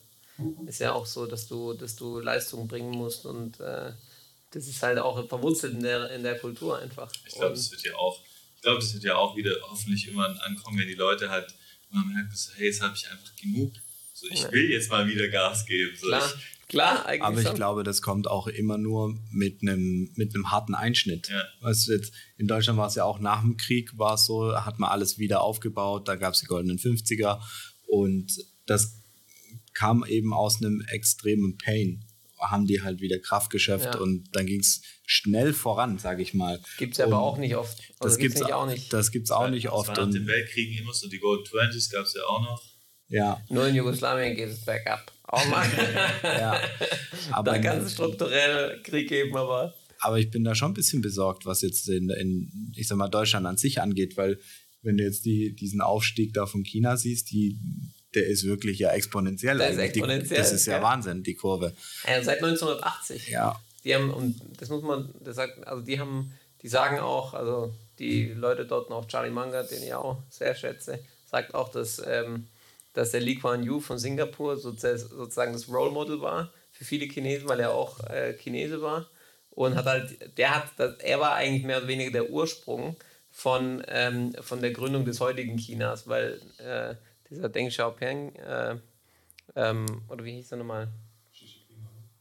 ist 0.68 0.80
ja 0.80 0.92
auch 0.92 1.06
so, 1.06 1.26
dass 1.26 1.48
du, 1.48 1.74
dass 1.74 1.96
du 1.96 2.20
Leistung 2.20 2.68
bringen 2.68 2.92
musst 2.92 3.26
und 3.26 3.60
äh, 3.62 3.92
das 4.52 4.68
ist 4.68 4.84
halt 4.84 5.00
auch 5.00 5.26
verwurzelt 5.30 5.76
in 5.76 5.84
der, 5.84 6.12
in 6.12 6.24
der 6.24 6.38
Kultur 6.38 6.78
einfach. 6.78 7.10
Ich 7.26 7.36
glaube, 7.36 7.56
das 7.56 7.72
wird 7.72 7.84
ja 7.84 7.96
auch, 7.96 8.20
ich 8.58 8.62
glaube, 8.62 8.80
das 8.82 8.94
wird 8.94 9.04
ja 9.04 9.16
auch 9.16 9.38
wieder 9.38 9.56
hoffentlich 9.70 10.10
immer 10.10 10.28
ankommen, 10.44 10.78
wenn 10.78 10.88
die 10.88 10.94
Leute 10.96 11.30
halt 11.30 11.54
immer 11.90 12.04
merken, 12.06 12.36
so, 12.36 12.52
hey, 12.56 12.68
jetzt 12.68 12.82
habe 12.82 12.94
ich 12.96 13.10
einfach 13.10 13.34
genug. 13.38 13.72
So, 14.22 14.28
ich 14.30 14.44
ja. 14.44 14.52
will 14.52 14.70
jetzt 14.70 14.92
mal 14.92 15.08
wieder 15.08 15.28
Gas 15.30 15.66
geben. 15.66 15.96
So, 16.00 16.08
Klar. 16.08 16.32
Ich, 16.36 16.68
Klar, 16.68 17.06
eigentlich 17.06 17.24
Aber 17.24 17.42
ich 17.42 17.48
schon. 17.48 17.56
glaube, 17.56 17.84
das 17.84 18.02
kommt 18.02 18.30
auch 18.30 18.48
immer 18.48 18.78
nur 18.78 19.20
mit 19.30 19.62
einem 19.62 20.10
mit 20.16 20.34
einem 20.34 20.52
harten 20.52 20.74
Einschnitt. 20.74 21.28
Ja. 21.28 21.44
Weißt 21.60 21.88
du, 21.88 21.94
jetzt, 21.94 22.14
in 22.38 22.48
Deutschland 22.48 22.80
war 22.80 22.88
es 22.88 22.96
ja 22.96 23.04
auch 23.04 23.20
nach 23.20 23.42
dem 23.42 23.58
Krieg, 23.58 23.98
war 23.98 24.14
es 24.14 24.26
so, 24.26 24.56
hat 24.56 24.80
man 24.80 24.90
alles 24.90 25.18
wieder 25.18 25.42
aufgebaut, 25.42 26.08
da 26.08 26.16
gab 26.16 26.34
es 26.34 26.40
die 26.40 26.46
goldenen 26.46 26.78
50er 26.78 27.42
und 27.88 28.32
das 28.68 29.02
kam 29.74 30.06
eben 30.06 30.34
aus 30.34 30.62
einem 30.62 30.82
extremen 30.88 31.58
Pain. 31.58 32.06
Haben 32.40 32.68
die 32.68 32.82
halt 32.82 33.02
wieder 33.02 33.20
Kraft 33.20 33.50
geschöpft 33.50 33.96
ja. 33.96 34.00
und 34.00 34.30
dann 34.32 34.46
ging 34.46 34.62
es 34.62 34.82
schnell 35.06 35.54
voran, 35.54 35.98
sage 35.98 36.22
ich 36.22 36.34
mal. 36.34 36.62
Gibt 36.78 36.94
es 36.94 37.00
aber 37.02 37.20
auch 37.20 37.38
nicht 37.38 37.56
oft. 37.56 37.78
Also 38.00 38.16
das 38.16 38.18
gibt 38.18 38.36
es 38.36 38.44
auch 38.44 38.66
nicht. 38.66 38.94
Das 38.94 39.12
gibt 39.12 39.26
es 39.26 39.32
auch 39.32 39.50
nicht 39.50 39.70
oft. 39.70 39.90
Nach 39.90 40.10
den 40.10 40.26
Weltkriegen 40.26 40.78
immer 40.78 40.94
so, 40.94 41.10
die 41.10 41.20
Gold 41.20 41.48
20s 41.48 41.92
gab 41.92 42.06
es 42.06 42.14
ja 42.14 42.24
auch 42.24 42.42
noch. 42.42 42.71
Ja. 43.12 43.42
Nur 43.50 43.68
in 43.68 43.76
Jugoslawien 43.76 44.36
geht 44.36 44.50
es 44.50 44.60
bergab. 44.60 45.12
Oh 45.32 45.42
Mann. 45.50 45.70
ja. 46.24 46.60
Aber 47.32 47.52
da 47.52 47.60
kann 47.60 47.86
es 47.86 47.94
strukturell 47.94 48.82
Krieg 48.84 49.10
geben, 49.10 49.36
aber. 49.36 49.74
Aber 50.00 50.18
ich 50.18 50.32
bin 50.32 50.44
da 50.44 50.56
schon 50.56 50.72
ein 50.72 50.74
bisschen 50.74 51.02
besorgt, 51.02 51.46
was 51.46 51.62
jetzt 51.62 51.88
in, 51.90 52.10
in 52.10 52.74
ich 52.76 52.88
sag 52.88 52.98
mal, 52.98 53.10
Deutschland 53.10 53.46
an 53.46 53.58
sich 53.58 53.82
angeht, 53.82 54.18
weil 54.18 54.40
wenn 54.82 54.98
du 54.98 55.04
jetzt 55.04 55.26
die, 55.26 55.54
diesen 55.54 55.82
Aufstieg 55.82 56.34
da 56.34 56.46
von 56.46 56.64
China 56.64 56.98
siehst, 56.98 57.32
die, 57.32 57.60
der 58.16 58.28
ist 58.28 58.46
wirklich 58.46 58.80
ja 58.80 58.92
exponentiell. 58.92 59.58
Der 59.58 59.70
ist 59.70 59.78
exponentiell. 59.78 60.30
Die, 60.30 60.36
das 60.36 60.54
ist 60.54 60.66
ja, 60.66 60.78
ja, 60.78 60.82
Wahnsinn, 60.82 61.22
die 61.22 61.36
Kurve. 61.36 61.76
Ja, 62.08 62.24
seit 62.24 62.38
1980. 62.38 63.28
Ja. 63.28 63.62
Die 63.84 63.94
haben, 63.94 64.10
und 64.10 64.40
das 64.58 64.70
muss 64.70 64.84
man, 64.84 65.14
das 65.20 65.36
sagt, 65.36 65.68
also 65.68 65.84
die 65.84 66.00
haben, 66.00 66.34
die 66.62 66.68
sagen 66.68 67.00
auch, 67.00 67.34
also 67.34 67.74
die 68.00 68.28
Leute 68.28 68.66
dort 68.66 68.90
noch, 68.90 69.08
Charlie 69.08 69.32
Manga, 69.32 69.64
den 69.64 69.84
ich 69.84 69.94
auch 69.94 70.24
sehr 70.30 70.56
schätze, 70.56 71.00
sagt 71.30 71.54
auch, 71.54 71.70
dass 71.70 72.02
ähm, 72.06 72.48
dass 72.94 73.12
der 73.12 73.22
Lee 73.22 73.36
Kuan 73.36 73.64
Yew 73.64 73.80
von 73.80 73.98
Singapur 73.98 74.58
sozusagen 74.58 75.54
das 75.54 75.70
Role 75.70 75.92
Model 75.92 76.22
war 76.22 76.52
für 76.72 76.86
viele 76.86 77.06
Chinesen, 77.06 77.48
weil 77.48 77.60
er 77.60 77.74
auch 77.74 78.00
äh, 78.10 78.34
Chinese 78.34 78.82
war. 78.82 79.10
Und 79.52 79.76
hat 79.76 79.86
halt, 79.86 80.38
der 80.38 80.56
hat, 80.56 81.00
er 81.00 81.20
war 81.20 81.36
eigentlich 81.36 81.64
mehr 81.64 81.78
oder 81.78 81.88
weniger 81.88 82.12
der 82.12 82.30
Ursprung 82.30 82.96
von, 83.30 83.84
ähm, 83.88 84.34
von 84.42 84.62
der 84.62 84.72
Gründung 84.72 85.06
des 85.06 85.20
heutigen 85.20 85.58
Chinas, 85.58 86.08
weil 86.08 86.42
äh, 86.58 86.96
dieser 87.30 87.50
Deng 87.50 87.70
Xiaoping, 87.70 88.36
äh, 88.36 88.78
ähm, 89.56 89.86
oder 90.08 90.24
wie 90.24 90.34
hieß 90.34 90.54
er 90.54 90.58
nochmal? 90.58 90.88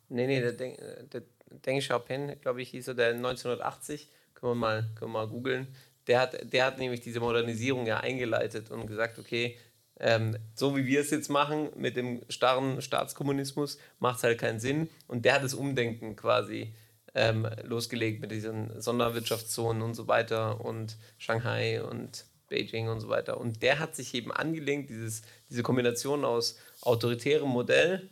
Nee, 0.09 0.27
nee, 0.27 0.41
der 0.41 0.53
Deng, 0.53 0.77
der 1.13 1.23
Deng 1.65 1.79
Xiaoping, 1.79 2.41
glaube 2.41 2.63
ich, 2.63 2.71
hieß 2.71 2.89
er, 2.89 2.95
der 2.95 3.11
1980, 3.11 4.09
können 4.35 4.53
wir 4.53 4.57
mal, 4.57 4.91
mal 5.07 5.29
googeln, 5.29 5.69
der 6.07 6.21
hat, 6.21 6.53
der 6.53 6.65
hat 6.65 6.79
nämlich 6.79 7.01
diese 7.01 7.21
Modernisierung 7.21 7.87
ja 7.87 7.99
eingeleitet 7.99 8.71
und 8.71 8.87
gesagt, 8.87 9.19
okay, 9.19 9.57
ähm, 10.01 10.37
so 10.55 10.77
wie 10.77 10.87
wir 10.87 11.01
es 11.01 11.11
jetzt 11.11 11.29
machen 11.29 11.71
mit 11.77 11.97
dem 11.97 12.23
starren 12.29 12.81
Staatskommunismus, 12.83 13.79
macht 13.99 14.19
es 14.19 14.25
halt 14.25 14.39
keinen 14.39 14.59
Sinn. 14.59 14.89
Und 15.07 15.25
der 15.25 15.35
hat 15.35 15.45
das 15.45 15.55
Umdenken 15.55 16.17
quasi 16.17 16.75
ähm, 17.15 17.47
losgelegt 17.63 18.21
mit 18.21 18.31
diesen 18.31 18.81
Sonderwirtschaftszonen 18.81 19.83
und 19.83 19.95
so 19.95 20.09
weiter 20.09 20.65
und 20.65 20.97
Shanghai 21.19 21.83
und 21.83 22.25
Beijing 22.49 22.89
und 22.89 23.01
so 23.01 23.09
weiter. 23.09 23.39
Und 23.39 23.63
der 23.63 23.79
hat 23.79 23.95
sich 23.95 24.15
eben 24.15 24.33
angelegt, 24.33 24.91
dieses, 24.91 25.23
diese 25.49 25.63
Kombination 25.63 26.25
aus 26.25 26.59
autoritärem 26.83 27.49
Modell 27.49 28.09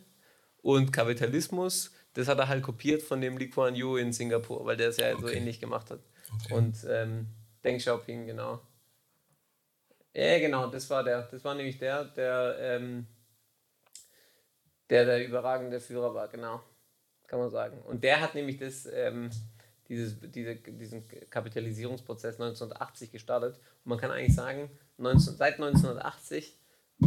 und 0.61 0.91
Kapitalismus, 0.91 1.91
das 2.13 2.27
hat 2.27 2.39
er 2.39 2.47
halt 2.47 2.63
kopiert 2.63 3.01
von 3.01 3.21
dem 3.21 3.37
Lee 3.37 3.47
Kuan 3.47 3.75
Yew 3.75 3.97
in 3.97 4.13
Singapur, 4.13 4.65
weil 4.65 4.77
der 4.77 4.89
es 4.89 4.97
ja 4.97 5.13
okay. 5.13 5.21
so 5.21 5.27
ähnlich 5.29 5.59
gemacht 5.59 5.89
hat. 5.91 5.99
Okay. 6.35 6.53
Und 6.53 6.77
ähm, 6.89 7.27
Deng 7.63 7.77
Xiaoping, 7.77 8.27
genau. 8.27 8.61
Ja, 10.19 10.37
genau, 10.37 10.67
das 10.67 10.89
war 10.89 11.01
der. 11.01 11.21
Das 11.31 11.45
war 11.45 11.55
nämlich 11.55 11.77
der, 11.77 12.03
der, 12.03 12.57
ähm, 12.59 13.07
der 14.89 15.05
der 15.05 15.25
überragende 15.25 15.79
Führer 15.79 16.13
war, 16.13 16.27
genau. 16.27 16.61
Kann 17.25 17.39
man 17.39 17.49
sagen. 17.49 17.81
Und 17.83 18.03
der 18.03 18.19
hat 18.19 18.35
nämlich 18.35 18.57
das, 18.57 18.85
ähm, 18.91 19.29
dieses, 19.87 20.19
diese, 20.19 20.55
diesen 20.55 21.07
Kapitalisierungsprozess 21.29 22.35
1980 22.35 23.13
gestartet. 23.13 23.55
Und 23.85 23.89
man 23.91 23.97
kann 23.97 24.11
eigentlich 24.11 24.35
sagen, 24.35 24.69
19, 24.97 25.37
seit 25.37 25.53
1980 25.53 26.59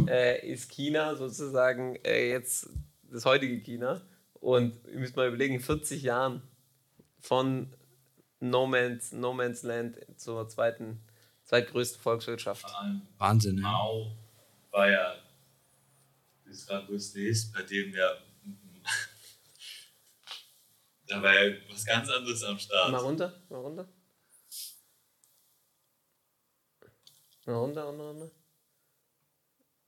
äh, 0.07 0.51
ist 0.51 0.71
China 0.71 1.15
sozusagen 1.15 1.97
äh, 1.97 2.31
jetzt 2.31 2.67
das 3.03 3.25
heutige 3.25 3.59
China. 3.59 4.01
Und 4.33 4.87
ihr 4.87 4.97
müsst 4.97 5.15
mal 5.15 5.27
überlegen, 5.27 5.53
in 5.53 5.61
40 5.61 6.01
Jahren 6.01 6.41
von 7.19 7.75
No 8.39 8.65
Man's, 8.65 9.11
no 9.11 9.33
Man's 9.33 9.61
Land 9.61 9.99
zur 10.17 10.49
zweiten 10.49 10.99
zweitgrößte 11.53 11.99
Volkswirtschaft. 11.99 12.65
Wahnsinn. 13.19 13.61
Mao 13.61 14.11
war 14.71 14.89
ja 14.89 15.15
das 16.45 16.65
größte 16.65 17.21
ist, 17.21 17.53
bei 17.53 17.61
dem 17.61 17.93
ja 17.93 18.17
da 21.07 21.21
war 21.21 21.33
ja 21.33 21.55
was 21.69 21.85
ganz 21.85 22.09
anderes 22.09 22.43
am 22.43 22.57
Start. 22.57 22.91
Mal 22.91 22.97
runter, 22.97 23.39
mal 23.49 23.59
runter. 23.59 23.87
Mal 27.45 27.55
runter, 27.55 27.83
runter, 27.83 28.03
runter. 28.03 28.31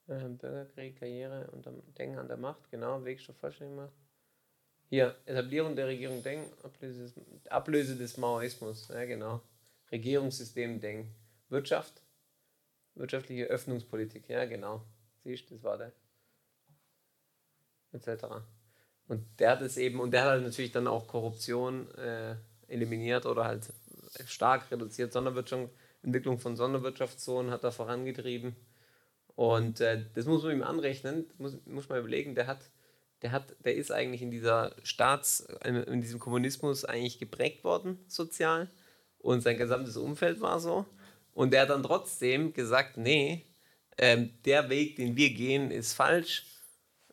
Äh, 0.07 0.29
Bürgerkrieg, 0.29 0.99
Karriere 0.99 1.49
und 1.49 1.65
Denken 1.97 2.19
an 2.19 2.27
der 2.27 2.37
Macht, 2.37 2.69
genau, 2.69 3.03
Wegstoff 3.03 3.37
vollständig 3.37 3.75
gemacht. 3.75 3.93
Hier, 4.89 5.15
Etablierung 5.25 5.75
der 5.75 5.87
Regierung 5.87 6.21
Deng, 6.21 6.45
Ablöse 6.61 7.05
des, 7.05 7.47
Ablöse 7.47 7.95
des 7.95 8.17
Maoismus, 8.17 8.87
ja 8.89 9.03
genau. 9.05 9.41
Regierungssystem 9.91 10.79
Deng. 10.79 11.11
Wirtschaft, 11.55 12.01
wirtschaftliche 12.95 13.45
Öffnungspolitik, 13.45 14.27
ja 14.27 14.43
genau. 14.43 14.83
Siehst 15.23 15.49
du, 15.49 15.55
das 15.55 15.63
war 15.63 15.77
der. 15.77 15.93
Etc. 17.93 18.25
Und 19.07 19.23
der 19.39 19.51
hat 19.51 19.61
es 19.61 19.77
eben, 19.77 20.01
und 20.01 20.11
der 20.11 20.23
hat 20.23 20.29
halt 20.31 20.43
natürlich 20.43 20.73
dann 20.73 20.87
auch 20.87 21.07
Korruption 21.07 21.89
äh, 21.95 22.35
eliminiert 22.67 23.25
oder 23.25 23.45
halt 23.45 23.71
stark 24.25 24.69
reduziert. 24.69 25.13
Sonderwirtschaft, 25.13 25.69
Entwicklung 26.03 26.39
von 26.39 26.57
Sonderwirtschaftszonen 26.57 27.51
hat 27.51 27.63
er 27.63 27.71
vorangetrieben. 27.71 28.57
Und 29.35 29.79
äh, 29.79 30.03
das 30.13 30.25
muss 30.25 30.43
man 30.43 30.51
ihm 30.51 30.63
anrechnen, 30.63 31.25
muss, 31.37 31.57
muss 31.65 31.87
man 31.87 31.99
überlegen, 31.99 32.35
der 32.35 32.47
hat, 32.47 32.69
der 33.21 33.31
hat, 33.31 33.55
der 33.63 33.75
ist 33.75 33.93
eigentlich 33.93 34.21
in 34.21 34.31
dieser 34.31 34.75
Staats, 34.83 35.47
in 35.63 36.01
diesem 36.01 36.19
Kommunismus 36.19 36.83
eigentlich 36.83 37.17
geprägt 37.17 37.63
worden, 37.63 38.03
sozial. 38.07 38.69
Und 39.19 39.39
sein 39.39 39.57
gesamtes 39.57 39.95
Umfeld 39.95 40.41
war 40.41 40.59
so. 40.59 40.85
Und 41.35 41.51
der 41.51 41.63
hat 41.63 41.69
dann 41.69 41.83
trotzdem 41.83 42.53
gesagt, 42.53 42.97
nee, 42.97 43.45
ähm, 43.97 44.31
der 44.45 44.69
Weg, 44.69 44.95
den 44.95 45.15
wir 45.15 45.29
gehen, 45.31 45.69
ist 45.69 45.93
falsch. 45.93 46.45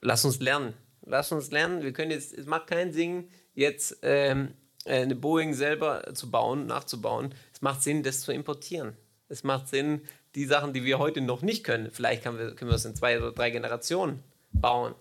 Lass 0.00 0.24
uns 0.24 0.40
lernen. 0.40 0.74
Lass 1.04 1.32
uns 1.32 1.50
lernen. 1.50 1.82
Wir 1.82 1.92
können 1.92 2.12
jetzt, 2.12 2.32
es 2.32 2.46
macht 2.46 2.68
keinen 2.68 2.92
Sinn, 2.92 3.28
jetzt 3.52 3.98
ähm, 4.02 4.54
äh, 4.84 5.02
eine 5.02 5.16
Boeing 5.16 5.54
selber 5.54 6.14
zu 6.14 6.30
bauen, 6.30 6.66
nachzubauen. 6.66 7.34
Es 7.52 7.60
macht 7.62 7.82
Sinn, 7.82 8.04
das 8.04 8.20
zu 8.20 8.32
importieren. 8.32 8.96
Es 9.28 9.42
macht 9.42 9.68
Sinn, 9.68 10.02
die 10.36 10.46
Sachen, 10.46 10.72
die 10.72 10.84
wir 10.84 11.00
heute 11.00 11.20
noch 11.20 11.42
nicht 11.42 11.64
können, 11.64 11.90
vielleicht 11.90 12.22
können 12.22 12.38
wir, 12.38 12.54
können 12.54 12.70
wir 12.70 12.76
es 12.76 12.84
in 12.84 12.94
zwei 12.94 13.18
oder 13.18 13.32
drei 13.32 13.50
Generationen 13.50 14.22
bauen. 14.52 14.94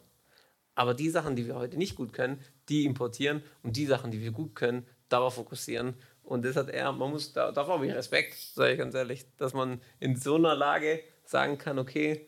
Aber 0.74 0.94
die 0.94 1.10
Sachen, 1.10 1.36
die 1.36 1.46
wir 1.46 1.56
heute 1.56 1.78
nicht 1.78 1.96
gut 1.96 2.12
können, 2.12 2.42
die 2.70 2.86
importieren 2.86 3.44
und 3.62 3.78
die 3.78 3.86
Sachen, 3.86 4.12
die 4.12 4.22
wir 4.22 4.32
gut 4.32 4.56
können, 4.56 4.86
darauf 5.10 5.36
fokussieren 5.36 5.94
und 6.32 6.46
das 6.46 6.56
hat 6.56 6.70
er, 6.70 6.94
man 6.94 7.12
muss, 7.12 7.34
da, 7.34 7.52
davor 7.52 7.74
habe 7.74 7.88
ich 7.88 7.94
Respekt, 7.94 8.38
sage 8.38 8.72
ich 8.72 8.78
ganz 8.78 8.96
ehrlich, 8.96 9.26
dass 9.36 9.54
man 9.54 9.82
in 10.00 10.16
so 10.16 10.36
einer 10.36 10.56
Lage 10.56 11.04
sagen 11.26 11.58
kann, 11.58 11.78
okay, 11.78 12.26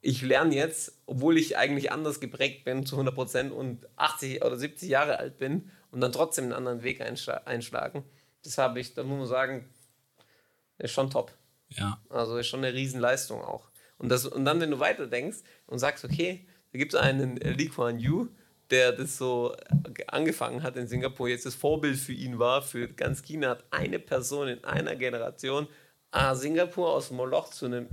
ich 0.00 0.22
lerne 0.22 0.54
jetzt, 0.54 1.02
obwohl 1.06 1.36
ich 1.36 1.56
eigentlich 1.56 1.90
anders 1.90 2.20
geprägt 2.20 2.64
bin 2.64 2.86
zu 2.86 2.94
100 2.94 3.12
Prozent 3.12 3.52
und 3.52 3.88
80 3.96 4.44
oder 4.44 4.56
70 4.56 4.88
Jahre 4.88 5.18
alt 5.18 5.38
bin 5.38 5.72
und 5.90 6.00
dann 6.00 6.12
trotzdem 6.12 6.44
einen 6.44 6.52
anderen 6.52 6.84
Weg 6.84 7.00
einschlagen. 7.00 8.04
Das 8.44 8.58
habe 8.58 8.78
ich, 8.78 8.94
da 8.94 9.02
muss 9.02 9.18
man 9.18 9.26
sagen, 9.26 9.68
ist 10.78 10.92
schon 10.92 11.10
top. 11.10 11.32
Ja. 11.70 12.00
Also 12.10 12.36
ist 12.36 12.46
schon 12.46 12.64
eine 12.64 12.72
Riesenleistung 12.72 13.42
auch. 13.42 13.70
Und, 13.98 14.08
das, 14.08 14.24
und 14.24 14.44
dann, 14.44 14.60
wenn 14.60 14.70
du 14.70 14.78
weiterdenkst 14.78 15.38
und 15.66 15.80
sagst, 15.80 16.04
okay, 16.04 16.46
da 16.70 16.78
gibt 16.78 16.94
es 16.94 17.00
einen 17.00 17.38
Lee 17.38 17.66
Kuan 17.66 17.98
Yew, 17.98 18.28
der 18.72 18.92
das 18.92 19.18
so 19.18 19.54
angefangen 20.08 20.62
hat 20.62 20.76
in 20.76 20.88
Singapur, 20.88 21.28
jetzt 21.28 21.46
das 21.46 21.54
Vorbild 21.54 21.98
für 21.98 22.12
ihn 22.12 22.38
war, 22.38 22.62
für 22.62 22.88
ganz 22.88 23.22
China, 23.22 23.50
hat 23.50 23.64
eine 23.70 23.98
Person 23.98 24.48
in 24.48 24.64
einer 24.64 24.96
Generation 24.96 25.68
A, 26.10 26.34
Singapur 26.34 26.90
aus 26.90 27.10
Moloch 27.10 27.50
zu 27.50 27.66
einem 27.66 27.88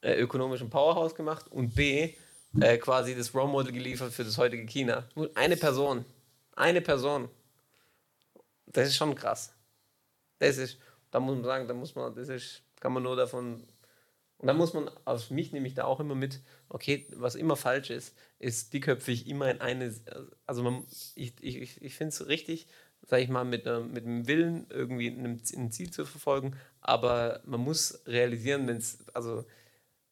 äh, 0.00 0.14
ökonomischen 0.14 0.70
Powerhouse 0.70 1.14
gemacht 1.14 1.46
und 1.50 1.74
B, 1.74 2.14
äh, 2.60 2.78
quasi 2.78 3.14
das 3.14 3.34
Role 3.34 3.48
Model 3.48 3.72
geliefert 3.72 4.12
für 4.12 4.24
das 4.24 4.36
heutige 4.38 4.66
China. 4.66 5.04
Nur 5.14 5.30
eine 5.34 5.56
Person. 5.56 6.04
Eine 6.56 6.80
Person. 6.80 7.28
Das 8.66 8.88
ist 8.88 8.96
schon 8.96 9.14
krass. 9.14 9.54
Das 10.38 10.56
ist, 10.58 10.78
da 11.10 11.20
muss 11.20 11.36
man 11.36 11.44
sagen, 11.44 11.68
da 11.68 11.74
muss 11.74 11.94
man, 11.94 12.14
das 12.14 12.28
ist, 12.28 12.62
kann 12.80 12.92
man 12.92 13.02
nur 13.02 13.16
davon. 13.16 13.62
Und 14.40 14.46
da 14.46 14.54
muss 14.54 14.72
man, 14.72 14.90
aus 15.04 15.28
mich 15.28 15.52
nehme 15.52 15.68
ich 15.68 15.74
da 15.74 15.84
auch 15.84 16.00
immer 16.00 16.14
mit, 16.14 16.40
okay, 16.70 17.06
was 17.14 17.34
immer 17.34 17.56
falsch 17.56 17.90
ist, 17.90 18.16
ist 18.38 18.72
dickköpfig 18.72 19.28
immer 19.28 19.50
in 19.50 19.60
eine, 19.60 19.94
also 20.46 20.62
man, 20.62 20.84
ich, 21.14 21.34
ich, 21.42 21.82
ich 21.82 21.94
finde 21.94 22.08
es 22.08 22.26
richtig, 22.26 22.66
sage 23.06 23.22
ich 23.22 23.28
mal, 23.28 23.44
mit, 23.44 23.66
äh, 23.66 23.80
mit 23.80 24.06
dem 24.06 24.26
Willen 24.26 24.66
irgendwie 24.70 25.08
ein, 25.08 25.42
ein 25.54 25.70
Ziel 25.70 25.90
zu 25.90 26.06
verfolgen, 26.06 26.56
aber 26.80 27.42
man 27.44 27.60
muss 27.60 28.02
realisieren, 28.06 28.66
wenn 28.66 28.78
es, 28.78 29.04
also 29.12 29.44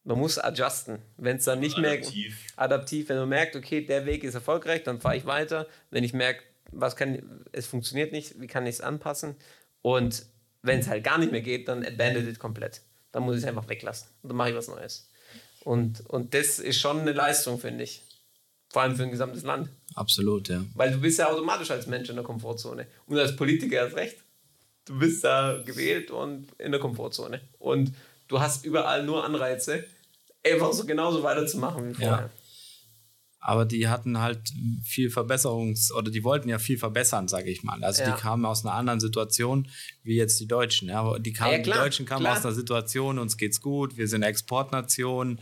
man 0.04 0.18
muss 0.18 0.38
adjusten. 0.38 0.98
Wenn 1.16 1.38
es 1.38 1.44
dann 1.44 1.60
nicht 1.60 1.78
adaptiv. 1.78 2.44
mehr 2.56 2.64
adaptiv, 2.64 3.08
wenn 3.08 3.18
man 3.18 3.28
merkt, 3.30 3.56
okay, 3.56 3.80
der 3.84 4.04
Weg 4.04 4.24
ist 4.24 4.34
erfolgreich, 4.34 4.82
dann 4.82 5.00
fahre 5.00 5.16
ich 5.16 5.24
weiter. 5.24 5.66
Wenn 5.90 6.04
ich 6.04 6.12
merke, 6.12 6.42
was 6.70 6.96
kann, 6.96 7.44
es 7.52 7.66
funktioniert 7.66 8.12
nicht, 8.12 8.38
wie 8.40 8.46
kann 8.46 8.66
ich 8.66 8.76
es 8.76 8.80
anpassen? 8.82 9.36
Und 9.80 10.26
wenn 10.62 10.80
es 10.80 10.88
halt 10.88 11.02
gar 11.02 11.18
nicht 11.18 11.32
mehr 11.32 11.40
geht, 11.40 11.68
dann 11.68 11.84
abandoned 11.84 12.28
it 12.28 12.38
komplett. 12.38 12.82
Dann 13.12 13.22
muss 13.22 13.36
ich 13.36 13.42
es 13.42 13.48
einfach 13.48 13.68
weglassen. 13.68 14.08
Und 14.22 14.30
dann 14.30 14.36
mache 14.36 14.50
ich 14.50 14.56
was 14.56 14.68
Neues. 14.68 15.08
Und, 15.64 16.00
und 16.08 16.34
das 16.34 16.58
ist 16.58 16.80
schon 16.80 17.00
eine 17.00 17.12
Leistung, 17.12 17.58
finde 17.58 17.84
ich. 17.84 18.02
Vor 18.70 18.82
allem 18.82 18.96
für 18.96 19.02
ein 19.02 19.10
gesamtes 19.10 19.42
Land. 19.42 19.70
Absolut, 19.94 20.48
ja. 20.48 20.62
Weil 20.74 20.92
du 20.92 21.00
bist 21.00 21.18
ja 21.18 21.30
automatisch 21.30 21.70
als 21.70 21.86
Mensch 21.86 22.08
in 22.10 22.16
der 22.16 22.24
Komfortzone. 22.24 22.86
Und 23.06 23.18
als 23.18 23.34
Politiker 23.34 23.76
erst 23.76 23.96
recht. 23.96 24.16
Du 24.84 24.98
bist 24.98 25.24
da 25.24 25.62
gewählt 25.64 26.10
und 26.10 26.48
in 26.58 26.72
der 26.72 26.80
Komfortzone. 26.80 27.40
Und 27.58 27.92
du 28.28 28.40
hast 28.40 28.64
überall 28.64 29.04
nur 29.04 29.24
Anreize, 29.24 29.84
einfach 30.44 30.72
so 30.72 30.84
genauso 30.84 31.22
weiterzumachen 31.22 31.90
wie 31.90 31.94
vorher. 31.94 32.10
Ja. 32.10 32.30
Aber 33.40 33.64
die 33.64 33.88
hatten 33.88 34.18
halt 34.20 34.52
viel 34.82 35.10
Verbesserungs- 35.10 35.92
oder 35.92 36.10
die 36.10 36.24
wollten 36.24 36.48
ja 36.48 36.58
viel 36.58 36.76
verbessern, 36.76 37.28
sage 37.28 37.50
ich 37.50 37.62
mal. 37.62 37.82
Also 37.84 38.02
ja. 38.02 38.10
die 38.10 38.20
kamen 38.20 38.44
aus 38.44 38.64
einer 38.64 38.74
anderen 38.74 38.98
Situation 38.98 39.68
wie 40.02 40.16
jetzt 40.16 40.40
die 40.40 40.48
Deutschen. 40.48 40.88
Ja, 40.88 41.18
die, 41.18 41.32
kamen, 41.32 41.52
ja, 41.52 41.58
die 41.58 41.70
Deutschen 41.70 42.04
kamen 42.04 42.22
klar. 42.22 42.36
aus 42.36 42.44
einer 42.44 42.54
Situation, 42.54 43.18
uns 43.18 43.36
geht's 43.36 43.60
gut, 43.60 43.96
wir 43.96 44.08
sind 44.08 44.22
Exportnation, 44.22 45.38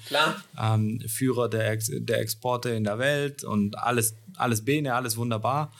ähm, 0.61 1.01
Führer 1.07 1.49
der, 1.49 1.70
Ex 1.70 1.90
der 1.90 2.20
Exporte 2.20 2.70
in 2.70 2.84
der 2.84 2.99
Welt 2.99 3.44
und 3.44 3.78
alles, 3.78 4.14
alles 4.36 4.64
Bene, 4.64 4.94
alles 4.94 5.16
wunderbar. 5.16 5.72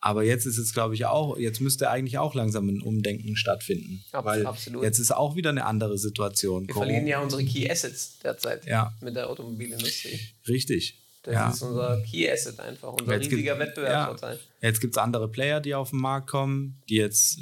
Aber 0.00 0.22
jetzt 0.22 0.46
ist 0.46 0.58
es, 0.58 0.72
glaube 0.72 0.94
ich, 0.94 1.04
auch, 1.06 1.36
jetzt 1.36 1.60
müsste 1.60 1.90
eigentlich 1.90 2.18
auch 2.18 2.34
langsam 2.34 2.68
ein 2.68 2.80
Umdenken 2.80 3.36
stattfinden. 3.36 4.04
Abs 4.12 4.24
weil 4.24 4.46
absolut. 4.46 4.84
jetzt 4.84 5.00
ist 5.00 5.10
auch 5.10 5.36
wieder 5.36 5.50
eine 5.50 5.64
andere 5.64 5.98
Situation. 5.98 6.66
Wir 6.68 6.74
verlieren 6.74 7.06
ja 7.06 7.20
unsere 7.20 7.44
Key 7.44 7.68
Assets 7.68 8.18
derzeit 8.22 8.66
ja. 8.66 8.94
mit 9.00 9.16
der 9.16 9.28
Automobilindustrie. 9.28 10.20
Richtig. 10.46 11.05
Das 11.26 11.34
ja. 11.34 11.50
ist 11.50 11.62
unser 11.62 12.02
Key 12.02 12.30
Asset 12.30 12.58
einfach, 12.60 12.92
unser 12.92 13.14
jetzt 13.14 13.30
riesiger 13.30 13.58
Wettbewerbsvorteil. 13.58 14.36
Ja. 14.36 14.68
Jetzt 14.68 14.80
gibt 14.80 14.94
es 14.94 14.98
andere 14.98 15.28
Player, 15.28 15.60
die 15.60 15.74
auf 15.74 15.90
den 15.90 16.00
Markt 16.00 16.28
kommen, 16.28 16.80
die 16.88 16.96
jetzt 16.96 17.40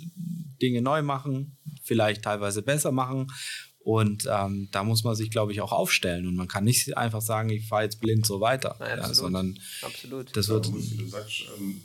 Dinge 0.60 0.82
neu 0.82 1.02
machen, 1.02 1.56
vielleicht 1.82 2.22
teilweise 2.22 2.62
besser 2.62 2.92
machen. 2.92 3.30
Und 3.80 4.26
ähm, 4.30 4.68
da 4.72 4.82
muss 4.82 5.04
man 5.04 5.14
sich, 5.14 5.30
glaube 5.30 5.52
ich, 5.52 5.60
auch 5.60 5.72
aufstellen. 5.72 6.26
Und 6.26 6.36
man 6.36 6.48
kann 6.48 6.64
nicht 6.64 6.96
einfach 6.96 7.20
sagen, 7.20 7.50
ich 7.50 7.68
fahre 7.68 7.82
jetzt 7.82 8.00
blind 8.00 8.24
so 8.24 8.40
weiter. 8.40 8.76
Nein, 8.80 8.98
absolut. 8.98 9.08
Ja, 9.08 9.14
sondern 9.14 9.58
absolut. 9.82 10.36
das 10.36 10.48
wird. 10.48 10.66
Ja, 10.66 10.72
muss, 10.72 10.90
wie 10.90 10.96
du 10.96 11.06
sagst, 11.08 11.44
ähm 11.58 11.82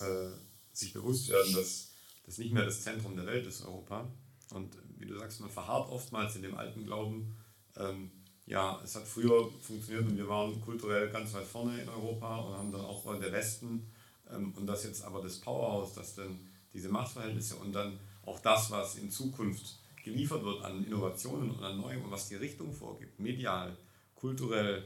äh, 0.00 0.30
sich 0.72 0.92
bewusst 0.92 1.28
werden, 1.28 1.52
dass 1.54 1.92
das 2.24 2.38
nicht 2.38 2.52
mehr 2.52 2.64
das 2.64 2.82
Zentrum 2.82 3.16
der 3.16 3.26
Welt 3.26 3.46
ist, 3.46 3.62
Europa. 3.62 4.10
Und 4.50 4.76
wie 4.98 5.06
du 5.06 5.18
sagst, 5.18 5.40
man 5.40 5.50
verharrt 5.50 5.90
oftmals 5.90 6.36
in 6.36 6.42
dem 6.42 6.56
alten 6.56 6.86
Glauben, 6.86 7.36
ähm, 7.76 8.10
ja, 8.50 8.80
es 8.82 8.96
hat 8.96 9.06
früher 9.06 9.48
funktioniert 9.62 10.08
und 10.08 10.16
wir 10.16 10.28
waren 10.28 10.60
kulturell 10.60 11.08
ganz 11.10 11.32
weit 11.34 11.46
vorne 11.46 11.80
in 11.80 11.88
Europa 11.88 12.36
und 12.38 12.58
haben 12.58 12.72
dann 12.72 12.80
auch 12.80 13.04
der 13.18 13.30
Westen 13.30 13.86
ähm, 14.28 14.52
und 14.56 14.66
das 14.66 14.82
jetzt 14.84 15.04
aber 15.04 15.22
das 15.22 15.38
Powerhouse, 15.38 15.94
das 15.94 16.16
dann 16.16 16.40
diese 16.72 16.88
Machtverhältnisse 16.88 17.54
und 17.56 17.72
dann 17.72 17.98
auch 18.26 18.40
das, 18.40 18.70
was 18.72 18.96
in 18.96 19.08
Zukunft 19.08 19.78
geliefert 20.02 20.44
wird 20.44 20.64
an 20.64 20.84
Innovationen 20.84 21.50
und 21.50 21.62
an 21.62 21.80
Neuem 21.80 22.02
und 22.02 22.10
was 22.10 22.28
die 22.28 22.34
Richtung 22.34 22.72
vorgibt, 22.72 23.20
medial, 23.20 23.76
kulturell, 24.16 24.82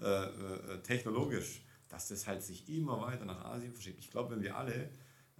äh, 0.00 0.04
äh, 0.04 0.82
technologisch, 0.84 1.62
dass 1.88 2.06
das 2.08 2.24
halt 2.24 2.44
sich 2.44 2.68
immer 2.68 3.00
weiter 3.00 3.24
nach 3.24 3.44
Asien 3.46 3.72
verschiebt. 3.72 3.98
Ich 3.98 4.12
glaube, 4.12 4.36
wenn 4.36 4.42
wir 4.42 4.56
alle 4.56 4.90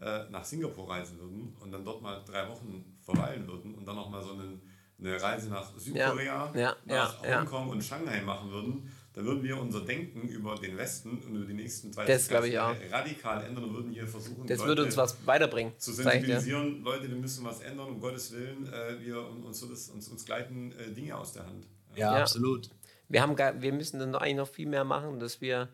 äh, 0.01 0.29
nach 0.31 0.45
Singapur 0.45 0.91
reisen 0.91 1.16
würden 1.20 1.57
und 1.61 1.70
dann 1.70 1.85
dort 1.85 2.03
mal 2.03 2.24
drei 2.24 2.49
Wochen 2.49 2.99
verweilen 3.03 3.47
würden 3.47 3.76
und 3.76 3.87
dann 3.87 3.95
noch 3.95 4.11
mal 4.11 4.22
so 4.22 4.33
einen, 4.33 4.61
eine 5.01 5.20
Reise 5.20 5.49
nach 5.49 5.72
Südkorea, 5.76 6.53
ja, 6.55 6.61
ja, 6.61 6.76
nach 6.84 7.24
ja, 7.24 7.40
Hongkong 7.40 7.70
und 7.70 7.84
Shanghai 7.84 8.20
machen 8.20 8.51
würden, 8.51 8.90
dann 9.12 9.24
würden 9.24 9.42
wir 9.42 9.61
unser 9.61 9.80
Denken 9.80 10.28
über 10.28 10.55
den 10.57 10.76
Westen 10.76 11.18
und 11.24 11.34
über 11.34 11.44
die 11.44 11.55
nächsten 11.55 11.90
30 11.92 12.53
Jahre 12.53 12.76
radikal 12.90 13.44
ändern 13.44 13.64
und 13.64 13.74
würden 13.74 13.92
hier 13.92 14.07
versuchen, 14.07 14.46
das 14.46 14.59
Leute 14.59 14.68
würde 14.68 14.84
uns 14.84 14.96
was 14.96 15.26
weiterbringen. 15.26 15.72
Zu 15.78 15.92
sensibilisieren, 15.92 16.82
Leute, 16.82 17.09
wir 17.09 17.16
müssen 17.16 17.44
was 17.44 17.61
ändern, 17.61 17.88
um 17.88 18.01
Gottes 18.01 18.32
Willen, 18.32 18.72
äh, 18.72 19.01
wir, 19.01 19.24
uns, 19.28 19.62
uns, 19.62 19.88
uns, 19.90 20.09
uns 20.09 20.24
gleiten 20.24 20.72
äh, 20.72 20.92
Dinge 20.92 21.16
aus 21.16 21.32
der 21.32 21.46
Hand. 21.46 21.66
Ja, 21.96 22.12
absolut. 22.12 22.70
Wir, 23.09 23.22
haben 23.22 23.34
gar, 23.36 23.61
wir 23.61 23.72
müssen 23.72 23.99
dann 23.99 24.14
eigentlich 24.14 24.36
noch 24.36 24.49
viel 24.49 24.68
mehr 24.68 24.84
machen, 24.84 25.18
dass 25.18 25.40
wir 25.40 25.68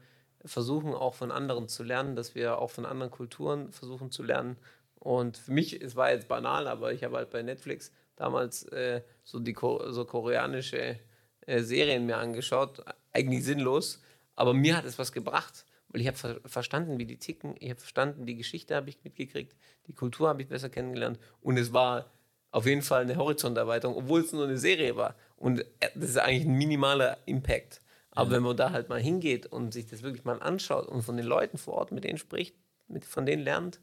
versuchen 0.45 0.93
auch 0.93 1.15
von 1.15 1.31
anderen 1.31 1.69
zu 1.69 1.83
lernen, 1.83 2.17
dass 2.17 2.35
wir 2.35 2.59
auch 2.59 2.71
von 2.71 2.85
anderen 2.85 3.11
Kulturen 3.11 3.73
versuchen 3.73 4.11
zu 4.11 4.23
lernen. 4.23 4.57
Und 4.97 5.37
für 5.37 5.53
mich, 5.53 5.83
es 5.83 5.97
war 5.97 6.11
jetzt 6.13 6.29
banal, 6.29 6.67
aber 6.67 6.93
ich 6.93 7.05
habe 7.05 7.17
halt 7.17 7.31
bei 7.31 7.43
Netflix 7.43 7.93
damals 8.17 8.65
äh, 8.65 9.03
so 9.23 9.39
die 9.39 9.55
so 9.55 10.05
koreanische 10.05 10.99
äh, 11.47 11.61
Serien 11.63 12.07
mir 12.07 12.19
angeschaut, 12.19 12.85
eigentlich 13.13 13.45
sinnlos, 13.45 14.03
aber 14.35 14.55
mir 14.55 14.77
hat 14.77 14.85
es 14.85 14.99
was 14.99 15.13
gebracht, 15.13 15.67
weil 15.89 16.01
ich 16.01 16.07
habe 16.07 16.17
ver 16.17 16.41
verstanden, 16.45 16.99
wie 16.99 17.07
die 17.07 17.19
ticken, 17.19 17.55
ich 17.59 17.71
habe 17.71 17.81
verstanden, 17.81 18.27
die 18.27 18.37
Geschichte 18.37 18.75
habe 18.75 18.89
ich 18.89 19.03
mitgekriegt, 19.05 19.57
die 19.87 19.93
Kultur 19.93 20.29
habe 20.29 20.43
ich 20.43 20.49
besser 20.49 20.69
kennengelernt 20.69 21.19
und 21.41 21.57
es 21.57 21.73
war 21.73 22.11
auf 22.55 22.67
jeden 22.67 22.83
Fall 22.83 23.03
eine 23.03 23.17
Horizonterweiterung, 23.17 23.97
obwohl 23.97 24.21
es 24.21 24.33
nur 24.33 24.45
eine 24.45 24.59
Serie 24.59 24.95
war. 24.95 25.17
Und 25.35 25.61
äh, 25.81 25.91
das 25.97 26.11
ist 26.11 26.19
eigentlich 26.19 26.47
ein 26.47 26.57
minimaler 26.57 27.19
Impact. 27.27 27.81
Aber 28.13 28.31
ja. 28.31 28.37
wenn 28.37 28.45
man 28.45 28.57
da 28.57 28.71
halt 28.71 28.89
mal 28.89 29.01
hingeht 29.01 29.47
und 29.47 29.73
sich 29.73 29.87
das 29.87 30.03
wirklich 30.03 30.25
mal 30.25 30.41
anschaut 30.41 30.87
und 30.87 31.03
von 31.03 31.17
den 31.17 31.27
Leuten 31.27 31.59
vor 31.59 31.75
Ort 31.75 31.91
mit 31.91 32.05
denen 32.05 32.17
spricht, 32.17 32.55
mit, 32.87 33.05
von 33.05 33.27
denen 33.27 33.43
lernt, 33.43 33.81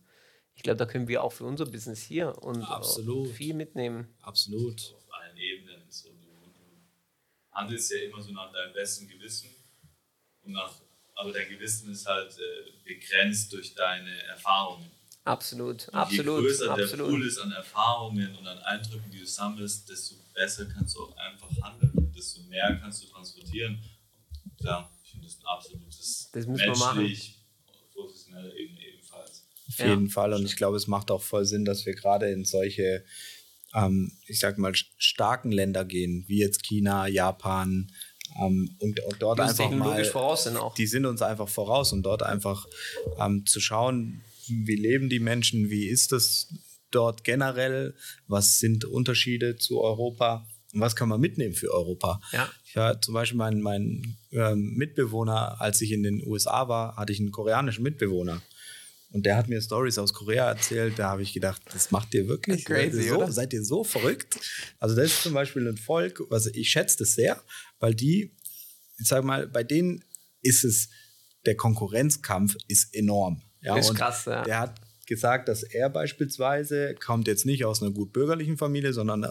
ich 0.55 0.63
glaube, 0.63 0.77
da 0.77 0.85
können 0.85 1.07
wir 1.07 1.23
auch 1.23 1.31
für 1.31 1.45
unser 1.45 1.65
Business 1.65 2.01
hier 2.01 2.37
und 2.43 2.65
viel 3.33 3.53
mitnehmen. 3.53 4.13
Absolut. 4.21 4.95
Auf 4.95 5.13
allen 5.13 5.37
Ebenen. 5.37 5.81
So, 5.89 6.09
du, 6.09 6.15
du 6.15 6.51
handelst 7.51 7.91
ja 7.91 7.99
immer 7.99 8.21
so 8.21 8.31
nach 8.31 8.51
deinem 8.51 8.73
besten 8.73 9.07
Gewissen. 9.07 9.49
Und 10.43 10.53
nach, 10.53 10.73
aber 11.15 11.31
dein 11.31 11.49
Gewissen 11.49 11.91
ist 11.91 12.05
halt 12.05 12.37
äh, 12.37 12.71
begrenzt 12.83 13.53
durch 13.53 13.73
deine 13.75 14.23
Erfahrungen. 14.23 14.89
Absolut, 15.23 15.87
und 15.87 15.93
absolut. 15.93 16.41
Je 16.41 16.47
größer 16.47 16.71
absolut. 16.71 16.99
der 16.99 17.11
Pool 17.11 17.27
ist 17.27 17.37
an 17.37 17.51
Erfahrungen 17.51 18.35
und 18.37 18.47
an 18.47 18.57
Eindrücken, 18.59 19.11
die 19.11 19.19
du 19.19 19.27
sammelst, 19.27 19.87
desto 19.87 20.15
besser 20.33 20.65
kannst 20.65 20.95
du 20.95 21.03
auch 21.03 21.15
einfach 21.17 21.49
handeln, 21.61 22.11
desto 22.15 22.41
mehr 22.43 22.79
kannst 22.81 23.03
du 23.03 23.07
transportieren 23.07 23.79
ja, 24.63 24.89
ich 25.03 25.11
finde 25.11 25.27
das 25.27 25.39
ein 25.39 25.45
absolutes 25.45 26.29
das 26.31 26.47
müssen 26.47 26.65
wir 26.65 26.77
machen. 26.77 27.17
professionelle 27.93 28.57
Ebene 28.57 28.81
ja. 29.81 29.89
jeden 29.89 30.09
Fall. 30.09 30.33
Und 30.33 30.45
ich 30.45 30.55
glaube, 30.55 30.77
es 30.77 30.87
macht 30.87 31.11
auch 31.11 31.21
voll 31.21 31.45
Sinn, 31.45 31.65
dass 31.65 31.85
wir 31.85 31.93
gerade 31.93 32.31
in 32.31 32.45
solche, 32.45 33.03
ähm, 33.73 34.11
ich 34.27 34.39
sag 34.39 34.57
mal, 34.57 34.73
starken 34.97 35.51
Länder 35.51 35.85
gehen, 35.85 36.25
wie 36.27 36.39
jetzt 36.39 36.63
China, 36.63 37.07
Japan, 37.07 37.91
ähm, 38.39 38.75
und, 38.79 38.99
und, 39.01 39.21
dort 39.21 39.39
die 39.39 39.43
einfach 39.43 39.71
mal, 39.71 40.03
voraus 40.05 40.45
sind 40.45 40.57
auch. 40.57 40.73
die 40.75 40.87
sind 40.87 41.05
uns 41.05 41.21
einfach 41.21 41.49
voraus 41.49 41.91
und 41.91 42.03
dort 42.03 42.23
einfach 42.23 42.65
ähm, 43.19 43.45
zu 43.45 43.59
schauen, 43.59 44.21
wie 44.47 44.75
leben 44.75 45.09
die 45.09 45.19
Menschen, 45.19 45.69
wie 45.69 45.87
ist 45.87 46.11
das 46.11 46.47
dort 46.91 47.23
generell, 47.23 47.95
was 48.27 48.59
sind 48.59 48.85
Unterschiede 48.85 49.57
zu 49.57 49.81
Europa 49.81 50.47
und 50.73 50.81
was 50.81 50.95
kann 50.95 51.09
man 51.09 51.19
mitnehmen 51.19 51.53
für 51.53 51.71
Europa. 51.73 52.21
Ja. 52.31 52.49
Ich 52.65 52.75
war 52.75 53.01
zum 53.01 53.13
Beispiel 53.13 53.37
mein, 53.37 53.61
mein 53.61 54.17
ähm, 54.31 54.73
Mitbewohner, 54.75 55.59
als 55.59 55.81
ich 55.81 55.91
in 55.91 56.03
den 56.03 56.25
USA 56.25 56.67
war, 56.67 56.95
hatte 56.95 57.11
ich 57.11 57.19
einen 57.19 57.31
koreanischen 57.31 57.83
Mitbewohner. 57.83 58.41
Und 59.11 59.25
der 59.25 59.35
hat 59.35 59.49
mir 59.49 59.61
Stories 59.61 59.97
aus 59.97 60.13
Korea 60.13 60.49
erzählt. 60.49 60.97
Da 60.97 61.09
habe 61.09 61.21
ich 61.21 61.33
gedacht, 61.33 61.61
das 61.73 61.91
macht 61.91 62.13
ihr 62.13 62.27
wirklich? 62.27 62.65
Crazy, 62.65 63.03
seid, 63.03 63.05
ihr 63.05 63.09
so, 63.09 63.31
seid 63.31 63.53
ihr 63.53 63.63
so 63.63 63.83
verrückt? 63.83 64.39
Also, 64.79 64.95
das 64.95 65.07
ist 65.07 65.23
zum 65.23 65.33
Beispiel 65.33 65.67
ein 65.67 65.77
Volk, 65.77 66.21
also 66.29 66.49
ich 66.53 66.69
schätze 66.69 66.97
das 66.99 67.15
sehr, 67.15 67.41
weil 67.79 67.93
die, 67.93 68.35
ich 68.97 69.07
sage 69.07 69.25
mal, 69.25 69.47
bei 69.47 69.63
denen 69.63 70.03
ist 70.41 70.63
es, 70.63 70.89
der 71.45 71.55
Konkurrenzkampf 71.55 72.55
ist 72.67 72.95
enorm. 72.95 73.41
Ja, 73.61 73.77
ist 73.77 73.93
krass, 73.93 74.25
ja. 74.25 74.43
Der 74.43 74.59
hat 74.59 74.81
gesagt, 75.07 75.49
dass 75.49 75.63
er 75.63 75.89
beispielsweise 75.89 76.95
kommt 76.95 77.27
jetzt 77.27 77.45
nicht 77.45 77.65
aus 77.65 77.81
einer 77.81 77.91
gut 77.91 78.13
bürgerlichen 78.13 78.57
Familie, 78.57 78.93
sondern 78.93 79.27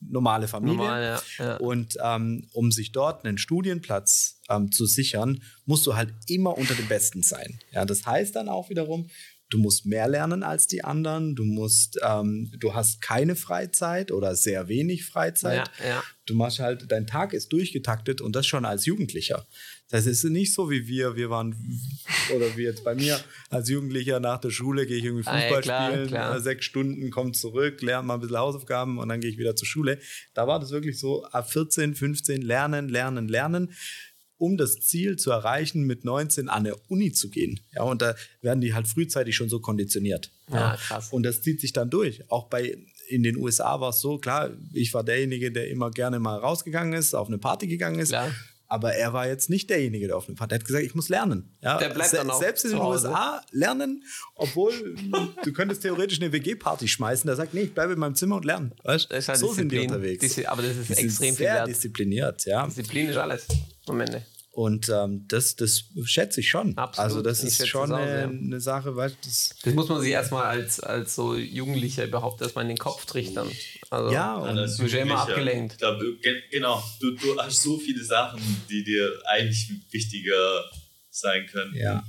normale 0.00 0.48
Familie. 0.48 0.76
Normal, 0.76 1.22
ja, 1.38 1.44
ja. 1.44 1.56
Und 1.56 1.96
ähm, 2.02 2.48
um 2.52 2.70
sich 2.70 2.92
dort 2.92 3.24
einen 3.24 3.38
Studienplatz 3.38 4.40
ähm, 4.48 4.70
zu 4.70 4.86
sichern, 4.86 5.42
musst 5.64 5.86
du 5.86 5.96
halt 5.96 6.12
immer 6.28 6.56
unter 6.56 6.74
den 6.74 6.86
Besten 6.88 7.22
sein. 7.22 7.58
Ja, 7.72 7.84
das 7.84 8.06
heißt 8.06 8.36
dann 8.36 8.48
auch 8.48 8.70
wiederum, 8.70 9.08
du 9.48 9.58
musst 9.58 9.86
mehr 9.86 10.08
lernen 10.08 10.42
als 10.42 10.66
die 10.66 10.82
anderen, 10.82 11.36
du 11.36 11.44
musst, 11.44 11.98
ähm, 12.02 12.50
du 12.58 12.74
hast 12.74 13.00
keine 13.00 13.36
Freizeit 13.36 14.10
oder 14.10 14.34
sehr 14.34 14.68
wenig 14.68 15.06
Freizeit. 15.06 15.70
Ja, 15.78 15.88
ja. 15.88 16.02
Du 16.26 16.34
machst 16.34 16.58
halt, 16.58 16.90
dein 16.90 17.06
Tag 17.06 17.32
ist 17.32 17.52
durchgetaktet 17.52 18.20
und 18.20 18.34
das 18.34 18.46
schon 18.46 18.64
als 18.64 18.84
Jugendlicher. 18.86 19.46
Das 19.88 20.06
ist 20.06 20.24
nicht 20.24 20.52
so 20.52 20.68
wie 20.68 20.88
wir, 20.88 21.14
wir 21.14 21.30
waren, 21.30 21.54
oder 22.34 22.56
wie 22.56 22.64
jetzt 22.64 22.82
bei 22.82 22.96
mir, 22.96 23.20
als 23.50 23.68
Jugendlicher 23.68 24.18
nach 24.18 24.40
der 24.40 24.50
Schule 24.50 24.84
gehe 24.86 24.96
ich 24.96 25.04
irgendwie 25.04 25.22
Fußball 25.22 25.42
ah, 25.42 25.50
ja, 25.50 25.60
klar, 25.60 25.90
spielen, 25.92 26.06
klar. 26.08 26.40
sechs 26.40 26.64
Stunden, 26.64 27.10
komme 27.12 27.30
zurück, 27.30 27.80
lerne 27.82 28.04
mal 28.08 28.14
ein 28.14 28.20
bisschen 28.20 28.38
Hausaufgaben 28.38 28.98
und 28.98 29.08
dann 29.08 29.20
gehe 29.20 29.30
ich 29.30 29.38
wieder 29.38 29.54
zur 29.54 29.68
Schule. 29.68 30.00
Da 30.34 30.48
war 30.48 30.58
das 30.58 30.72
wirklich 30.72 30.98
so, 30.98 31.24
ab 31.26 31.48
14, 31.48 31.94
15 31.94 32.42
lernen, 32.42 32.88
lernen, 32.88 33.28
lernen 33.28 33.72
um 34.38 34.56
das 34.56 34.80
Ziel 34.80 35.16
zu 35.16 35.30
erreichen, 35.30 35.84
mit 35.84 36.04
19 36.04 36.48
an 36.48 36.64
der 36.64 36.76
Uni 36.90 37.12
zu 37.12 37.30
gehen. 37.30 37.60
Ja, 37.74 37.82
und 37.82 38.02
da 38.02 38.14
werden 38.42 38.60
die 38.60 38.74
halt 38.74 38.86
frühzeitig 38.86 39.36
schon 39.36 39.48
so 39.48 39.60
konditioniert. 39.60 40.30
Ja, 40.50 40.76
krass. 40.76 41.12
Und 41.12 41.22
das 41.22 41.42
zieht 41.42 41.60
sich 41.60 41.72
dann 41.72 41.90
durch. 41.90 42.30
Auch 42.30 42.48
bei 42.48 42.76
in 43.08 43.22
den 43.22 43.36
USA 43.36 43.80
war 43.80 43.90
es 43.90 44.00
so, 44.00 44.18
klar, 44.18 44.50
ich 44.72 44.92
war 44.92 45.04
derjenige, 45.04 45.52
der 45.52 45.68
immer 45.68 45.90
gerne 45.90 46.18
mal 46.18 46.38
rausgegangen 46.38 46.92
ist, 46.92 47.14
auf 47.14 47.28
eine 47.28 47.38
Party 47.38 47.66
gegangen 47.66 47.98
ist. 47.98 48.08
Klar. 48.08 48.32
Aber 48.68 48.94
er 48.94 49.12
war 49.12 49.28
jetzt 49.28 49.48
nicht 49.48 49.70
derjenige, 49.70 50.08
der 50.08 50.16
auf 50.16 50.26
eine 50.28 50.36
Party. 50.36 50.54
Er 50.54 50.58
hat 50.58 50.66
gesagt, 50.66 50.84
ich 50.84 50.94
muss 50.94 51.08
lernen. 51.08 51.56
Ja, 51.62 51.78
der 51.78 51.90
bleibt 51.90 52.12
dann 52.12 52.30
auch 52.30 52.40
selbst 52.40 52.64
in 52.64 52.72
den 52.72 52.80
USA 52.80 53.40
lernen, 53.52 54.02
obwohl 54.34 54.96
du 55.44 55.52
könntest 55.52 55.82
theoretisch 55.82 56.20
eine 56.20 56.32
WG-Party 56.32 56.88
schmeißen. 56.88 57.26
Der 57.26 57.36
sagt, 57.36 57.54
nee, 57.54 57.62
ich 57.62 57.74
bleibe 57.74 57.92
in 57.92 57.98
meinem 57.98 58.14
Zimmer 58.14 58.36
und 58.36 58.44
lerne. 58.44 58.72
Weißt? 58.82 59.10
Halt 59.10 59.24
so 59.24 59.48
Disziplin. 59.48 59.54
sind 59.54 59.72
die 59.72 59.78
unterwegs. 59.80 60.20
Diszi 60.20 60.46
aber 60.46 60.62
das 60.62 60.76
ist 60.76 60.88
die 60.88 60.92
extrem 60.94 61.08
sehr 61.08 61.34
viel 61.34 61.46
wert. 61.46 61.68
diszipliniert. 61.68 62.44
Ja. 62.46 62.66
Disziplin 62.66 63.08
ist 63.08 63.16
alles 63.16 63.46
am 63.86 64.00
Ende. 64.00 64.22
Und 64.56 64.88
ähm, 64.88 65.26
das, 65.28 65.54
das 65.54 65.84
schätze 66.06 66.40
ich 66.40 66.48
schon. 66.48 66.78
Absolut. 66.78 67.04
Also 67.04 67.20
das 67.20 67.42
ich 67.42 67.60
ist 67.60 67.68
schon 67.68 67.92
eine, 67.92 68.22
eine, 68.22 68.58
Sache, 68.58 68.96
weil 68.96 69.14
das, 69.22 69.50
das 69.62 69.74
muss 69.74 69.86
man 69.90 70.00
sich 70.00 70.12
erstmal 70.12 70.44
als, 70.44 70.80
als 70.80 71.14
so 71.14 71.36
Jugendlicher 71.36 72.06
überhaupt 72.06 72.40
erstmal 72.40 72.64
in 72.64 72.70
den 72.70 72.78
Kopf 72.78 73.04
trichtern. 73.04 73.50
Also, 73.90 74.10
ja, 74.14 74.34
und 74.36 74.56
du 74.56 74.62
bist 74.62 74.94
ja 74.94 75.02
immer 75.02 75.18
abgelenkt. 75.18 75.76
Glaub, 75.76 76.00
genau, 76.50 76.82
du, 77.00 77.10
du 77.10 77.38
hast 77.38 77.62
so 77.62 77.76
viele 77.76 78.02
Sachen, 78.02 78.40
die 78.70 78.82
dir 78.82 79.12
eigentlich 79.26 79.72
wichtiger 79.90 80.64
sein 81.10 81.44
können. 81.52 81.74
Ja. 81.76 82.02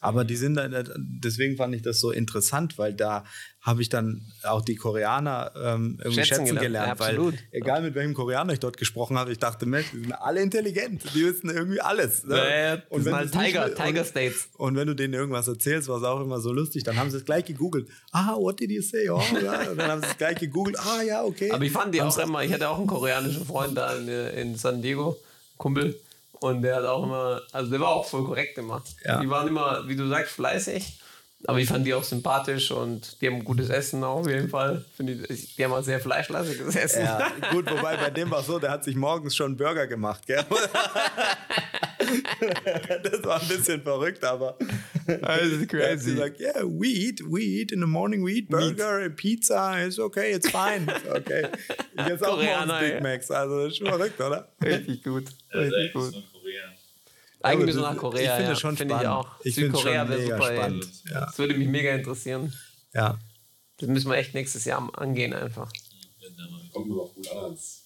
Aber 0.00 0.24
die 0.24 0.36
sind 0.36 0.54
dann, 0.54 0.74
deswegen 0.96 1.56
fand 1.56 1.74
ich 1.74 1.82
das 1.82 2.00
so 2.00 2.10
interessant, 2.10 2.78
weil 2.78 2.94
da 2.94 3.24
habe 3.64 3.80
ich 3.80 3.88
dann 3.88 4.20
auch 4.42 4.60
die 4.60 4.76
Koreaner 4.76 5.50
ähm, 5.56 5.98
irgendwie 5.98 6.22
schätzen, 6.22 6.46
schätzen 6.46 6.60
gelernt. 6.60 7.00
Ja, 7.00 7.06
weil 7.06 7.32
egal 7.50 7.80
mit 7.80 7.94
welchem 7.94 8.12
Koreaner 8.12 8.52
ich 8.52 8.60
dort 8.60 8.76
gesprochen 8.76 9.16
habe, 9.16 9.32
ich 9.32 9.38
dachte, 9.38 9.64
Mensch, 9.64 9.86
die 9.90 10.00
sind 10.00 10.12
alle 10.12 10.42
intelligent, 10.42 11.02
die 11.14 11.24
wissen 11.24 11.48
irgendwie 11.48 11.80
alles. 11.80 12.24
Ne? 12.24 12.36
Ja, 12.36 12.82
und 12.90 13.06
wenn 13.06 13.30
Tiger, 13.30 13.68
nicht, 13.68 13.78
Tiger 13.78 14.04
States. 14.04 14.50
Und 14.58 14.76
wenn 14.76 14.86
du 14.86 14.94
denen 14.94 15.14
irgendwas 15.14 15.48
erzählst, 15.48 15.88
war 15.88 15.96
es 15.96 16.04
auch 16.04 16.20
immer 16.20 16.40
so 16.40 16.52
lustig, 16.52 16.84
dann 16.84 16.98
haben 16.98 17.10
sie 17.10 17.16
es 17.16 17.24
gleich 17.24 17.46
gegoogelt. 17.46 17.88
Ah, 18.12 18.34
what 18.36 18.60
did 18.60 18.70
you 18.70 18.82
say? 18.82 19.08
Oh, 19.08 19.22
ja. 19.42 19.70
Und 19.70 19.78
dann 19.78 19.90
haben 19.90 20.02
sie 20.02 20.08
es 20.08 20.18
gleich 20.18 20.38
gegoogelt. 20.38 20.78
Ah, 20.78 21.00
ja, 21.00 21.24
okay. 21.24 21.50
Aber 21.50 21.64
ich 21.64 21.72
fand 21.72 21.94
die 21.94 22.02
auch 22.02 22.18
immer, 22.18 22.44
ich 22.44 22.52
hatte 22.52 22.68
auch 22.68 22.76
einen 22.76 22.86
koreanischen 22.86 23.46
Freund 23.46 23.78
da 23.78 23.94
in, 23.96 24.08
in 24.08 24.56
San 24.56 24.82
Diego, 24.82 25.16
Kumpel. 25.56 25.98
Und 26.44 26.60
der 26.60 26.76
hat 26.76 26.84
auch 26.84 27.04
immer, 27.04 27.40
also 27.52 27.70
der 27.70 27.80
war 27.80 27.88
auch 27.88 28.04
voll 28.04 28.22
korrekt 28.22 28.58
immer. 28.58 28.82
Ja. 29.02 29.18
Die 29.18 29.30
waren 29.30 29.48
immer, 29.48 29.88
wie 29.88 29.96
du 29.96 30.06
sagst, 30.08 30.34
fleißig. 30.34 31.00
Aber 31.46 31.58
ich 31.58 31.66
fand 31.66 31.86
die 31.86 31.94
auch 31.94 32.04
sympathisch 32.04 32.70
und 32.70 33.18
die 33.22 33.28
haben 33.28 33.42
gutes 33.44 33.70
Essen 33.70 34.04
auch 34.04 34.20
auf 34.20 34.28
jeden 34.28 34.50
Fall. 34.50 34.84
Ich, 35.30 35.56
die 35.56 35.64
haben 35.64 35.72
auch 35.72 35.82
sehr 35.82 36.00
fleischlastiges 36.00 36.76
Essen. 36.76 37.04
Ja, 37.04 37.32
gut, 37.50 37.70
wobei 37.70 37.96
bei 37.96 38.10
dem 38.10 38.30
war 38.30 38.42
so, 38.42 38.58
der 38.58 38.72
hat 38.72 38.84
sich 38.84 38.94
morgens 38.94 39.34
schon 39.34 39.56
Burger 39.56 39.86
gemacht, 39.86 40.26
gell? 40.26 40.44
das 43.02 43.24
war 43.24 43.40
ein 43.40 43.48
bisschen 43.48 43.80
verrückt, 43.80 44.22
aber. 44.22 44.58
Das 45.06 45.40
ist 45.40 45.70
crazy. 45.70 46.18
Er 46.18 46.28
gesagt, 46.28 46.40
yeah, 46.40 46.62
we 46.62 46.88
eat, 46.88 47.22
we 47.26 47.40
eat 47.40 47.72
in 47.72 47.80
the 47.80 47.86
morning, 47.86 48.22
we 48.22 48.32
eat 48.32 48.50
burger, 48.50 49.00
meat. 49.00 49.16
pizza, 49.16 49.82
it's 49.82 49.98
okay, 49.98 50.32
it's 50.32 50.50
fine. 50.50 50.86
Okay. 51.10 51.48
Ich 51.94 52.06
esse 52.06 52.28
auch 52.28 52.36
morgens 52.36 52.80
Big 52.80 53.02
Macs, 53.02 53.30
also 53.30 53.64
das 53.64 53.72
ist 53.72 53.78
schon 53.78 53.86
verrückt, 53.86 54.20
oder? 54.20 54.46
Richtig 54.62 55.02
gut. 55.02 55.24
Richtig 55.54 55.94
gut. 55.94 56.22
Eigentlich 57.44 57.66
müssen 57.66 57.80
wir 57.80 57.92
nach 57.92 57.96
Korea. 57.98 58.22
Ich 58.22 58.36
finde 58.36 58.52
ja. 58.52 58.56
schon 58.56 58.76
spannend. 58.76 59.02
ich 59.02 59.08
auch. 59.08 59.44
Ich 59.44 59.54
Südkorea 59.54 60.08
wäre 60.08 60.22
super. 60.22 60.54
Spannend. 60.54 60.88
Ja. 61.10 61.26
Das 61.26 61.38
würde 61.38 61.54
mich 61.54 61.68
mega 61.68 61.94
interessieren. 61.94 62.54
Ja. 62.94 63.18
Das 63.76 63.88
müssen 63.88 64.10
wir 64.10 64.16
echt 64.16 64.34
nächstes 64.34 64.64
Jahr 64.64 64.90
angehen 64.98 65.34
einfach. 65.34 65.70
Kommt 66.72 66.88
nur 66.88 67.04
auch 67.04 67.14
gut 67.14 67.28
an 67.30 67.38
als 67.50 67.84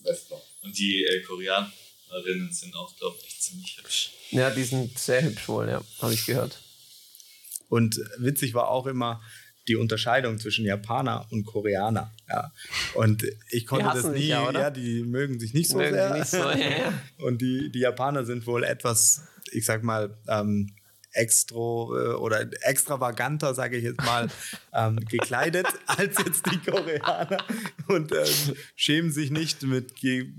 Westblock. 0.00 0.42
Und 0.62 0.76
die 0.76 1.04
äh, 1.04 1.22
Koreanerinnen 1.22 2.52
sind 2.52 2.74
auch, 2.74 2.96
glaube 2.96 3.16
ich, 3.26 3.40
ziemlich 3.40 3.78
hübsch. 3.78 4.10
Ja, 4.30 4.50
die 4.50 4.64
sind 4.64 4.98
sehr 4.98 5.22
hübsch 5.22 5.48
wohl, 5.48 5.68
ja. 5.68 5.80
Habe 6.00 6.14
ich 6.14 6.26
gehört. 6.26 6.60
Und 7.68 7.96
witzig 8.18 8.52
war 8.52 8.68
auch 8.68 8.86
immer, 8.86 9.22
die 9.68 9.76
Unterscheidung 9.76 10.38
zwischen 10.38 10.64
Japaner 10.64 11.26
und 11.30 11.44
Koreaner. 11.44 12.12
Ja. 12.28 12.52
Und 12.94 13.24
ich 13.50 13.66
konnte 13.66 13.90
das 13.94 14.08
nie, 14.08 14.26
ja, 14.26 14.50
ja, 14.50 14.70
die 14.70 15.02
mögen 15.04 15.38
sich 15.38 15.54
nicht 15.54 15.70
so 15.70 15.78
mögen 15.78 15.94
sehr. 15.94 16.14
Nicht 16.14 16.28
so, 16.28 16.38
ja, 16.38 16.92
und 17.18 17.40
die, 17.40 17.70
die 17.70 17.80
Japaner 17.80 18.24
sind 18.24 18.46
wohl 18.46 18.64
etwas, 18.64 19.22
ich 19.52 19.64
sag 19.64 19.82
mal, 19.82 20.16
ähm, 20.28 20.72
extro 21.12 21.94
äh, 21.96 22.14
oder 22.14 22.46
extravaganter, 22.62 23.54
sage 23.54 23.76
ich 23.76 23.84
jetzt 23.84 24.02
mal, 24.02 24.28
ähm, 24.74 24.96
gekleidet 25.08 25.66
als 25.86 26.16
jetzt 26.18 26.46
die 26.50 26.58
Koreaner 26.58 27.44
und 27.88 28.12
ähm, 28.12 28.56
schämen 28.74 29.12
sich 29.12 29.30
nicht 29.30 29.62
mit, 29.62 29.92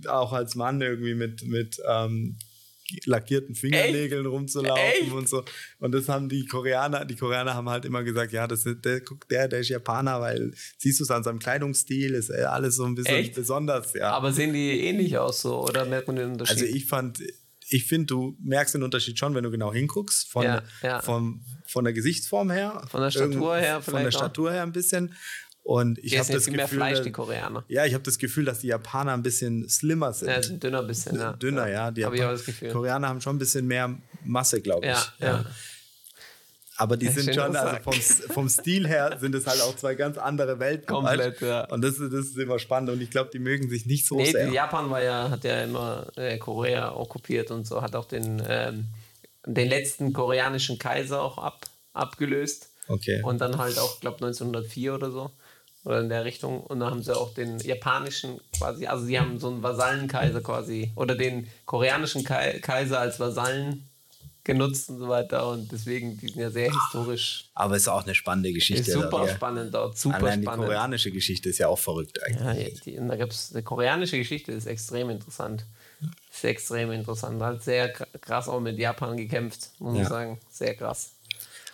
auch 0.07 0.33
als 0.33 0.55
Mann 0.55 0.81
irgendwie 0.81 1.15
mit, 1.15 1.43
mit 1.43 1.77
ähm, 1.87 2.37
lackierten 3.05 3.55
Fingernägeln 3.55 4.25
Echt? 4.25 4.33
rumzulaufen 4.33 5.03
Echt? 5.03 5.11
und 5.11 5.29
so. 5.29 5.43
Und 5.79 5.93
das 5.93 6.09
haben 6.09 6.29
die 6.29 6.45
Koreaner, 6.45 7.05
die 7.05 7.15
Koreaner 7.15 7.53
haben 7.53 7.69
halt 7.69 7.85
immer 7.85 8.03
gesagt, 8.03 8.31
ja, 8.31 8.47
das 8.47 8.65
ist, 8.65 8.83
der, 8.85 9.01
der, 9.29 9.47
der 9.47 9.59
ist 9.59 9.69
Japaner, 9.69 10.21
weil 10.21 10.53
siehst 10.77 10.99
du 10.99 11.03
es 11.03 11.11
an 11.11 11.23
seinem 11.23 11.39
Kleidungsstil, 11.39 12.13
ist 12.13 12.31
alles 12.31 12.75
so 12.75 12.85
ein 12.85 12.95
bisschen 12.95 13.15
Echt? 13.15 13.35
besonders, 13.35 13.93
ja. 13.93 14.11
Aber 14.11 14.31
sehen 14.31 14.53
die 14.53 14.85
ähnlich 14.85 15.17
aus 15.17 15.41
so 15.41 15.63
oder 15.63 15.85
merkt 15.85 16.07
man 16.07 16.15
den 16.15 16.31
Unterschied? 16.31 16.63
Also 16.63 16.65
ich 16.65 16.85
fand, 16.85 17.19
ich 17.69 17.85
finde, 17.85 18.07
du 18.07 18.37
merkst 18.41 18.75
den 18.75 18.83
Unterschied 18.83 19.17
schon, 19.17 19.35
wenn 19.35 19.43
du 19.43 19.51
genau 19.51 19.73
hinguckst, 19.73 20.29
von, 20.29 20.43
ja, 20.43 20.63
ja. 20.81 21.01
Vom, 21.01 21.43
von 21.65 21.83
der 21.83 21.93
Gesichtsform 21.93 22.51
her. 22.51 22.85
Von 22.89 23.01
der 23.01 23.11
Statur 23.11 23.57
her 23.57 23.81
vielleicht. 23.81 23.85
Von 23.85 24.03
der 24.03 24.11
Statur 24.11 24.51
her 24.51 24.63
ein 24.63 24.71
bisschen. 24.71 25.13
Und 25.63 25.97
ich 25.99 26.19
habe 26.19 26.29
das 26.31 26.45
Gefühl, 26.45 26.57
mehr 26.57 26.67
Fleisch, 26.67 27.01
die 27.01 27.11
Koreaner. 27.11 27.63
Ja, 27.69 27.85
ich 27.85 27.93
habe 27.93 28.03
das 28.03 28.17
Gefühl, 28.17 28.43
dass 28.43 28.59
die 28.59 28.67
Japaner 28.67 29.13
ein 29.13 29.23
bisschen 29.23 29.67
slimmer 29.69 30.11
sind. 30.11 30.27
Ja, 30.27 30.43
sind 30.43 30.61
dünner 30.61 30.81
ein 30.81 30.87
bisschen. 30.87 31.15
Ja. 31.15 31.33
Dünner, 31.33 31.67
ja. 31.69 31.89
Die 31.89 32.01
Japan 32.01 32.19
das 32.19 32.45
Gefühl. 32.45 32.71
Koreaner 32.71 33.07
haben 33.07 33.21
schon 33.21 33.37
ein 33.37 33.39
bisschen 33.39 33.65
mehr 33.65 33.95
Masse, 34.25 34.61
glaube 34.61 34.85
ich. 34.85 34.91
Ja, 34.91 35.05
ja. 35.19 35.45
Aber 36.75 36.97
die 36.97 37.07
sind 37.07 37.33
schon, 37.33 37.55
also 37.55 37.81
vom, 37.81 37.93
vom 37.93 38.49
Stil 38.49 38.87
her 38.87 39.17
sind 39.21 39.35
es 39.35 39.47
halt 39.47 39.61
auch 39.61 39.75
zwei 39.75 39.95
ganz 39.95 40.17
andere 40.17 40.59
Welten. 40.59 40.87
Komplett, 40.87 41.39
ja. 41.39 41.65
Und 41.69 41.81
das, 41.81 41.97
das 41.97 42.11
ist 42.25 42.37
immer 42.37 42.59
spannend 42.59 42.89
und 42.89 43.01
ich 43.01 43.09
glaube, 43.09 43.29
die 43.31 43.39
mögen 43.39 43.69
sich 43.69 43.85
nicht 43.85 44.05
so 44.05 44.17
nee, 44.17 44.31
sehr. 44.31 44.49
Japan 44.49 44.89
war 44.89 45.01
ja, 45.01 45.29
hat 45.29 45.45
ja 45.45 45.63
immer 45.63 46.07
äh, 46.17 46.37
Korea 46.39 46.93
okkupiert 46.93 47.51
und 47.51 47.65
so, 47.65 47.81
hat 47.81 47.95
auch 47.95 48.05
den, 48.05 48.43
ähm, 48.47 48.87
den 49.45 49.69
letzten 49.69 50.11
koreanischen 50.11 50.77
Kaiser 50.77 51.21
auch 51.21 51.37
ab, 51.37 51.61
abgelöst. 51.93 52.69
Okay. 52.87 53.21
Und 53.23 53.39
dann 53.39 53.59
halt 53.59 53.77
auch, 53.77 54.01
glaube 54.01 54.17
1904 54.25 54.95
oder 54.95 55.11
so 55.11 55.31
oder 55.83 55.99
in 55.99 56.09
der 56.09 56.25
Richtung. 56.25 56.61
Und 56.61 56.79
dann 56.79 56.89
haben 56.89 57.03
sie 57.03 57.15
auch 57.15 57.33
den 57.33 57.59
japanischen 57.59 58.39
quasi, 58.57 58.87
also 58.87 59.05
sie 59.05 59.19
haben 59.19 59.39
so 59.39 59.49
einen 59.49 59.63
Vasallenkaiser 59.63 60.41
quasi 60.41 60.91
oder 60.95 61.15
den 61.15 61.47
koreanischen 61.65 62.23
Kaiser 62.23 62.99
als 62.99 63.19
Vasallen 63.19 63.87
genutzt 64.43 64.89
und 64.89 64.99
so 64.99 65.07
weiter 65.07 65.47
und 65.49 65.71
deswegen, 65.71 66.17
die 66.17 66.27
sind 66.27 66.41
ja 66.41 66.49
sehr 66.49 66.71
historisch. 66.71 67.49
Aber 67.53 67.75
es 67.75 67.83
ist 67.83 67.87
auch 67.87 68.03
eine 68.03 68.13
spannende 68.13 68.51
Geschichte. 68.51 68.91
Ist 68.91 68.93
super 68.93 69.09
dort, 69.09 69.29
spannend 69.29 69.73
dort, 69.73 69.97
super 69.97 70.17
Allein 70.17 70.41
die 70.41 70.47
koreanische 70.47 71.11
Geschichte 71.11 71.49
ist 71.49 71.59
ja 71.59 71.69
auch 71.69 71.79
verrückt 71.79 72.19
eigentlich. 72.23 72.73
Ja, 72.85 73.01
die, 73.01 73.07
da 73.07 73.15
gibt's, 73.15 73.51
die 73.51 73.61
koreanische 73.61 74.17
Geschichte 74.17 74.51
ist 74.51 74.65
extrem 74.65 75.09
interessant. 75.09 75.65
Ist 76.29 76.43
extrem 76.43 76.91
interessant. 76.91 77.41
Hat 77.41 77.63
sehr 77.63 77.89
krass 77.89 78.49
auch 78.49 78.59
mit 78.59 78.77
Japan 78.77 79.15
gekämpft, 79.15 79.71
muss 79.79 79.95
ja. 79.95 80.01
man 80.01 80.09
sagen. 80.09 80.39
Sehr 80.49 80.75
krass. 80.75 81.13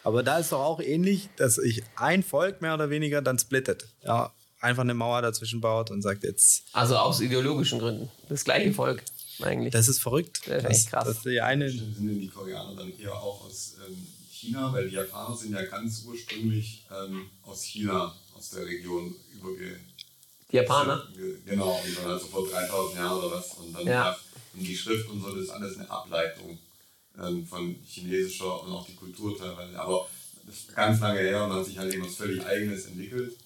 Aber 0.03 0.23
da 0.23 0.39
ist 0.39 0.51
doch 0.51 0.61
auch 0.61 0.79
ähnlich, 0.79 1.29
dass 1.35 1.55
sich 1.55 1.83
ein 1.95 2.23
Volk 2.23 2.61
mehr 2.61 2.73
oder 2.73 2.89
weniger 2.89 3.21
dann 3.21 3.37
splittet. 3.37 3.87
Ja, 4.03 4.33
einfach 4.61 4.83
eine 4.83 4.93
Mauer 4.93 5.21
dazwischen 5.21 5.61
baut 5.61 5.91
und 5.91 6.01
sagt 6.01 6.23
jetzt. 6.23 6.63
Also 6.73 6.97
aus 6.97 7.21
ideologischen 7.21 7.79
Gründen. 7.79 8.09
Das 8.27 8.43
gleiche 8.43 8.73
Volk 8.73 9.03
eigentlich. 9.41 9.73
Das 9.73 9.87
ist 9.87 9.99
verrückt. 9.99 10.41
Das 10.47 10.63
ist 10.63 10.69
echt 10.69 10.89
krass. 10.89 11.05
Das 11.05 11.21
die 11.21 11.41
eine 11.41 11.69
sind 11.69 12.19
die 12.19 12.27
Koreaner 12.27 12.75
dann 12.75 12.97
eher 12.97 13.13
auch 13.13 13.45
aus 13.45 13.75
ähm, 13.87 14.07
China, 14.31 14.71
weil 14.73 14.89
die 14.89 14.95
Japaner 14.95 15.35
sind 15.35 15.53
ja 15.53 15.63
ganz 15.63 16.03
ursprünglich 16.05 16.85
ähm, 16.91 17.29
aus 17.43 17.63
China, 17.63 18.15
aus 18.37 18.51
der 18.51 18.65
Region 18.65 19.15
überge. 19.33 19.79
Die 20.51 20.55
Japaner? 20.55 21.07
Genau, 21.45 21.79
und 21.85 21.97
dann 21.97 22.11
also 22.11 22.25
vor 22.27 22.47
3000 22.47 22.97
Jahren 22.97 23.19
oder 23.19 23.35
was. 23.35 23.53
Und 23.55 23.73
dann 23.73 23.85
ja. 23.85 24.17
und 24.53 24.61
die 24.61 24.75
Schrift 24.75 25.09
und 25.09 25.21
so, 25.21 25.33
das 25.33 25.45
ist 25.45 25.49
alles 25.51 25.77
eine 25.77 25.89
Ableitung 25.89 26.57
ähm, 27.17 27.45
von 27.45 27.75
chinesischer 27.85 28.63
und 28.63 28.71
auch 28.71 28.85
die 28.85 28.95
Kultur 28.95 29.37
teilweise. 29.37 29.79
Aber 29.79 30.07
das 30.45 30.55
ist 30.55 30.75
ganz 30.75 30.99
lange 30.99 31.19
her 31.19 31.43
und 31.45 31.53
hat 31.53 31.65
sich 31.65 31.77
halt 31.77 31.93
irgendwas 31.93 32.15
völlig 32.15 32.43
Eigenes 32.45 32.85
entwickelt. 32.85 33.37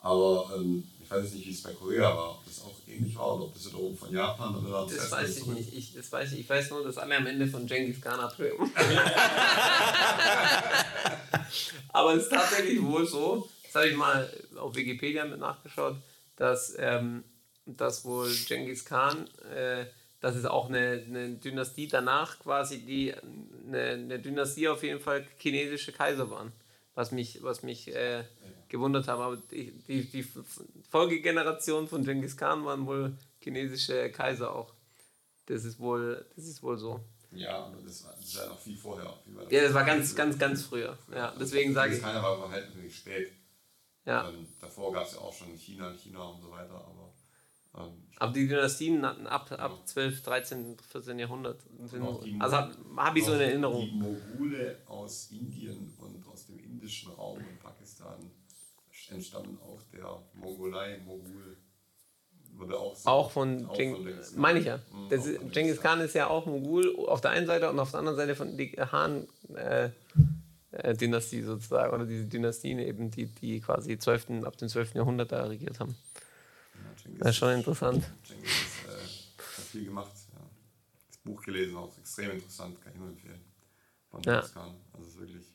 Aber 0.00 0.50
ähm, 0.56 0.84
ich 1.02 1.10
weiß 1.10 1.32
nicht, 1.32 1.46
wie 1.46 1.52
es 1.52 1.62
bei 1.62 1.72
Korea 1.72 2.14
war, 2.14 2.32
ob 2.32 2.44
das 2.44 2.60
auch 2.62 2.74
ähnlich 2.86 3.16
war 3.16 3.34
oder 3.34 3.44
ob 3.44 3.54
das 3.54 3.66
wiederum 3.66 3.96
von 3.96 4.12
Japan 4.12 4.54
oder 4.56 4.84
das, 4.84 4.96
das 4.96 5.10
weiß 5.10 5.38
ich 5.38 5.46
nicht. 5.46 5.72
Ich, 5.74 5.94
das 5.94 6.12
weiß 6.12 6.32
ich. 6.32 6.40
ich 6.40 6.48
weiß 6.48 6.70
nur, 6.70 6.84
dass 6.84 6.98
alle 6.98 7.16
am 7.16 7.26
Ende 7.26 7.46
von 7.46 7.66
Genghis 7.66 8.00
Khan 8.00 8.20
abschreiben. 8.20 8.70
Aber 11.88 12.14
es 12.14 12.24
ist 12.24 12.30
tatsächlich 12.30 12.82
wohl 12.82 13.06
so, 13.06 13.48
das 13.64 13.74
habe 13.74 13.88
ich 13.88 13.96
mal 13.96 14.30
auf 14.56 14.76
Wikipedia 14.76 15.24
mit 15.24 15.40
nachgeschaut, 15.40 15.96
dass, 16.36 16.74
ähm, 16.78 17.24
dass 17.64 18.04
wohl 18.04 18.30
Genghis 18.46 18.84
Khan, 18.84 19.28
äh, 19.54 19.86
dass 20.20 20.34
es 20.34 20.44
auch 20.44 20.68
eine, 20.68 21.04
eine 21.06 21.30
Dynastie 21.36 21.88
danach 21.88 22.38
quasi, 22.40 22.80
die 22.80 23.14
eine, 23.14 23.90
eine 23.90 24.18
Dynastie 24.18 24.68
auf 24.68 24.82
jeden 24.82 25.00
Fall 25.00 25.26
chinesische 25.38 25.92
Kaiser 25.92 26.30
waren. 26.30 26.52
Was 26.94 27.12
mich, 27.12 27.42
was 27.44 27.62
mich 27.62 27.94
äh, 27.94 28.24
gewundert 28.68 29.06
haben. 29.06 29.22
Aber 29.22 29.36
die, 29.36 29.70
die, 29.86 30.04
die 30.04 30.26
Folgegeneration 30.90 31.86
von 31.86 32.04
Genghis 32.04 32.36
Khan 32.36 32.64
waren 32.64 32.86
wohl 32.86 33.16
chinesische 33.40 34.10
Kaiser 34.10 34.52
auch. 34.52 34.74
Das 35.46 35.64
ist 35.64 35.78
wohl, 35.78 36.26
das 36.34 36.46
ist 36.46 36.62
wohl 36.62 36.76
so. 36.76 37.00
Ja, 37.30 37.66
aber 37.66 37.82
das 37.82 38.04
war, 38.04 38.14
das 38.20 38.36
war 38.36 38.46
noch 38.48 38.58
viel 38.58 38.76
vorher. 38.76 39.14
Das 39.26 39.52
ja, 39.52 39.62
das 39.62 39.74
war 39.74 39.84
ganz, 39.84 40.14
ganz, 40.14 40.38
ganz 40.38 40.62
früher. 40.62 40.98
Ja, 41.14 41.32
deswegen 41.38 41.72
sage 41.72 41.94
ich. 41.94 42.02
Keiner 42.02 42.22
war 42.22 42.38
verhältnismäßig 42.38 42.96
spät. 42.96 43.32
Ja. 44.04 44.28
Ähm, 44.28 44.46
davor 44.60 44.92
gab 44.92 45.06
es 45.06 45.12
ja 45.12 45.20
auch 45.20 45.32
schon 45.32 45.54
China, 45.56 45.94
China 45.94 46.22
und 46.24 46.40
so 46.40 46.50
weiter, 46.50 46.74
aber. 46.74 47.12
Ähm, 47.76 48.07
aber 48.18 48.32
die 48.32 48.48
Dynastien 48.48 49.04
ab, 49.04 49.52
ab 49.52 49.80
12, 49.84 50.22
13, 50.22 50.76
14 50.90 51.18
Jahrhundert 51.18 51.60
sind. 51.84 52.02
Also 52.40 52.56
habe 52.56 52.74
hab 52.96 53.16
ich 53.16 53.24
so 53.24 53.32
eine 53.32 53.44
Erinnerung. 53.44 53.84
Die 53.84 53.92
Mogule 53.92 54.78
aus 54.86 55.30
Indien 55.30 55.94
und 55.98 56.26
aus 56.26 56.46
dem 56.46 56.58
indischen 56.58 57.12
Raum 57.12 57.38
und 57.38 57.62
Pakistan 57.62 58.30
entstammen 59.10 59.58
auch 59.62 59.80
der 59.92 60.20
Mongolei, 60.34 60.98
Mogul. 61.06 61.56
Wurde 62.52 62.78
auch, 62.78 62.96
so, 62.96 63.08
auch 63.08 63.30
von, 63.30 63.68
Genghis 63.74 64.32
Khan. 64.32 64.40
Meine 64.40 64.58
ich 64.58 64.64
ja. 64.64 64.78
Mhm, 64.78 65.08
das 65.10 65.26
ist, 65.26 65.52
Genghis 65.52 65.80
Khan 65.80 66.00
ist 66.00 66.16
ja 66.16 66.26
auch 66.26 66.46
Mogul 66.46 66.96
auf 67.06 67.20
der 67.20 67.30
einen 67.30 67.46
Seite 67.46 67.70
und 67.70 67.78
auf 67.78 67.92
der 67.92 68.00
anderen 68.00 68.16
Seite 68.16 68.34
von 68.34 68.56
die 68.56 68.72
Han-Dynastie 68.72 71.36
äh, 71.36 71.40
äh, 71.40 71.44
sozusagen, 71.44 71.94
oder 71.94 72.04
diese 72.04 72.26
Dynastien 72.26 72.80
eben, 72.80 73.12
die, 73.12 73.26
die 73.26 73.60
quasi 73.60 73.96
12., 73.96 74.42
ab 74.42 74.56
dem 74.56 74.68
12. 74.68 74.96
Jahrhundert 74.96 75.30
da 75.30 75.44
regiert 75.44 75.78
haben. 75.78 75.94
Das 77.18 77.30
ist 77.30 77.36
schon 77.36 77.52
interessant. 77.52 78.04
Genghis 78.22 78.50
äh, 78.86 79.38
hat 79.38 79.64
viel 79.64 79.84
gemacht. 79.84 80.12
Ja. 80.32 80.40
Das 81.08 81.18
Buch 81.18 81.42
gelesen, 81.42 81.76
auch 81.76 81.96
extrem 81.98 82.30
interessant, 82.30 82.80
kann 82.80 82.92
ich 82.92 82.98
nur 82.98 83.08
empfehlen. 83.08 83.44
Von 84.10 84.22
ja. 84.22 84.40
Also 84.40 84.76
es 85.00 85.08
ist 85.08 85.18
wirklich 85.18 85.46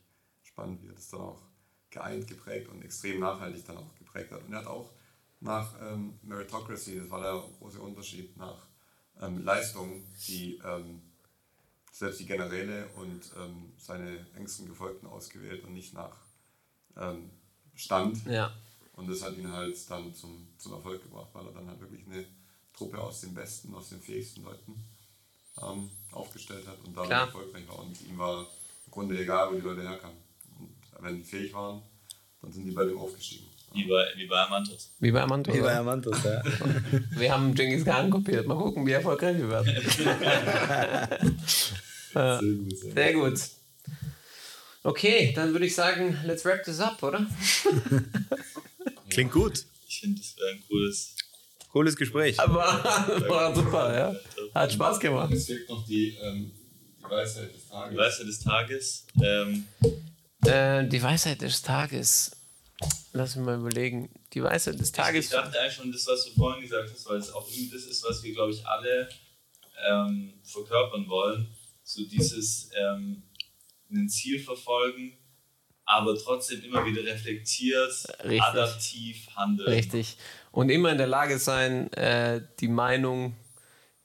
spannend, 0.44 0.82
wie 0.84 0.88
er 0.88 0.94
das 0.94 1.10
dann 1.10 1.22
auch 1.22 1.42
geeint 1.90 2.28
geprägt 2.28 2.70
und 2.70 2.84
extrem 2.84 3.20
nachhaltig 3.20 3.66
dann 3.66 3.78
auch 3.78 3.96
geprägt 3.96 4.32
hat. 4.32 4.44
Und 4.44 4.52
er 4.52 4.60
hat 4.60 4.68
auch 4.68 4.92
nach 5.40 5.74
ähm, 5.82 6.20
Meritocracy, 6.24 7.00
das 7.00 7.10
war 7.10 7.22
der 7.22 7.44
große 7.60 7.80
Unterschied, 7.80 8.36
nach 8.38 8.68
ähm, 9.22 9.44
Leistungen, 9.44 10.06
die 10.28 10.60
ähm, 10.64 11.02
selbst 11.92 12.20
die 12.20 12.26
Generäle 12.26 12.88
und 12.96 13.32
ähm, 13.38 13.74
seine 13.78 14.26
engsten 14.36 14.68
Gefolgten 14.68 15.06
ausgewählt 15.06 15.64
und 15.64 15.74
nicht 15.74 15.94
nach 15.94 16.18
ähm, 16.98 17.30
Stand. 17.76 18.26
Ja. 18.26 18.54
Und 18.94 19.10
das 19.10 19.24
hat 19.24 19.38
ihn 19.38 19.52
halt 19.52 19.78
dann 19.90 20.14
zum, 20.14 20.48
zum 20.58 20.74
Erfolg 20.74 21.02
gebracht, 21.02 21.30
weil 21.34 21.48
er 21.48 21.54
dann 21.54 21.68
halt 21.68 21.82
wirklich 21.82 22.06
eine 22.06 22.26
Truppe 22.76 23.00
aus 23.00 23.22
den 23.22 23.34
besten, 23.34 23.74
aus 23.74 23.90
den 23.90 24.02
fähigsten 24.02 24.44
Leuten 24.44 24.84
ähm, 25.62 25.90
aufgestellt 26.12 26.68
hat 26.68 26.78
und 26.86 26.96
damit 26.96 27.12
erfolgreich 27.12 27.68
war. 27.68 27.80
Und 27.80 28.00
ihm 28.02 28.18
war 28.18 28.42
im 28.42 28.92
Grunde 28.92 29.20
egal, 29.20 29.50
wo 29.52 29.56
die 29.56 29.62
Leute 29.62 29.82
herkamen 29.82 30.24
wenn 31.04 31.18
die 31.18 31.24
fähig 31.24 31.54
waren, 31.54 31.82
dann 32.42 32.52
sind 32.52 32.66
die 32.66 32.72
bei 32.72 32.84
dem 32.86 32.98
aufgestiegen. 32.98 33.46
Wie 33.74 33.86
bei, 33.86 34.06
wie 34.16 34.28
bei 34.28 34.40
Amantos. 34.40 34.92
Wie 35.00 35.12
bei 35.12 35.22
Amantos. 35.22 35.56
Wie 35.56 35.62
bei 35.62 35.76
Amantos, 35.76 36.24
ja. 36.24 36.44
wir 37.18 37.34
haben 37.34 37.56
Genghis 37.56 37.84
Khan 37.84 38.10
kopiert. 38.10 38.46
Mal 38.48 38.58
gucken, 38.58 38.86
wie 38.86 38.92
erfolgreich 38.92 39.38
wir 39.38 39.50
werden. 39.50 39.76
Sehr 42.14 42.42
gut. 42.42 42.78
Sehr 42.78 43.14
gut. 43.14 43.40
Okay, 44.84 45.34
dann 45.36 45.54
würde 45.54 45.66
ich 45.66 45.74
sagen, 45.74 46.20
let's 46.26 46.46
wrap 46.46 46.64
this 46.64 46.80
up, 46.80 47.02
oder? 47.02 47.26
Klingt 49.14 49.32
gut. 49.32 49.66
Ich 49.88 50.00
finde, 50.00 50.20
das 50.20 50.36
wäre 50.38 50.50
ein 50.50 50.64
cooles, 50.68 51.16
cooles 51.72 51.96
Gespräch. 51.96 52.40
Aber 52.40 52.64
war 53.28 53.54
super, 53.54 53.96
ja. 53.96 54.16
Hat 54.56 54.74
Spaß 54.74 55.00
gemacht. 55.00 55.32
Es 55.32 55.46
fehlt 55.46 55.70
noch 55.70 55.86
die, 55.86 56.18
ähm, 56.20 56.52
die 57.00 57.12
Weisheit 57.12 57.54
des 57.54 57.68
Tages. 57.70 57.92
Die 57.92 57.98
Weisheit 57.98 58.28
des 58.28 58.40
Tages. 58.40 59.06
Ähm, 59.22 59.68
äh, 60.46 60.88
die 60.88 61.04
Weisheit 61.04 61.42
des 61.42 61.62
Tages. 61.62 62.32
Lass 63.14 63.36
mich 63.36 63.46
mal 63.46 63.60
überlegen. 63.60 64.10
Die 64.34 64.42
Weisheit 64.42 64.80
des 64.80 64.92
Tages. 64.92 65.26
Ich, 65.26 65.32
dachte 65.32 65.60
eigentlich 65.60 65.74
schon, 65.74 65.92
das, 65.92 66.08
was 66.08 66.26
du 66.26 66.32
vorhin 66.32 66.64
gesagt 66.64 66.90
hast, 66.92 67.06
weil 67.06 67.18
es 67.18 67.32
auch 67.32 67.48
irgendwie 67.48 67.70
das 67.70 67.84
ist, 67.84 68.04
was 68.04 68.24
wir, 68.24 68.34
glaube 68.34 68.52
ich, 68.52 68.66
alle 68.66 69.10
ähm, 69.88 70.34
verkörpern 70.44 71.08
wollen. 71.08 71.48
So 71.84 72.04
dieses 72.04 72.72
ähm, 72.76 73.22
ein 73.92 74.10
Ziel 74.10 74.40
verfolgen, 74.40 75.18
aber 75.86 76.18
trotzdem 76.18 76.64
immer 76.64 76.86
wieder 76.86 77.04
reflektiert, 77.04 77.92
Richtig. 78.24 78.42
adaptiv 78.42 79.28
handeln. 79.36 79.70
Richtig. 79.70 80.18
Und 80.52 80.70
immer 80.70 80.92
in 80.92 80.98
der 80.98 81.08
Lage 81.08 81.40
sein, 81.40 81.92
äh, 81.94 82.42
die 82.60 82.68
Meinung, 82.68 83.36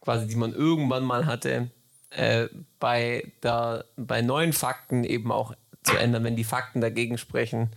quasi, 0.00 0.26
die 0.26 0.36
man 0.36 0.52
irgendwann 0.52 1.04
mal 1.04 1.26
hatte, 1.26 1.70
äh, 2.10 2.48
bei, 2.80 3.32
der, 3.42 3.84
bei 3.96 4.22
neuen 4.22 4.52
Fakten 4.52 5.04
eben 5.04 5.30
auch 5.30 5.54
zu 5.82 5.96
ändern, 5.96 6.24
wenn 6.24 6.36
die 6.36 6.44
Fakten 6.44 6.80
dagegen 6.80 7.18
sprechen, 7.18 7.70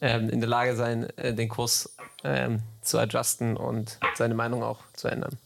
ähm, 0.00 0.28
in 0.28 0.40
der 0.40 0.48
Lage 0.48 0.76
sein, 0.76 1.08
äh, 1.16 1.34
den 1.34 1.48
Kurs 1.48 1.96
ähm, 2.24 2.60
zu 2.82 2.98
adjusten 2.98 3.56
und 3.56 3.98
seine 4.14 4.34
Meinung 4.34 4.62
auch 4.62 4.80
zu 4.92 5.08
ändern. 5.08 5.38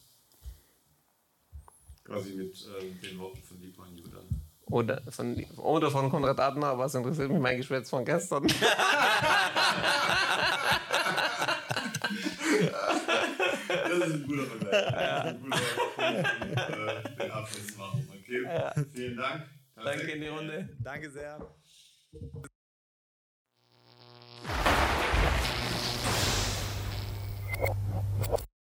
Quasi 2.04 2.30
mit 2.30 2.54
ähm, 2.80 3.00
den 3.00 3.18
Worten. 3.18 3.42
Oder 4.72 5.02
von, 5.10 5.36
oder 5.58 5.90
von 5.90 6.08
Konrad 6.08 6.40
Adenauer, 6.40 6.78
was 6.78 6.94
interessiert 6.94 7.28
mich 7.28 7.38
mein 7.38 7.58
Geschwätz 7.58 7.90
von 7.90 8.06
gestern? 8.06 8.46
das 8.46 8.56
ist 13.98 14.14
ein 14.14 14.26
guter 14.26 14.44
Vergleich. 14.44 14.94
Ein 14.94 15.40
guter 15.42 15.58
Vergleich 15.58 16.24
um, 16.38 16.88
äh, 16.88 17.02
den 17.18 17.30
Abschluss 17.30 17.76
machen. 17.76 18.08
Okay, 18.18 18.44
ja. 18.44 18.72
vielen 18.94 19.16
Dank. 19.18 19.42
Danke 19.74 20.10
in 20.10 20.20
die 20.22 20.28
Runde. 20.28 20.70
Danke 20.82 21.10
sehr. 21.10 21.38